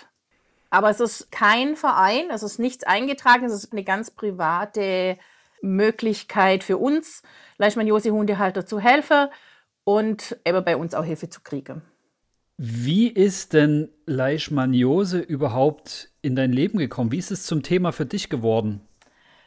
Aber 0.70 0.90
es 0.90 1.00
ist 1.00 1.32
kein 1.32 1.76
Verein, 1.76 2.30
es 2.32 2.44
ist 2.44 2.60
nichts 2.60 2.84
eingetragen, 2.84 3.46
es 3.46 3.54
ist 3.54 3.72
eine 3.72 3.84
ganz 3.84 4.12
private 4.12 5.18
Möglichkeit 5.62 6.64
für 6.64 6.78
uns, 6.78 7.24
Leishmaniose-Hundehalter 7.58 8.66
zu 8.66 8.80
helfen 8.80 9.28
und 9.84 10.38
eben 10.46 10.64
bei 10.64 10.78
uns 10.78 10.94
auch 10.94 11.04
Hilfe 11.04 11.30
zu 11.30 11.42
kriegen. 11.42 11.82
Wie 12.58 13.08
ist 13.08 13.54
denn 13.54 13.90
Leishmaniose 14.06 15.20
überhaupt 15.20 16.10
in 16.22 16.36
dein 16.36 16.52
Leben 16.52 16.78
gekommen? 16.78 17.12
Wie 17.12 17.18
ist 17.18 17.32
es 17.32 17.46
zum 17.46 17.64
Thema 17.64 17.92
für 17.92 18.06
dich 18.06 18.30
geworden? 18.30 18.82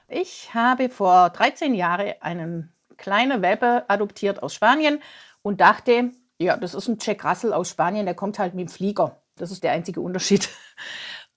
Ich 0.09 0.55
habe 0.55 0.89
vor 0.89 1.31
13 1.31 1.75
Jahren 1.75 2.14
einen 2.20 2.73
kleinen 2.97 3.43
Welpe 3.43 3.85
adoptiert 3.89 4.43
aus 4.43 4.55
Spanien 4.55 5.01
und 5.43 5.61
dachte, 5.61 6.11
ja, 6.39 6.57
das 6.57 6.75
ist 6.75 6.89
ein 6.89 6.99
Jack 7.01 7.25
Russell 7.25 7.53
aus 7.53 7.68
Spanien, 7.68 8.07
der 8.07 8.14
kommt 8.14 8.39
halt 8.39 8.55
mit 8.55 8.68
dem 8.68 8.73
Flieger. 8.73 9.20
Das 9.37 9.51
ist 9.51 9.62
der 9.62 9.73
einzige 9.73 10.01
Unterschied. 10.01 10.49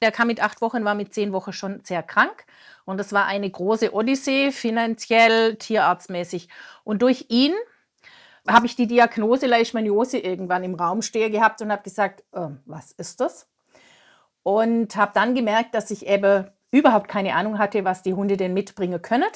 Der 0.06 0.12
kam 0.12 0.28
mit 0.28 0.40
acht 0.40 0.62
Wochen, 0.62 0.86
war 0.86 0.94
mit 0.94 1.16
zehn 1.16 1.34
Wochen 1.34 1.52
schon 1.52 1.84
sehr 1.84 2.04
krank. 2.04 2.46
Und 2.86 3.00
das 3.00 3.12
war 3.12 3.26
eine 3.26 3.50
große 3.50 3.92
Odyssee, 3.92 4.52
finanziell, 4.52 5.56
tierarztmäßig. 5.56 6.48
Und 6.84 7.02
durch 7.02 7.26
ihn 7.30 7.56
habe 8.48 8.68
ich 8.68 8.76
die 8.76 8.86
Diagnose 8.86 9.48
Leishmaniose 9.48 10.20
irgendwann 10.20 10.64
im 10.64 10.76
Raum 10.76 11.02
stehen 11.02 11.32
gehabt 11.32 11.60
und 11.64 11.72
habe 11.72 11.82
gesagt, 11.82 12.24
äh, 12.34 12.50
was 12.66 12.92
ist 12.92 13.20
das? 13.20 13.50
Und 14.44 14.96
habe 14.96 15.14
dann 15.16 15.34
gemerkt, 15.34 15.74
dass 15.74 15.90
ich 15.90 16.06
eben 16.06 16.52
überhaupt 16.70 17.08
keine 17.08 17.34
Ahnung 17.34 17.58
hatte, 17.58 17.84
was 17.84 18.04
die 18.04 18.14
Hunde 18.14 18.38
denn 18.38 18.54
mitbringen 18.54 19.02
können. 19.02 19.32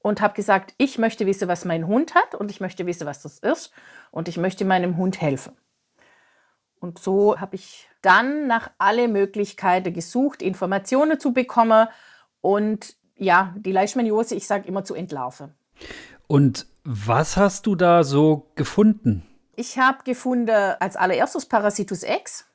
Und 0.00 0.20
habe 0.20 0.34
gesagt, 0.34 0.74
ich 0.76 0.98
möchte 0.98 1.24
wissen, 1.24 1.46
was 1.46 1.64
mein 1.64 1.86
Hund 1.86 2.16
hat 2.16 2.34
und 2.34 2.50
ich 2.50 2.60
möchte 2.60 2.84
wissen, 2.84 3.06
was 3.06 3.22
das 3.22 3.38
ist. 3.38 3.70
Und 4.10 4.26
ich 4.26 4.38
möchte 4.38 4.64
meinem 4.64 4.96
Hund 4.96 5.20
helfen. 5.20 5.56
Und 6.80 6.98
so 6.98 7.38
habe 7.38 7.54
ich 7.54 7.89
dann 8.02 8.46
nach 8.46 8.70
alle 8.78 9.08
Möglichkeiten 9.08 9.92
gesucht, 9.92 10.42
Informationen 10.42 11.20
zu 11.20 11.32
bekommen 11.32 11.88
und 12.40 12.94
ja, 13.16 13.54
die 13.58 13.72
Leishmaniose, 13.72 14.34
ich 14.34 14.46
sage 14.46 14.66
immer, 14.66 14.84
zu 14.84 14.94
entlarven. 14.94 15.54
Und 16.26 16.66
was 16.84 17.36
hast 17.36 17.66
du 17.66 17.74
da 17.74 18.02
so 18.02 18.50
gefunden? 18.54 19.26
Ich 19.56 19.78
habe 19.78 20.04
gefunden 20.04 20.74
als 20.80 20.96
allererstes 20.96 21.46
Parasitus 21.46 22.02
X. 22.02 22.46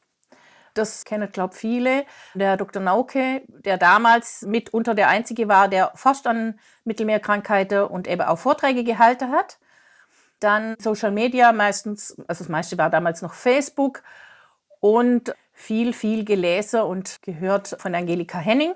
Das 0.73 1.05
kennen, 1.05 1.31
glaube 1.31 1.53
ich, 1.53 1.59
viele. 1.59 2.05
Der 2.33 2.57
Dr. 2.57 2.81
Nauke, 2.81 3.43
der 3.47 3.77
damals 3.77 4.41
mitunter 4.41 4.95
der 4.95 5.07
Einzige 5.07 5.47
war, 5.47 5.67
der 5.67 5.91
forscht 5.95 6.27
an 6.27 6.59
Mittelmeerkrankheiten 6.83 7.83
und 7.83 8.07
eben 8.07 8.21
auch 8.21 8.37
Vorträge 8.37 8.83
gehalten 8.83 9.31
hat. 9.31 9.59
Dann 10.39 10.75
Social 10.79 11.11
Media, 11.11 11.53
meistens, 11.53 12.17
also 12.27 12.43
das 12.43 12.49
meiste 12.49 12.77
war 12.77 12.89
damals 12.89 13.21
noch 13.21 13.33
Facebook 13.33 14.03
und 14.85 15.33
viel, 15.51 15.93
viel 15.93 16.25
gelesen 16.25 16.81
und 16.81 17.23
gehört 17.23 17.75
von 17.79 17.95
Angelika 17.95 18.37
Henning, 18.37 18.75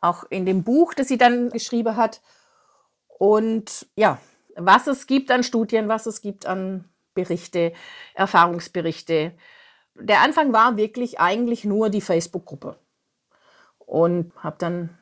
auch 0.00 0.24
in 0.30 0.44
dem 0.44 0.64
Buch, 0.64 0.94
das 0.94 1.06
sie 1.06 1.16
dann 1.16 1.50
geschrieben 1.50 1.94
hat. 1.94 2.20
Und 3.06 3.86
ja, 3.94 4.18
was 4.56 4.88
es 4.88 5.06
gibt 5.06 5.30
an 5.30 5.44
Studien, 5.44 5.88
was 5.88 6.06
es 6.06 6.22
gibt 6.22 6.46
an 6.46 6.88
Berichte, 7.14 7.72
Erfahrungsberichte. 8.14 9.32
Der 9.94 10.22
Anfang 10.22 10.52
war 10.52 10.76
wirklich 10.76 11.20
eigentlich 11.20 11.64
nur 11.64 11.88
die 11.88 12.00
Facebook-Gruppe. 12.00 12.76
Und 13.78 14.32
habe 14.42 14.56
dann 14.58 14.98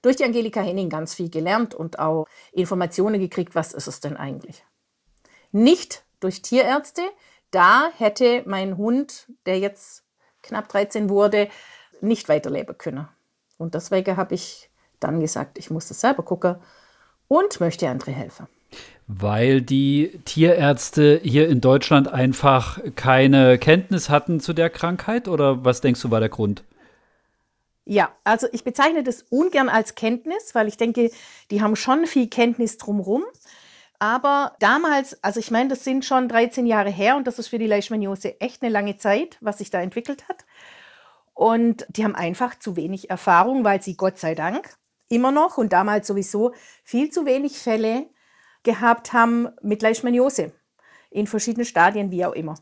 durch 0.00 0.16
die 0.16 0.24
Angelika 0.24 0.62
Henning 0.62 0.88
ganz 0.88 1.12
viel 1.12 1.28
gelernt 1.28 1.74
und 1.74 1.98
auch 1.98 2.26
Informationen 2.52 3.20
gekriegt, 3.20 3.54
was 3.54 3.74
ist 3.74 3.88
es 3.88 4.00
denn 4.00 4.16
eigentlich. 4.16 4.64
Nicht 5.52 6.06
durch 6.20 6.40
Tierärzte. 6.40 7.02
Da 7.50 7.90
hätte 7.96 8.42
mein 8.46 8.76
Hund, 8.76 9.26
der 9.46 9.58
jetzt 9.58 10.04
knapp 10.42 10.68
13 10.68 11.08
wurde, 11.08 11.48
nicht 12.00 12.28
weiterleben 12.28 12.76
können. 12.76 13.08
Und 13.58 13.74
deswegen 13.74 14.16
habe 14.16 14.34
ich 14.34 14.70
dann 15.00 15.20
gesagt, 15.20 15.58
ich 15.58 15.70
muss 15.70 15.88
das 15.88 16.00
selber 16.00 16.22
gucken 16.22 16.56
und 17.28 17.60
möchte 17.60 17.88
andere 17.88 18.12
helfen. 18.12 18.46
Weil 19.06 19.62
die 19.62 20.20
Tierärzte 20.24 21.20
hier 21.22 21.48
in 21.48 21.60
Deutschland 21.60 22.08
einfach 22.08 22.80
keine 22.96 23.56
Kenntnis 23.58 24.10
hatten 24.10 24.40
zu 24.40 24.52
der 24.52 24.68
Krankheit? 24.68 25.28
Oder 25.28 25.64
was 25.64 25.80
denkst 25.80 26.02
du 26.02 26.10
war 26.10 26.20
der 26.20 26.28
Grund? 26.28 26.64
Ja, 27.84 28.10
also 28.24 28.48
ich 28.50 28.64
bezeichne 28.64 29.04
das 29.04 29.22
ungern 29.30 29.68
als 29.68 29.94
Kenntnis, 29.94 30.54
weil 30.56 30.66
ich 30.66 30.76
denke, 30.76 31.08
die 31.52 31.62
haben 31.62 31.76
schon 31.76 32.06
viel 32.06 32.28
Kenntnis 32.28 32.78
drumherum. 32.78 33.22
Aber 33.98 34.54
damals, 34.60 35.22
also 35.22 35.40
ich 35.40 35.50
meine, 35.50 35.68
das 35.68 35.84
sind 35.84 36.04
schon 36.04 36.28
13 36.28 36.66
Jahre 36.66 36.90
her 36.90 37.16
und 37.16 37.26
das 37.26 37.38
ist 37.38 37.48
für 37.48 37.58
die 37.58 37.66
Leishmaniose 37.66 38.40
echt 38.40 38.62
eine 38.62 38.70
lange 38.70 38.96
Zeit, 38.96 39.38
was 39.40 39.58
sich 39.58 39.70
da 39.70 39.80
entwickelt 39.80 40.28
hat. 40.28 40.44
Und 41.34 41.86
die 41.88 42.04
haben 42.04 42.14
einfach 42.14 42.58
zu 42.58 42.76
wenig 42.76 43.10
Erfahrung, 43.10 43.64
weil 43.64 43.82
sie 43.82 43.96
Gott 43.96 44.18
sei 44.18 44.34
Dank 44.34 44.76
immer 45.08 45.30
noch 45.32 45.58
und 45.58 45.72
damals 45.72 46.06
sowieso 46.06 46.52
viel 46.82 47.10
zu 47.10 47.26
wenig 47.26 47.58
Fälle 47.58 48.06
gehabt 48.62 49.12
haben 49.12 49.48
mit 49.62 49.82
Leishmaniose 49.82 50.52
in 51.10 51.26
verschiedenen 51.26 51.66
Stadien, 51.66 52.10
wie 52.10 52.24
auch 52.24 52.32
immer. 52.32 52.54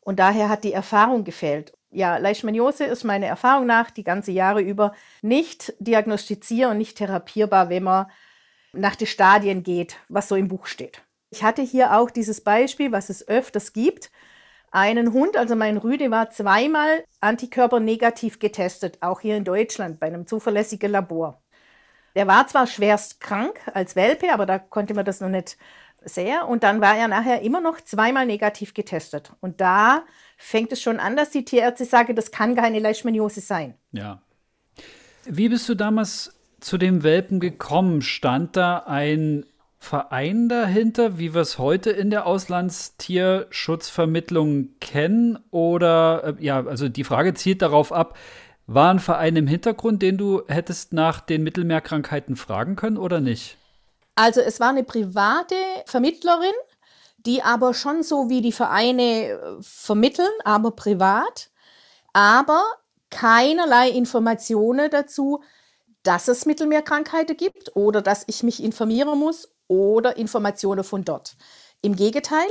Und 0.00 0.18
daher 0.18 0.48
hat 0.48 0.64
die 0.64 0.72
Erfahrung 0.72 1.24
gefehlt. 1.24 1.72
Ja, 1.90 2.18
Leishmaniose 2.18 2.84
ist 2.84 3.04
meiner 3.04 3.26
Erfahrung 3.26 3.66
nach 3.66 3.90
die 3.90 4.04
ganze 4.04 4.30
Jahre 4.30 4.60
über 4.60 4.94
nicht 5.22 5.72
diagnostizierbar 5.78 6.72
und 6.72 6.78
nicht 6.78 6.98
therapierbar, 6.98 7.68
wenn 7.68 7.82
man 7.82 8.06
nach 8.72 8.96
den 8.96 9.06
Stadien 9.06 9.62
geht, 9.62 9.96
was 10.08 10.28
so 10.28 10.36
im 10.36 10.48
Buch 10.48 10.66
steht. 10.66 11.02
Ich 11.30 11.42
hatte 11.42 11.62
hier 11.62 11.96
auch 11.96 12.10
dieses 12.10 12.40
Beispiel, 12.40 12.92
was 12.92 13.08
es 13.08 13.26
öfters 13.26 13.72
gibt. 13.72 14.10
Einen 14.72 15.12
Hund, 15.12 15.36
also 15.36 15.56
mein 15.56 15.76
Rüde, 15.76 16.10
war 16.10 16.30
zweimal 16.30 17.04
antikörpernegativ 17.20 18.38
getestet, 18.38 18.98
auch 19.00 19.20
hier 19.20 19.36
in 19.36 19.44
Deutschland 19.44 19.98
bei 19.98 20.06
einem 20.06 20.26
zuverlässigen 20.26 20.90
Labor. 20.90 21.42
Der 22.16 22.26
war 22.26 22.46
zwar 22.46 22.66
schwerst 22.66 23.20
krank 23.20 23.60
als 23.72 23.96
Welpe, 23.96 24.32
aber 24.32 24.46
da 24.46 24.58
konnte 24.58 24.94
man 24.94 25.04
das 25.04 25.20
noch 25.20 25.28
nicht 25.28 25.56
sehr. 26.02 26.48
Und 26.48 26.62
dann 26.62 26.80
war 26.80 26.96
er 26.96 27.08
nachher 27.08 27.42
immer 27.42 27.60
noch 27.60 27.80
zweimal 27.80 28.26
negativ 28.26 28.74
getestet. 28.74 29.32
Und 29.40 29.60
da 29.60 30.04
fängt 30.36 30.72
es 30.72 30.82
schon 30.82 30.98
an, 30.98 31.16
dass 31.16 31.30
die 31.30 31.44
Tierärzte 31.44 31.84
sagen, 31.84 32.16
das 32.16 32.30
kann 32.30 32.56
keine 32.56 32.78
Leishmaniose 32.78 33.40
sein. 33.40 33.74
Ja. 33.92 34.22
Wie 35.24 35.48
bist 35.48 35.68
du 35.68 35.74
damals 35.74 36.32
zu 36.60 36.78
dem 36.78 37.02
Welpen 37.02 37.40
gekommen? 37.40 38.00
Stand 38.02 38.56
da 38.56 38.78
ein 38.78 39.44
Verein 39.78 40.48
dahinter, 40.48 41.18
wie 41.18 41.34
wir 41.34 41.40
es 41.40 41.58
heute 41.58 41.90
in 41.90 42.10
der 42.10 42.26
Auslandstierschutzvermittlung 42.26 44.68
kennen? 44.80 45.40
Oder, 45.50 46.36
äh, 46.38 46.44
ja, 46.44 46.64
also 46.66 46.88
die 46.88 47.04
Frage 47.04 47.34
zielt 47.34 47.62
darauf 47.62 47.92
ab, 47.92 48.16
war 48.66 48.92
ein 48.92 48.98
Verein 49.00 49.36
im 49.36 49.46
Hintergrund, 49.46 50.02
den 50.02 50.18
du 50.18 50.42
hättest 50.46 50.92
nach 50.92 51.20
den 51.20 51.42
Mittelmeerkrankheiten 51.42 52.36
fragen 52.36 52.76
können 52.76 52.98
oder 52.98 53.20
nicht? 53.20 53.56
Also 54.14 54.42
es 54.42 54.60
war 54.60 54.68
eine 54.68 54.84
private 54.84 55.54
Vermittlerin, 55.86 56.52
die 57.16 57.42
aber 57.42 57.72
schon 57.74 58.02
so 58.02 58.28
wie 58.28 58.42
die 58.42 58.52
Vereine 58.52 59.02
äh, 59.02 59.38
vermitteln, 59.60 60.30
aber 60.44 60.72
privat, 60.72 61.50
aber 62.12 62.62
keinerlei 63.10 63.90
Informationen 63.90 64.90
dazu, 64.90 65.42
dass 66.10 66.26
es 66.26 66.44
Mittelmeerkrankheiten 66.44 67.36
gibt 67.36 67.76
oder 67.76 68.02
dass 68.02 68.24
ich 68.26 68.42
mich 68.42 68.60
informieren 68.64 69.16
muss 69.16 69.48
oder 69.68 70.16
Informationen 70.16 70.82
von 70.82 71.04
dort. 71.04 71.36
Im 71.82 71.94
Gegenteil, 71.94 72.48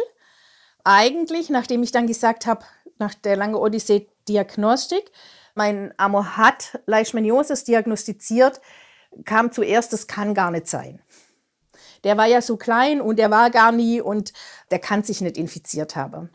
eigentlich, 0.86 1.50
nachdem 1.50 1.84
ich 1.84 1.92
dann 1.92 2.08
gesagt 2.08 2.46
habe, 2.46 2.64
nach 3.00 3.14
der 3.14 3.36
langen 3.36 3.56
Odyssee 3.56 4.08
Diagnostik, 4.30 5.12
mein 5.56 5.94
Amor 5.98 6.38
hat 6.38 6.80
Leishmanioses 6.86 7.66
diagnostiziert, 7.66 8.62
kam 9.26 9.52
zuerst, 9.52 9.92
das 9.92 10.08
kann 10.08 10.34
gar 10.34 10.52
nicht 10.52 10.68
sein. 10.68 11.02
Der 12.06 12.16
war 12.16 12.28
ja 12.28 12.42
so 12.42 12.56
klein 12.56 13.02
und 13.02 13.20
der 13.20 13.30
war 13.30 13.50
gar 13.50 13.74
nie 13.74 14.00
und 14.00 14.32
der 14.72 14.80
kann 14.80 15.04
sich 15.04 15.20
nicht 15.20 15.36
infiziert 15.36 15.98
haben. 15.98 16.30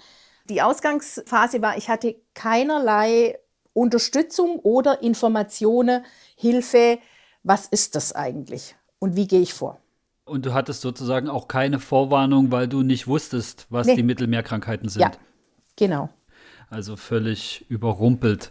Die 0.51 0.61
Ausgangsphase 0.61 1.63
war, 1.63 1.79
ich 1.79 1.89
hatte 1.89 2.17
keinerlei 2.35 3.39
Unterstützung 3.73 4.59
oder 4.59 5.03
Informationen, 5.03 6.05
Hilfe, 6.37 6.99
was 7.45 7.67
ist 7.67 7.95
das 7.95 8.13
eigentlich 8.13 8.75
und 8.99 9.15
wie 9.15 9.29
gehe 9.29 9.41
ich 9.41 9.55
vor. 9.55 9.79
Und 10.25 10.47
du 10.47 10.55
hattest 10.55 10.81
sozusagen 10.81 11.29
auch 11.29 11.49
keine 11.49 11.79
Vorwarnung, 11.79 12.51
weil 12.51 12.67
du 12.67 12.83
nicht 12.83 13.07
wusstest, 13.07 13.67
was 13.69 13.87
nee. 13.87 13.97
die 13.97 14.03
Mittelmeerkrankheiten 14.03 14.89
sind. 14.89 15.03
Ja, 15.03 15.13
genau. 15.77 16.09
Also 16.71 16.97
völlig 16.97 17.67
überrumpelt. 17.69 18.51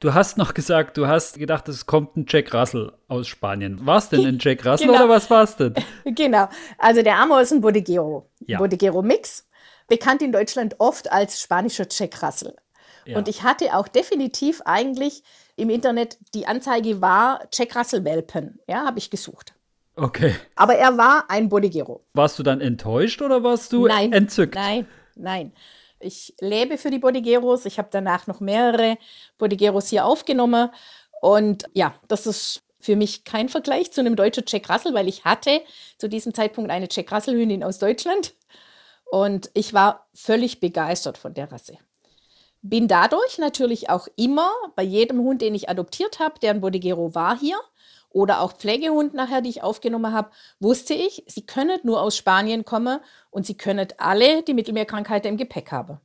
Du 0.00 0.14
hast 0.14 0.36
noch 0.36 0.54
gesagt, 0.54 0.96
du 0.96 1.06
hast 1.06 1.38
gedacht, 1.38 1.68
es 1.68 1.86
kommt 1.86 2.16
ein 2.16 2.24
Jack 2.26 2.52
Russell 2.52 2.92
aus 3.06 3.28
Spanien. 3.28 3.86
War 3.86 3.98
es 3.98 4.08
denn 4.08 4.26
ein 4.26 4.38
Jack 4.40 4.66
Russell 4.66 4.88
genau. 4.88 5.04
oder 5.04 5.08
was 5.10 5.30
war 5.30 5.44
es 5.44 5.54
denn? 5.54 5.74
Genau. 6.04 6.48
Also 6.78 7.02
der 7.02 7.18
Amor 7.18 7.42
ist 7.42 7.52
ein 7.52 7.60
Bodegero. 7.60 8.28
Ja. 8.46 8.58
Bodegero 8.58 9.02
Mix. 9.02 9.46
Bekannt 9.86 10.22
in 10.22 10.32
Deutschland 10.32 10.76
oft 10.78 11.12
als 11.12 11.40
spanischer 11.40 11.86
Jack 11.88 12.20
Russell. 12.22 12.56
Ja. 13.04 13.18
Und 13.18 13.28
ich 13.28 13.42
hatte 13.42 13.76
auch 13.76 13.86
definitiv 13.86 14.62
eigentlich 14.64 15.22
im 15.62 15.70
Internet 15.70 16.18
die 16.34 16.46
Anzeige 16.46 17.00
war 17.00 17.46
Jack 17.52 17.76
Russell 17.76 18.04
Welpen. 18.04 18.58
Ja, 18.66 18.84
habe 18.84 18.98
ich 18.98 19.10
gesucht. 19.10 19.54
Okay. 19.94 20.34
Aber 20.56 20.74
er 20.74 20.98
war 20.98 21.30
ein 21.30 21.48
Bodegero. 21.48 22.04
Warst 22.14 22.38
du 22.38 22.42
dann 22.42 22.60
enttäuscht 22.60 23.22
oder 23.22 23.42
warst 23.42 23.72
du 23.72 23.86
nein, 23.86 24.12
entzückt? 24.12 24.54
Nein, 24.54 24.86
nein. 25.14 25.52
Ich 26.00 26.34
lebe 26.40 26.78
für 26.78 26.90
die 26.90 26.98
Bodigeros. 26.98 27.64
Ich 27.64 27.78
habe 27.78 27.88
danach 27.92 28.26
noch 28.26 28.40
mehrere 28.40 28.98
Bodigeros 29.38 29.88
hier 29.88 30.04
aufgenommen. 30.04 30.70
Und 31.20 31.64
ja, 31.74 31.94
das 32.08 32.26
ist 32.26 32.62
für 32.80 32.96
mich 32.96 33.22
kein 33.22 33.48
Vergleich 33.48 33.92
zu 33.92 34.00
einem 34.00 34.16
deutschen 34.16 34.44
Jack 34.46 34.68
Russell, 34.68 34.94
weil 34.94 35.06
ich 35.06 35.24
hatte 35.24 35.60
zu 35.98 36.08
diesem 36.08 36.34
Zeitpunkt 36.34 36.72
eine 36.72 36.88
Jack 36.90 37.12
Russell 37.12 37.36
Hündin 37.36 37.62
aus 37.62 37.78
Deutschland. 37.78 38.34
Und 39.04 39.50
ich 39.54 39.74
war 39.74 40.08
völlig 40.12 40.58
begeistert 40.58 41.18
von 41.18 41.34
der 41.34 41.52
Rasse. 41.52 41.78
Bin 42.62 42.86
dadurch 42.88 43.38
natürlich 43.38 43.90
auch 43.90 44.06
immer 44.16 44.50
bei 44.76 44.82
jedem 44.82 45.18
Hund, 45.18 45.42
den 45.42 45.54
ich 45.54 45.68
adoptiert 45.68 46.20
habe, 46.20 46.38
der 46.38 46.50
ein 46.50 46.60
Bodigero 46.60 47.14
war 47.14 47.38
hier, 47.38 47.58
oder 48.10 48.40
auch 48.40 48.52
Pflegehund 48.52 49.14
nachher, 49.14 49.40
die 49.40 49.50
ich 49.50 49.62
aufgenommen 49.62 50.12
habe, 50.12 50.30
wusste 50.60 50.94
ich, 50.94 51.24
sie 51.26 51.44
können 51.44 51.80
nur 51.82 52.00
aus 52.00 52.16
Spanien 52.16 52.64
kommen 52.64 53.00
und 53.30 53.46
sie 53.46 53.56
können 53.56 53.88
alle 53.98 54.42
die 54.42 54.54
Mittelmeerkrankheit 54.54 55.26
im 55.26 55.36
Gepäck 55.36 55.72
haben. 55.72 55.98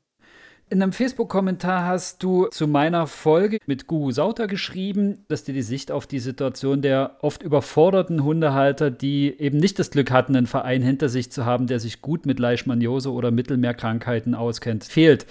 In 0.69 0.83
einem 0.83 0.91
Facebook-Kommentar 0.91 1.85
hast 1.85 2.21
du 2.23 2.47
zu 2.47 2.67
meiner 2.67 3.07
Folge 3.07 3.59
mit 3.67 3.87
Gugu 3.87 4.11
Sauter 4.11 4.47
geschrieben, 4.47 5.23
dass 5.29 5.45
dir 5.45 5.53
die 5.53 5.61
Sicht 5.61 5.91
auf 5.91 6.07
die 6.07 6.19
Situation 6.19 6.81
der 6.81 7.19
oft 7.21 7.41
überforderten 7.41 8.25
Hundehalter, 8.25 8.91
die 8.91 9.33
eben 9.39 9.59
nicht 9.59 9.79
das 9.79 9.91
Glück 9.91 10.11
hatten, 10.11 10.35
einen 10.35 10.45
Verein 10.45 10.81
hinter 10.81 11.07
sich 11.07 11.31
zu 11.31 11.45
haben, 11.45 11.67
der 11.67 11.79
sich 11.79 12.01
gut 12.01 12.25
mit 12.25 12.37
Leishmaniose 12.39 13.13
oder 13.13 13.31
Mittelmeerkrankheiten 13.31 14.35
auskennt, 14.35 14.83
fehlt. 14.83 15.25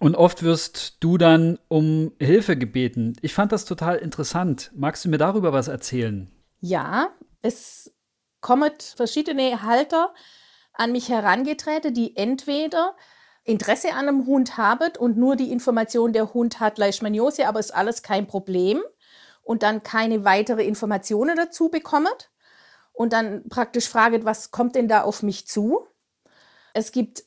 Und 0.00 0.16
oft 0.16 0.42
wirst 0.42 0.98
du 1.00 1.16
dann 1.16 1.58
um 1.68 2.12
Hilfe 2.20 2.58
gebeten. 2.58 3.14
Ich 3.22 3.32
fand 3.32 3.52
das 3.52 3.64
total 3.64 3.96
interessant. 3.96 4.70
Magst 4.74 5.06
du 5.06 5.08
mir 5.08 5.18
darüber 5.18 5.54
was 5.54 5.68
erzählen? 5.68 6.30
Ja, 6.60 7.08
es 7.40 7.90
kommen 8.42 8.72
verschiedene 8.96 9.62
Halter 9.62 10.12
an 10.74 10.92
mich 10.92 11.08
herangetreten, 11.08 11.94
die 11.94 12.18
entweder 12.18 12.94
Interesse 13.44 13.92
an 13.92 14.08
einem 14.08 14.26
Hund 14.26 14.56
habt 14.56 14.96
und 14.98 15.16
nur 15.16 15.36
die 15.36 15.52
Information, 15.52 16.12
der 16.12 16.32
Hund 16.32 16.60
hat 16.60 16.78
Leishmaniose, 16.78 17.46
aber 17.46 17.60
ist 17.60 17.74
alles 17.74 18.02
kein 18.02 18.26
Problem 18.26 18.82
und 19.42 19.62
dann 19.62 19.82
keine 19.82 20.24
weitere 20.24 20.64
Informationen 20.64 21.36
dazu 21.36 21.68
bekommt 21.68 22.30
und 22.92 23.12
dann 23.12 23.48
praktisch 23.48 23.88
fragt, 23.88 24.24
was 24.24 24.50
kommt 24.50 24.74
denn 24.74 24.88
da 24.88 25.02
auf 25.02 25.22
mich 25.22 25.46
zu? 25.46 25.86
Es 26.72 26.90
gibt 26.90 27.24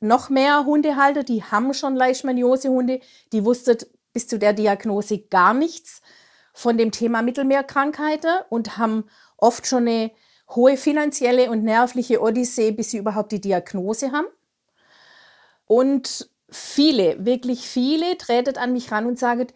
noch 0.00 0.28
mehr 0.28 0.64
Hundehalter, 0.66 1.24
die 1.24 1.42
haben 1.42 1.72
schon 1.72 1.96
Leishmaniose-Hunde, 1.96 3.00
die 3.32 3.44
wussten 3.44 3.78
bis 4.12 4.28
zu 4.28 4.38
der 4.38 4.52
Diagnose 4.52 5.18
gar 5.18 5.54
nichts 5.54 6.02
von 6.52 6.76
dem 6.76 6.90
Thema 6.90 7.22
Mittelmeerkrankheiten 7.22 8.40
und 8.50 8.78
haben 8.78 9.04
oft 9.36 9.66
schon 9.66 9.88
eine 9.88 10.10
hohe 10.50 10.76
finanzielle 10.76 11.50
und 11.50 11.64
nervliche 11.64 12.20
Odyssee, 12.20 12.70
bis 12.70 12.90
sie 12.90 12.98
überhaupt 12.98 13.32
die 13.32 13.40
Diagnose 13.40 14.12
haben. 14.12 14.26
Und 15.68 16.28
viele, 16.50 17.24
wirklich 17.24 17.68
viele, 17.68 18.18
treten 18.18 18.56
an 18.56 18.72
mich 18.72 18.90
ran 18.90 19.06
und 19.06 19.18
sagen, 19.18 19.46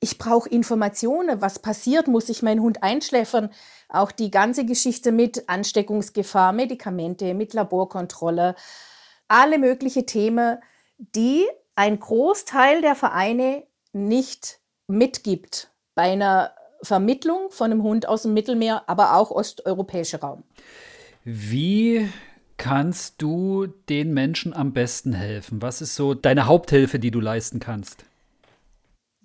ich 0.00 0.18
brauche 0.18 0.48
Informationen, 0.48 1.40
was 1.40 1.60
passiert, 1.60 2.08
muss 2.08 2.28
ich 2.28 2.42
meinen 2.42 2.60
Hund 2.60 2.82
einschläfern? 2.82 3.50
Auch 3.88 4.10
die 4.10 4.32
ganze 4.32 4.64
Geschichte 4.64 5.12
mit 5.12 5.48
Ansteckungsgefahr, 5.48 6.52
Medikamente, 6.52 7.34
mit 7.34 7.54
Laborkontrolle, 7.54 8.56
alle 9.28 9.58
möglichen 9.58 10.06
Themen, 10.06 10.58
die 10.98 11.46
ein 11.76 12.00
Großteil 12.00 12.80
der 12.80 12.96
Vereine 12.96 13.64
nicht 13.92 14.58
mitgibt 14.88 15.70
bei 15.94 16.10
einer 16.12 16.52
Vermittlung 16.82 17.50
von 17.50 17.70
einem 17.70 17.82
Hund 17.82 18.08
aus 18.08 18.22
dem 18.22 18.34
Mittelmeer, 18.34 18.82
aber 18.88 19.14
auch 19.16 19.30
osteuropäischer 19.30 20.20
Raum. 20.20 20.42
Wie 21.24 22.08
kannst 22.62 23.20
du 23.20 23.66
den 23.88 24.14
Menschen 24.14 24.54
am 24.54 24.72
besten 24.72 25.14
helfen? 25.14 25.60
Was 25.60 25.82
ist 25.82 25.96
so 25.96 26.14
deine 26.14 26.46
Haupthilfe, 26.46 27.00
die 27.00 27.10
du 27.10 27.18
leisten 27.18 27.58
kannst? 27.58 28.04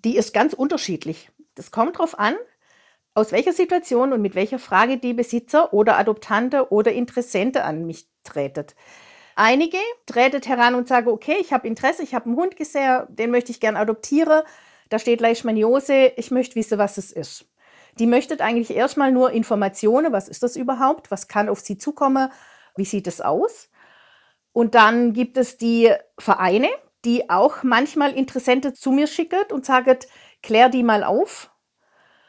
Die 0.04 0.16
ist 0.16 0.34
ganz 0.34 0.54
unterschiedlich. 0.54 1.30
Das 1.54 1.70
kommt 1.70 1.94
darauf 1.94 2.18
an, 2.18 2.34
aus 3.14 3.30
welcher 3.30 3.52
Situation 3.52 4.12
und 4.12 4.22
mit 4.22 4.34
welcher 4.34 4.58
Frage 4.58 4.98
die 4.98 5.14
Besitzer 5.14 5.72
oder 5.72 5.96
Adoptante 5.98 6.72
oder 6.72 6.90
Interessente 6.92 7.62
an 7.62 7.86
mich 7.86 8.08
tretet. 8.24 8.74
Einige 9.36 9.78
tretet 10.06 10.48
heran 10.48 10.74
und 10.74 10.88
sagen, 10.88 11.06
okay, 11.06 11.36
ich 11.40 11.52
habe 11.52 11.68
Interesse, 11.68 12.02
ich 12.02 12.16
habe 12.16 12.24
einen 12.24 12.36
Hund 12.36 12.56
gesehen, 12.56 13.04
den 13.08 13.30
möchte 13.30 13.52
ich 13.52 13.60
gerne 13.60 13.78
adoptieren. 13.78 14.42
Da 14.88 14.98
steht 14.98 15.20
Leishmaniose, 15.20 16.12
ich 16.16 16.32
möchte 16.32 16.56
wissen, 16.56 16.78
was 16.78 16.98
es 16.98 17.12
ist. 17.12 17.46
Die 18.00 18.06
möchtet 18.06 18.40
eigentlich 18.40 18.74
erstmal 18.74 19.12
nur 19.12 19.30
Informationen, 19.30 20.12
was 20.12 20.28
ist 20.28 20.42
das 20.42 20.56
überhaupt, 20.56 21.12
was 21.12 21.28
kann 21.28 21.48
auf 21.48 21.60
sie 21.60 21.78
zukommen, 21.78 22.30
wie 22.78 22.84
sieht 22.84 23.06
es 23.06 23.20
aus? 23.20 23.68
Und 24.52 24.74
dann 24.74 25.12
gibt 25.12 25.36
es 25.36 25.58
die 25.58 25.92
Vereine, 26.18 26.68
die 27.04 27.30
auch 27.30 27.62
manchmal 27.62 28.12
Interessente 28.12 28.72
zu 28.72 28.90
mir 28.90 29.06
schicken 29.06 29.44
und 29.52 29.66
sagen, 29.66 29.98
klär 30.42 30.68
die 30.68 30.82
mal 30.82 31.04
auf, 31.04 31.50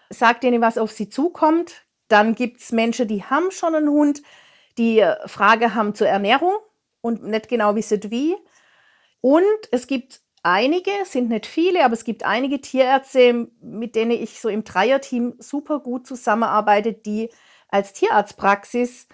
sag 0.09 0.41
denen, 0.41 0.61
was 0.61 0.77
auf 0.77 0.91
sie 0.91 1.09
zukommt. 1.09 1.85
Dann 2.07 2.35
gibt 2.35 2.61
es 2.61 2.71
Menschen, 2.71 3.07
die 3.07 3.23
haben 3.23 3.51
schon 3.51 3.75
einen 3.75 3.89
Hund, 3.89 4.21
die 4.77 5.05
Frage 5.25 5.75
haben 5.75 5.95
zur 5.95 6.07
Ernährung 6.07 6.53
und 7.01 7.23
nicht 7.23 7.47
genau 7.47 7.75
wissen 7.75 8.01
wie. 8.09 8.35
Und 9.21 9.43
es 9.71 9.87
gibt 9.87 10.21
einige, 10.43 10.91
sind 11.03 11.29
nicht 11.29 11.45
viele, 11.45 11.83
aber 11.83 11.93
es 11.93 12.03
gibt 12.03 12.23
einige 12.23 12.61
Tierärzte, 12.61 13.49
mit 13.61 13.95
denen 13.95 14.11
ich 14.11 14.39
so 14.39 14.49
im 14.49 14.63
Dreierteam 14.63 15.35
super 15.39 15.79
gut 15.79 16.07
zusammenarbeite, 16.07 16.93
die 16.93 17.29
als 17.67 17.93
Tierarztpraxis 17.93 19.07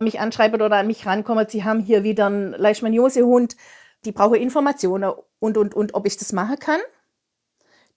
mich 0.00 0.18
anschreiben 0.18 0.60
oder 0.60 0.76
an 0.76 0.86
mich 0.86 1.06
rankommen, 1.06 1.46
sie 1.48 1.64
haben 1.64 1.80
hier 1.80 2.02
wieder 2.02 2.26
einen 2.26 2.52
Leishmaniose-Hund, 2.52 3.56
die 4.04 4.12
brauchen 4.12 4.36
Informationen 4.36 5.12
und, 5.38 5.56
und, 5.56 5.74
und, 5.74 5.94
ob 5.94 6.06
ich 6.06 6.16
das 6.16 6.32
machen 6.32 6.58
kann. 6.58 6.80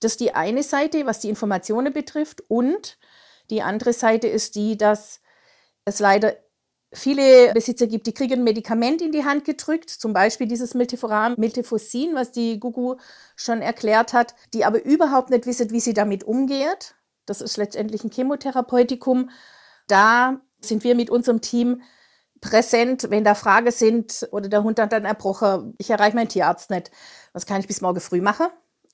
Das 0.01 0.13
ist 0.13 0.19
die 0.19 0.35
eine 0.35 0.63
Seite, 0.63 1.05
was 1.05 1.19
die 1.19 1.29
Informationen 1.29 1.93
betrifft. 1.93 2.43
Und 2.49 2.97
die 3.49 3.61
andere 3.61 3.93
Seite 3.93 4.27
ist 4.27 4.55
die, 4.55 4.77
dass 4.77 5.21
es 5.85 5.99
leider 5.99 6.35
viele 6.91 7.53
Besitzer 7.53 7.87
gibt, 7.87 8.05
die 8.05 8.13
kriegen 8.13 8.33
ein 8.33 8.43
Medikament 8.43 9.01
in 9.01 9.11
die 9.11 9.25
Hand 9.25 9.45
gedrückt, 9.45 9.89
zum 9.89 10.13
Beispiel 10.13 10.47
dieses 10.47 10.73
Milteforam, 10.73 11.35
Miltefosin, 11.37 12.13
was 12.13 12.31
die 12.31 12.59
Gugu 12.59 12.97
schon 13.35 13.61
erklärt 13.61 14.13
hat, 14.13 14.35
die 14.53 14.63
aber 14.65 14.83
überhaupt 14.83 15.29
nicht 15.29 15.45
wissen, 15.45 15.71
wie 15.71 15.79
sie 15.79 15.93
damit 15.93 16.23
umgeht. 16.23 16.95
Das 17.25 17.41
ist 17.41 17.57
letztendlich 17.57 18.03
ein 18.03 18.11
Chemotherapeutikum. 18.11 19.29
Da 19.87 20.41
sind 20.63 20.83
wir 20.83 20.95
mit 20.95 21.09
unserem 21.09 21.41
Team 21.41 21.81
präsent, 22.41 23.07
wenn 23.09 23.23
da 23.23 23.35
Fragen 23.35 23.71
sind 23.71 24.27
oder 24.31 24.49
der 24.49 24.63
Hund 24.63 24.79
hat 24.79 24.91
dann 24.91 25.05
erbrochen, 25.05 25.75
ich 25.77 25.89
erreiche 25.89 26.15
meinen 26.15 26.27
Tierarzt 26.27 26.69
nicht. 26.69 26.91
Was 27.31 27.45
kann 27.45 27.61
ich 27.61 27.67
bis 27.67 27.81
morgen 27.81 28.01
früh 28.01 28.21
machen? 28.21 28.47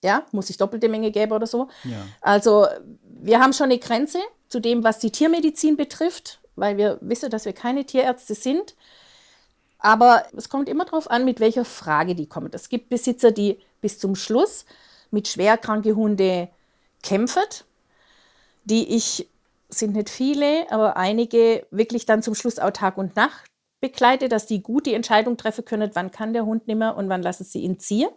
Ja, 0.04 0.26
muss 0.32 0.50
ich 0.50 0.58
doppelte 0.58 0.88
Menge 0.88 1.12
geben 1.12 1.34
oder 1.34 1.48
so? 1.48 1.68
Ja. 1.84 2.06
Also 2.22 2.68
wir 3.04 3.40
haben 3.40 3.54
schon 3.54 3.66
eine 3.66 3.80
Grenze 3.80 4.20
zu 4.48 4.60
dem, 4.60 4.84
was 4.84 5.00
die 5.00 5.12
Tiermedizin 5.12 5.78
betrifft, 5.78 6.40
weil 6.56 6.78
wir 6.78 7.00
wissen, 7.02 7.30
dass 7.30 7.46
wir 7.46 7.54
keine 7.54 7.86
Tierärzte 7.86 8.36
sind. 8.36 8.76
Aber 9.80 10.26
es 10.36 10.50
kommt 10.50 10.70
immer 10.70 10.86
darauf 10.86 11.10
an, 11.10 11.26
mit 11.26 11.40
welcher 11.40 11.66
Frage 11.66 12.16
die 12.16 12.28
kommen. 12.28 12.52
Es 12.54 12.70
gibt 12.70 12.90
Besitzer, 12.90 13.32
die 13.32 13.60
bis 13.82 13.98
zum 13.98 14.16
Schluss 14.16 14.66
mit 15.10 15.28
schwerkranken 15.28 15.96
Hunde 15.96 16.50
kämpfen, 17.02 17.44
die 18.66 18.96
ich 18.96 19.28
sind 19.70 19.96
nicht 19.96 20.10
viele, 20.10 20.70
aber 20.72 20.98
einige 20.98 21.66
wirklich 21.72 22.06
dann 22.06 22.24
zum 22.24 22.36
Schluss 22.36 22.60
auch 22.60 22.72
Tag 22.72 22.98
und 22.98 23.16
Nacht 23.16 23.50
begleite, 23.80 24.28
dass 24.28 24.46
die 24.46 24.62
gut 24.62 24.86
die 24.86 24.94
Entscheidung 24.94 25.38
treffen 25.38 25.64
können, 25.64 25.92
wann 25.94 26.12
kann 26.12 26.34
der 26.34 26.46
Hund 26.46 26.68
nicht 26.68 26.78
mehr 26.78 26.98
und 26.98 27.08
wann 27.08 27.22
lassen 27.22 27.44
sie 27.44 27.62
ihn 27.62 27.80
ziehen. 27.80 28.10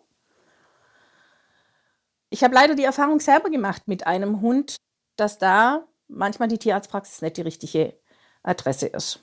Ich 2.31 2.43
habe 2.43 2.55
leider 2.55 2.75
die 2.75 2.85
Erfahrung 2.85 3.21
selber 3.21 3.51
gemacht 3.51 3.87
mit 3.87 4.07
einem 4.07 4.41
Hund, 4.41 4.77
dass 5.17 5.39
da 5.39 5.87
manchmal 6.09 6.49
die 6.49 6.59
Tierarztpraxis 6.59 7.23
nicht 7.23 7.37
die 7.37 7.43
richtige 7.43 7.95
Adresse 8.43 8.87
ist. 8.87 9.21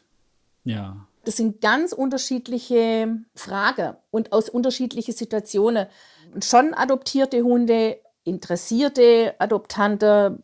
Ja. 0.64 1.08
Das 1.26 1.38
sind 1.38 1.62
ganz 1.62 1.92
unterschiedliche 1.92 3.18
Fragen 3.36 3.98
und 4.12 4.32
aus 4.32 4.50
unterschiedlichen 4.50 5.14
Situationen. 5.14 5.88
Schon 6.42 6.74
adoptierte 6.74 7.42
Hunde, 7.42 8.00
interessierte 8.24 9.36
Adoptante, 9.40 10.42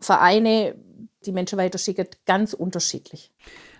Vereine 0.00 0.74
die 1.24 1.32
Menschen 1.32 1.58
weiterschicken, 1.58 2.08
ganz 2.26 2.52
unterschiedlich. 2.52 3.30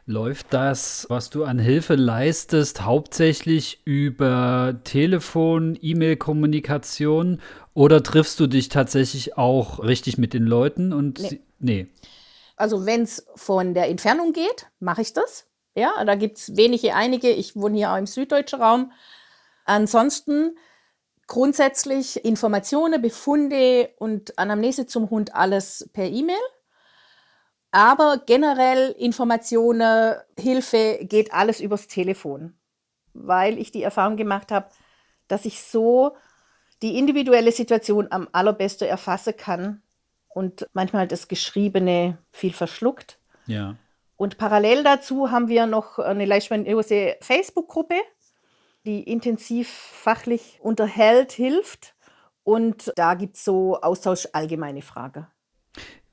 Läuft 0.07 0.55
das, 0.55 1.07
was 1.11 1.29
du 1.29 1.45
an 1.45 1.59
Hilfe 1.59 1.95
leistest, 1.95 2.83
hauptsächlich 2.83 3.83
über 3.85 4.81
Telefon, 4.85 5.79
E-Mail-Kommunikation 5.81 7.43
oder 7.75 8.03
triffst 8.03 8.41
du 8.41 8.47
dich 8.47 8.71
tatsächlich 8.71 9.37
auch 9.37 9.83
richtig 9.83 10.17
mit 10.17 10.33
den 10.33 10.45
Leuten? 10.45 10.95
Und 10.95 11.21
nee. 11.21 11.41
nee. 11.59 11.87
Also 12.57 12.87
wenn 12.87 13.03
es 13.03 13.27
von 13.35 13.75
der 13.75 13.89
Entfernung 13.89 14.33
geht, 14.33 14.67
mache 14.81 15.03
ich 15.03 15.13
das. 15.13 15.47
Ja, 15.75 16.05
da 16.05 16.15
gibt 16.15 16.39
es 16.39 16.57
wenige, 16.57 16.95
einige. 16.95 17.31
Ich 17.31 17.55
wohne 17.55 17.77
hier 17.77 17.93
auch 17.93 17.99
im 17.99 18.07
süddeutschen 18.07 18.61
Raum. 18.61 18.93
Ansonsten 19.65 20.57
grundsätzlich 21.27 22.25
Informationen, 22.25 23.01
Befunde 23.01 23.91
und 23.99 24.39
Anamnese 24.39 24.87
zum 24.87 25.11
Hund 25.11 25.35
alles 25.35 25.89
per 25.93 26.07
E-Mail. 26.07 26.37
Aber 27.71 28.23
generell 28.25 28.93
Informationen, 28.99 30.17
Hilfe 30.39 31.01
geht 31.03 31.33
alles 31.33 31.61
übers 31.61 31.87
Telefon, 31.87 32.55
weil 33.13 33.59
ich 33.59 33.71
die 33.71 33.83
Erfahrung 33.83 34.17
gemacht 34.17 34.51
habe, 34.51 34.69
dass 35.29 35.45
ich 35.45 35.63
so 35.63 36.17
die 36.81 36.99
individuelle 36.99 37.53
Situation 37.53 38.07
am 38.11 38.29
allerbesten 38.33 38.89
erfassen 38.89 39.37
kann 39.37 39.83
und 40.29 40.67
manchmal 40.73 41.07
das 41.07 41.29
Geschriebene 41.29 42.19
viel 42.31 42.53
verschluckt. 42.53 43.19
Ja. 43.47 43.77
Und 44.17 44.39
parallel 44.39 44.83
dazu 44.83 45.31
haben 45.31 45.49
wir 45.49 45.67
noch 45.67 45.99
eine 45.99 46.25
Leishmaniose 46.25 47.17
Facebook-Gruppe, 47.21 47.97
die 48.85 49.03
intensiv 49.03 49.69
fachlich 49.69 50.59
unterhält, 50.63 51.33
hilft. 51.33 51.95
Und 52.45 52.93
da 52.97 53.15
gibt 53.15 53.37
es 53.37 53.45
so 53.45 53.81
Austausch 53.81 54.27
allgemeine 54.33 54.83
Fragen. 54.83 55.27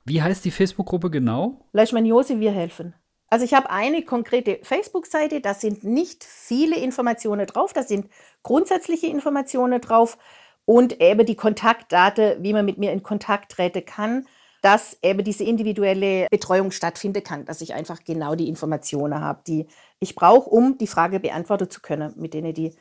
Wie 0.06 0.22
heißt 0.22 0.44
die 0.44 0.52
Facebook-Gruppe 0.52 1.10
genau? 1.10 1.66
Leishmaniose, 1.72 2.38
wir 2.38 2.52
helfen. 2.52 2.94
Also 3.28 3.44
ich 3.44 3.54
habe 3.54 3.70
eine 3.70 4.02
konkrete 4.02 4.60
Facebook-Seite, 4.62 5.40
da 5.40 5.52
sind 5.52 5.82
nicht 5.82 6.22
viele 6.22 6.76
Informationen 6.76 7.44
drauf, 7.46 7.72
da 7.72 7.82
sind 7.82 8.08
grundsätzliche 8.44 9.08
Informationen 9.08 9.80
drauf 9.80 10.16
und 10.64 11.00
eben 11.00 11.26
die 11.26 11.34
Kontaktdaten, 11.34 12.40
wie 12.40 12.52
man 12.52 12.64
mit 12.64 12.78
mir 12.78 12.92
in 12.92 13.02
Kontakt 13.02 13.50
treten 13.50 13.84
kann, 13.84 14.26
dass 14.62 14.96
eben 15.02 15.24
diese 15.24 15.42
individuelle 15.42 16.28
Betreuung 16.30 16.70
stattfinden 16.70 17.24
kann, 17.24 17.44
dass 17.44 17.60
ich 17.60 17.74
einfach 17.74 18.04
genau 18.04 18.36
die 18.36 18.48
Informationen 18.48 19.20
habe, 19.20 19.40
die 19.44 19.66
ich 19.98 20.14
brauche, 20.14 20.48
um 20.48 20.78
die 20.78 20.86
Frage 20.86 21.18
beantworten 21.18 21.68
zu 21.68 21.80
können, 21.80 22.12
mit 22.16 22.32
denen 22.32 22.54
die 22.54 22.72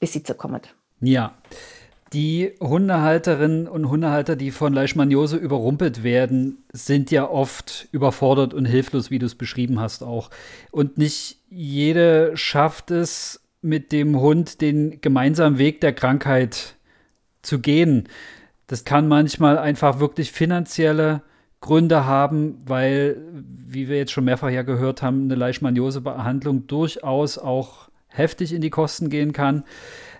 Besitzer 0.00 0.34
kommen. 0.34 0.62
Ja. 1.00 1.34
Die 2.12 2.52
Hundehalterinnen 2.60 3.66
und 3.66 3.88
Hundehalter, 3.88 4.36
die 4.36 4.50
von 4.50 4.74
Leishmaniose 4.74 5.36
überrumpelt 5.36 6.02
werden, 6.02 6.64
sind 6.70 7.10
ja 7.10 7.28
oft 7.28 7.88
überfordert 7.90 8.52
und 8.52 8.66
hilflos, 8.66 9.10
wie 9.10 9.18
du 9.18 9.24
es 9.24 9.34
beschrieben 9.34 9.80
hast 9.80 10.02
auch. 10.02 10.28
Und 10.70 10.98
nicht 10.98 11.38
jede 11.48 12.36
schafft 12.36 12.90
es, 12.90 13.40
mit 13.62 13.92
dem 13.92 14.20
Hund 14.20 14.60
den 14.60 15.00
gemeinsamen 15.00 15.56
Weg 15.56 15.80
der 15.80 15.92
Krankheit 15.92 16.74
zu 17.42 17.60
gehen. 17.60 18.08
Das 18.66 18.84
kann 18.84 19.08
manchmal 19.08 19.56
einfach 19.56 20.00
wirklich 20.00 20.32
finanzielle 20.32 21.22
Gründe 21.60 22.04
haben, 22.04 22.58
weil, 22.66 23.22
wie 23.32 23.88
wir 23.88 23.96
jetzt 23.96 24.10
schon 24.10 24.24
mehrfach 24.24 24.50
ja 24.50 24.62
gehört 24.62 25.00
haben, 25.00 25.24
eine 25.24 25.36
Leishmaniose-Behandlung 25.36 26.66
durchaus 26.66 27.38
auch 27.38 27.88
heftig 28.08 28.52
in 28.52 28.60
die 28.60 28.70
Kosten 28.70 29.08
gehen 29.08 29.32
kann. 29.32 29.62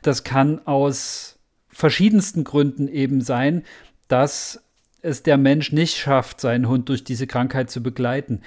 Das 0.03 0.23
kann 0.23 0.65
aus 0.67 1.32
verschiedensten 1.73 2.45
Gründen 2.45 2.89
eben 2.89 3.21
sein, 3.21 3.65
dass 4.09 4.63
es 5.01 5.23
der 5.23 5.37
Mensch 5.37 5.73
nicht 5.73 5.97
schafft, 5.97 6.41
seinen 6.41 6.69
Hund 6.69 6.89
durch 6.89 7.05
diese 7.05 7.27
Krankheit 7.27 7.71
zu 7.71 7.83
begleiten. 7.83 8.43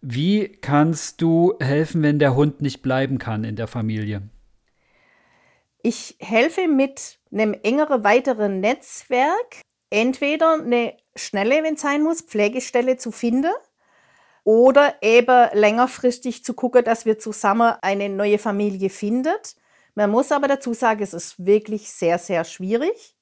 Wie 0.00 0.48
kannst 0.48 1.20
du 1.20 1.54
helfen, 1.60 2.02
wenn 2.02 2.18
der 2.18 2.36
Hund 2.36 2.60
nicht 2.60 2.82
bleiben 2.82 3.18
kann 3.18 3.44
in 3.44 3.56
der 3.56 3.66
Familie? 3.66 4.22
Ich 5.82 6.16
helfe 6.20 6.68
mit 6.68 7.18
einem 7.32 7.54
engeren 7.62 8.04
weiteren 8.04 8.60
Netzwerk, 8.60 9.62
entweder 9.90 10.54
eine 10.54 10.94
schnelle, 11.16 11.62
wenn 11.62 11.74
es 11.74 11.80
sein 11.80 12.02
muss, 12.02 12.22
Pflegestelle 12.22 12.96
zu 12.96 13.10
finden 13.10 13.52
oder 14.44 14.94
eben 15.02 15.48
längerfristig 15.54 16.44
zu 16.44 16.54
gucken, 16.54 16.84
dass 16.84 17.04
wir 17.04 17.18
zusammen 17.18 17.74
eine 17.82 18.08
neue 18.08 18.38
Familie 18.38 18.90
findet. 18.90 19.56
Man 19.96 20.10
muss 20.10 20.30
aber 20.30 20.46
dazu 20.46 20.74
sagen, 20.74 21.02
es 21.02 21.14
ist 21.14 21.44
wirklich 21.44 21.90
sehr, 21.90 22.18
sehr 22.18 22.44
schwierig. 22.44 23.16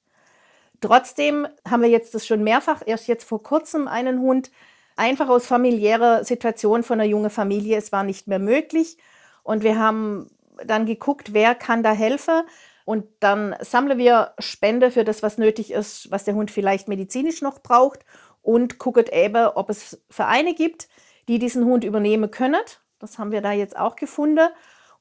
Trotzdem 0.81 1.47
haben 1.67 1.83
wir 1.83 1.89
jetzt 1.89 2.15
das 2.15 2.27
schon 2.27 2.43
mehrfach, 2.43 2.83
erst 2.85 3.07
jetzt 3.07 3.25
vor 3.25 3.43
kurzem 3.43 3.87
einen 3.87 4.21
Hund, 4.21 4.51
einfach 4.97 5.29
aus 5.29 5.47
familiärer 5.47 6.25
Situation 6.25 6.83
von 6.83 7.01
einer 7.01 7.09
jungen 7.09 7.31
Familie, 7.31 7.79
es 7.79 7.93
war 7.93 8.03
nicht 8.03 8.27
mehr 8.27 8.41
möglich. 8.41 8.99
Und 9.45 9.63
wir 9.63 9.79
haben 9.79 10.29
dann 10.67 10.85
geguckt, 10.85 11.33
wer 11.33 11.55
kann 11.55 11.85
da 11.85 11.93
helfen. 11.93 12.43
Und 12.85 13.07
dann 13.21 13.55
sammeln 13.61 13.97
wir 13.97 14.35
Spende 14.41 14.91
für 14.91 15.05
das, 15.05 15.23
was 15.23 15.39
nötig 15.39 15.71
ist, 15.71 16.11
was 16.11 16.25
der 16.25 16.35
Hund 16.35 16.51
vielleicht 16.51 16.89
medizinisch 16.89 17.41
noch 17.41 17.61
braucht 17.61 18.01
und 18.43 18.79
gucken 18.79 19.05
eben, 19.13 19.47
ob 19.47 19.71
es 19.71 20.03
Vereine 20.11 20.55
gibt, 20.55 20.89
die 21.29 21.39
diesen 21.39 21.65
Hund 21.65 21.85
übernehmen 21.85 22.33
können. 22.33 22.61
Das 22.99 23.17
haben 23.17 23.31
wir 23.31 23.43
da 23.43 23.53
jetzt 23.53 23.77
auch 23.77 23.95
gefunden 23.95 24.49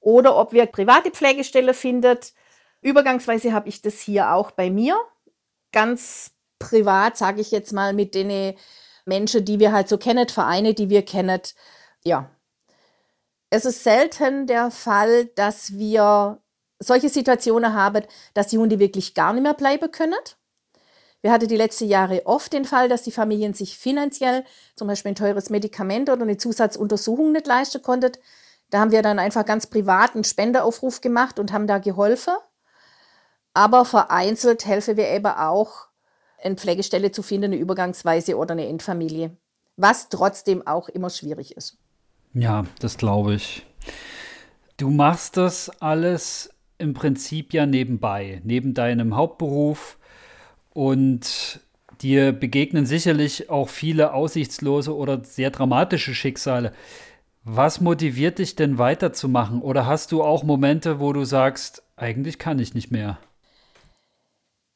oder 0.04 0.36
ob 0.38 0.52
wir 0.54 0.66
private 0.66 1.12
Pflegestelle 1.12 1.74
findet. 1.74 2.34
Übergangsweise 2.82 3.54
habe 3.54 3.70
ich 3.70 3.82
das 3.82 4.00
hier 4.00 4.34
auch 4.34 4.52
bei 4.52 4.70
mir. 4.70 4.98
Ganz 5.72 6.32
privat, 6.60 7.18
sage 7.18 7.42
ich 7.42 7.52
jetzt 7.52 7.74
mal, 7.74 7.94
mit 7.94 8.14
den 8.14 8.56
Menschen, 9.06 9.46
die 9.46 9.60
wir 9.60 9.72
halt 9.72 9.90
so 9.90 9.98
kennen, 9.98 10.28
Vereine, 10.28 10.74
die 10.74 10.90
wir 10.90 11.04
kennen. 11.04 11.42
Ja, 12.04 12.30
es 13.50 13.66
ist 13.66 13.84
selten 13.84 14.48
der 14.48 14.72
Fall, 14.72 15.26
dass 15.36 15.74
wir 15.74 16.42
solche 16.80 17.10
Situationen 17.10 17.74
haben, 17.74 18.04
dass 18.34 18.48
die 18.48 18.58
Hunde 18.58 18.80
wirklich 18.80 19.14
gar 19.14 19.32
nicht 19.34 19.44
mehr 19.44 19.54
bleiben 19.54 19.92
können. 19.92 20.20
Wir 21.22 21.32
hatten 21.32 21.48
die 21.48 21.56
letzten 21.56 21.88
Jahre 21.88 22.26
oft 22.26 22.52
den 22.52 22.66
Fall, 22.66 22.90
dass 22.90 23.04
die 23.04 23.12
Familien 23.12 23.54
sich 23.54 23.78
finanziell 23.78 24.44
zum 24.76 24.90
Beispiel 24.90 25.12
ein 25.12 25.16
teures 25.16 25.50
Medikament 25.50 26.10
oder 26.10 26.24
eine 26.24 26.38
Zusatzuntersuchung 26.38 27.32
nicht 27.32 27.48
leisten 27.48 27.82
konnten. 27.82 28.12
Da 28.74 28.80
haben 28.80 28.92
wir 28.92 29.04
dann 29.04 29.20
einfach 29.20 29.46
ganz 29.46 29.68
privat 29.68 30.16
einen 30.16 30.24
Spendeaufruf 30.24 31.00
gemacht 31.00 31.38
und 31.38 31.54
haben 31.54 31.68
da 31.68 31.78
geholfen. 31.78 32.34
Aber 33.54 33.86
vereinzelt 33.86 34.66
helfen 34.66 34.98
wir 34.98 35.10
eben 35.10 35.28
auch, 35.28 35.90
eine 36.44 36.56
Pflegestelle 36.56 37.12
zu 37.12 37.22
finden, 37.22 37.46
eine 37.54 37.58
Übergangsweise 37.58 38.36
oder 38.36 38.54
eine 38.54 38.68
Endfamilie. 38.68 39.38
Was 39.78 40.10
trotzdem 40.10 40.66
auch 40.66 40.90
immer 40.90 41.12
schwierig 41.12 41.56
ist. 41.56 41.78
Ja, 42.34 42.66
das 42.80 42.98
glaube 42.98 43.36
ich. 43.36 43.64
Du 44.78 44.90
machst 44.90 45.38
das 45.38 45.70
alles 45.80 46.50
im 46.80 46.96
Prinzip 46.96 47.54
ja 47.54 47.68
nebenbei, 47.68 48.42
neben 48.44 48.74
deinem 48.74 49.16
Hauptberuf 49.16 50.00
und 50.72 51.60
dir 52.02 52.32
begegnen 52.32 52.88
sicherlich 52.88 53.52
auch 53.52 53.70
viele 53.70 54.14
aussichtslose 54.14 54.96
oder 54.96 55.24
sehr 55.24 55.52
dramatische 55.52 56.16
Schicksale. 56.16 56.74
Was 57.46 57.82
motiviert 57.82 58.40
dich 58.40 58.56
denn 58.56 58.78
weiterzumachen? 58.78 59.62
Oder 59.62 59.86
hast 59.86 60.14
du 60.14 60.24
auch 60.24 60.44
Momente, 60.44 61.02
wo 61.02 61.12
du 61.12 61.26
sagst, 61.26 61.84
eigentlich 61.98 62.40
kann 62.40 62.58
ich 62.58 62.74
nicht 62.74 62.90
mehr? 62.90 63.18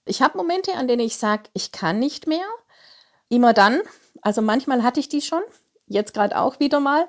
Ich 0.06 0.22
habe 0.22 0.38
Momente, 0.38 0.74
an 0.74 0.90
denen 0.90 1.06
ich 1.06 1.16
sage, 1.16 1.44
ich 1.54 1.72
kann 1.72 1.98
nicht 1.98 2.28
mehr. 2.28 2.46
Immer 3.30 3.54
dann, 3.54 3.80
also 4.22 4.42
manchmal 4.42 4.84
hatte 4.84 5.00
ich 5.00 5.08
die 5.08 5.22
schon, 5.22 5.42
jetzt 5.88 6.14
gerade 6.14 6.38
auch 6.38 6.60
wieder 6.60 6.82
mal, 6.82 7.08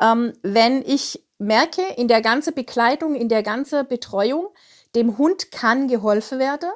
ähm, 0.00 0.34
wenn 0.42 0.82
ich 0.82 1.20
merke, 1.38 1.82
in 1.96 2.06
der 2.06 2.22
ganzen 2.22 2.54
Bekleidung, 2.54 3.16
in 3.16 3.28
der 3.28 3.42
ganzen 3.42 3.86
Betreuung, 3.88 4.50
dem 4.94 5.18
Hund 5.18 5.50
kann 5.50 5.88
geholfen 5.88 6.38
werden. 6.38 6.70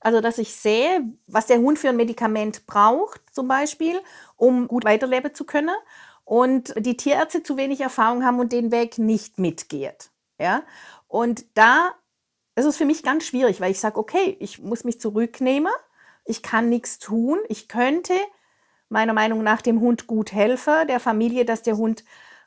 Also, 0.00 0.20
dass 0.20 0.38
ich 0.38 0.52
sehe, 0.52 1.04
was 1.28 1.46
der 1.46 1.58
Hund 1.58 1.78
für 1.78 1.90
ein 1.90 1.96
Medikament 1.96 2.66
braucht, 2.66 3.20
zum 3.32 3.46
Beispiel, 3.46 4.00
um 4.36 4.66
gut 4.66 4.84
weiterleben 4.84 5.32
zu 5.32 5.44
können. 5.44 5.74
Und 6.28 6.74
die 6.76 6.98
Tierärzte 6.98 7.42
zu 7.42 7.56
wenig 7.56 7.80
Erfahrung 7.80 8.22
haben 8.22 8.38
und 8.38 8.52
den 8.52 8.70
Weg 8.70 8.98
nicht 8.98 9.38
mitgeht. 9.38 10.10
Ja? 10.38 10.62
Und 11.06 11.46
da 11.54 11.94
ist 12.54 12.66
es 12.66 12.76
für 12.76 12.84
mich 12.84 13.02
ganz 13.02 13.24
schwierig, 13.24 13.62
weil 13.62 13.70
ich 13.70 13.80
sage, 13.80 13.98
okay, 13.98 14.36
ich 14.38 14.58
muss 14.58 14.84
mich 14.84 15.00
zurücknehmen, 15.00 15.72
ich 16.26 16.42
kann 16.42 16.68
nichts 16.68 16.98
tun, 16.98 17.38
ich 17.48 17.66
könnte 17.66 18.12
meiner 18.90 19.14
Meinung 19.14 19.42
nach 19.42 19.62
dem 19.62 19.80
Hund 19.80 20.06
gut 20.06 20.32
helfen, 20.32 20.86
der 20.86 21.00
Familie, 21.00 21.46
dass 21.46 21.62
der 21.62 21.78
Hund 21.78 22.04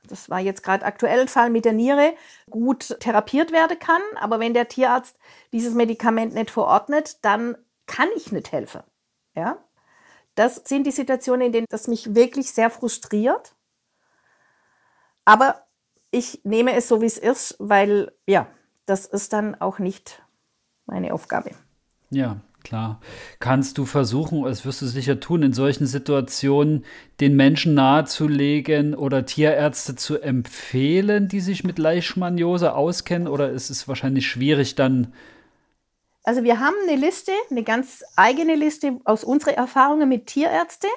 das 0.08 0.30
war 0.30 0.40
jetzt 0.40 0.64
gerade 0.64 0.86
aktuell 0.86 1.22
ein 1.22 1.28
Fall 1.28 1.50
mit 1.50 1.66
der 1.66 1.74
Niere, 1.74 2.14
gut 2.50 2.98
therapiert 3.00 3.52
werden 3.52 3.78
kann. 3.78 4.02
Aber 4.20 4.40
wenn 4.40 4.56
der 4.56 4.68
Tierarzt 4.68 5.18
dieses 5.54 5.76
Medikament 5.76 6.34
nicht 6.34 6.50
verordnet, 6.50 7.24
dann 7.24 7.56
kann 7.86 8.10
ich 8.16 8.32
nicht 8.32 8.52
helfen. 8.52 8.82
Ja? 9.36 9.64
Das 10.34 10.64
sind 10.66 10.88
die 10.88 10.92
Situationen, 10.92 11.48
in 11.48 11.52
denen 11.52 11.68
das 11.70 11.88
mich 11.88 12.16
wirklich 12.16 12.52
sehr 12.52 12.72
frustriert. 12.72 13.54
Aber 15.26 15.68
ich 16.12 16.42
nehme 16.44 16.74
es 16.74 16.88
so, 16.88 17.02
wie 17.02 17.06
es 17.06 17.18
ist, 17.18 17.56
weil 17.60 18.12
ja, 18.28 18.48
das 18.86 19.06
ist 19.06 19.34
dann 19.34 19.56
auch 19.56 19.80
nicht 19.80 20.22
meine 20.86 21.14
Aufgabe. 21.14 21.52
Ja, 22.10 22.42
Klar. 22.64 23.02
Kannst 23.40 23.78
du 23.78 23.86
versuchen, 23.86 24.44
das 24.44 24.66
wirst 24.66 24.82
du 24.82 24.86
sicher 24.86 25.20
tun, 25.20 25.44
in 25.44 25.54
solchen 25.54 25.88
Situationen 25.88 26.86
den 27.20 27.36
Menschen 27.36 27.74
nahezulegen 27.74 28.94
oder 28.94 29.26
Tierärzte 29.26 29.96
zu 29.96 30.20
empfehlen, 30.20 31.28
die 31.28 31.40
sich 31.40 31.64
mit 31.64 31.80
Leishmaniose 31.80 32.74
auskennen? 32.74 33.28
Oder 33.28 33.50
ist 33.52 33.70
es 33.70 33.88
wahrscheinlich 33.88 34.28
schwierig 34.28 34.76
dann? 34.76 35.14
Also 36.24 36.44
wir 36.44 36.60
haben 36.60 36.76
eine 36.88 37.00
Liste, 37.00 37.32
eine 37.50 37.64
ganz 37.64 38.04
eigene 38.16 38.56
Liste 38.56 39.00
aus 39.06 39.24
unseren 39.24 39.56
Erfahrungen 39.56 40.08
mit 40.08 40.28
Tierärzten. 40.28 40.90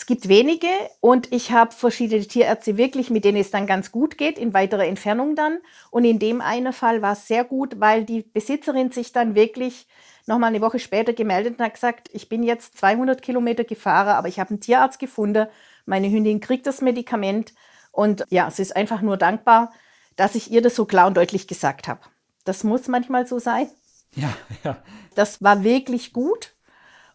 Es 0.00 0.06
gibt 0.06 0.28
wenige 0.28 0.66
und 1.00 1.30
ich 1.30 1.52
habe 1.52 1.72
verschiedene 1.72 2.26
Tierärzte 2.26 2.78
wirklich, 2.78 3.10
mit 3.10 3.22
denen 3.22 3.36
es 3.36 3.50
dann 3.50 3.66
ganz 3.66 3.92
gut 3.92 4.16
geht, 4.16 4.38
in 4.38 4.54
weiterer 4.54 4.86
Entfernung 4.86 5.36
dann. 5.36 5.58
Und 5.90 6.06
in 6.06 6.18
dem 6.18 6.40
einen 6.40 6.72
Fall 6.72 7.02
war 7.02 7.12
es 7.12 7.26
sehr 7.26 7.44
gut, 7.44 7.80
weil 7.80 8.06
die 8.06 8.22
Besitzerin 8.22 8.90
sich 8.90 9.12
dann 9.12 9.34
wirklich 9.34 9.86
nochmal 10.24 10.48
eine 10.48 10.62
Woche 10.62 10.78
später 10.78 11.12
gemeldet 11.12 11.58
und 11.58 11.64
hat 11.66 11.74
gesagt, 11.74 12.08
ich 12.14 12.30
bin 12.30 12.42
jetzt 12.42 12.78
200 12.78 13.20
Kilometer 13.20 13.64
gefahren, 13.64 14.16
aber 14.16 14.28
ich 14.28 14.40
habe 14.40 14.48
einen 14.48 14.60
Tierarzt 14.60 14.98
gefunden. 14.98 15.48
Meine 15.84 16.10
Hündin 16.10 16.40
kriegt 16.40 16.66
das 16.66 16.80
Medikament 16.80 17.52
und 17.92 18.24
ja, 18.30 18.50
sie 18.50 18.62
ist 18.62 18.74
einfach 18.74 19.02
nur 19.02 19.18
dankbar, 19.18 19.70
dass 20.16 20.34
ich 20.34 20.50
ihr 20.50 20.62
das 20.62 20.76
so 20.76 20.86
klar 20.86 21.08
und 21.08 21.16
deutlich 21.18 21.46
gesagt 21.46 21.88
habe. 21.88 22.00
Das 22.46 22.64
muss 22.64 22.88
manchmal 22.88 23.26
so 23.26 23.38
sein. 23.38 23.68
Ja, 24.14 24.32
ja. 24.64 24.78
Das 25.14 25.42
war 25.42 25.62
wirklich 25.62 26.14
gut. 26.14 26.54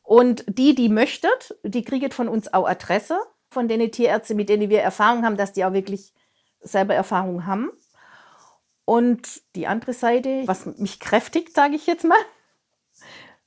Und 0.05 0.45
die, 0.47 0.75
die 0.75 0.89
möchtet, 0.89 1.57
die 1.63 1.83
kriegen 1.83 2.11
von 2.11 2.27
uns 2.27 2.53
auch 2.53 2.67
Adresse 2.67 3.17
von 3.49 3.67
den 3.67 3.91
Tierärzten, 3.91 4.37
mit 4.37 4.49
denen 4.49 4.69
wir 4.69 4.81
Erfahrung 4.81 5.25
haben, 5.25 5.37
dass 5.37 5.53
die 5.53 5.65
auch 5.65 5.73
wirklich 5.73 6.13
selber 6.61 6.93
Erfahrung 6.93 7.45
haben. 7.45 7.71
Und 8.85 9.41
die 9.55 9.65
andere 9.65 9.93
Seite, 9.93 10.43
was 10.45 10.65
mich 10.77 10.99
kräftigt, 10.99 11.55
sage 11.55 11.75
ich 11.75 11.87
jetzt 11.87 12.05
mal, 12.05 12.19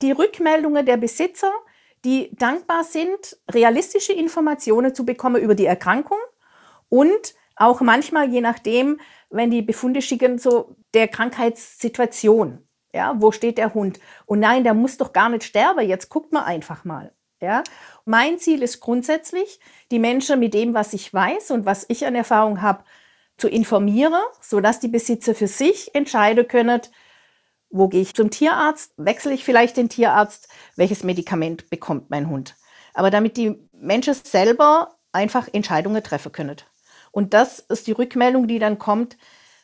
die 0.02 0.10
Rückmeldungen 0.10 0.84
der 0.84 0.96
Besitzer, 0.96 1.52
die 2.04 2.34
dankbar 2.36 2.84
sind, 2.84 3.38
realistische 3.50 4.12
Informationen 4.12 4.94
zu 4.94 5.04
bekommen 5.04 5.40
über 5.40 5.54
die 5.54 5.66
Erkrankung 5.66 6.18
und 6.88 7.34
auch 7.56 7.80
manchmal, 7.80 8.30
je 8.30 8.40
nachdem, 8.40 9.00
wenn 9.30 9.50
die 9.50 9.62
Befunde 9.62 10.00
schicken, 10.02 10.38
so 10.38 10.76
der 10.94 11.08
Krankheitssituation. 11.08 12.67
Ja, 12.92 13.14
wo 13.18 13.32
steht 13.32 13.58
der 13.58 13.74
Hund? 13.74 14.00
Und 14.26 14.40
nein, 14.40 14.64
der 14.64 14.74
muss 14.74 14.96
doch 14.96 15.12
gar 15.12 15.28
nicht 15.28 15.44
sterben. 15.44 15.86
Jetzt 15.86 16.08
guckt 16.08 16.32
man 16.32 16.44
einfach 16.44 16.84
mal. 16.84 17.12
Ja, 17.40 17.62
mein 18.04 18.38
Ziel 18.38 18.62
ist 18.62 18.80
grundsätzlich, 18.80 19.60
die 19.92 20.00
Menschen 20.00 20.40
mit 20.40 20.54
dem, 20.54 20.74
was 20.74 20.92
ich 20.92 21.14
weiß 21.14 21.52
und 21.52 21.66
was 21.66 21.86
ich 21.88 22.04
an 22.04 22.16
Erfahrung 22.16 22.62
habe, 22.62 22.82
zu 23.36 23.48
informieren, 23.48 24.20
sodass 24.40 24.80
die 24.80 24.88
Besitzer 24.88 25.34
für 25.34 25.46
sich 25.46 25.94
entscheiden 25.94 26.48
können, 26.48 26.80
wo 27.70 27.88
gehe 27.88 28.00
ich 28.00 28.14
zum 28.14 28.30
Tierarzt? 28.30 28.94
Wechsle 28.96 29.34
ich 29.34 29.44
vielleicht 29.44 29.76
den 29.76 29.88
Tierarzt? 29.88 30.48
Welches 30.74 31.04
Medikament 31.04 31.70
bekommt 31.70 32.10
mein 32.10 32.28
Hund? 32.28 32.56
Aber 32.94 33.10
damit 33.10 33.36
die 33.36 33.56
Menschen 33.72 34.14
selber 34.14 34.96
einfach 35.12 35.48
Entscheidungen 35.52 36.02
treffen 36.02 36.32
können. 36.32 36.56
Und 37.12 37.34
das 37.34 37.60
ist 37.60 37.86
die 37.86 37.92
Rückmeldung, 37.92 38.48
die 38.48 38.58
dann 38.58 38.78
kommt, 38.78 39.16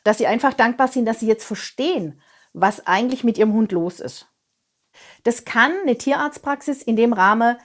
dass 0.03 0.19
sie 0.19 0.27
einfach 0.27 0.53
dankbar 0.53 0.87
sind, 0.87 1.05
dass 1.05 1.19
sie 1.19 1.27
jetzt 1.27 1.45
verstehen, 1.45 2.21
was 2.55 2.87
eigentlich 2.87 3.23
mit 3.23 3.37
ihrem 3.37 3.53
Hund 3.53 3.71
los 3.71 3.99
ist. 3.99 4.27
Das 5.23 5.43
kann 5.43 5.73
eine 5.81 5.97
Tierarztpraxis 5.97 6.81
in 6.81 6.95
dem 6.95 7.11
Rahmen 7.11 7.57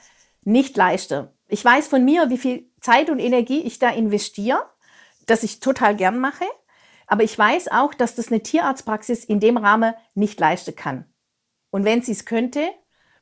nicht 0.44 0.76
leisten. 0.76 1.28
Ich 1.48 1.64
weiß 1.64 1.86
von 1.86 2.04
mir, 2.04 2.28
wie 2.28 2.38
viel 2.38 2.70
Zeit 2.80 3.08
und 3.08 3.20
Energie 3.20 3.60
ich 3.60 3.78
da 3.78 3.90
investiere, 3.90 4.62
das 5.26 5.44
ich 5.44 5.60
total 5.60 5.94
gern 5.94 6.18
mache. 6.18 6.44
Aber 7.06 7.22
ich 7.22 7.38
weiß 7.38 7.68
auch, 7.68 7.94
dass 7.94 8.16
das 8.16 8.28
eine 8.28 8.42
Tierarztpraxis 8.42 9.24
in 9.24 9.38
dem 9.40 9.56
Rahmen 9.56 9.94
nicht 10.14 10.40
leisten 10.40 10.74
kann. 10.74 11.04
Und 11.70 11.84
wenn 11.84 12.02
sie 12.02 12.12
es 12.12 12.24
könnte, 12.24 12.68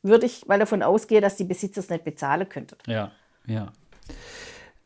würde 0.03 0.27
ich 0.27 0.47
mal 0.47 0.59
davon 0.59 0.82
ausgehen, 0.82 1.23
dass 1.23 1.36
die 1.36 1.45
Besitzer 1.45 1.81
es 1.81 1.90
nicht 1.90 2.05
bezahlen 2.05 2.49
könnten. 2.49 2.78
Ja, 2.86 3.12
ja. 3.47 3.73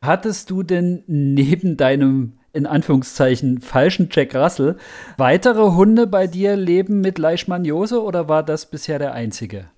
Hattest 0.00 0.50
du 0.50 0.64
denn 0.64 1.04
neben 1.06 1.76
deinem 1.76 2.40
in 2.52 2.66
Anführungszeichen 2.66 3.60
falschen 3.60 4.08
Jack 4.10 4.34
Russell 4.34 4.76
weitere 5.16 5.72
Hunde 5.72 6.06
bei 6.06 6.26
dir 6.26 6.56
leben 6.56 7.00
mit 7.00 7.18
Leishmaniose 7.18 8.02
oder 8.02 8.28
war 8.28 8.42
das 8.42 8.66
bisher 8.66 8.98
der 8.98 9.14
einzige? 9.14 9.70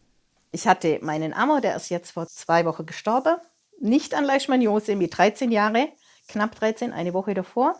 Ich 0.50 0.66
hatte 0.66 0.98
meinen 1.02 1.32
Ammer, 1.32 1.60
der 1.60 1.76
ist 1.76 1.88
jetzt 1.90 2.12
vor 2.12 2.26
zwei 2.26 2.64
Wochen 2.64 2.86
gestorben, 2.86 3.36
nicht 3.80 4.14
an 4.14 4.24
Leishmaniose 4.24 4.96
mit 4.96 5.16
13 5.16 5.50
Jahre, 5.50 5.88
knapp 6.28 6.54
13, 6.54 6.92
eine 6.92 7.14
Woche 7.14 7.34
davor. 7.34 7.76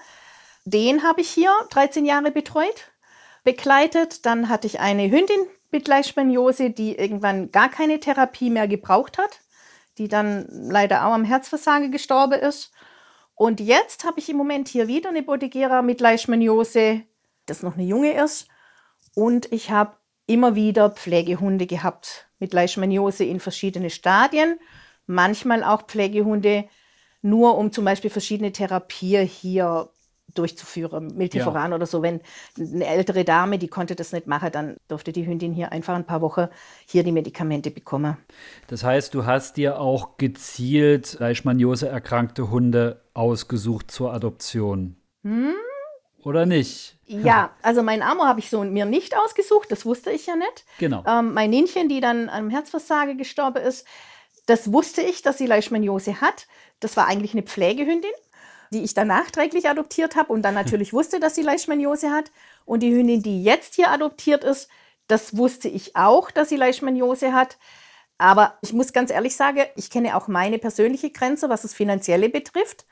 Den 0.65 1.03
habe 1.03 1.21
ich 1.21 1.31
hier 1.31 1.51
13 1.71 2.05
Jahre 2.05 2.31
betreut, 2.31 2.93
begleitet. 3.45 4.27
Dann 4.27 4.49
hatte 4.49 4.67
ich 4.67 4.81
eine 4.81 5.11
Hündin 5.11 5.47
mit 5.71 5.89
Leishmaniose, 5.89 6.71
die 6.71 6.97
irgendwann 6.97 7.51
gar 7.51 7.69
keine 7.69 8.01
Therapie 8.01 8.51
mehr 8.51 8.67
gebraucht 8.67 9.19
hat, 9.19 9.41
die 9.99 10.09
dann 10.09 10.47
leider 10.51 11.07
auch 11.07 11.13
am 11.13 11.25
Herzversagen 11.25 11.93
gestorben 11.93 12.41
ist. 12.41 12.73
Und 13.35 13.61
jetzt 13.61 14.05
habe 14.05 14.21
ich 14.21 14.29
im 14.29 14.37
Moment 14.37 14.69
hier 14.69 14.87
wieder 14.87 15.09
eine 15.09 15.23
Bodegera 15.23 15.83
mit 15.83 16.01
Leishmaniose, 16.01 17.03
das 17.47 17.63
noch 17.63 17.75
eine 17.75 17.85
junge 17.85 18.13
ist. 18.23 18.49
Und 19.15 19.51
ich 19.53 19.71
habe 19.71 19.97
immer 20.27 20.55
wieder 20.55 20.91
Pflegehunde 20.91 21.67
gehabt 21.67 22.29
mit 22.39 22.53
Leishmaniose 22.53 23.25
in 23.25 23.41
verschiedene 23.41 23.91
Stadien. 23.91 24.59
Manchmal 25.07 25.65
auch 25.65 25.83
Pflegehunde, 25.83 26.69
nur 27.23 27.59
um 27.59 27.73
zum 27.73 27.85
Beispiel 27.85 28.11
verschiedene 28.11 28.53
Therapien 28.53 29.27
hier 29.27 29.91
durchzuführen, 30.35 31.13
Miltiforan 31.17 31.71
ja. 31.71 31.77
oder 31.77 31.87
so. 31.87 32.03
Wenn 32.03 32.21
eine 32.59 32.87
ältere 32.87 33.25
Dame, 33.25 33.59
die 33.59 33.69
konnte 33.69 33.95
das 33.95 34.13
nicht 34.13 34.27
machen, 34.27 34.51
dann 34.53 34.77
durfte 34.89 35.13
die 35.13 35.27
Hündin 35.27 35.53
hier 35.53 35.73
einfach 35.73 35.95
ein 35.95 36.07
paar 36.07 36.21
Wochen 36.21 36.49
hier 36.87 37.05
die 37.05 37.13
Medikamente 37.13 37.71
bekommen. 37.71 38.17
Das 38.67 38.85
heißt, 38.85 39.15
du 39.15 39.27
hast 39.27 39.57
dir 39.57 39.81
auch 39.81 40.17
gezielt 40.17 41.19
Leishmaniose 41.21 41.89
erkrankte 41.89 42.51
Hunde 42.51 43.03
ausgesucht 43.15 43.91
zur 43.91 44.13
Adoption. 44.13 44.97
Hm? 45.23 45.55
Oder 46.25 46.47
nicht? 46.47 46.97
Ja, 47.07 47.51
also 47.61 47.83
mein 47.83 48.03
Amo 48.03 48.25
habe 48.25 48.41
ich 48.41 48.49
so 48.49 48.65
mir 48.65 48.87
nicht 48.87 49.15
ausgesucht, 49.17 49.71
das 49.71 49.85
wusste 49.85 50.11
ich 50.11 50.27
ja 50.27 50.37
nicht. 50.37 50.65
Genau. 50.79 51.05
Ähm, 51.07 51.35
mein 51.35 51.51
Ninchen, 51.51 51.91
die 51.91 52.01
dann 52.01 52.31
am 52.31 52.49
Herzversagen 52.49 53.19
gestorben 53.19 53.63
ist, 53.63 53.87
das 54.47 54.73
wusste 54.73 55.03
ich, 55.03 55.23
dass 55.23 55.39
sie 55.39 55.47
Leishmaniose 55.47 56.21
hat. 56.23 56.47
Das 56.81 56.97
war 56.97 57.07
eigentlich 57.07 57.33
eine 57.33 57.43
Pflegehündin 57.43 58.11
die 58.73 58.83
ich 58.83 58.95
dann 58.95 59.09
nachträglich 59.09 59.69
adoptiert 59.69 60.17
habe 60.17 60.33
und 60.33 60.43
dann 60.43 60.55
natürlich 60.55 60.93
wusste, 60.93 61.21
dass 61.21 61.35
sie 61.35 61.43
Leishmaniose 61.43 62.11
hat. 62.11 62.31
Und 62.65 62.81
die 62.81 62.95
Hündin, 62.95 63.23
die 63.23 63.43
jetzt 63.45 63.75
hier 63.75 63.91
adoptiert 63.91 64.45
ist, 64.45 64.69
das 65.07 65.37
wusste 65.37 65.69
ich 65.69 65.97
auch, 65.97 66.31
dass 66.31 66.49
sie 66.49 66.57
Leishmaniose 66.57 67.33
hat. 67.33 67.59
Aber 68.17 68.57
ich 68.63 68.73
muss 68.73 68.93
ganz 68.93 69.11
ehrlich 69.11 69.37
sagen, 69.37 69.65
ich 69.77 69.91
kenne 69.91 70.17
auch 70.17 70.29
meine 70.29 70.59
persönliche 70.59 71.11
Grenze, 71.11 71.49
was 71.49 71.63
das 71.63 71.75
Finanzielle 71.75 72.29
betrifft. 72.29 72.87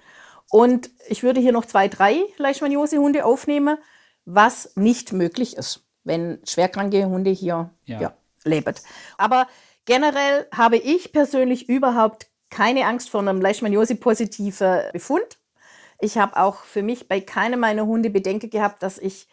Und 0.50 0.90
ich 1.08 1.22
würde 1.22 1.40
hier 1.40 1.52
noch 1.52 1.64
zwei, 1.64 1.88
drei 1.88 2.20
Leishmaniose-Hunde 2.36 3.24
aufnehmen, 3.24 3.78
was 4.24 4.76
nicht 4.76 5.12
möglich 5.12 5.56
ist, 5.56 5.86
wenn 6.04 6.40
schwerkranke 6.46 7.06
Hunde 7.06 7.30
hier 7.30 7.70
ja. 7.84 8.00
Ja, 8.00 8.14
leben. 8.44 8.74
Aber 9.16 9.46
generell 9.86 10.46
habe 10.54 10.76
ich 10.76 11.12
persönlich 11.12 11.68
überhaupt 11.68 12.26
keine 12.50 12.84
Angst 12.86 13.08
vor 13.08 13.20
einem 13.20 13.40
Leishmaniose-positiven 13.40 14.92
Befund. 14.92 15.38
Ich 16.02 16.18
habe 16.18 16.36
auch 16.36 16.64
für 16.64 16.82
mich 16.82 17.06
bei 17.06 17.20
keinem 17.20 17.60
meiner 17.60 17.86
Hunde 17.86 18.10
Bedenken 18.10 18.50
gehabt, 18.50 18.82
dass 18.82 18.98
ich 18.98 19.28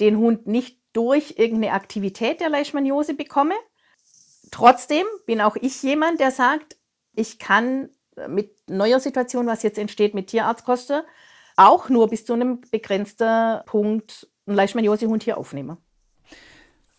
den 0.00 0.18
Hund 0.18 0.46
nicht 0.46 0.78
durch 0.92 1.36
irgendeine 1.38 1.72
Aktivität 1.72 2.40
der 2.40 2.50
Leishmaniose 2.50 3.14
bekomme. 3.14 3.54
Trotzdem 4.50 5.06
bin 5.24 5.40
auch 5.40 5.56
ich 5.56 5.82
jemand, 5.82 6.20
der 6.20 6.30
sagt, 6.30 6.76
ich 7.16 7.38
kann 7.38 7.88
mit 8.28 8.54
neuer 8.68 9.00
Situation, 9.00 9.46
was 9.46 9.62
jetzt 9.62 9.78
entsteht 9.78 10.12
mit 10.14 10.26
Tierarztkosten, 10.26 11.00
auch 11.56 11.88
nur 11.88 12.08
bis 12.08 12.26
zu 12.26 12.34
einem 12.34 12.60
begrenzten 12.70 13.64
Punkt 13.64 14.28
einen 14.46 14.56
Leishmaniose-Hund 14.56 15.22
hier 15.22 15.38
aufnehmen. 15.38 15.78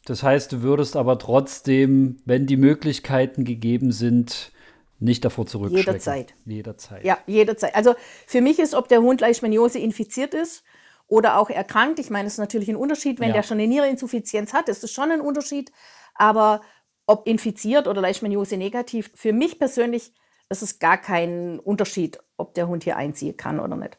Das 0.05 0.23
heißt, 0.23 0.51
du 0.51 0.61
würdest 0.63 0.95
aber 0.95 1.19
trotzdem, 1.19 2.17
wenn 2.25 2.47
die 2.47 2.57
Möglichkeiten 2.57 3.43
gegeben 3.43 3.91
sind, 3.91 4.51
nicht 4.99 5.25
davor 5.25 5.45
zurückschrecken. 5.45 5.87
Jederzeit. 5.87 6.33
Jederzeit. 6.45 7.03
Ja, 7.03 7.17
jederzeit. 7.27 7.75
Also 7.75 7.95
für 8.27 8.41
mich 8.41 8.59
ist, 8.59 8.73
ob 8.73 8.87
der 8.87 9.01
Hund 9.01 9.21
Leishmaniose 9.21 9.79
infiziert 9.79 10.33
ist 10.33 10.63
oder 11.07 11.37
auch 11.37 11.49
erkrankt. 11.49 11.99
Ich 11.99 12.09
meine, 12.09 12.27
es 12.27 12.33
ist 12.33 12.39
natürlich 12.39 12.69
ein 12.69 12.75
Unterschied, 12.75 13.19
wenn 13.19 13.29
ja. 13.29 13.35
der 13.35 13.43
schon 13.43 13.59
eine 13.59 13.67
Niereninsuffizienz 13.67 14.53
hat, 14.53 14.69
ist 14.69 14.83
es 14.83 14.91
schon 14.91 15.11
ein 15.11 15.21
Unterschied. 15.21 15.71
Aber 16.15 16.61
ob 17.07 17.27
infiziert 17.27 17.87
oder 17.87 18.01
Leishmaniose 18.01 18.57
negativ, 18.57 19.11
für 19.15 19.33
mich 19.33 19.59
persönlich 19.59 20.13
ist 20.49 20.61
es 20.61 20.79
gar 20.79 20.97
kein 20.97 21.59
Unterschied, 21.59 22.19
ob 22.37 22.53
der 22.53 22.67
Hund 22.67 22.83
hier 22.83 22.97
einziehen 22.97 23.37
kann 23.37 23.59
oder 23.59 23.75
nicht. 23.75 23.97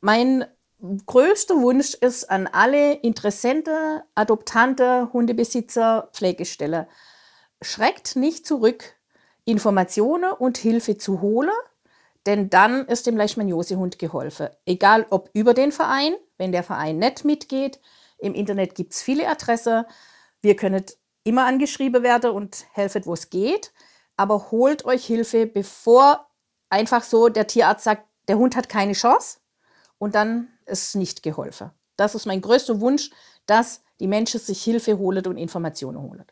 Mein 0.00 0.44
größter 1.06 1.56
Wunsch 1.56 1.94
ist 1.94 2.30
an 2.30 2.46
alle 2.46 2.94
Interessenten, 2.94 4.00
Adoptante, 4.14 5.10
Hundebesitzer, 5.12 6.10
Pflegestelle, 6.12 6.88
schreckt 7.62 8.16
nicht 8.16 8.46
zurück, 8.46 8.96
Informationen 9.44 10.32
und 10.32 10.58
Hilfe 10.58 10.98
zu 10.98 11.20
holen 11.20 11.50
denn 12.26 12.50
dann 12.50 12.86
ist 12.86 13.06
dem 13.06 13.16
Leishmaniosehund 13.16 13.98
geholfen. 13.98 14.48
Egal 14.66 15.06
ob 15.10 15.30
über 15.32 15.54
den 15.54 15.72
Verein, 15.72 16.14
wenn 16.36 16.52
der 16.52 16.64
Verein 16.64 16.98
nicht 16.98 17.24
mitgeht. 17.24 17.80
Im 18.18 18.34
Internet 18.34 18.74
gibt 18.74 18.92
es 18.92 19.02
viele 19.02 19.28
Adressen. 19.28 19.84
Wir 20.42 20.56
können 20.56 20.84
immer 21.22 21.46
angeschrieben 21.46 22.02
werden 22.02 22.32
und 22.32 22.66
helfen, 22.72 23.06
wo 23.06 23.14
es 23.14 23.30
geht. 23.30 23.72
Aber 24.16 24.50
holt 24.50 24.84
euch 24.84 25.06
Hilfe, 25.06 25.46
bevor 25.46 26.26
einfach 26.68 27.04
so 27.04 27.28
der 27.28 27.46
Tierarzt 27.46 27.84
sagt, 27.84 28.04
der 28.28 28.38
Hund 28.38 28.56
hat 28.56 28.68
keine 28.68 28.92
Chance 28.92 29.38
und 29.98 30.14
dann 30.14 30.48
ist 30.66 30.96
nicht 30.96 31.22
geholfen. 31.22 31.70
Das 31.96 32.14
ist 32.14 32.26
mein 32.26 32.40
größter 32.40 32.80
Wunsch, 32.80 33.10
dass 33.46 33.82
die 34.00 34.08
Menschen 34.08 34.40
sich 34.40 34.62
Hilfe 34.64 34.98
holen 34.98 35.24
und 35.26 35.36
Informationen 35.36 36.02
holen. 36.02 36.24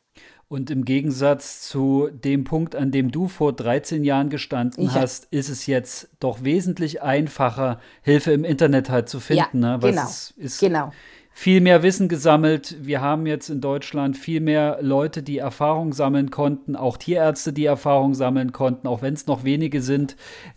Und 0.48 0.70
im 0.70 0.84
Gegensatz 0.84 1.62
zu 1.62 2.08
dem 2.12 2.44
Punkt, 2.44 2.76
an 2.76 2.90
dem 2.90 3.10
du 3.10 3.28
vor 3.28 3.52
13 3.52 4.04
Jahren 4.04 4.28
gestanden 4.28 4.84
ja. 4.84 4.94
hast, 4.94 5.26
ist 5.30 5.48
es 5.48 5.66
jetzt 5.66 6.08
doch 6.20 6.44
wesentlich 6.44 7.02
einfacher, 7.02 7.80
Hilfe 8.02 8.32
im 8.32 8.44
Internet 8.44 8.90
halt 8.90 9.08
zu 9.08 9.20
finden. 9.20 9.62
Ja, 9.62 9.76
ne? 9.76 9.78
genau. 9.80 10.02
Es 10.04 10.34
ist 10.36 10.60
genau. 10.60 10.92
viel 11.32 11.60
mehr 11.60 11.82
Wissen 11.82 12.08
gesammelt. 12.08 12.76
Wir 12.80 13.00
haben 13.00 13.26
jetzt 13.26 13.48
in 13.48 13.62
Deutschland 13.62 14.18
viel 14.18 14.40
mehr 14.40 14.78
Leute, 14.82 15.22
die 15.22 15.38
Erfahrung 15.38 15.94
sammeln 15.94 16.30
konnten, 16.30 16.76
auch 16.76 16.98
Tierärzte, 16.98 17.52
die 17.54 17.64
Erfahrung 17.64 18.14
sammeln 18.14 18.52
konnten, 18.52 18.86
auch 18.86 19.00
wenn 19.00 19.14
es 19.14 19.26
noch 19.26 19.44
wenige 19.44 19.80
sind. 19.80 20.14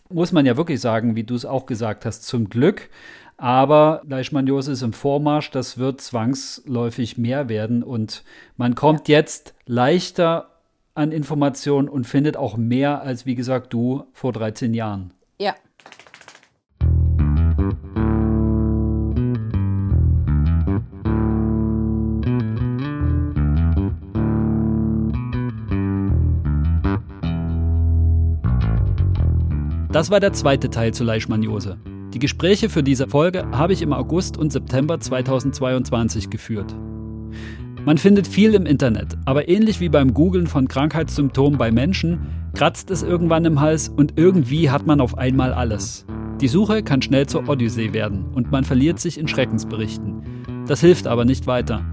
Muss 0.09 0.34
man 0.34 0.45
ja 0.45 0.57
wirklich 0.57 0.81
sagen, 0.81 1.15
wie 1.15 1.23
du 1.23 1.34
es 1.35 1.45
auch 1.45 1.65
gesagt 1.65 2.05
hast, 2.05 2.23
zum 2.23 2.49
Glück. 2.49 2.89
Aber 3.39 4.01
Leishmaniose 4.07 4.72
ist 4.72 4.81
im 4.81 4.93
Vormarsch, 4.93 5.51
das 5.51 5.77
wird 5.77 6.01
zwangsläufig 6.01 7.19
mehr 7.19 7.49
werden 7.49 7.84
und 7.84 8.23
man 8.57 8.73
kommt 8.73 9.07
ja. 9.07 9.18
jetzt 9.18 9.53
leichter 9.68 10.49
an 10.95 11.11
Informationen 11.11 11.88
und 11.88 12.05
findet 12.05 12.35
auch 12.35 12.57
mehr 12.57 13.03
als, 13.03 13.27
wie 13.27 13.35
gesagt, 13.35 13.72
du 13.73 14.05
vor 14.11 14.34
13 14.34 14.73
Jahren. 14.73 15.14
Ja. 15.39 15.53
Das 29.91 30.09
war 30.09 30.19
der 30.19 30.34
zweite 30.34 30.72
Teil 30.72 30.93
zu 30.93 31.03
Leishmaniose. 31.03 31.77
Die 32.18 32.22
Gespräche 32.22 32.68
für 32.69 32.81
diese 32.81 33.07
Folge 33.07 33.45
habe 33.52 33.73
ich 33.73 33.84
im 33.84 33.94
August 33.94 34.38
und 34.39 34.52
September 34.52 34.99
2022 34.99 36.31
geführt. 36.31 36.76
Man 37.85 37.99
findet 37.99 38.26
viel 38.26 38.56
im 38.56 38.65
Internet, 38.65 39.15
aber 39.26 39.48
ähnlich 39.48 39.80
wie 39.80 39.89
beim 39.89 40.15
Googlen 40.15 40.48
von 40.48 40.68
Krankheitssymptomen 40.68 41.60
bei 41.60 41.72
Menschen, 41.72 42.26
kratzt 42.56 42.89
es 42.89 43.03
irgendwann 43.03 43.45
im 43.45 43.61
Hals 43.61 43.89
und 43.89 44.14
irgendwie 44.15 44.72
hat 44.72 44.88
man 44.88 44.99
auf 44.99 45.15
einmal 45.15 45.53
alles. 45.53 46.07
Die 46.41 46.48
Suche 46.48 46.81
kann 46.81 47.03
schnell 47.03 47.27
zur 47.27 47.48
Odyssee 47.48 47.94
werden 47.94 48.26
und 48.34 48.52
man 48.52 48.64
verliert 48.64 48.99
sich 48.99 49.19
in 49.19 49.27
Schreckensberichten. 49.27 50.23
Das 50.65 50.81
hilft 50.81 51.06
aber 51.06 51.23
nicht 51.23 51.45
weiter. 51.45 51.85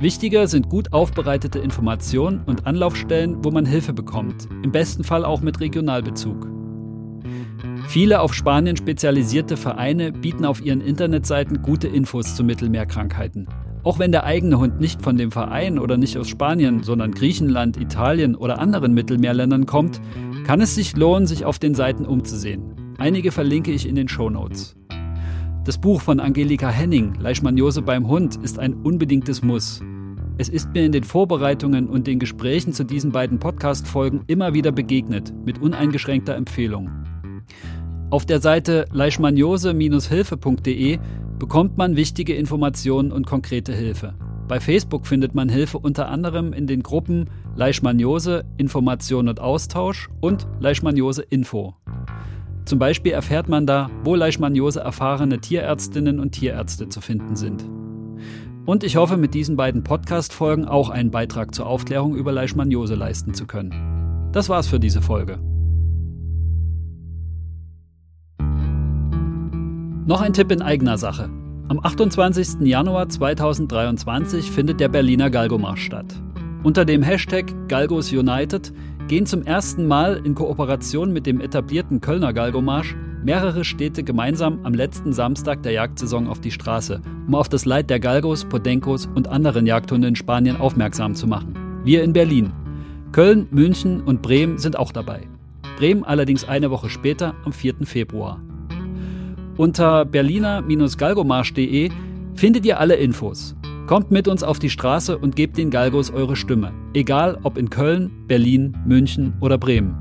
Wichtiger 0.00 0.48
sind 0.48 0.68
gut 0.68 0.92
aufbereitete 0.92 1.60
Informationen 1.60 2.42
und 2.44 2.66
Anlaufstellen, 2.66 3.42
wo 3.42 3.50
man 3.50 3.64
Hilfe 3.64 3.94
bekommt, 3.94 4.48
im 4.62 4.70
besten 4.70 5.02
Fall 5.02 5.24
auch 5.24 5.40
mit 5.40 5.60
Regionalbezug. 5.60 6.46
Viele 7.96 8.20
auf 8.20 8.34
Spanien 8.34 8.76
spezialisierte 8.76 9.56
Vereine 9.56 10.12
bieten 10.12 10.44
auf 10.44 10.62
ihren 10.62 10.82
Internetseiten 10.82 11.62
gute 11.62 11.88
Infos 11.88 12.36
zu 12.36 12.44
Mittelmeerkrankheiten. 12.44 13.48
Auch 13.84 13.98
wenn 13.98 14.12
der 14.12 14.24
eigene 14.24 14.58
Hund 14.58 14.80
nicht 14.80 15.00
von 15.00 15.16
dem 15.16 15.30
Verein 15.30 15.78
oder 15.78 15.96
nicht 15.96 16.18
aus 16.18 16.28
Spanien, 16.28 16.82
sondern 16.82 17.12
Griechenland, 17.12 17.78
Italien 17.78 18.34
oder 18.34 18.58
anderen 18.58 18.92
Mittelmeerländern 18.92 19.64
kommt, 19.64 20.02
kann 20.44 20.60
es 20.60 20.74
sich 20.74 20.94
lohnen, 20.94 21.26
sich 21.26 21.46
auf 21.46 21.58
den 21.58 21.74
Seiten 21.74 22.04
umzusehen. 22.04 22.74
Einige 22.98 23.32
verlinke 23.32 23.70
ich 23.70 23.88
in 23.88 23.94
den 23.94 24.08
Show 24.08 24.28
Notes. 24.28 24.76
Das 25.64 25.78
Buch 25.78 26.02
von 26.02 26.20
Angelika 26.20 26.68
Henning, 26.68 27.14
Leishmaniose 27.18 27.80
beim 27.80 28.08
Hund, 28.08 28.36
ist 28.42 28.58
ein 28.58 28.74
unbedingtes 28.74 29.42
Muss. 29.42 29.80
Es 30.36 30.50
ist 30.50 30.68
mir 30.74 30.84
in 30.84 30.92
den 30.92 31.04
Vorbereitungen 31.04 31.88
und 31.88 32.06
den 32.06 32.18
Gesprächen 32.18 32.74
zu 32.74 32.84
diesen 32.84 33.10
beiden 33.10 33.38
Podcast-Folgen 33.38 34.24
immer 34.26 34.52
wieder 34.52 34.70
begegnet, 34.70 35.32
mit 35.46 35.62
uneingeschränkter 35.62 36.34
Empfehlung. 36.34 37.05
Auf 38.08 38.24
der 38.24 38.40
Seite 38.40 38.84
leishmaniose-hilfe.de 38.92 41.00
bekommt 41.40 41.76
man 41.76 41.96
wichtige 41.96 42.36
Informationen 42.36 43.10
und 43.10 43.26
konkrete 43.26 43.72
Hilfe. 43.72 44.14
Bei 44.46 44.60
Facebook 44.60 45.08
findet 45.08 45.34
man 45.34 45.48
Hilfe 45.48 45.78
unter 45.78 46.08
anderem 46.08 46.52
in 46.52 46.68
den 46.68 46.84
Gruppen 46.84 47.28
Leishmaniose 47.56 48.44
Information 48.58 49.28
und 49.28 49.40
Austausch 49.40 50.08
und 50.20 50.46
Leishmaniose 50.60 51.22
Info. 51.22 51.74
Zum 52.64 52.78
Beispiel 52.78 53.10
erfährt 53.10 53.48
man 53.48 53.66
da, 53.66 53.90
wo 54.04 54.14
Leishmaniose 54.14 54.78
erfahrene 54.78 55.40
Tierärztinnen 55.40 56.20
und 56.20 56.30
Tierärzte 56.30 56.88
zu 56.88 57.00
finden 57.00 57.34
sind. 57.34 57.68
Und 58.66 58.84
ich 58.84 58.96
hoffe, 58.96 59.16
mit 59.16 59.34
diesen 59.34 59.56
beiden 59.56 59.82
Podcast-Folgen 59.82 60.64
auch 60.64 60.90
einen 60.90 61.10
Beitrag 61.10 61.56
zur 61.56 61.66
Aufklärung 61.66 62.14
über 62.14 62.30
Leishmaniose 62.30 62.94
leisten 62.94 63.34
zu 63.34 63.46
können. 63.46 64.30
Das 64.32 64.48
war's 64.48 64.68
für 64.68 64.78
diese 64.78 65.02
Folge. 65.02 65.40
Noch 70.06 70.20
ein 70.20 70.32
Tipp 70.32 70.52
in 70.52 70.62
eigener 70.62 70.98
Sache. 70.98 71.28
Am 71.66 71.80
28. 71.82 72.60
Januar 72.60 73.08
2023 73.08 74.52
findet 74.52 74.78
der 74.78 74.88
Berliner 74.88 75.30
Galgomarsch 75.30 75.84
statt. 75.84 76.06
Unter 76.62 76.84
dem 76.84 77.02
Hashtag 77.02 77.52
Galgos 77.66 78.12
United 78.12 78.72
gehen 79.08 79.26
zum 79.26 79.42
ersten 79.42 79.88
Mal 79.88 80.20
in 80.24 80.36
Kooperation 80.36 81.12
mit 81.12 81.26
dem 81.26 81.40
etablierten 81.40 82.00
Kölner 82.00 82.32
Galgomarsch 82.32 82.94
mehrere 83.24 83.64
Städte 83.64 84.04
gemeinsam 84.04 84.60
am 84.62 84.74
letzten 84.74 85.12
Samstag 85.12 85.64
der 85.64 85.72
Jagdsaison 85.72 86.28
auf 86.28 86.40
die 86.40 86.52
Straße, 86.52 87.02
um 87.26 87.34
auf 87.34 87.48
das 87.48 87.64
Leid 87.64 87.90
der 87.90 87.98
Galgos, 87.98 88.44
Podencos 88.44 89.08
und 89.12 89.26
anderen 89.26 89.66
Jagdhunde 89.66 90.06
in 90.06 90.14
Spanien 90.14 90.56
aufmerksam 90.56 91.16
zu 91.16 91.26
machen. 91.26 91.82
Wir 91.82 92.04
in 92.04 92.12
Berlin. 92.12 92.52
Köln, 93.10 93.48
München 93.50 94.02
und 94.02 94.22
Bremen 94.22 94.58
sind 94.58 94.78
auch 94.78 94.92
dabei. 94.92 95.22
Bremen 95.78 96.04
allerdings 96.04 96.44
eine 96.48 96.70
Woche 96.70 96.90
später, 96.90 97.34
am 97.44 97.52
4. 97.52 97.74
Februar. 97.82 98.40
Unter 99.56 100.04
berliner-galgomarsch.de 100.04 101.90
findet 102.34 102.66
ihr 102.66 102.78
alle 102.78 102.96
Infos. 102.96 103.56
Kommt 103.86 104.10
mit 104.10 104.28
uns 104.28 104.42
auf 104.42 104.58
die 104.58 104.68
Straße 104.68 105.16
und 105.16 105.34
gebt 105.34 105.56
den 105.56 105.70
Galgos 105.70 106.10
eure 106.10 106.36
Stimme, 106.36 106.74
egal 106.92 107.38
ob 107.42 107.56
in 107.56 107.70
Köln, 107.70 108.26
Berlin, 108.26 108.76
München 108.84 109.34
oder 109.40 109.56
Bremen. 109.56 109.96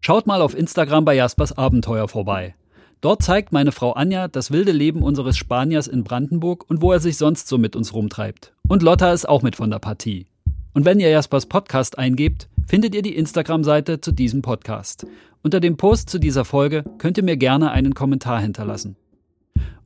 Schaut 0.00 0.26
mal 0.26 0.42
auf 0.42 0.54
Instagram 0.58 1.04
bei 1.04 1.14
Jaspers 1.14 1.56
Abenteuer 1.56 2.08
vorbei. 2.08 2.54
Dort 3.00 3.22
zeigt 3.22 3.52
meine 3.52 3.72
Frau 3.72 3.92
Anja 3.92 4.28
das 4.28 4.50
wilde 4.50 4.72
Leben 4.72 5.02
unseres 5.02 5.36
Spaniers 5.36 5.86
in 5.86 6.04
Brandenburg 6.04 6.68
und 6.68 6.82
wo 6.82 6.92
er 6.92 7.00
sich 7.00 7.16
sonst 7.16 7.48
so 7.48 7.56
mit 7.56 7.76
uns 7.76 7.94
rumtreibt. 7.94 8.52
Und 8.68 8.82
Lotta 8.82 9.12
ist 9.12 9.28
auch 9.28 9.42
mit 9.42 9.56
von 9.56 9.70
der 9.70 9.78
Partie. 9.78 10.26
Und 10.74 10.84
wenn 10.84 11.00
ihr 11.00 11.08
Jaspers 11.10 11.46
Podcast 11.46 11.98
eingebt, 11.98 12.48
findet 12.72 12.94
ihr 12.94 13.02
die 13.02 13.16
Instagram-Seite 13.16 14.00
zu 14.00 14.12
diesem 14.12 14.40
Podcast. 14.40 15.06
Unter 15.42 15.60
dem 15.60 15.76
Post 15.76 16.08
zu 16.08 16.18
dieser 16.18 16.46
Folge 16.46 16.84
könnt 16.96 17.18
ihr 17.18 17.22
mir 17.22 17.36
gerne 17.36 17.70
einen 17.70 17.92
Kommentar 17.92 18.40
hinterlassen. 18.40 18.96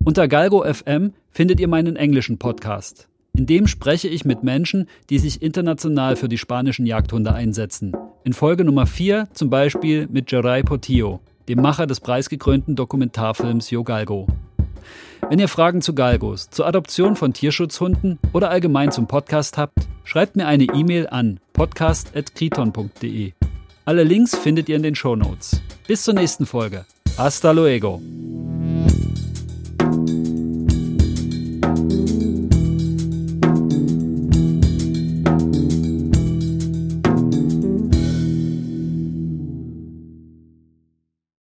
Unter 0.05 0.29
Galgo 0.29 0.63
FM 0.63 1.13
findet 1.33 1.59
ihr 1.59 1.67
meinen 1.67 1.97
englischen 1.97 2.39
Podcast. 2.39 3.09
In 3.37 3.47
dem 3.47 3.67
spreche 3.67 4.07
ich 4.07 4.25
mit 4.25 4.45
Menschen, 4.45 4.87
die 5.11 5.19
sich 5.19 5.43
international 5.43 6.15
für 6.15 6.29
die 6.29 6.39
spanischen 6.39 6.87
Jagdhunde 6.87 7.35
einsetzen. 7.35 7.93
In 8.23 8.33
Folge 8.33 8.65
Nummer 8.65 8.87
4 8.87 9.31
zum 9.33 9.51
Beispiel 9.51 10.07
mit 10.07 10.31
Jeray 10.31 10.63
Portillo, 10.63 11.19
dem 11.49 11.61
Macher 11.61 11.89
des 11.89 11.99
preisgekrönten 11.99 12.77
Dokumentarfilms 12.77 13.69
Yo 13.69 13.83
Galgo. 13.83 14.29
Wenn 15.29 15.41
ihr 15.41 15.49
Fragen 15.49 15.83
zu 15.83 15.93
Galgos, 15.93 16.51
zur 16.51 16.69
Adoption 16.69 17.17
von 17.17 17.33
Tierschutzhunden 17.33 18.21
oder 18.33 18.49
allgemein 18.49 18.93
zum 18.93 19.09
Podcast 19.09 19.59
habt, 19.59 19.77
schreibt 20.05 20.37
mir 20.37 20.47
eine 20.47 20.65
E-Mail 20.65 21.09
an 21.09 21.41
podcast.kriton.de. 21.53 23.33
Alle 23.85 24.05
Links 24.05 24.37
findet 24.37 24.69
ihr 24.69 24.77
in 24.77 24.85
den 24.85 24.95
Show 24.95 25.17
Notes. 25.17 25.61
Bis 25.89 26.05
zur 26.05 26.15
nächsten 26.15 26.47
Folge. 26.47 26.85
Hasta 27.19 27.51
luego! 27.51 28.01